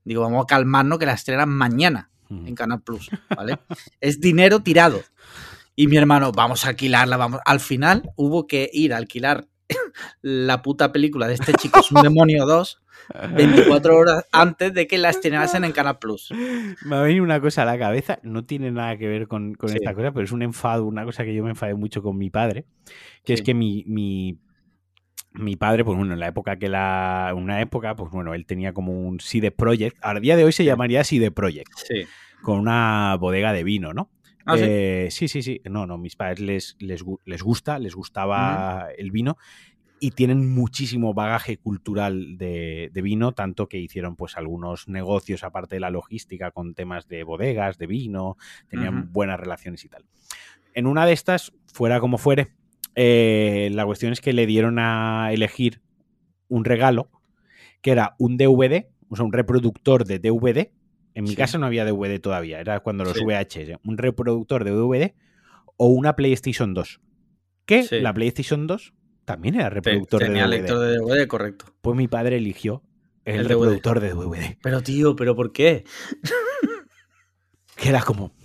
Digo, 0.04 0.24
vamos 0.24 0.46
a 0.46 0.48
calmarnos 0.48 0.98
que 0.98 1.06
la 1.06 1.14
estrenan 1.14 1.50
mañana 1.50 2.10
en 2.30 2.56
Canal 2.56 2.82
Plus, 2.82 3.10
¿vale? 3.36 3.58
es 4.02 4.20
dinero 4.20 4.62
tirado. 4.62 5.02
Y 5.76 5.88
mi 5.88 5.98
hermano, 5.98 6.32
vamos 6.32 6.66
a 6.66 6.70
alquilarla, 6.70 7.18
vamos. 7.18 7.40
Al 7.46 7.60
final 7.60 8.10
hubo 8.16 8.48
que 8.48 8.70
ir 8.74 8.94
a 8.94 8.98
alquilar 8.98 9.48
la 10.22 10.62
puta 10.62 10.92
película 10.92 11.28
de 11.28 11.36
este 11.36 11.54
chico 11.54 11.80
es 11.80 11.92
un 11.92 12.02
demonio 12.02 12.46
2 12.46 12.82
24 13.36 13.96
horas 13.98 14.26
antes 14.32 14.74
de 14.74 14.88
que 14.88 14.98
la 14.98 15.10
estrenasen 15.10 15.64
en 15.64 15.72
Canal 15.72 16.00
Plus. 16.00 16.32
Me 16.86 16.96
ha 16.96 17.02
venido 17.02 17.24
una 17.24 17.40
cosa 17.40 17.64
a 17.64 17.66
la 17.66 17.78
cabeza, 17.78 18.20
no 18.24 18.46
tiene 18.46 18.72
nada 18.72 18.98
que 18.98 19.08
ver 19.08 19.28
con, 19.28 19.56
esta 19.64 19.94
cosa, 19.94 20.12
pero 20.12 20.26
es 20.26 20.32
un 20.32 20.42
enfado, 20.42 20.86
una 20.86 21.06
cosa 21.06 21.24
que 21.24 21.34
yo 21.34 21.44
me 21.44 21.52
enfadé 21.52 21.74
mucho 21.74 22.02
con 22.02 22.18
mi 22.18 22.30
padre, 22.30 22.66
que 23.24 23.34
es 23.34 23.42
que 23.42 23.54
mi, 23.54 23.84
mi, 23.88 24.38
mi, 25.40 25.56
padre, 25.56 25.84
pues 25.84 25.98
bueno, 25.98 26.14
en 26.14 26.20
la 26.20 26.28
época 26.28 26.58
que 26.58 26.70
la. 26.70 27.34
Una 27.36 27.62
época, 27.62 27.96
pues 27.96 28.12
bueno, 28.12 28.34
él 28.34 28.46
tenía 28.46 28.74
como 28.74 28.92
un 28.92 29.20
CD 29.20 29.52
Project. 29.52 29.98
Al 30.02 30.22
día 30.22 30.36
de 30.36 30.44
hoy 30.44 30.52
se 30.52 30.66
llamaría 30.66 31.04
CD 31.04 31.32
Project. 31.32 31.72
Sí. 31.76 32.06
Con 32.42 32.60
una 32.60 33.16
bodega 33.20 33.54
de 33.54 33.64
vino, 33.64 33.94
¿no? 33.94 34.10
¿Ah, 34.46 34.56
eh, 34.58 35.10
sí? 35.12 35.28
sí, 35.28 35.42
sí, 35.42 35.62
No, 35.70 35.86
no, 35.86 35.98
mis 35.98 36.16
padres 36.16 36.40
les, 36.40 36.76
les, 36.80 37.04
les 37.26 37.44
gusta, 37.44 37.80
les 37.80 37.96
gustaba 37.96 38.88
el 38.98 39.12
vino 39.12 39.38
y 40.00 40.12
tienen 40.12 40.54
muchísimo 40.54 41.14
bagaje 41.14 41.58
cultural 41.58 42.38
de, 42.38 42.92
vino, 42.94 43.32
tanto 43.32 43.68
que 43.68 43.78
hicieron 43.78 44.16
pues 44.16 44.38
algunos 44.38 44.88
negocios 44.88 45.44
aparte 45.44 45.76
de 45.76 45.80
la 45.80 45.90
logística 45.90 46.52
con 46.52 46.74
temas 46.74 47.08
de 47.08 47.24
bodegas, 47.24 47.78
de 47.78 47.88
vino, 47.88 48.38
tenían 48.70 49.12
buenas 49.12 49.40
relaciones 49.40 49.84
y 49.86 49.90
tal. 49.90 50.06
En 50.74 50.86
una 50.86 51.06
de 51.06 51.14
estas, 51.14 51.54
fuera 51.66 52.00
como 52.00 52.18
fuere, 52.18 52.54
eh, 52.98 53.70
la 53.72 53.86
cuestión 53.86 54.12
es 54.12 54.20
que 54.20 54.34
le 54.34 54.46
dieron 54.46 54.80
a 54.80 55.30
elegir 55.32 55.82
un 56.50 56.66
regalo 56.66 57.10
que 57.82 57.92
era 57.92 58.16
un 58.20 58.36
DVD, 58.36 58.88
o 59.08 59.16
sea, 59.16 59.24
un 59.24 59.32
reproductor 59.32 60.04
de 60.04 60.20
DVD 60.20 60.72
en 61.18 61.24
mi 61.24 61.36
casa 61.36 61.58
no 61.58 61.66
había 61.66 61.84
DVD 61.84 62.22
todavía, 62.22 62.60
era 62.60 62.80
cuando 62.82 63.04
los 63.04 63.20
VHS. 63.20 63.80
Un 63.84 63.98
reproductor 63.98 64.64
de 64.64 64.70
DVD 64.70 65.16
o 65.76 65.88
una 65.88 66.16
PlayStation 66.16 66.76
2. 66.76 67.02
Que 67.66 67.88
la 68.02 68.14
PlayStation 68.14 68.68
2 68.68 68.94
también 69.26 69.56
era 69.56 69.72
reproductor 69.72 70.20
de 70.20 70.28
DVD. 70.28 70.34
Tenía 70.34 70.48
lector 70.48 70.80
de 70.80 70.96
DVD, 70.96 71.28
correcto. 71.28 71.66
Pues 71.82 71.98
mi 71.98 72.08
padre 72.08 72.38
eligió 72.38 72.84
el, 73.26 73.46
reproductor 73.46 74.00
de 74.00 74.10
DVD. 74.10 74.60
Pero 74.62 74.84
tío, 74.84 75.16
¿pero 75.16 75.36
por 75.36 75.52
qué? 75.52 75.86
que 77.76 77.90
era 77.90 78.04
como, 78.04 78.36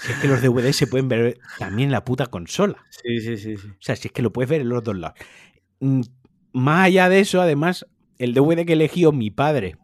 si 0.00 0.12
es 0.12 0.18
que 0.18 0.28
los 0.28 0.42
DVD 0.42 0.72
se 0.72 0.86
pueden 0.86 1.08
ver 1.08 1.38
también 1.58 1.88
en 1.88 1.92
la 1.92 2.04
puta 2.04 2.26
consola. 2.26 2.76
Sí, 2.90 3.20
sí, 3.20 3.36
sí, 3.36 3.56
sí. 3.56 3.68
O 3.68 3.76
sea, 3.80 3.96
si 3.96 4.08
es 4.08 4.12
que 4.12 4.22
lo 4.22 4.32
puedes 4.32 4.48
ver 4.48 4.60
en 4.62 4.68
los 4.68 4.82
dos 4.82 4.96
lados. 4.96 5.18
Mm, 5.80 6.02
más 6.52 6.86
allá 6.86 7.08
de 7.08 7.20
eso, 7.20 7.40
además, 7.40 7.86
el 8.18 8.34
DVD 8.34 8.64
que 8.66 8.74
eligió 8.74 9.12
mi 9.12 9.30
padre 9.30 9.76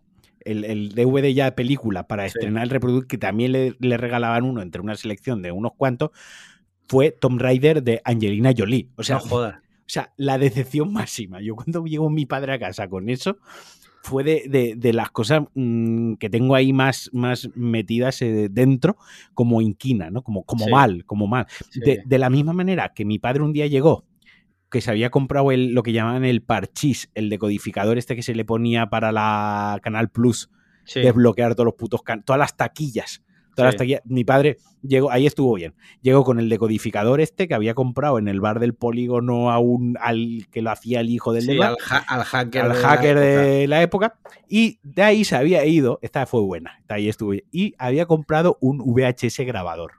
el, 0.49 0.95
DVD 0.95 1.33
ya 1.33 1.47
de 1.47 1.53
película 1.53 2.07
para 2.07 2.27
estrenar 2.27 2.65
el 2.65 2.71
reproductor, 2.71 3.07
que 3.07 3.19
también 3.19 3.53
le, 3.53 3.97
regalaban 3.97 4.45
uno 4.45 4.63
entre 4.63 4.81
una 4.81 4.97
selección 4.97 5.43
de 5.43 5.53
unos 5.53 5.73
cuantos, 5.77 6.11
fue 6.89 7.11
Tom 7.11 7.39
Raider 7.39 7.83
de 7.83 8.01
Angelina 8.05 8.53
Jolie. 8.57 8.89
O 8.97 9.03
sea, 9.03 9.19
O 9.19 9.53
sea, 9.87 10.13
la 10.17 10.39
decepción 10.39 10.93
máxima. 10.93 11.41
Yo 11.41 11.55
cuando 11.55 11.85
llegó 11.85 12.09
mi 12.11 12.27
padre 12.27 12.55
a 12.55 12.59
casa 12.59 12.89
con 12.89 13.09
eso, 13.09 13.39
fue 14.09 14.25
de, 14.25 14.93
las 14.93 15.11
cosas 15.11 15.43
mm, 15.55 16.15
que 16.15 16.31
tengo 16.31 16.55
ahí 16.55 16.73
más, 16.73 17.11
más 17.13 17.49
metidas 17.55 18.23
eh, 18.23 18.49
dentro 18.51 18.97
como 19.35 19.61
inquina, 19.61 20.11
¿no? 20.11 20.23
Como, 20.23 20.45
como 20.45 20.69
mal, 20.69 21.05
como 21.05 21.27
mal. 21.27 21.47
De, 21.75 22.03
de, 22.05 22.19
la 22.19 22.31
misma 22.31 22.53
manera 22.53 22.93
que 22.95 23.05
mi 23.05 23.19
padre 23.19 23.43
un 23.43 23.53
día 23.53 23.67
llegó 23.67 24.05
que 24.71 24.81
se 24.81 24.91
había 24.91 25.11
comprado 25.11 25.51
el, 25.53 25.73
lo 25.73 25.83
que 25.83 25.93
llamaban 25.93 26.25
el 26.25 26.43
parchís, 26.43 27.11
el 27.15 27.29
decodificador 27.29 27.99
este 27.99 28.17
que 28.17 28.23
se 28.23 28.35
le 28.35 28.45
ponía 28.45 28.91
para 28.91 29.13
la 29.13 29.79
Canal 29.83 30.11
Plus, 30.11 30.51
desbloquear 30.95 31.55
todos 31.55 31.67
los 31.67 31.75
putos, 31.75 32.01
todas 32.25 32.39
las 32.39 32.57
taquillas. 32.57 33.23
Mi 34.05 34.25
padre 34.25 34.59
llegó, 34.83 35.11
ahí 35.11 35.27
estuvo 35.27 35.55
bien. 35.55 35.75
Llegó 36.03 36.25
con 36.25 36.39
el 36.39 36.49
decodificador 36.49 37.21
este 37.21 37.49
que 37.49 37.55
había 37.55 37.75
comprado 37.75 38.19
en 38.19 38.29
el 38.29 38.41
bar 38.41 38.61
del 38.61 38.75
polígono 38.75 39.51
aún 39.51 39.97
al 40.01 40.47
que 40.51 40.63
lo 40.63 40.71
hacía 40.71 41.01
el 41.01 41.11
hijo 41.11 41.33
del 41.33 41.45
sí, 41.45 41.59
al, 41.61 41.77
hacker, 42.25 42.63
al 42.63 42.73
de, 42.73 42.79
hacker 42.79 43.15
la 43.17 43.21
de, 43.21 43.69
la 43.69 43.83
época. 43.83 44.15
Y 44.49 44.79
de 44.83 45.03
ahí 45.03 45.25
se 45.25 45.37
había 45.37 45.65
ido, 45.65 45.99
esta 46.03 46.27
fue 46.27 46.41
buena, 46.41 46.81
ahí 46.89 47.09
estuvo 47.09 47.31
bien, 47.31 47.45
y 47.51 47.75
había 47.79 48.07
comprado 48.07 48.59
un 48.61 48.79
VHS 48.79 49.41
grabador. 49.41 49.93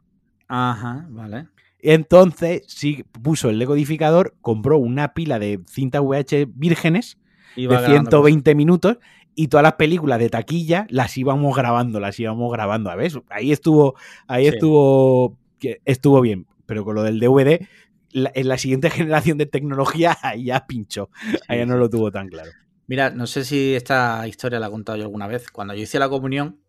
Ajá, 0.47 1.05
vale. 1.09 1.47
Entonces, 1.81 2.63
sí, 2.67 3.05
puso 3.21 3.49
el 3.49 3.59
decodificador, 3.59 4.35
compró 4.41 4.77
una 4.77 5.13
pila 5.13 5.39
de 5.39 5.61
cinta 5.67 6.01
VH 6.01 6.47
vírgenes 6.53 7.17
de 7.55 7.85
120 7.85 8.55
minutos 8.55 8.97
y 9.35 9.47
todas 9.47 9.63
las 9.63 9.73
películas 9.73 10.19
de 10.19 10.29
taquilla 10.29 10.85
las 10.89 11.17
íbamos 11.17 11.55
grabando, 11.55 11.99
las 11.99 12.19
íbamos 12.19 12.51
grabando. 12.51 12.89
A 12.89 12.95
ver, 12.95 13.11
ahí 13.29 13.51
estuvo, 13.51 13.95
ahí 14.27 14.47
estuvo, 14.47 15.37
estuvo 15.85 16.21
bien, 16.21 16.47
pero 16.65 16.83
con 16.83 16.95
lo 16.95 17.03
del 17.03 17.19
DVD, 17.19 17.67
en 18.13 18.47
la 18.47 18.57
siguiente 18.57 18.89
generación 18.89 19.37
de 19.37 19.45
tecnología 19.45 20.17
ya 20.37 20.65
pinchó, 20.67 21.09
ahí 21.47 21.65
no 21.65 21.77
lo 21.77 21.89
tuvo 21.89 22.11
tan 22.11 22.27
claro. 22.27 22.51
Mira, 22.87 23.11
no 23.11 23.27
sé 23.27 23.45
si 23.45 23.75
esta 23.75 24.27
historia 24.27 24.59
la 24.59 24.67
he 24.67 24.71
contado 24.71 24.97
yo 24.97 25.03
alguna 25.03 25.27
vez. 25.27 25.51
Cuando 25.51 25.75
yo 25.75 25.83
hice 25.83 25.99
la 25.99 26.09
comunión, 26.09 26.59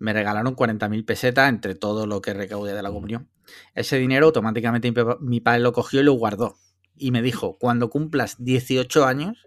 me 0.00 0.12
regalaron 0.12 0.56
40.000 0.56 1.04
pesetas 1.04 1.48
entre 1.48 1.76
todo 1.76 2.08
lo 2.08 2.20
que 2.20 2.34
recaudé 2.34 2.74
de 2.74 2.82
la 2.82 2.90
comunión. 2.90 3.28
Ese 3.74 3.98
dinero 3.98 4.26
automáticamente 4.26 4.92
mi 5.20 5.40
padre 5.40 5.60
lo 5.60 5.72
cogió 5.72 6.00
y 6.00 6.04
lo 6.04 6.14
guardó. 6.14 6.56
Y 6.96 7.12
me 7.12 7.22
dijo, 7.22 7.56
cuando 7.58 7.88
cumplas 7.88 8.42
18 8.42 9.04
años, 9.04 9.46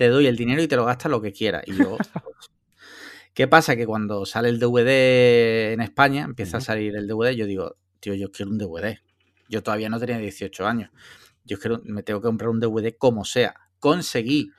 te 0.00 0.08
doy 0.08 0.26
el 0.26 0.34
dinero 0.34 0.62
y 0.62 0.66
te 0.66 0.76
lo 0.76 0.86
gastas 0.86 1.12
lo 1.12 1.20
que 1.20 1.30
quieras. 1.30 1.62
Y 1.66 1.76
yo... 1.76 1.98
¿Qué 3.34 3.46
pasa? 3.46 3.76
Que 3.76 3.84
cuando 3.84 4.24
sale 4.24 4.48
el 4.48 4.58
DVD 4.58 5.74
en 5.74 5.82
España, 5.82 6.24
empieza 6.24 6.56
a 6.56 6.60
salir 6.62 6.96
el 6.96 7.06
DVD, 7.06 7.32
yo 7.32 7.44
digo, 7.44 7.76
tío, 8.00 8.14
yo 8.14 8.32
quiero 8.32 8.50
un 8.50 8.56
DVD. 8.56 8.96
Yo 9.50 9.62
todavía 9.62 9.90
no 9.90 10.00
tenía 10.00 10.16
18 10.16 10.66
años. 10.66 10.90
Yo 11.44 11.58
quiero, 11.58 11.82
me 11.84 12.02
tengo 12.02 12.22
que 12.22 12.28
comprar 12.28 12.48
un 12.48 12.60
DVD 12.60 12.96
como 12.96 13.26
sea. 13.26 13.54
Conseguí 13.78 14.50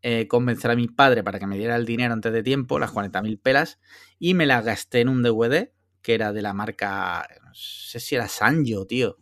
eh, 0.00 0.28
convencer 0.28 0.70
a 0.70 0.76
mi 0.76 0.88
padre 0.88 1.22
para 1.22 1.38
que 1.38 1.46
me 1.46 1.58
diera 1.58 1.76
el 1.76 1.84
dinero 1.84 2.14
antes 2.14 2.32
de 2.32 2.42
tiempo, 2.42 2.78
las 2.78 2.94
40.000 2.94 3.38
pelas, 3.38 3.78
y 4.18 4.32
me 4.32 4.46
las 4.46 4.64
gasté 4.64 5.02
en 5.02 5.10
un 5.10 5.22
DVD 5.22 5.72
que 6.00 6.14
era 6.14 6.32
de 6.32 6.40
la 6.40 6.54
marca, 6.54 7.28
no 7.44 7.50
sé 7.52 8.00
si 8.00 8.14
era 8.14 8.28
Sanjo, 8.28 8.86
tío, 8.86 9.18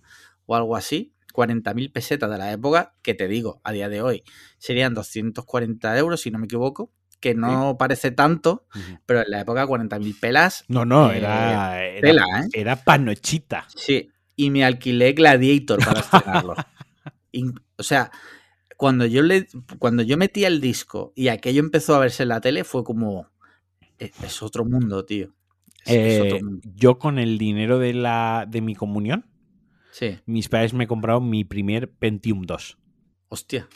o 0.47 0.55
algo 0.55 0.77
así. 0.77 1.14
40.000 1.35 1.93
pesetas 1.93 2.31
de 2.31 2.39
la 2.39 2.53
época, 2.53 2.95
que 3.03 3.15
te 3.15 3.29
digo, 3.29 3.61
a 3.65 3.73
día 3.73 3.89
de 3.89 4.01
hoy 4.03 4.23
serían 4.59 4.95
240 4.95 5.99
euros, 5.99 6.21
si 6.23 6.31
no 6.31 6.39
me 6.39 6.47
equivoco, 6.47 6.93
que 7.21 7.35
no 7.35 7.77
parece 7.79 8.11
tanto, 8.11 8.67
pero 9.07 9.21
en 9.23 9.31
la 9.31 9.41
época 9.41 9.67
40.000 9.67 10.21
pelas. 10.21 10.65
No, 10.69 10.85
no, 10.85 11.11
eh, 11.11 11.19
era, 11.19 11.83
era, 11.85 12.25
¿eh? 12.41 12.49
era 12.53 12.77
panochita. 12.77 13.67
Sí, 13.75 14.11
y 14.37 14.51
me 14.51 14.65
alquilé 14.65 15.13
Gladiator 15.13 15.85
para 15.85 16.01
estrenarlo. 16.01 16.55
o 17.79 17.83
sea, 17.83 18.11
cuando 18.77 19.07
yo 19.07 19.23
le 19.23 19.47
cuando 19.79 20.03
yo 20.03 20.17
metía 20.17 20.49
el 20.49 20.61
disco 20.61 21.13
y 21.17 21.29
aquello 21.29 21.61
empezó 21.61 21.95
a 21.95 22.01
verse 22.01 22.23
en 22.25 22.29
la 22.31 22.41
tele, 22.41 22.65
fue 22.65 22.85
como. 22.85 23.29
Es, 23.99 24.13
es 24.23 24.43
otro 24.43 24.65
mundo, 24.65 25.05
tío. 25.05 25.35
Es, 25.85 26.01
es 26.05 26.19
Eh, 26.19 26.21
otro 26.21 26.41
mundo. 26.41 26.61
yo 26.75 26.99
con 26.99 27.19
el 27.19 27.39
dinero 27.39 27.79
de, 27.79 27.95
la, 27.95 28.47
de 28.49 28.61
mi 28.61 28.75
comunión, 28.75 29.27
Sí. 29.97 30.19
mis 30.27 30.49
padres 30.49 30.75
me 30.75 30.89
compraron 30.89 31.31
mi 31.31 31.45
primer 31.45 31.89
Pentium 31.89 32.43
2. 32.43 32.79
Hostia. 33.29 33.69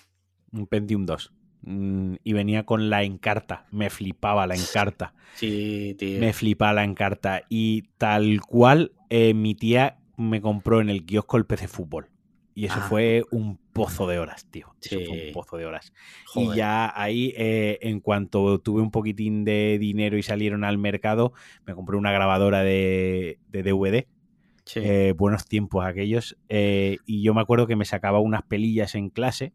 Un 0.50 0.66
Pentium 0.66 1.06
2. 1.06 1.32
Mm, 1.62 2.14
Y 2.24 2.32
venía 2.32 2.64
con 2.66 2.90
la 2.90 3.04
encarta. 3.04 3.66
Me 3.70 3.88
flipaba 3.88 4.46
la 4.48 4.56
encarta. 4.56 5.14
Sí, 5.34 5.94
tío. 5.96 6.18
Me 6.18 6.32
flipaba 6.32 6.72
la 6.72 6.82
encarta. 6.84 7.42
Y 7.48 7.82
tal 7.98 8.40
cual, 8.40 8.92
eh, 9.10 9.32
mi 9.34 9.54
tía 9.54 9.98
me 10.16 10.40
compró 10.40 10.80
en 10.80 10.90
el 10.90 11.06
kiosco 11.06 11.36
el 11.36 11.46
PC 11.46 11.68
Fútbol. 11.68 12.08
Y 12.54 12.64
eso 12.64 12.78
Ah. 12.78 12.86
fue 12.88 13.22
un 13.30 13.56
pozo 13.72 14.08
de 14.08 14.18
horas, 14.18 14.46
tío. 14.50 14.74
Eso 14.82 14.96
fue 14.96 15.04
Sí. 15.20 15.26
un 15.28 15.32
pozo 15.32 15.56
de 15.56 15.66
horas. 15.66 15.92
Joder. 16.26 16.54
Y 16.54 16.56
ya 16.58 16.92
ahí, 17.00 17.32
eh, 17.36 17.78
en 17.82 18.00
cuanto 18.00 18.58
tuve 18.58 18.82
un 18.82 18.90
poquitín 18.90 19.44
de 19.44 19.78
dinero 19.78 20.18
y 20.18 20.24
salieron 20.24 20.64
al 20.64 20.78
mercado, 20.78 21.32
me 21.64 21.74
compré 21.76 21.96
una 21.96 22.10
grabadora 22.10 22.64
de, 22.64 23.38
de 23.48 23.62
DVD. 23.62 24.08
Sí. 24.68 24.80
Eh, 24.82 25.14
buenos 25.16 25.46
tiempos 25.46 25.84
aquellos. 25.84 26.36
eh, 26.48 26.98
y 27.06 27.22
yo 27.22 27.32
me 27.34 27.40
acuerdo 27.40 27.66
que 27.66 27.74
me 27.74 27.84
sacaba 27.86 28.20
unas 28.20 28.42
pelillas 28.42 28.94
en 28.94 29.08
clase, 29.08 29.52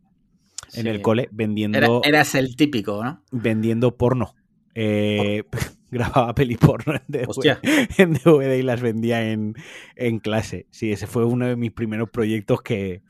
en 0.73 0.88
el 0.88 1.02
cole, 1.02 1.23
Era- 1.23 1.31
vendiendo, 1.34 2.02
eras 2.03 2.34
el 2.35 2.56
típico, 2.56 3.03
¿no? 3.03 3.22
vendiendo 3.31 3.95
porno. 3.95 4.34
Eh, 4.76 5.44
grababa 5.91 6.34
peli 6.34 6.56
porno 6.57 6.95
en 6.95 7.02
DVD, 7.07 7.27
en 7.99 8.14
DVD 8.14 8.57
y 8.57 8.64
las 8.64 8.81
vendía 8.81 9.31
en, 9.31 9.53
en 9.95 10.18
clase. 10.19 10.65
Sí, 10.72 10.91
ese 10.91 11.06
fue 11.06 11.26
uno 11.26 11.45
de 11.48 11.56
mis 11.56 11.72
primeros 11.72 12.10
proyectos 12.10 12.64
que, 12.64 13.03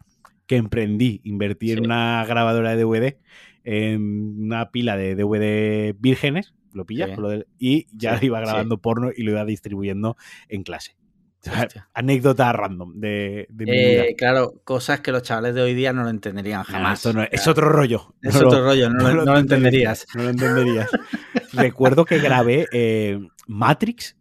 que 0.46 0.58
emprendí. 0.58 1.22
Invertí 1.24 1.72
en 1.72 1.86
una 1.86 2.26
grabadora 2.28 2.76
de 2.76 2.84
DVD, 2.84 3.18
en 3.64 4.44
una 4.44 4.72
pila 4.72 4.98
de 4.98 5.16
DVD 5.16 5.96
vírgenes, 5.98 6.54
lo 6.74 6.86
pillas, 6.86 7.12
Sí. 7.16 7.46
Y 7.60 7.88
ya 7.94 8.20
iba 8.22 8.42
grabando 8.42 8.80
porno 8.80 9.12
y 9.16 9.24
lo 9.24 9.32
iba 9.32 9.46
distribuyendo 9.46 10.18
en 10.50 10.64
clase. 10.64 10.98
Hostia. 11.46 11.90
anécdota 11.94 12.52
random 12.54 13.00
de, 13.00 13.48
de 13.50 13.66
mi 13.66 13.72
Eh, 13.72 13.90
vida. 13.92 14.04
claro, 14.18 14.54
cosas 14.64 15.02
que 15.02 15.12
los 15.12 15.24
chavales 15.24 15.56
de 15.56 15.62
hoy 15.62 15.74
día 15.74 15.92
no 15.94 16.04
lo 16.04 16.10
entenderían 16.10 16.60
No, 16.60 16.64
jamás. 16.66 17.00
esto 17.00 17.14
no- 17.14 17.24
es 17.30 17.48
otro 17.48 17.70
rollo. 17.70 18.14
es 18.22 18.34
No 18.36 18.42
lo- 18.42 18.48
otro 18.48 18.64
rollo, 18.64 18.90
no, 18.90 19.12
lo- 19.12 19.26
lo 19.26 19.38
entenderías. 19.38 20.06
No 20.16 20.24
lo 20.24 20.30
entenderías. 20.30 20.90
Recuerdo 21.54 22.06
que 22.06 22.20
grabé 22.20 22.68
eh, 22.72 23.20
Matrix, 23.48 24.16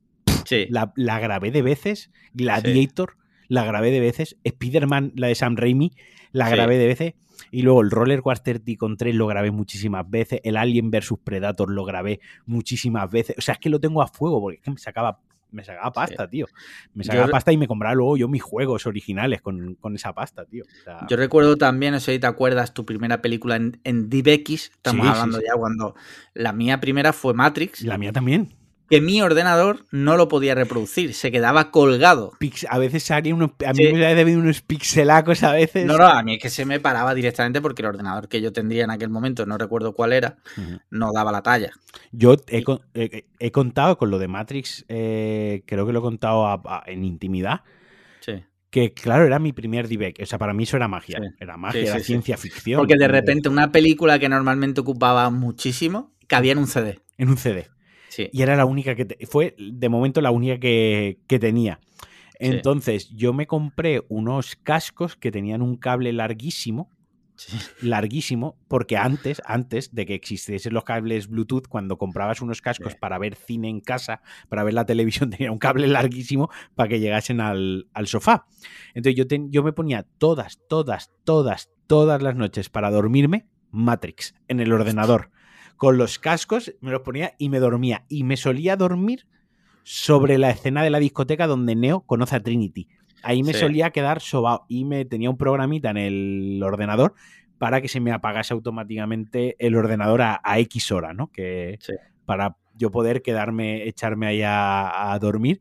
Sí, 0.45 0.67
la, 0.71 0.93
la 0.97 1.21
grabé 1.21 1.51
de 1.53 1.63
veces, 1.63 2.11
Gladiator, 2.35 3.17
la 3.49 3.65
grabé 3.65 3.91
de 3.91 4.01
veces, 4.01 4.37
Spider-Man, 4.43 5.13
la 5.17 5.29
de 5.29 5.35
Sam 5.37 5.57
Raimi, 5.57 5.93
la 6.33 6.47
Sí. 6.49 6.53
grabé 6.57 6.79
de 6.79 6.87
veces, 6.87 7.15
y 7.53 7.63
luego 7.63 7.81
el 7.83 7.91
Roller 7.91 8.23
Coaster 8.23 8.59
Tycoon 8.59 8.97
3 8.97 9.15
lo 9.15 9.27
grabé 9.29 9.51
muchísimas 9.53 10.09
veces, 10.11 10.41
el 10.43 10.57
Alien 10.57 10.91
vs 10.91 11.15
Predator 11.23 11.71
lo 11.71 11.85
grabé 11.85 12.21
muchísimas 12.47 13.09
veces, 13.11 13.37
o 13.39 13.41
sea, 13.41 13.55
es 13.55 13.61
que 13.61 13.71
lo 13.71 13.79
tengo 13.79 14.03
a 14.03 14.09
fuego, 14.09 14.41
porque 14.41 14.57
es 14.57 14.63
que 14.63 14.71
me 14.73 14.79
sacaba, 14.79 15.21
me 15.53 15.65
sacaba 15.65 15.93
pasta, 15.93 16.29
tío. 16.29 16.47
Me 16.95 17.05
sacaba 17.05 17.29
pasta 17.29 17.53
y 17.53 17.57
me 17.57 17.69
compraba 17.69 17.95
luego 17.95 18.17
yo 18.17 18.29
mis 18.29 18.43
juegos 18.43 18.87
originales 18.87 19.41
con, 19.41 19.77
con 19.77 19.95
esa 19.95 20.13
pasta, 20.13 20.45
tío. 20.45 20.65
O 20.65 20.85
sea, 20.85 21.07
Yo 21.09 21.17
recuerdo 21.17 21.57
también, 21.57 21.93
no 21.93 22.01
sé 22.01 22.15
si 22.15 22.19
te 22.19 22.27
acuerdas, 22.27 22.75
tu 22.75 22.85
primera 22.85 23.23
película 23.23 23.57
en, 23.57 23.81
en 23.85 24.09
DivX. 24.09 24.71
Estamos 24.71 25.07
sí, 25.07 25.13
hablando 25.13 25.39
sí. 25.39 25.45
ya 25.47 25.55
cuando 25.55 25.95
la 26.35 26.53
mía 26.53 26.81
primera 26.81 27.13
fue 27.13 27.35
Matrix, 27.35 27.83
la 27.83 27.99
mía 27.99 28.13
también. 28.13 28.55
Que 28.93 29.01
mi 29.01 29.23
ordenador 29.23 29.87
no 29.91 30.19
lo 30.19 30.29
podía 30.29 30.55
reproducir, 30.55 31.15
se 31.15 31.33
quedaba 31.33 31.71
colgado. 31.71 32.33
Pix- 32.39 32.67
a 32.69 32.77
veces 32.79 33.03
salía 33.03 33.35
unos, 33.35 33.53
a 33.67 33.73
mí 33.73 33.87
Sí. 33.87 33.93
me 33.95 34.05
había 34.07 34.37
unos 34.37 34.61
pixelacos 34.61 35.43
a 35.45 35.53
veces. 35.53 35.87
No, 35.87 35.97
no, 35.97 36.05
a 36.07 36.23
mí 36.23 36.35
es 36.35 36.43
que 36.43 36.51
se 36.51 36.67
me 36.67 36.79
paraba 36.79 37.15
directamente 37.15 37.63
porque 37.63 37.81
el 37.81 37.89
ordenador 37.89 38.29
que 38.29 38.43
yo 38.43 38.53
tendría 38.53 38.85
en 38.85 38.91
aquel 38.91 39.09
momento, 39.09 39.47
no 39.47 39.57
recuerdo 39.57 39.95
cuál 39.95 40.13
era, 40.13 40.37
no 40.91 41.11
daba 41.15 41.33
la 41.33 41.43
talla. 41.43 41.71
Yo 42.11 42.37
he, 42.49 42.63
con- 42.63 42.81
he- 42.93 43.25
he 43.39 43.51
contado 43.51 43.97
con 43.97 44.11
lo 44.11 44.19
de 44.19 44.29
Matrix, 44.29 44.85
eh, 44.89 45.63
creo 45.67 45.87
que 45.87 45.95
lo 45.95 46.01
he 46.01 46.03
contado 46.03 46.47
a- 46.47 46.61
a- 46.63 46.83
en 46.87 47.03
intimidad, 47.07 47.63
Sí. 48.21 48.45
que 48.69 48.93
claro, 48.93 49.25
era 49.25 49.39
mi 49.39 49.55
primer 49.55 49.89
DivX. 49.89 50.21
O 50.23 50.27
sea, 50.27 50.39
para 50.39 50.53
mí 50.53 50.65
eso 50.65 50.77
era 50.77 50.87
magia. 50.87 51.19
Sí. 51.19 51.29
Era 51.41 51.57
magia, 51.57 51.81
Sí, 51.81 51.87
era 51.89 51.99
sí, 52.01 52.05
ciencia 52.05 52.37
ficción. 52.37 52.77
Porque 52.79 52.97
de 52.99 53.09
repente 53.09 53.49
una 53.49 53.73
película 53.73 54.19
que 54.19 54.29
normalmente 54.29 54.83
ocupaba 54.83 55.31
muchísimo, 55.31 56.13
cabía 56.27 56.53
en 56.53 56.59
un 56.59 56.67
CD. 56.67 57.01
En 57.17 57.31
un 57.31 57.39
CD. 57.39 57.69
Sí. 58.15 58.29
Y 58.31 58.43
era 58.43 58.57
la 58.57 58.67
única 58.67 58.95
que... 58.95 59.07
te- 59.07 59.27
fue 59.27 59.55
de 59.59 59.89
momento 59.89 60.21
la 60.21 60.31
única 60.31 60.59
que, 60.59 61.19
que 61.27 61.39
tenía. 61.39 61.81
Entonces 62.39 63.09
yo 63.11 63.33
me 63.33 63.47
compré 63.47 64.03
unos 64.09 64.57
cascos 64.57 65.17
que 65.17 65.31
tenían 65.31 65.63
un 65.63 65.77
cable 65.77 66.13
larguísimo. 66.13 66.91
Sí. 67.35 67.57
larguísimo, 67.81 68.57
porque 68.69 68.97
antes, 68.99 69.41
antes 69.47 69.93
de 69.95 70.05
que 70.07 70.15
existiesen 70.15 70.75
los 70.75 70.85
cables 70.85 71.29
Bluetooth, 71.29 71.67
cuando 71.67 71.97
comprabas 71.97 72.41
unos 72.43 72.61
cascos 72.61 72.93
Sí. 72.93 72.99
para 73.01 73.19
ver 73.19 73.35
cine 73.35 73.69
en 73.71 73.81
casa, 73.81 74.21
para 74.51 74.63
ver 74.63 74.75
la 74.75 74.85
televisión, 74.85 75.31
tenía 75.39 75.51
un 75.51 75.59
cable 75.59 75.89
larguísimo 75.89 76.51
para 76.77 76.91
que 76.91 77.01
llegasen 77.01 77.41
al, 77.41 77.89
al 77.95 78.07
sofá. 78.07 78.47
Entonces 78.95 79.17
yo, 79.17 79.27
ten- 79.27 79.51
yo 79.51 79.63
me 79.65 79.73
ponía 79.73 80.07
todas, 80.19 80.61
todas, 80.69 81.11
todas, 81.25 81.71
todas 81.89 82.23
las 82.23 82.37
noches 82.37 82.69
para 82.69 82.91
dormirme 82.91 83.47
Matrix 83.71 84.35
en 84.47 84.61
el 84.61 84.71
ordenador. 84.73 85.31
Con 85.77 85.99
los 85.99 86.19
cascos 86.19 86.75
me 86.81 86.91
los 86.91 87.01
ponía 87.03 87.35
y 87.39 87.49
me 87.49 87.59
dormía. 87.59 88.05
Y 88.09 88.25
me 88.25 88.37
solía 88.37 88.77
dormir 88.77 89.27
sobre 89.83 90.39
la 90.39 90.51
escena 90.51 90.83
de 90.83 90.91
la 90.91 90.99
discoteca 91.01 91.47
donde 91.47 91.75
Neo 91.75 92.01
conoce 92.03 92.37
a 92.37 92.41
Trinity. 92.41 92.89
Ahí 93.23 93.43
me 93.43 93.53
Sí. 93.53 93.61
solía 93.61 93.91
quedar 93.91 94.21
sobao 94.21 94.65
y 94.69 94.85
me 94.85 95.05
tenía 95.05 95.31
un 95.31 95.37
programita 95.37 95.91
en 95.91 95.97
el 95.97 96.61
ordenador 96.63 97.15
para 97.59 97.81
que 97.81 97.89
se 97.89 98.01
me 98.01 98.13
apagase 98.13 98.53
automáticamente 98.55 99.57
el 99.59 99.77
ordenador 99.77 100.23
a, 100.23 100.41
a 100.45 100.59
X 100.61 100.91
hora, 100.93 101.13
¿no? 101.15 101.29
Que 101.31 101.79
Sí. 101.81 101.93
para 102.25 102.57
yo 102.75 102.91
poder 102.91 103.23
quedarme, 103.23 103.87
echarme 103.87 104.27
ahí 104.27 104.43
a, 104.43 105.13
a 105.13 105.19
dormir. 105.19 105.61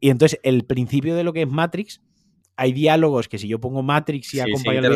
Y 0.00 0.10
entonces 0.10 0.38
el 0.42 0.64
principio 0.64 1.14
de 1.14 1.24
lo 1.24 1.32
que 1.32 1.42
es 1.42 1.48
Matrix, 1.48 2.00
hay 2.56 2.72
diálogos 2.72 3.28
que 3.28 3.38
si 3.38 3.48
yo 3.48 3.58
pongo 3.60 3.82
Matrix 3.82 4.28
y 4.28 4.30
Sí, 4.36 4.40
acompaño 4.40 4.82
me 4.82 4.88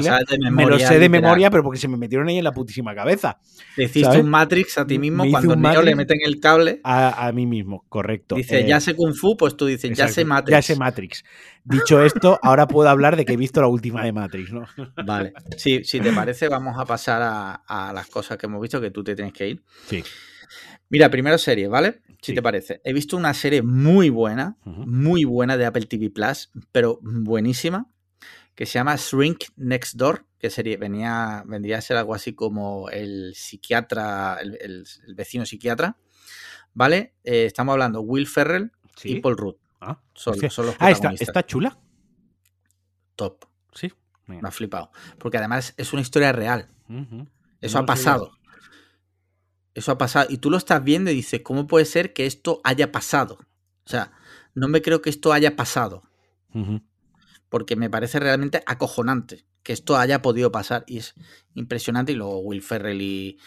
memoria. 0.50 0.70
lo 0.70 0.78
sé 0.78 0.84
de 0.94 1.00
literal. 1.00 1.10
memoria, 1.10 1.50
pero 1.50 1.62
porque 1.62 1.78
se 1.78 1.88
me 1.88 1.96
metieron 1.96 2.28
ahí 2.28 2.38
en 2.38 2.44
la 2.44 2.52
putísima 2.52 2.94
cabeza. 2.94 3.38
Te 3.74 3.84
hiciste 3.84 4.04
¿sabes? 4.04 4.20
un 4.22 4.28
Matrix 4.28 4.78
a 4.78 4.86
ti 4.86 4.94
Me 4.98 5.02
mismo 5.10 5.24
hice 5.24 5.32
cuando 5.32 5.56
Neo 5.56 5.82
le 5.82 5.94
meten 5.96 6.18
el 6.24 6.38
cable. 6.40 6.80
A, 6.84 7.26
a 7.26 7.32
mí 7.32 7.46
mismo, 7.46 7.84
correcto. 7.88 8.34
Dice, 8.36 8.60
Eh, 8.60 8.66
ya 8.68 8.80
sé 8.80 8.94
Kung 8.94 9.14
Fu, 9.14 9.36
pues 9.36 9.56
tú 9.56 9.66
dices, 9.66 9.96
ya 9.96 10.08
sé 10.08 10.24
Matrix. 10.24 10.50
Ya 10.56 10.62
sé 10.62 10.76
Matrix. 10.76 11.24
Dicho 11.64 12.00
esto, 12.04 12.38
ahora 12.42 12.66
puedo 12.68 12.88
hablar 12.88 13.16
de 13.16 13.24
que 13.24 13.32
he 13.32 13.36
visto 13.36 13.60
la 13.60 13.68
última 13.68 14.04
de 14.04 14.12
Matrix, 14.12 14.52
¿no? 14.52 14.64
Vale. 15.06 15.32
Sí, 15.56 15.82
si 15.84 15.98
te 16.00 16.12
parece, 16.12 16.48
vamos 16.48 16.76
a 16.78 16.84
pasar 16.84 17.22
a, 17.22 17.54
a 17.66 17.92
las 17.92 18.06
cosas 18.08 18.36
que 18.38 18.46
hemos 18.46 18.60
visto, 18.60 18.80
que 18.80 18.90
tú 18.90 19.02
te 19.02 19.14
tienes 19.14 19.32
que 19.32 19.48
ir. 19.48 19.62
Sí. 19.86 20.04
Mira, 20.88 21.10
primero 21.10 21.36
serie, 21.36 21.66
¿vale? 21.66 22.00
Si 22.26 22.32
Sí. 22.32 22.34
te 22.34 22.42
parece. 22.42 22.80
He 22.84 22.92
visto 22.92 23.16
una 23.16 23.32
serie 23.34 23.62
muy 23.62 24.10
buena, 24.10 24.56
muy 24.64 25.24
buena 25.24 25.56
de 25.56 25.64
Apple 25.66 25.86
TV 25.86 26.10
Plus, 26.10 26.50
pero 26.72 26.98
buenísima, 27.02 27.88
que 28.54 28.66
se 28.66 28.74
llama 28.74 28.96
Shrink 28.96 29.44
Next 29.56 29.94
Door, 29.96 30.26
que 30.38 30.50
sería, 30.50 30.76
venía, 30.76 31.44
vendría 31.46 31.78
a 31.78 31.80
ser 31.82 31.96
algo 31.98 32.14
así 32.14 32.34
como 32.34 32.88
el 32.90 33.32
psiquiatra, 33.34 34.38
el, 34.40 34.58
el- 34.60 34.84
el 35.06 35.14
vecino 35.14 35.46
psiquiatra, 35.46 35.96
¿vale? 36.74 37.14
Eh, 37.22 37.44
estamos 37.46 37.72
hablando 37.74 38.00
Will 38.00 38.26
Ferrell 38.26 38.72
Sí. 38.96 39.12
y 39.12 39.20
Paul 39.20 39.36
Rudd. 39.36 39.56
Ah, 39.80 40.00
Son, 40.14 40.32
hostia. 40.34 40.50
son 40.50 40.66
los 40.66 40.74
Ah, 40.78 40.90
está, 40.90 41.46
chula. 41.46 41.78
top. 43.14 43.44
Sí. 43.74 43.92
Mira. 44.26 44.42
Me 44.42 44.48
ha 44.48 44.50
flipado. 44.52 44.90
Porque 45.18 45.36
además 45.38 45.74
es 45.76 45.92
una 45.92 46.02
historia 46.02 46.32
real. 46.32 46.68
Eso 47.60 47.78
No 47.78 47.84
ha 47.84 47.86
pasado. 47.86 48.32
Eso 49.76 49.92
ha 49.92 49.98
pasado. 49.98 50.26
Y 50.30 50.38
tú 50.38 50.50
lo 50.50 50.56
estás 50.56 50.82
viendo 50.82 51.10
y 51.10 51.14
dices, 51.14 51.42
¿cómo 51.42 51.66
puede 51.66 51.84
ser 51.84 52.12
que 52.12 52.26
esto 52.26 52.60
haya 52.64 52.90
pasado? 52.90 53.38
O 53.84 53.88
sea, 53.88 54.10
no 54.54 54.68
me 54.68 54.80
creo 54.82 55.02
que 55.02 55.10
esto 55.10 55.32
haya 55.32 55.54
pasado. 55.54 56.02
Porque 57.48 57.76
me 57.76 57.90
parece 57.90 58.18
realmente 58.18 58.62
acojonante 58.66 59.44
que 59.62 59.72
esto 59.72 59.96
haya 59.96 60.22
podido 60.22 60.50
pasar. 60.50 60.84
Y 60.86 60.98
es 60.98 61.14
impresionante. 61.54 62.12
Y 62.12 62.14
luego 62.16 62.38
Will 62.40 62.62
Ferrell 62.62 63.00
y, 63.02 63.38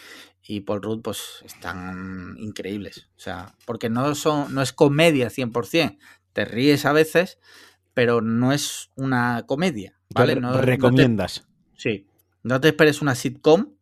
y 0.43 0.61
Paul 0.61 0.81
Rudd, 0.81 1.01
pues 1.01 1.41
están 1.43 2.35
increíbles. 2.38 3.07
O 3.18 3.19
sea, 3.19 3.56
porque 3.65 3.89
no, 3.89 4.14
son, 4.15 4.53
no 4.53 4.61
es 4.61 4.72
comedia 4.73 5.30
100%. 5.30 5.97
Te 6.34 6.45
ríes 6.45 6.85
a 6.85 6.93
veces, 6.93 7.39
pero 7.93 8.22
no 8.22 8.53
es 8.53 8.91
una 8.95 9.43
comedia. 9.47 9.99
¿Vale? 10.14 10.35
No- 10.35 10.51
no 10.51 10.60
te- 10.60 10.65
recomiendas. 10.65 11.45
sí. 11.76 12.06
No 12.41 12.61
te 12.61 12.69
esperes 12.69 13.01
una 13.01 13.15
sitcom 13.15 13.73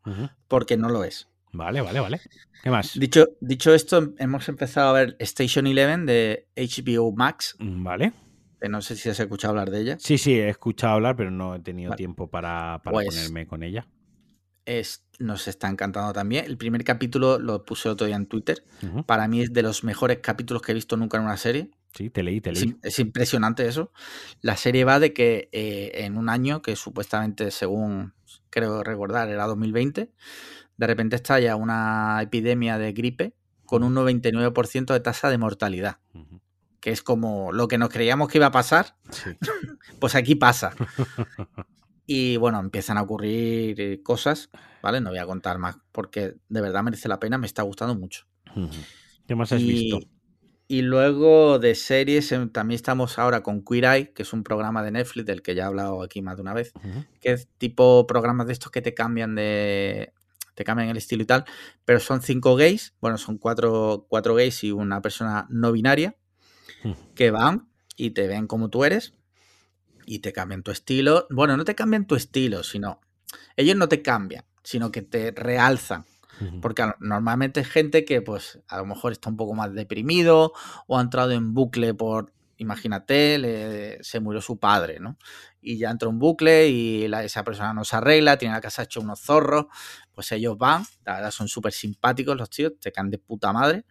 porque 0.48 0.78
no 0.78 0.90
lo 0.90 1.04
es. 1.04 1.28
Vale, 1.58 1.82
vale, 1.82 2.00
vale. 2.00 2.22
¿Qué 2.64 2.70
más? 2.70 2.98
Dicho, 3.00 3.26
dicho 3.42 3.74
esto, 3.74 4.14
hemos 4.20 4.48
empezado 4.48 4.90
a 4.90 4.94
ver 4.94 5.16
Station 5.20 5.66
Eleven 5.68 6.06
de 6.06 6.48
HBO 6.56 7.12
Max, 7.14 7.56
Vale. 7.60 8.14
que 8.62 8.70
no 8.70 8.82
sé 8.82 8.96
si 8.96 9.10
has 9.10 9.20
escuchado 9.20 9.52
hablar 9.52 9.72
de 9.72 9.82
ella. 9.82 9.98
Sí, 10.00 10.18
sí, 10.18 10.34
he 10.34 10.50
escuchado 10.50 10.94
hablar, 10.94 11.16
pero 11.16 11.32
no 11.32 11.56
he 11.56 11.60
tenido 11.60 11.90
Vale. 11.90 11.98
tiempo 11.98 12.30
para, 12.30 12.82
para 12.84 12.94
Pues- 12.94 13.08
ponerme 13.08 13.48
con 13.48 13.64
ella. 13.64 13.88
Es, 14.66 15.06
nos 15.18 15.48
está 15.48 15.70
encantando 15.70 16.12
también. 16.12 16.44
El 16.44 16.58
primer 16.58 16.84
capítulo 16.84 17.40
lo 17.40 17.64
puse 17.64 17.88
otro 17.88 18.06
día 18.06 18.18
en 18.18 18.26
Twitter. 18.28 18.66
Para 19.06 19.28
mí 19.30 19.42
es 19.42 19.54
de 19.54 19.62
los 19.64 19.86
mejores 19.86 20.20
capítulos 20.20 20.62
que 20.62 20.74
he 20.74 20.76
visto 20.76 20.98
nunca 20.98 21.18
en 21.18 21.24
una 21.24 21.38
serie. 21.38 21.72
Sí, 21.94 22.10
te 22.10 22.22
leí, 22.22 22.42
te 22.42 22.52
leí. 22.52 22.76
Es, 22.84 23.00
impresionante 23.00 23.66
eso. 23.66 23.94
La 24.42 24.58
serie 24.58 24.84
va 24.84 25.00
de 25.00 25.14
que 25.14 25.48
eh, 25.54 25.92
en 26.04 26.18
un 26.18 26.28
año, 26.28 26.62
que 26.62 26.76
supuestamente, 26.76 27.50
según 27.50 28.14
creo 28.50 28.84
recordar, 28.84 29.30
era 29.30 29.46
2020, 29.48 30.12
de 30.78 30.88
repente 30.88 31.16
estalla 31.16 31.56
una 31.56 32.20
epidemia 32.22 32.78
de 32.78 32.94
gripe 32.94 33.34
con 33.66 33.84
un 33.84 33.96
99% 33.96 34.94
de 34.94 35.00
tasa 35.00 35.30
de 35.30 35.38
mortalidad. 35.38 35.98
Que 36.80 36.92
es 36.92 37.02
como 37.02 37.52
lo 37.52 37.68
que 37.68 37.78
nos 37.78 37.90
creíamos 37.90 38.30
que 38.30 38.38
iba 38.38 38.48
a 38.48 38.52
pasar, 38.52 38.96
pues 40.00 40.16
aquí 40.16 40.36
pasa. 40.36 40.74
Y 42.06 42.38
bueno, 42.38 42.60
empiezan 42.60 42.98
a 42.98 43.02
ocurrir 43.02 43.82
eh, 43.82 44.02
cosas, 44.02 44.50
¿vale? 44.82 45.02
No 45.02 45.10
voy 45.10 45.20
a 45.20 45.26
contar 45.26 45.58
más 45.58 45.78
porque 45.92 46.36
de 46.48 46.62
verdad 46.62 46.84
merece 46.84 47.10
la 47.10 47.20
pena, 47.20 47.38
me 47.38 47.48
está 47.48 47.64
gustando 47.64 47.96
mucho. 47.96 48.26
¿Qué 49.28 49.36
más 49.36 49.52
has 49.52 49.62
visto? 49.62 50.00
Y 50.70 50.82
luego 50.82 51.60
de 51.60 51.76
series, 51.76 52.32
em, 52.34 52.50
también 52.50 52.76
estamos 52.76 53.18
ahora 53.20 53.42
con 53.42 53.64
Queer 53.64 53.86
Eye, 53.86 54.14
que 54.14 54.24
es 54.24 54.34
un 54.34 54.44
programa 54.44 54.84
de 54.84 54.92
Netflix 54.92 55.26
del 55.26 55.42
que 55.42 55.56
ya 55.56 55.64
he 55.64 55.66
hablado 55.66 56.04
aquí 56.04 56.22
más 56.22 56.36
de 56.36 56.42
una 56.42 56.54
vez, 56.54 56.74
que 57.22 57.32
es 57.32 57.48
tipo 57.58 58.06
programas 58.06 58.48
de 58.48 58.54
estos 58.54 58.72
que 58.72 58.82
te 58.82 58.94
cambian 58.94 59.36
de. 59.36 60.14
Te 60.58 60.64
cambian 60.64 60.90
el 60.90 60.98
estilo 60.98 61.22
y 61.22 61.28
tal, 61.28 61.46
pero 61.86 62.00
son 62.00 62.24
cinco 62.24 62.56
gays, 62.56 62.96
bueno, 63.00 63.20
son 63.20 63.38
cuatro, 63.38 64.08
cuatro 64.10 64.34
gays 64.34 64.64
y 64.64 64.72
una 64.72 65.02
persona 65.02 65.46
no 65.52 65.72
binaria, 65.72 66.18
que 67.16 67.30
van 67.30 67.70
y 67.96 68.10
te 68.10 68.28
ven 68.28 68.48
como 68.48 68.70
tú 68.70 68.84
eres 68.84 69.14
y 70.06 70.20
te 70.20 70.34
cambian 70.34 70.64
tu 70.64 70.72
estilo. 70.72 71.28
Bueno, 71.30 71.56
no 71.58 71.64
te 71.64 71.76
cambian 71.76 72.08
tu 72.08 72.16
estilo, 72.16 72.64
sino. 72.64 73.02
Ellos 73.56 73.76
no 73.76 73.88
te 73.88 74.02
cambian, 74.02 74.46
sino 74.64 74.92
que 74.92 75.04
te 75.04 75.32
realzan 75.32 76.06
porque 76.62 76.84
normalmente 77.00 77.62
es 77.62 77.68
gente 77.68 78.06
que, 78.06 78.22
pues, 78.22 78.60
a 78.68 78.78
lo 78.78 78.86
mejor 78.86 79.12
está 79.12 79.30
un 79.30 79.38
poco 79.38 79.54
más 79.54 79.74
deprimido 79.74 80.54
o 80.86 80.98
ha 80.98 81.02
entrado 81.02 81.32
en 81.32 81.54
bucle 81.54 81.94
por, 81.94 82.34
imagínate, 82.58 84.00
se 84.02 84.20
murió 84.20 84.42
su 84.42 84.58
padre, 84.58 85.00
¿no? 85.00 85.18
Y 85.62 85.78
ya 85.78 85.90
entró 85.90 86.10
en 86.10 86.20
bucle 86.20 86.70
y 86.70 87.06
esa 87.06 87.44
persona 87.44 87.74
no 87.74 87.84
se 87.84 87.96
arregla, 87.96 88.38
tiene 88.38 88.56
la 88.56 88.62
casa 88.62 88.84
hecha 88.84 89.00
unos 89.00 89.20
zorros, 89.20 89.66
pues 90.14 90.32
ellos 90.32 90.58
van, 90.58 90.84
la 91.06 91.16
verdad 91.16 91.32
son 91.32 91.48
súper 91.48 91.74
simpáticos 91.74 92.38
los 92.38 92.50
tíos, 92.50 92.74
te 92.80 92.92
caen 92.92 93.10
de 93.10 93.18
puta 93.18 93.54
madre, 93.54 93.86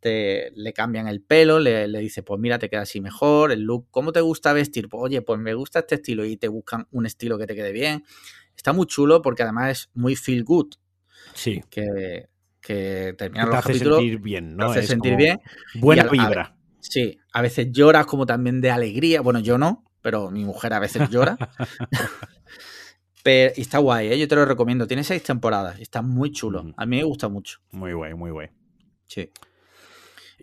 te, 0.00 0.50
le 0.54 0.72
cambian 0.72 1.08
el 1.08 1.20
pelo, 1.20 1.58
le, 1.58 1.86
le 1.86 2.00
dice, 2.00 2.22
pues 2.22 2.40
mira, 2.40 2.58
te 2.58 2.68
queda 2.68 2.82
así 2.82 3.00
mejor, 3.00 3.52
el 3.52 3.62
look, 3.62 3.88
¿cómo 3.90 4.12
te 4.12 4.20
gusta 4.20 4.52
vestir? 4.52 4.88
Pues 4.88 5.02
oye, 5.02 5.22
pues 5.22 5.38
me 5.38 5.54
gusta 5.54 5.80
este 5.80 5.96
estilo 5.96 6.24
y 6.24 6.36
te 6.36 6.48
buscan 6.48 6.88
un 6.90 7.06
estilo 7.06 7.38
que 7.38 7.46
te 7.46 7.54
quede 7.54 7.72
bien. 7.72 8.04
Está 8.56 8.72
muy 8.72 8.86
chulo 8.86 9.22
porque 9.22 9.42
además 9.42 9.70
es 9.70 9.90
muy 9.94 10.16
feel 10.16 10.44
good. 10.44 10.74
Sí. 11.34 11.62
Que, 11.70 12.28
que 12.60 13.14
termina 13.16 13.46
los 13.46 13.52
te 13.52 13.58
hace 13.58 13.78
sentir 13.78 14.18
bien, 14.18 14.56
¿no? 14.56 14.72
Te 14.72 14.80
hace 14.80 14.88
sentir 14.88 15.16
bien. 15.16 15.40
Buena 15.74 16.04
vibra. 16.04 16.56
Sí, 16.80 17.18
a 17.32 17.42
veces 17.42 17.68
lloras 17.70 18.06
como 18.06 18.26
también 18.26 18.60
de 18.60 18.70
alegría. 18.70 19.20
Bueno, 19.20 19.40
yo 19.40 19.58
no, 19.58 19.84
pero 20.02 20.30
mi 20.30 20.44
mujer 20.44 20.72
a 20.72 20.78
veces 20.78 21.08
llora. 21.10 21.36
pero, 23.22 23.52
y 23.56 23.60
está 23.60 23.78
guay, 23.78 24.12
¿eh? 24.12 24.18
yo 24.18 24.28
te 24.28 24.36
lo 24.36 24.44
recomiendo. 24.44 24.86
Tiene 24.86 25.04
seis 25.04 25.22
temporadas, 25.22 25.78
está 25.80 26.02
muy 26.02 26.32
chulo. 26.32 26.72
A 26.76 26.86
mí 26.86 26.96
me 26.96 27.04
gusta 27.04 27.28
mucho. 27.28 27.60
Muy 27.70 27.92
guay, 27.92 28.14
muy 28.14 28.30
guay. 28.30 28.48
Sí. 29.06 29.30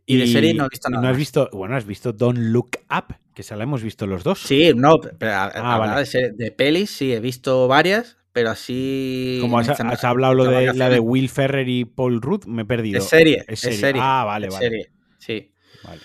Y, 0.05 0.17
de 0.17 0.27
serie 0.27 0.53
no 0.53 0.65
he 0.65 0.69
visto 0.69 0.89
nada. 0.89 1.03
¿no 1.03 1.09
has 1.09 1.17
visto, 1.17 1.49
bueno, 1.51 1.75
has 1.75 1.85
visto 1.85 2.13
Don't 2.13 2.39
Look 2.39 2.77
Up, 2.89 3.15
que 3.33 3.43
se 3.43 3.57
la 3.57 3.63
hemos 3.63 3.83
visto 3.83 4.07
los 4.07 4.23
dos. 4.23 4.39
Sí, 4.39 4.71
no, 4.73 5.01
pero 5.01 5.31
ah, 5.33 6.01
de, 6.01 6.31
de, 6.31 6.51
pelis 6.51 6.91
sí, 6.91 7.11
he 7.11 7.19
visto 7.19 7.67
varias, 7.67 8.17
pero 8.31 8.51
así. 8.51 9.39
Como 9.41 9.59
has, 9.59 10.03
hablado 10.05 10.33
lo 10.33 10.45
de 10.45 10.73
la 10.73 10.89
de 10.89 10.99
Will 10.99 11.27
Ferrer 11.27 11.67
y 11.67 11.83
Paul 11.83 12.21
Rudd, 12.21 12.45
me 12.45 12.61
he 12.61 12.65
perdido. 12.65 12.99
Es 12.99 13.09
serie, 13.09 13.43
es 13.47 13.59
serie. 13.59 13.99
Ah, 14.01 14.23
vale, 14.25 14.47
vale. 14.47 14.65
Serie. 14.65 14.91
Sí. 15.17 15.51
Vale. 15.83 15.99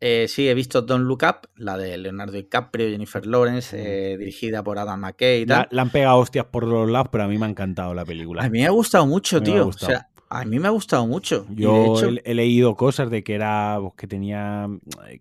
Sí. 0.00 0.06
Eh, 0.06 0.26
sí, 0.28 0.48
he 0.48 0.54
visto 0.54 0.82
Don't 0.82 1.06
Look 1.06 1.22
Up, 1.22 1.48
la 1.56 1.78
de 1.78 1.96
Leonardo 1.96 2.32
DiCaprio, 2.32 2.90
Jennifer 2.90 3.24
Lawrence, 3.26 3.76
eh, 3.76 4.18
dirigida 4.18 4.62
por 4.62 4.78
Adam 4.78 5.00
McKay 5.00 5.42
y 5.42 5.46
tal. 5.46 5.66
La, 5.70 5.82
han 5.82 5.90
pegado 5.90 6.18
hostias 6.18 6.46
por 6.46 6.66
los 6.66 6.90
lados, 6.90 7.08
pero 7.10 7.24
a 7.24 7.28
mí 7.28 7.38
me 7.38 7.46
ha 7.46 7.48
encantado 7.48 7.94
la 7.94 8.04
película. 8.04 8.42
A 8.42 8.48
mí 8.50 8.58
me 8.58 8.66
ha 8.66 8.70
gustado 8.70 9.06
mucho, 9.06 9.42
tío. 9.42 9.68
O 9.68 9.72
sea, 9.72 10.08
a 10.28 10.44
mí 10.44 10.58
me 10.58 10.66
ha 10.66 10.72
gustado 10.72 11.06
mucho. 11.06 11.46
Yo 11.50 11.94
he, 12.24 12.34
leído 12.34 12.76
cosas 12.76 13.08
de 13.08 13.22
que 13.22 13.34
era 13.34 13.78
pues, 13.80 13.94
que 13.96 14.06
tenía 14.06 14.68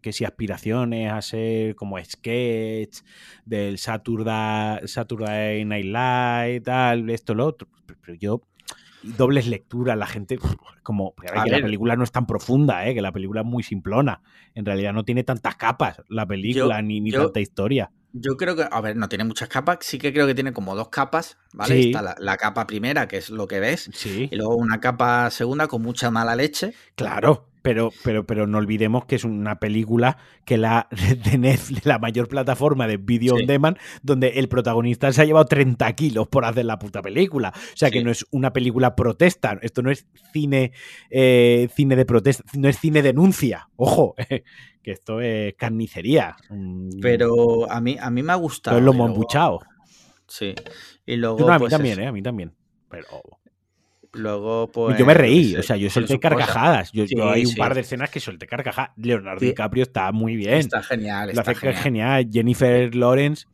que 0.02 0.12
si 0.12 0.26
aspiraciones 0.26 1.12
a 1.12 1.22
ser 1.22 1.76
como 1.76 2.04
sketch 2.04 3.02
del 3.46 3.78
Saturday, 3.78 4.88
Saturday 4.88 5.66
Night 5.66 5.86
Live, 5.86 6.62
tal, 6.62 7.10
esto, 7.10 7.36
lo 7.36 7.46
otro. 7.46 7.68
Pero 8.02 8.18
yo 8.18 8.42
dobles 9.04 9.48
lecturas, 9.48 9.98
la 9.98 10.08
gente 10.08 10.40
como 10.82 11.14
que 11.16 11.28
la 11.34 11.62
película 11.62 11.96
no 11.96 12.04
es 12.04 12.12
tan 12.12 12.26
profunda, 12.26 12.88
¿eh? 12.88 12.94
que 12.94 13.02
la 13.02 13.12
película 13.12 13.42
es 13.42 13.48
muy 13.48 13.64
simplona. 13.64 14.22
En 14.56 14.66
realidad 14.66 14.94
no 14.94 15.04
tiene 15.04 15.24
tantas 15.24 15.56
capas 15.56 16.02
la 16.10 16.26
película 16.26 16.82
ni, 16.82 17.02
ni 17.02 17.12
tanta 17.12 17.40
historia. 17.40 17.92
Yo 18.16 18.38
creo 18.38 18.56
que, 18.56 18.66
a 18.70 18.82
ver, 18.82 18.96
no 18.96 19.10
tiene 19.10 19.24
muchas 19.24 19.50
capas, 19.50 19.80
sí 19.82 19.98
que 19.98 20.14
creo 20.14 20.28
que 20.28 20.36
tiene 20.36 20.54
como 20.54 20.76
dos 20.76 20.90
capas, 20.90 21.38
¿vale? 21.52 21.88
Está 21.88 22.16
la, 22.20 22.38
capa 22.38 22.68
primera, 22.68 23.08
que 23.08 23.18
es 23.18 23.32
lo 23.32 23.48
que 23.48 23.60
ves, 23.60 23.90
sí. 23.92 24.30
y 24.32 24.36
luego 24.36 24.56
una 24.56 24.80
capa 24.80 25.32
segunda 25.32 25.68
con 25.68 25.82
mucha 25.82 26.12
mala 26.12 26.36
leche. 26.36 26.76
Claro, 26.96 27.48
pero, 27.64 27.92
pero, 28.04 28.28
pero 28.28 28.46
no 28.46 28.60
olvidemos 28.60 29.06
que 29.06 29.16
es 29.16 29.24
una 29.24 29.60
película 29.60 30.18
que 30.46 30.58
la 30.58 30.88
de 31.32 31.38
Netflix, 31.40 31.86
la 31.86 31.98
mayor 31.98 32.28
plataforma 32.28 32.88
de 32.88 32.98
video 32.98 33.36
on 33.36 33.48
demand, 33.48 33.78
donde 34.04 34.28
el 34.36 34.48
protagonista 34.50 35.12
se 35.12 35.22
ha 35.22 35.26
llevado 35.26 35.46
30 35.46 35.92
kilos 35.94 36.28
por 36.28 36.46
hacer 36.46 36.66
la 36.66 36.78
puta 36.78 37.02
película. 37.02 37.52
O 37.56 37.78
sea 37.78 37.90
que 37.90 38.04
no 38.04 38.12
es 38.12 38.28
una 38.30 38.54
película 38.54 38.96
protesta, 38.96 39.58
esto 39.62 39.82
no 39.82 39.90
es 39.90 40.06
cine, 40.32 40.74
eh, 41.10 41.70
cine 41.74 41.96
de 41.96 42.06
protesta, 42.06 42.44
no 42.54 42.70
es 42.70 42.78
cine 42.78 43.02
denuncia, 43.02 43.70
ojo. 43.78 44.14
que 44.84 44.92
esto 44.92 45.22
es 45.22 45.54
carnicería. 45.56 46.36
Mm. 46.50 47.00
Pero 47.02 47.72
a 47.72 47.80
mí, 47.80 47.96
a 48.00 48.12
mí 48.12 48.22
me 48.22 48.34
ha 48.34 48.36
gustado. 48.36 48.78
Es 48.78 48.84
lo 48.84 48.92
embuchado. 48.92 49.62
Sí. 50.28 50.54
Y 51.06 51.16
luego. 51.16 51.50
a 51.50 51.54
mí 51.54 51.60
pues, 51.60 51.72
también, 51.72 52.00
¿eh? 52.02 52.08
A 52.08 52.12
mí 52.12 52.22
también. 52.22 52.54
Pero. 52.90 53.08
Luego, 54.14 54.72
pues. 54.72 54.98
Yo 54.98 55.06
me 55.06 55.14
reí, 55.16 55.56
o 55.56 55.64
sea, 55.64 55.76
yo 55.76 55.90
solté 55.90 56.20
carcajadas. 56.20 56.92
Yo, 56.92 57.06
hay 57.30 57.46
un 57.46 57.56
par 57.56 57.74
de 57.74 57.82
escenas 57.82 58.10
que 58.10 58.20
solté 58.20 58.46
carcajadas. 58.46 58.92
Leonardo 58.96 59.44
DiCaprio 59.44 59.84
está 59.84 60.12
muy 60.12 60.36
bien. 60.36 60.60
Está 60.60 60.84
genial. 60.84 61.30
Está 61.30 61.44
lo 61.44 61.52
hace 61.52 61.74
genial. 61.74 62.30
Jennifer 62.32 62.94
Lawrence 62.94 63.46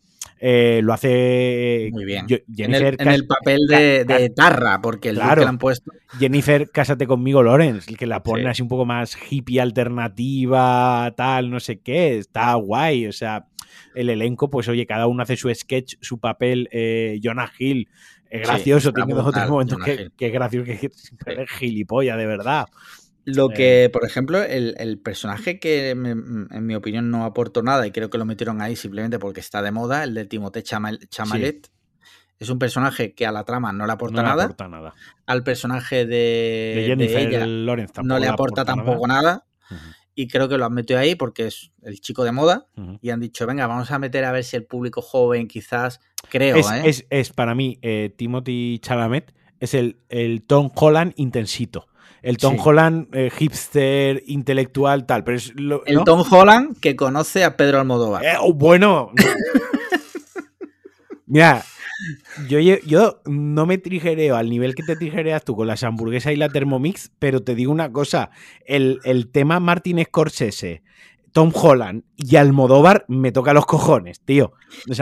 eh, 0.41 0.79
lo 0.83 0.93
hace 0.93 1.89
muy 1.91 2.05
bien. 2.05 2.25
en, 2.29 2.73
el, 2.73 3.27
papel 3.27 3.67
de, 3.67 4.31
Tarra, 4.33 4.79
porque 4.81 5.09
el 5.09 5.15
claro, 5.15 5.35
que 5.35 5.41
le 5.41 5.49
han 5.49 5.57
puesto. 5.57 5.91
Jennifer, 6.17 6.69
cásate 6.71 7.07
conmigo, 7.07 7.43
Lawrence, 7.43 7.93
que 7.93 8.05
la 8.05 8.23
pone 8.23 8.47
así 8.49 8.61
un 8.61 8.69
poco 8.69 8.85
más 8.85 9.17
hippie 9.29 9.59
alternativa, 9.59 11.13
tal, 11.17 11.49
no 11.49 11.59
sé 11.59 11.79
qué. 11.79 12.17
Está 12.17 12.53
guay. 12.53 13.07
O 13.07 13.11
sea, 13.11 13.47
el 13.95 14.09
elenco, 14.09 14.49
pues 14.49 14.69
oye, 14.69 14.85
cada 14.85 15.07
uno 15.07 15.23
hace 15.23 15.35
su 15.35 15.53
sketch, 15.53 15.95
su 15.99 16.19
papel. 16.19 16.69
Eh, 16.71 17.19
Jonah 17.21 17.51
Hill, 17.57 17.89
es 18.29 18.47
gracioso, 18.47 18.93
tiene 18.93 19.13
dos 19.13 19.27
otros 19.27 19.49
momentos 19.49 19.79
que, 19.83 20.11
que, 20.15 20.27
es 20.27 20.33
gracioso, 20.33 20.65
que 20.65 20.73
es 20.73 21.49
gilipollas, 21.51 22.17
de 22.17 22.27
verdad. 22.27 22.67
Lo 23.25 23.49
que, 23.49 23.89
por 23.91 24.05
ejemplo, 24.05 24.41
el, 24.41 24.99
personaje 25.03 25.59
que 25.59 25.91
en 25.91 26.65
mi 26.65 26.75
opinión 26.75 27.11
no 27.11 27.25
aportó 27.25 27.61
nada 27.61 27.85
y 27.85 27.91
creo 27.91 28.09
que 28.09 28.17
lo 28.17 28.25
metieron 28.25 28.61
ahí 28.61 28.75
simplemente 28.75 29.19
porque 29.19 29.39
está 29.39 29.61
de 29.61 29.71
moda, 29.71 30.03
el 30.03 30.13
de 30.13 30.25
Timothée 30.25 30.63
Chamalet, 30.63 31.69
es 32.39 32.49
un 32.49 32.57
personaje 32.57 33.13
que 33.13 33.25
a 33.25 33.31
la 33.31 33.43
trama 33.43 33.73
no 33.73 33.85
le 33.85 33.91
aporta, 33.91 34.23
nada. 34.23 34.95
Al 35.25 35.43
personaje 35.43 36.05
de, 36.05 36.85
ella 36.85 37.45
no 38.03 38.19
le 38.19 38.27
aporta, 38.27 38.65
tampoco 38.65 39.07
nada. 39.07 39.45
Y 40.19 40.27
creo 40.27 40.49
que 40.49 40.57
lo 40.57 40.65
han 40.65 40.73
metido 40.73 40.99
ahí 40.99 41.15
porque 41.15 41.47
es 41.47 41.71
el 41.81 42.01
chico 42.01 42.25
de 42.25 42.33
moda 42.33 42.67
y 43.01 43.09
han 43.09 43.21
dicho, 43.21 43.47
venga, 43.47 43.67
vamos 43.67 43.89
a 43.89 43.99
meter 43.99 44.25
a 44.25 44.33
ver 44.33 44.43
si 44.43 44.57
el 44.57 44.65
público 44.65 45.01
joven 45.01 45.47
quizás, 45.47 46.01
creo. 46.27 46.57
Es, 46.57 46.99
¿eh? 46.99 47.07
es, 47.09 47.29
para 47.29 47.55
mí, 47.55 47.79
eh, 47.81 48.13
Timothy 48.17 48.79
Chalamet 48.79 49.33
es 49.61 49.73
el, 49.73 50.01
el 50.09 50.41
Tom 50.41 50.71
Holland 50.75 51.13
intensito 51.15 51.87
el 52.21 52.35
Tom 52.35 52.57
Holland 52.61 53.15
eh, 53.15 53.31
hipster, 53.33 54.21
intelectual, 54.27 55.05
tal. 55.05 55.23
Pero 55.23 55.37
es 55.37 55.53
el 55.85 56.03
Tom 56.03 56.25
Holland 56.29 56.77
que 56.81 56.97
conoce 56.97 57.45
a 57.45 57.55
Pedro 57.55 57.79
Almodóvar. 57.79 58.25
Eh, 58.25 58.33
oh, 58.41 58.51
bueno. 58.51 59.13
Mira, 61.27 61.63
yo, 62.47 62.59
yo 62.59 63.21
no 63.25 63.65
me 63.65 63.77
trigereo 63.77 64.35
al 64.35 64.49
nivel 64.49 64.75
que 64.75 64.83
te 64.83 64.95
trigereas 64.95 65.43
tú 65.43 65.55
con 65.55 65.67
las 65.67 65.83
hamburguesas 65.83 66.33
y 66.33 66.35
la 66.35 66.49
Thermomix, 66.49 67.11
pero 67.19 67.41
te 67.41 67.55
digo 67.55 67.71
una 67.71 67.91
cosa, 67.91 68.31
el, 68.65 68.99
el 69.03 69.29
tema 69.29 69.59
Martin 69.59 70.03
Scorsese 70.03 70.83
Tom 71.31 71.51
Holland 71.53 72.03
y 72.15 72.35
Almodóvar 72.35 73.05
me 73.07 73.31
toca 73.31 73.53
los 73.53 73.65
cojones, 73.65 74.21
tío. 74.21 74.53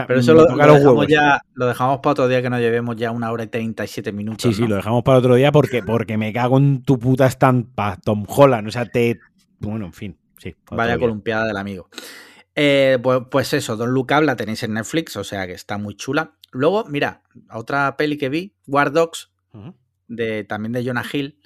Pero 0.07 0.19
eso 0.19 0.33
lo, 0.33 0.45
dejamos 0.45 1.07
ya, 1.07 1.41
lo 1.53 1.67
dejamos 1.67 1.99
para 1.99 2.11
otro 2.11 2.27
día 2.27 2.41
que 2.41 2.49
nos 2.49 2.59
llevemos 2.59 2.95
ya 2.95 3.11
una 3.11 3.31
hora 3.31 3.43
y 3.43 3.47
37 3.47 4.11
minutos. 4.11 4.43
Sí, 4.43 4.53
sí, 4.53 4.67
lo 4.67 4.75
dejamos 4.75 5.03
para 5.03 5.19
otro 5.19 5.35
día 5.35 5.51
porque, 5.51 5.83
porque 5.83 6.17
me 6.17 6.33
cago 6.33 6.57
en 6.57 6.83
tu 6.83 6.99
puta 6.99 7.27
estampa, 7.27 7.97
Tom 8.03 8.25
Holland. 8.27 8.67
O 8.67 8.71
sea, 8.71 8.85
te. 8.85 9.19
Bueno, 9.59 9.85
en 9.85 9.93
fin, 9.93 10.17
sí. 10.37 10.55
Vaya 10.71 10.97
columpiada 10.97 11.45
del 11.45 11.57
amigo. 11.57 11.89
Eh, 12.55 12.97
pues, 13.01 13.21
pues, 13.29 13.53
eso, 13.53 13.77
Don 13.77 13.91
Look 13.91 14.11
Up 14.17 14.23
la 14.23 14.35
tenéis 14.35 14.63
en 14.63 14.73
Netflix, 14.73 15.15
o 15.15 15.23
sea 15.23 15.45
que 15.45 15.53
está 15.53 15.77
muy 15.77 15.95
chula. 15.95 16.33
Luego, 16.51 16.85
mira, 16.85 17.23
otra 17.51 17.97
peli 17.97 18.17
que 18.17 18.29
vi, 18.29 18.55
War 18.65 18.91
Dogs, 18.91 19.31
de, 20.07 20.43
también 20.43 20.71
de 20.71 20.85
Jonah 20.85 21.05
Hill, 21.11 21.39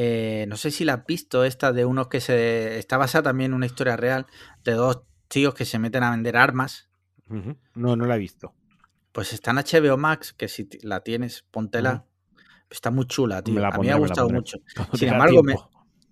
eh, 0.00 0.46
no 0.48 0.56
sé 0.56 0.70
si 0.70 0.84
la 0.84 0.94
has 0.94 1.06
visto, 1.06 1.44
esta 1.44 1.72
de 1.72 1.84
unos 1.84 2.06
que 2.06 2.20
se. 2.20 2.78
Está 2.78 2.98
basada 2.98 3.24
también 3.24 3.50
en 3.50 3.56
una 3.56 3.66
historia 3.66 3.96
real 3.96 4.26
de 4.62 4.72
dos 4.72 5.02
tíos 5.26 5.54
que 5.54 5.64
se 5.64 5.80
meten 5.80 6.04
a 6.04 6.12
vender 6.12 6.36
armas. 6.36 6.88
No, 7.74 7.96
no 7.96 8.06
la 8.06 8.14
he 8.14 8.18
visto. 8.18 8.54
Pues 9.10 9.32
está 9.32 9.50
en 9.50 9.56
HBO 9.56 9.96
Max, 9.96 10.32
que 10.32 10.46
si 10.46 10.68
la 10.82 11.00
tienes, 11.00 11.44
póntela. 11.50 12.06
Está 12.70 12.92
muy 12.92 13.06
chula, 13.06 13.42
tío. 13.42 13.64
a 13.66 13.76
mí 13.76 13.86
me 13.86 13.92
ha 13.92 13.96
gustado 13.96 14.28
mucho. 14.28 14.58
Sin 14.94 15.08
embargo, 15.08 15.42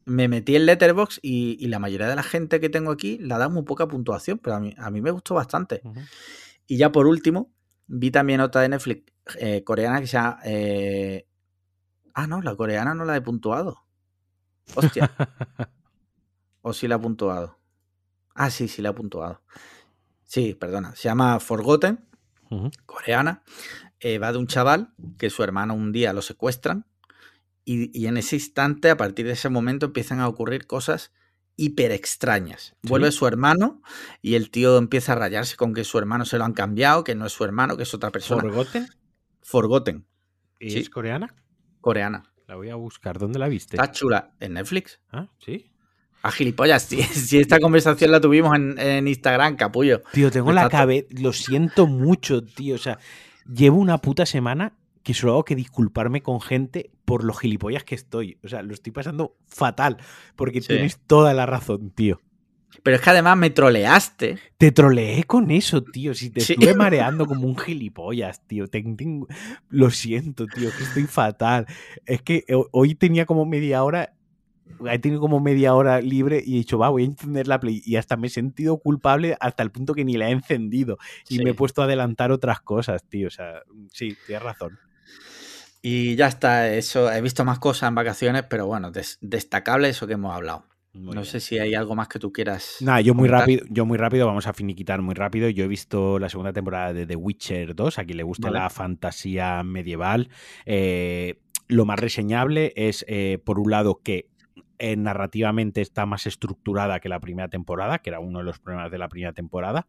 me, 0.04 0.26
metí 0.26 0.56
en 0.56 0.66
Letterbox 0.66 1.20
y, 1.22 1.56
y, 1.60 1.68
la 1.68 1.78
mayoría 1.78 2.08
de 2.08 2.16
la 2.16 2.22
gente 2.22 2.58
que 2.58 2.68
tengo 2.68 2.90
aquí 2.90 3.18
la 3.18 3.38
da 3.38 3.48
muy 3.48 3.62
poca 3.62 3.86
puntuación, 3.86 4.38
pero 4.38 4.56
a 4.56 4.60
mí, 4.60 4.74
a 4.78 4.90
mí 4.90 5.00
me 5.00 5.12
gustó 5.12 5.34
bastante. 5.34 5.82
Y 6.66 6.76
ya 6.76 6.90
por 6.90 7.06
último, 7.06 7.52
vi 7.86 8.10
también 8.10 8.40
otra 8.40 8.60
de 8.62 8.68
Netflix 8.68 9.12
eh, 9.38 9.64
coreana 9.64 10.00
que 10.00 10.06
se 10.06 10.16
llama. 10.16 10.38
Eh... 10.44 11.26
Ah, 12.14 12.26
no, 12.26 12.40
la 12.42 12.56
coreana 12.56 12.94
no 12.94 13.04
la 13.04 13.16
he 13.16 13.20
puntuado. 13.20 13.84
Hostia. 14.74 15.10
¿O 16.62 16.72
sí 16.72 16.88
la 16.88 16.96
he 16.96 16.98
puntuado? 16.98 17.58
Ah, 18.34 18.50
sí, 18.50 18.68
sí 18.68 18.82
la 18.82 18.90
he 18.90 18.92
puntuado. 18.92 19.42
Sí, 20.24 20.54
perdona. 20.54 20.94
Se 20.96 21.04
llama 21.04 21.38
Forgotten, 21.40 22.04
coreana. 22.84 23.42
Eh, 24.00 24.18
va 24.18 24.32
de 24.32 24.38
un 24.38 24.46
chaval 24.46 24.92
que 25.18 25.30
su 25.30 25.42
hermano 25.42 25.74
un 25.74 25.92
día 25.92 26.12
lo 26.12 26.22
secuestran 26.22 26.86
y, 27.68 28.06
en 28.06 28.16
ese 28.16 28.36
instante, 28.36 28.90
a 28.90 28.96
partir 28.96 29.26
de 29.26 29.32
ese 29.32 29.48
momento, 29.48 29.86
empiezan 29.86 30.20
a 30.20 30.28
ocurrir 30.28 30.68
cosas 30.68 31.12
hiper 31.56 31.90
extrañas. 31.90 32.74
Vuelve 32.82 33.10
su 33.12 33.26
hermano 33.26 33.82
y 34.22 34.34
el 34.34 34.50
tío 34.50 34.78
empieza 34.78 35.12
a 35.12 35.16
rayarse 35.16 35.56
con 35.56 35.74
que 35.74 35.84
su 35.84 35.98
hermano 35.98 36.24
se 36.24 36.38
lo 36.38 36.44
han 36.44 36.52
cambiado, 36.52 37.04
que 37.04 37.14
no 37.14 37.26
es 37.26 37.32
su 37.32 37.44
hermano, 37.44 37.76
que 37.76 37.82
es 37.82 37.94
otra 37.94 38.10
persona. 38.10 38.42
¿Forgotten? 38.42 38.88
Forgotten. 39.42 40.06
¿Y 40.60 40.78
es 40.78 40.90
coreana? 40.90 41.34
Coreana. 41.80 42.24
La 42.46 42.56
voy 42.56 42.70
a 42.70 42.76
buscar. 42.76 43.18
¿Dónde 43.18 43.38
la 43.38 43.48
viste? 43.48 43.76
Está 43.76 43.90
chula. 43.90 44.34
¿En 44.38 44.54
Netflix? 44.54 45.00
Ah, 45.10 45.28
sí. 45.38 45.72
A 46.22 46.30
gilipollas, 46.30 46.82
si, 46.88 47.02
si 47.02 47.38
esta 47.38 47.58
conversación 47.58 48.10
la 48.10 48.20
tuvimos 48.20 48.54
en, 48.56 49.08
Instagram, 49.08 49.56
capullo. 49.56 50.02
Tío, 50.12 50.30
tengo 50.30 50.52
la 50.52 50.68
cabeza. 50.68 51.08
Lo 51.10 51.32
siento 51.32 51.86
mucho, 51.86 52.44
tío. 52.44 52.74
O 52.74 52.78
sea, 52.78 52.98
llevo 53.46 53.78
una 53.78 53.98
puta 53.98 54.26
semana 54.26 54.74
que 55.06 55.14
solo 55.14 55.34
hago 55.34 55.44
que 55.44 55.54
disculparme 55.54 56.20
con 56.20 56.40
gente 56.40 56.90
por 57.04 57.22
los 57.22 57.38
gilipollas 57.38 57.84
que 57.84 57.94
estoy. 57.94 58.38
O 58.42 58.48
sea, 58.48 58.62
lo 58.62 58.74
estoy 58.74 58.90
pasando 58.90 59.36
fatal. 59.46 59.98
Porque 60.34 60.60
tienes 60.60 60.98
toda 60.98 61.32
la 61.32 61.46
razón, 61.46 61.92
tío. 61.92 62.20
Pero 62.82 62.96
es 62.96 63.02
que 63.02 63.10
además 63.10 63.36
me 63.36 63.50
troleaste. 63.50 64.36
Te 64.58 64.72
troleé 64.72 65.22
con 65.22 65.52
eso, 65.52 65.84
tío. 65.84 66.12
Si 66.12 66.30
te 66.30 66.40
estuve 66.40 66.74
mareando 66.74 67.24
como 67.26 67.46
un 67.46 67.56
gilipollas, 67.56 68.44
tío. 68.48 68.64
Lo 69.68 69.90
siento, 69.90 70.48
tío, 70.48 70.70
que 70.76 70.82
estoy 70.82 71.04
fatal. 71.04 71.66
Es 72.04 72.22
que 72.22 72.44
hoy 72.72 72.96
tenía 72.96 73.26
como 73.26 73.46
media 73.46 73.84
hora 73.84 74.12
he 74.90 74.98
tenido 74.98 75.20
como 75.20 75.38
media 75.38 75.72
hora 75.76 76.00
libre 76.00 76.42
y 76.44 76.54
he 76.54 76.58
dicho, 76.58 76.78
va, 76.78 76.88
voy 76.88 77.04
a 77.04 77.06
encender 77.06 77.46
la 77.46 77.60
Play. 77.60 77.80
Y 77.86 77.94
hasta 77.94 78.16
me 78.16 78.26
he 78.26 78.30
sentido 78.30 78.78
culpable 78.78 79.36
hasta 79.38 79.62
el 79.62 79.70
punto 79.70 79.94
que 79.94 80.04
ni 80.04 80.16
la 80.16 80.30
he 80.30 80.32
encendido. 80.32 80.98
Y 81.28 81.38
me 81.38 81.50
he 81.50 81.54
puesto 81.54 81.80
a 81.80 81.84
adelantar 81.84 82.32
otras 82.32 82.60
cosas, 82.60 83.04
tío. 83.04 83.28
O 83.28 83.30
sea, 83.30 83.62
sí, 83.92 84.16
tienes 84.26 84.42
razón. 84.42 84.80
Y 85.88 86.16
ya 86.16 86.26
está, 86.26 86.74
eso. 86.74 87.12
He 87.12 87.20
visto 87.20 87.44
más 87.44 87.60
cosas 87.60 87.90
en 87.90 87.94
vacaciones, 87.94 88.42
pero 88.50 88.66
bueno, 88.66 88.90
destacable 89.20 89.88
eso 89.88 90.08
que 90.08 90.14
hemos 90.14 90.34
hablado. 90.34 90.64
no 90.92 91.22
sé 91.22 91.38
si 91.38 91.60
hay 91.60 91.76
algo 91.76 91.94
más 91.94 92.08
que 92.08 92.18
tú 92.18 92.32
quieras. 92.32 92.78
Nada, 92.80 93.00
yo 93.02 93.14
muy 93.14 93.28
rápido, 93.28 93.64
yo 93.70 93.86
muy 93.86 93.96
rápido, 93.96 94.26
vamos 94.26 94.48
a 94.48 94.52
finiquitar 94.52 95.00
muy 95.00 95.14
rápido. 95.14 95.48
Yo 95.48 95.62
he 95.62 95.68
visto 95.68 96.18
la 96.18 96.28
segunda 96.28 96.52
temporada 96.52 96.92
de 96.92 97.06
The 97.06 97.14
Witcher 97.14 97.76
2, 97.76 98.00
a 98.00 98.04
quien 98.04 98.16
le 98.16 98.24
gusta 98.24 98.50
la 98.50 98.68
fantasía 98.68 99.62
medieval. 99.62 100.28
Eh, 100.64 101.38
lo 101.68 101.84
más 101.84 102.00
reseñable 102.00 102.72
es, 102.74 103.04
eh, 103.06 103.38
por 103.44 103.60
un 103.60 103.70
lado, 103.70 104.00
que 104.02 104.26
eh, 104.78 104.96
narrativamente 104.96 105.80
está 105.80 106.06
más 106.06 106.26
estructurada 106.26 107.00
que 107.00 107.08
la 107.08 107.20
primera 107.20 107.48
temporada, 107.48 107.98
que 107.98 108.10
era 108.10 108.20
uno 108.20 108.38
de 108.40 108.44
los 108.44 108.58
problemas 108.58 108.90
de 108.90 108.98
la 108.98 109.08
primera 109.08 109.32
temporada. 109.32 109.86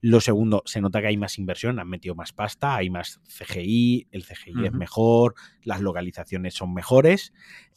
Lo 0.00 0.20
segundo, 0.20 0.62
se 0.66 0.80
nota 0.80 1.00
que 1.00 1.08
hay 1.08 1.16
más 1.16 1.38
inversión, 1.38 1.78
han 1.78 1.88
metido 1.88 2.14
más 2.14 2.32
pasta, 2.32 2.76
hay 2.76 2.90
más 2.90 3.20
CGI, 3.28 4.08
el 4.12 4.24
CGI 4.24 4.66
es 4.66 4.72
mejor, 4.72 5.34
las 5.62 5.80
localizaciones 5.80 6.54
son 6.54 6.74
mejores. 6.74 7.32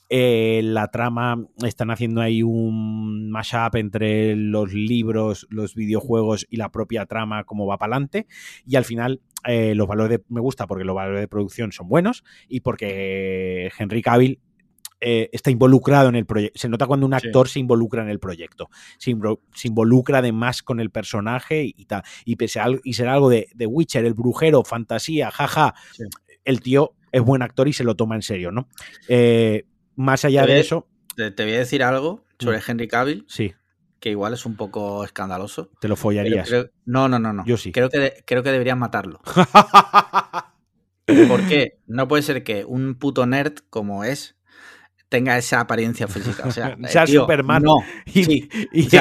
Eh, 0.10 0.62
la 0.64 0.90
trama, 0.90 1.48
están 1.66 1.90
haciendo 1.90 2.22
ahí 2.22 2.44
un 2.44 3.32
mashup 3.32 3.76
entre 3.78 4.36
los 4.36 4.72
libros, 4.72 5.48
los 5.50 5.74
videojuegos 5.74 6.46
y 6.50 6.58
la 6.58 6.70
propia 6.70 7.08
trama, 7.08 7.46
como 7.46 7.66
va 7.66 7.78
para 7.78 7.96
adelante. 7.96 8.28
Y 8.66 8.76
al 8.76 8.86
final, 8.86 9.22
eh, 9.48 9.74
los 9.74 9.88
valores 9.88 10.20
de, 10.20 10.24
me 10.30 10.40
gusta 10.40 10.68
porque 10.68 10.84
los 10.84 10.96
valores 10.96 11.22
de 11.22 11.28
producción 11.28 11.72
son 11.72 11.88
buenos 11.88 12.24
y 12.48 12.60
porque 12.60 13.72
Henry 13.78 14.02
Cavill 14.04 14.40
eh, 15.06 15.30
está 15.34 15.52
involucrado 15.52 16.08
en 16.08 16.16
el 16.16 16.26
proyecto. 16.26 16.58
Se 16.58 16.70
nota 16.70 16.88
cuando 16.88 17.06
un 17.06 17.14
actor 17.14 17.50
se 17.50 17.60
involucra 17.60 18.04
en 18.04 18.10
el 18.10 18.20
proyecto. 18.20 18.70
Se, 18.98 19.14
involucra 19.64 20.20
además 20.20 20.64
con 20.64 20.80
el 20.80 20.92
personaje 20.92 21.66
y 21.66 21.86
tal. 21.86 22.04
Y, 22.24 22.38
pese 22.38 22.62
y 22.86 22.94
será 22.94 23.16
algo 23.16 23.30
de, 23.30 23.50
de, 23.54 23.66
Witcher, 23.66 24.06
el 24.06 24.14
brujero, 24.14 24.64
fantasía, 24.64 25.30
jaja. 25.30 25.74
El 26.46 26.62
tío 26.62 26.94
es 27.12 27.22
buen 27.22 27.42
actor 27.42 27.68
y 27.68 27.74
se 27.74 27.84
lo 27.84 27.96
toma 27.96 28.16
en 28.16 28.22
serio, 28.22 28.52
¿no? 28.52 28.70
Eh, 29.10 29.66
más 29.98 30.24
allá 30.24 30.46
de 30.46 30.62
eso. 30.62 30.88
Te, 31.18 31.32
voy 31.32 31.54
a 31.54 31.60
decir 31.60 31.84
algo 31.84 32.24
sobre 32.40 32.60
mm. 32.60 32.62
Henry 32.66 32.88
Cavill. 32.88 33.26
Sí. 33.28 33.54
Que 34.00 34.12
igual 34.12 34.34
es 34.34 34.46
un 34.46 34.56
poco 34.56 35.04
escandaloso. 35.04 35.70
Te 35.82 35.90
lo 35.90 35.98
follarías. 35.98 36.50
no, 36.86 37.10
no, 37.10 37.20
no, 37.20 37.34
no. 37.34 37.44
Yo 37.46 37.58
sí. 37.58 37.74
Creo 37.74 37.90
que, 37.90 38.24
creo 38.26 38.42
que 38.42 38.54
deberían 38.54 38.80
matarlo. 38.80 39.20
¿Por 41.28 41.46
qué? 41.50 41.80
No 41.88 42.08
puede 42.08 42.24
ser 42.24 42.46
que 42.46 42.64
un 42.64 42.96
puto 42.96 43.26
nerd 43.26 43.56
como 43.70 44.06
es 44.06 44.38
tenga 45.14 45.38
esa 45.38 45.60
apariencia 45.60 46.08
física. 46.08 46.48
O 46.48 46.52
sea, 46.52 46.76
sea 46.88 47.06
Superman 47.06 47.62
no, 47.62 47.76
y, 48.08 48.50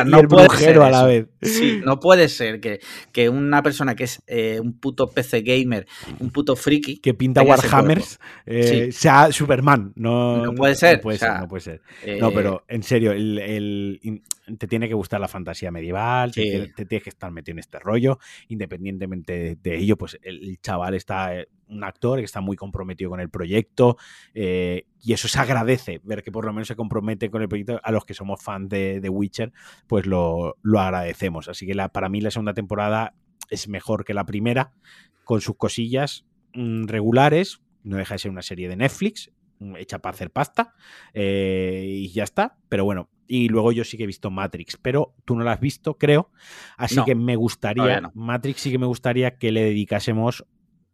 no 0.05 0.21
el 0.21 0.27
brujero 0.27 0.85
a 0.85 0.91
la 0.91 1.05
vez. 1.05 1.27
Sí, 1.41 1.81
no 1.83 2.01
puede 2.01 2.29
ser 2.29 2.61
que, 2.61 2.81
que 3.13 3.31
una 3.31 3.63
persona 3.63 3.95
que 3.95 4.05
es 4.05 4.23
eh, 4.27 4.61
un 4.61 4.79
puto 4.79 5.07
PC 5.07 5.41
gamer, 5.41 5.87
un 6.19 6.31
puto 6.31 6.55
friki. 6.55 6.99
Que 6.99 7.15
pinta 7.15 7.43
Warhammers, 7.43 8.21
eh, 8.45 8.93
sea 8.93 9.33
Superman. 9.33 9.95
No, 9.97 10.45
no 10.45 10.53
puede 10.53 10.75
ser. 10.75 10.99
No 10.99 11.03
puede 11.03 11.17
ser, 11.17 11.41
no 11.41 11.49
puede 11.49 11.63
ser. 11.63 11.81
no, 12.21 12.31
pero 12.31 12.63
en 12.69 12.83
serio, 12.83 13.13
el, 13.13 14.21
te 14.59 14.67
tiene 14.67 14.87
que 14.87 14.95
gustar 14.95 15.19
la 15.19 15.29
fantasía 15.29 15.71
medieval, 15.71 16.31
te, 16.31 16.75
tienes 16.75 17.03
que 17.03 17.09
estar 17.09 17.31
metido 17.31 17.55
en 17.55 17.61
este 17.61 17.79
rollo. 17.79 18.19
Independientemente 18.49 19.57
de, 19.57 19.77
ello, 19.79 19.97
pues 19.97 20.19
el, 20.23 20.59
chaval 20.61 20.93
está 20.93 21.35
eh, 21.39 21.49
un 21.73 21.85
actor 21.85 22.19
que 22.19 22.25
está 22.25 22.41
muy 22.41 22.57
comprometido 22.57 23.11
con 23.11 23.21
el 23.21 23.31
proyecto 23.31 23.97
eh, 24.35 24.87
y 25.03 25.13
eso 25.13 25.29
se 25.29 25.39
agradece, 25.39 26.01
ver 26.05 26.23
que 26.23 26.31
por 26.31 26.45
lo 26.45 26.53
menos 26.53 26.69
se 26.69 26.77
compromete 26.77 27.31
con 27.31 27.43
el 27.43 27.49
proyecto 27.49 27.81
a 27.83 27.91
los 27.91 28.05
que 28.05 28.15
somos 28.15 28.43
fans 28.43 28.69
de, 28.69 29.01
de 29.01 29.09
Witcher, 29.09 29.53
pues 29.87 30.07
lo, 30.07 30.57
agradecemos. 30.79 31.49
Así 31.49 31.67
que 31.67 31.75
la, 31.75 31.89
para 31.89 32.09
mí 32.09 32.21
la 32.21 32.31
segunda 32.31 32.55
temporada 32.55 33.15
es 33.51 33.69
mejor 33.69 34.05
que 34.05 34.15
la 34.15 34.25
primera, 34.25 34.73
con 35.25 35.41
sus 35.41 35.57
cosillas 35.57 36.25
mm, 36.55 36.85
regulares, 36.85 37.63
no 37.83 37.97
deja 37.97 38.15
de 38.15 38.19
ser 38.19 38.31
una 38.31 38.43
serie 38.43 38.69
de 38.69 38.77
Netflix, 38.77 39.33
mm, 39.59 39.77
hecha 39.77 39.99
para 39.99 40.15
hacer 40.15 40.31
pasta, 40.31 40.75
eh, 41.15 41.85
y 41.87 42.09
ya 42.13 42.25
está, 42.25 42.57
pero 42.69 42.85
bueno. 42.85 43.09
Y 43.27 43.49
luego 43.49 43.73
yo 43.73 43.85
sí 43.85 43.97
que 43.97 44.03
he 44.03 44.07
visto 44.07 44.31
Matrix, 44.31 44.77
pero 44.77 45.15
tú 45.25 45.35
no 45.37 45.43
la 45.43 45.53
has 45.53 45.61
visto, 45.61 45.97
creo. 45.97 46.31
Así 46.77 47.03
que 47.05 47.15
me 47.15 47.35
gustaría, 47.35 48.03
Matrix 48.15 48.61
sí 48.61 48.71
que 48.71 48.79
me 48.79 48.85
gustaría 48.85 49.39
que 49.39 49.53
le 49.53 49.63
dedicásemos 49.63 50.45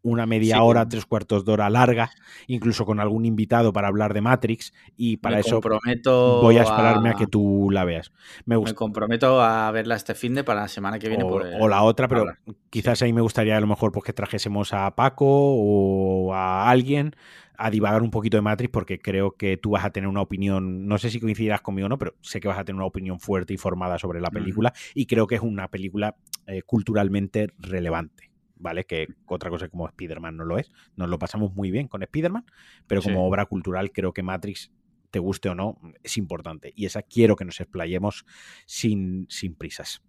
una 0.03 0.27
media 0.27 0.63
hora, 0.63 0.89
tres 0.89 1.07
cuartos 1.07 1.45
de 1.45 1.53
hora 1.53 1.71
larga, 1.71 2.11
incluso 2.47 2.85
con 2.85 3.01
algún 3.01 3.25
invitado 3.25 3.73
para 3.73 3.89
hablar 3.89 4.15
de 4.15 4.21
Matrix 4.21 4.73
y 4.97 5.19
para 5.19 5.41
eso 5.41 5.61
voy 5.61 6.59
a 6.59 6.63
esperarme 6.63 7.11
a... 7.11 7.15
que 7.15 7.27
tú 7.27 7.69
la 7.71 7.85
veas. 7.85 8.13
Me, 8.45 8.57
comprometo 8.75 9.43
a 9.43 9.71
verla 9.71 9.97
este 9.97 10.15
fin 10.15 10.35
de 10.35 10.45
para 10.45 10.63
la 10.63 10.69
semana 10.69 10.99
que 10.99 11.09
viene. 11.09 11.25
O, 11.25 11.69
la 11.69 11.83
otra, 11.83 12.09
pero 12.09 12.27
quizás 12.71 13.03
ahí 13.03 13.13
me 13.13 13.21
gustaría 13.21 13.57
a 13.57 13.61
lo 13.61 13.67
mejor 13.67 13.93
pues, 13.93 14.05
que 14.05 14.13
trajésemos 14.13 14.73
a 14.73 14.95
Paco 14.95 15.27
o 15.27 16.33
a 16.33 16.71
alguien 16.71 17.15
a 17.59 17.71
divagar 17.71 18.03
un 18.03 18.11
poquito 18.11 18.37
de 18.37 18.43
Matrix 18.43 18.71
porque 18.71 19.01
creo 19.01 19.33
que 19.33 19.57
tú 19.57 19.71
vas 19.71 19.85
a 19.85 19.91
tener 19.91 20.09
una 20.09 20.23
opinión, 20.23 20.87
no 20.87 20.97
sé 20.97 21.11
si 21.11 21.19
coincidirás 21.19 21.61
conmigo 21.61 21.87
o 21.87 21.89
no, 21.89 21.99
pero 21.99 22.15
sé 22.21 22.39
que 22.41 22.47
vas 22.47 22.59
a 22.59 22.65
tener 22.65 22.77
una 22.77 22.87
opinión 22.87 23.19
fuerte 23.19 23.53
y 23.53 23.57
formada 23.57 23.99
sobre 23.99 24.21
la 24.21 24.31
película 24.31 24.73
y 24.95 25.07
creo 25.07 25.27
que 25.27 25.35
es 25.35 25.43
una 25.43 25.67
película 25.67 26.17
eh, 26.47 26.63
culturalmente 26.63 27.49
relevante. 27.59 28.28
¿Vale? 28.59 28.85
Que 28.85 29.09
otra 29.27 29.51
cosa 29.51 29.69
como 29.69 29.87
Spider-Man 29.87 30.37
no 30.37 30.45
lo 30.45 30.59
es. 30.59 30.71
Nos 30.97 31.09
lo 31.09 31.19
pasamos 31.19 31.55
muy 31.55 31.71
bien 31.71 31.89
con 31.89 32.03
Spider-Man, 32.03 32.45
pero 32.87 33.03
como 33.03 33.27
obra 33.27 33.47
cultural 33.47 33.93
creo 33.93 34.13
que 34.13 34.23
Matrix, 34.23 34.71
te 35.11 35.19
guste 35.19 35.49
o 35.49 35.55
no, 35.55 35.79
es 36.03 36.17
importante. 36.17 36.73
Y 36.77 36.87
esa 36.87 37.03
quiero 37.03 37.37
que 37.37 37.45
nos 37.45 37.61
explayemos 37.61 38.27
sin, 38.67 39.27
sin 39.29 39.55
prisas. 39.55 40.03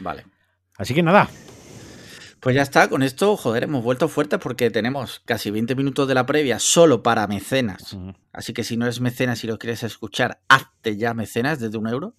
Vale. 0.00 0.24
Así 0.76 0.94
que 0.94 1.02
nada. 1.02 1.28
Pues 2.40 2.56
ya 2.56 2.62
está, 2.62 2.88
con 2.90 3.02
esto, 3.02 3.38
joder, 3.38 3.62
hemos 3.62 3.82
vuelto 3.82 4.06
fuertes 4.06 4.38
porque 4.38 4.70
tenemos 4.70 5.20
casi 5.24 5.50
20 5.50 5.74
minutos 5.76 6.06
de 6.06 6.14
la 6.14 6.26
previa 6.26 6.58
solo 6.58 7.02
para 7.02 7.26
mecenas. 7.26 7.96
Así 8.34 8.52
que 8.52 8.64
si 8.64 8.76
no 8.76 8.84
eres 8.84 9.00
mecenas 9.00 9.42
y 9.44 9.46
lo 9.46 9.58
quieres 9.58 9.82
escuchar, 9.82 10.42
hazte 10.48 10.98
ya 10.98 11.14
mecenas 11.14 11.58
desde 11.58 11.78
un 11.78 11.88
euro. 11.88 12.14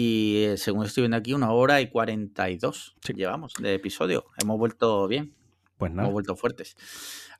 Y 0.00 0.46
según 0.58 0.86
estoy 0.86 1.02
viendo 1.02 1.16
aquí, 1.16 1.34
una 1.34 1.50
hora 1.50 1.80
y 1.80 1.88
42 1.88 2.94
llevamos 3.16 3.54
de 3.58 3.74
episodio. 3.74 4.26
Hemos 4.40 4.56
vuelto 4.56 5.08
bien. 5.08 5.34
Pues 5.76 5.90
nada. 5.90 6.02
Hemos 6.04 6.12
vuelto 6.12 6.36
fuertes. 6.36 6.76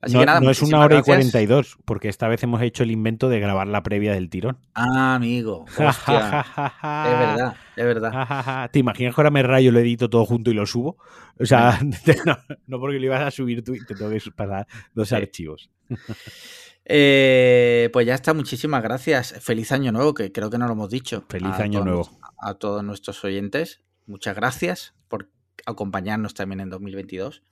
Así 0.01 0.15
no, 0.15 0.21
que 0.21 0.27
nada, 0.27 0.41
no 0.41 0.51
es 0.51 0.61
una 0.61 0.81
hora 0.81 0.99
y 0.99 1.03
42, 1.03 1.79
porque 1.85 2.09
esta 2.09 2.27
vez 2.27 2.43
hemos 2.43 2.61
hecho 2.63 2.83
el 2.83 2.91
invento 2.91 3.29
de 3.29 3.39
grabar 3.39 3.69
la 3.69 3.85
previa 3.85 4.13
del 4.13 4.29
tirón. 4.29 4.59
Ah, 4.75 5.15
amigo. 5.15 5.67
Hostia. 5.79 6.45
es 6.47 7.19
verdad, 7.19 7.57
es 7.77 7.85
verdad. 7.85 8.71
¿Te 8.73 8.81
imaginas 8.81 9.15
que 9.15 9.21
ahora 9.21 9.31
me 9.31 9.45
rayo, 9.45 9.71
lo 9.71 9.79
edito 9.79 10.11
todo 10.11 10.27
junto 10.27 10.51
y 10.51 10.55
lo 10.55 10.67
subo? 10.67 10.97
O 11.39 11.47
sea, 11.47 11.79
no, 12.67 12.81
porque 12.81 12.99
lo 12.99 13.05
ibas 13.05 13.23
a 13.23 13.31
subir 13.31 13.63
tú 13.63 13.77
y 13.77 13.87
te 13.87 13.95
tengo 13.95 14.11
que 14.11 14.21
pasar 14.33 14.67
dos 14.95 15.13
archivos. 15.13 15.71
Eh, 16.91 17.91
pues 17.93 18.07
ya 18.07 18.15
está, 18.15 18.33
muchísimas 18.33 18.83
gracias. 18.83 19.35
Feliz 19.41 19.73
año 19.73 19.93
nuevo, 19.93 20.15
que 20.15 20.33
creo 20.33 20.49
que 20.49 20.57
no 20.57 20.67
lo 20.67 20.73
hemos 20.73 20.89
dicho. 20.89 21.23
Feliz 21.29 21.53
año 21.59 21.85
nuevo. 21.85 22.18
A 22.39 22.55
todos 22.55 22.85
nuestros 22.85 23.23
oyentes. 23.25 23.83
Muchas 24.07 24.37
gracias 24.37 24.95
por 25.09 25.31
acompañarnos 25.67 26.35
también 26.35 26.61
en 26.61 26.71
2022. 26.71 27.43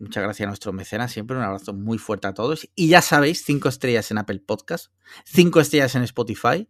Muchas 0.00 0.24
gracias 0.24 0.46
a 0.46 0.48
nuestros 0.48 0.74
mecenas, 0.74 1.12
siempre 1.12 1.36
un 1.36 1.42
abrazo 1.42 1.72
muy 1.72 1.98
fuerte 1.98 2.26
a 2.26 2.34
todos. 2.34 2.68
Y 2.74 2.88
ya 2.88 3.00
sabéis, 3.00 3.44
cinco 3.44 3.68
estrellas 3.68 4.10
en 4.10 4.18
Apple 4.18 4.40
Podcast, 4.40 4.92
cinco 5.24 5.60
estrellas 5.60 5.94
en 5.94 6.02
Spotify, 6.02 6.68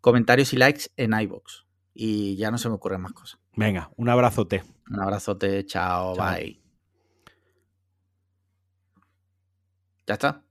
comentarios 0.00 0.52
y 0.52 0.56
likes 0.56 0.90
en 0.96 1.12
iBox. 1.12 1.64
Y 1.94 2.36
ya 2.36 2.50
no 2.50 2.58
se 2.58 2.68
me 2.68 2.74
ocurren 2.74 3.00
más 3.00 3.12
cosas. 3.12 3.38
Venga, 3.54 3.90
un 3.96 4.08
abrazote. 4.08 4.64
Un 4.90 5.00
abrazote, 5.00 5.64
chao. 5.64 6.16
bye. 6.16 6.60
Ya 10.06 10.14
está. 10.14 10.45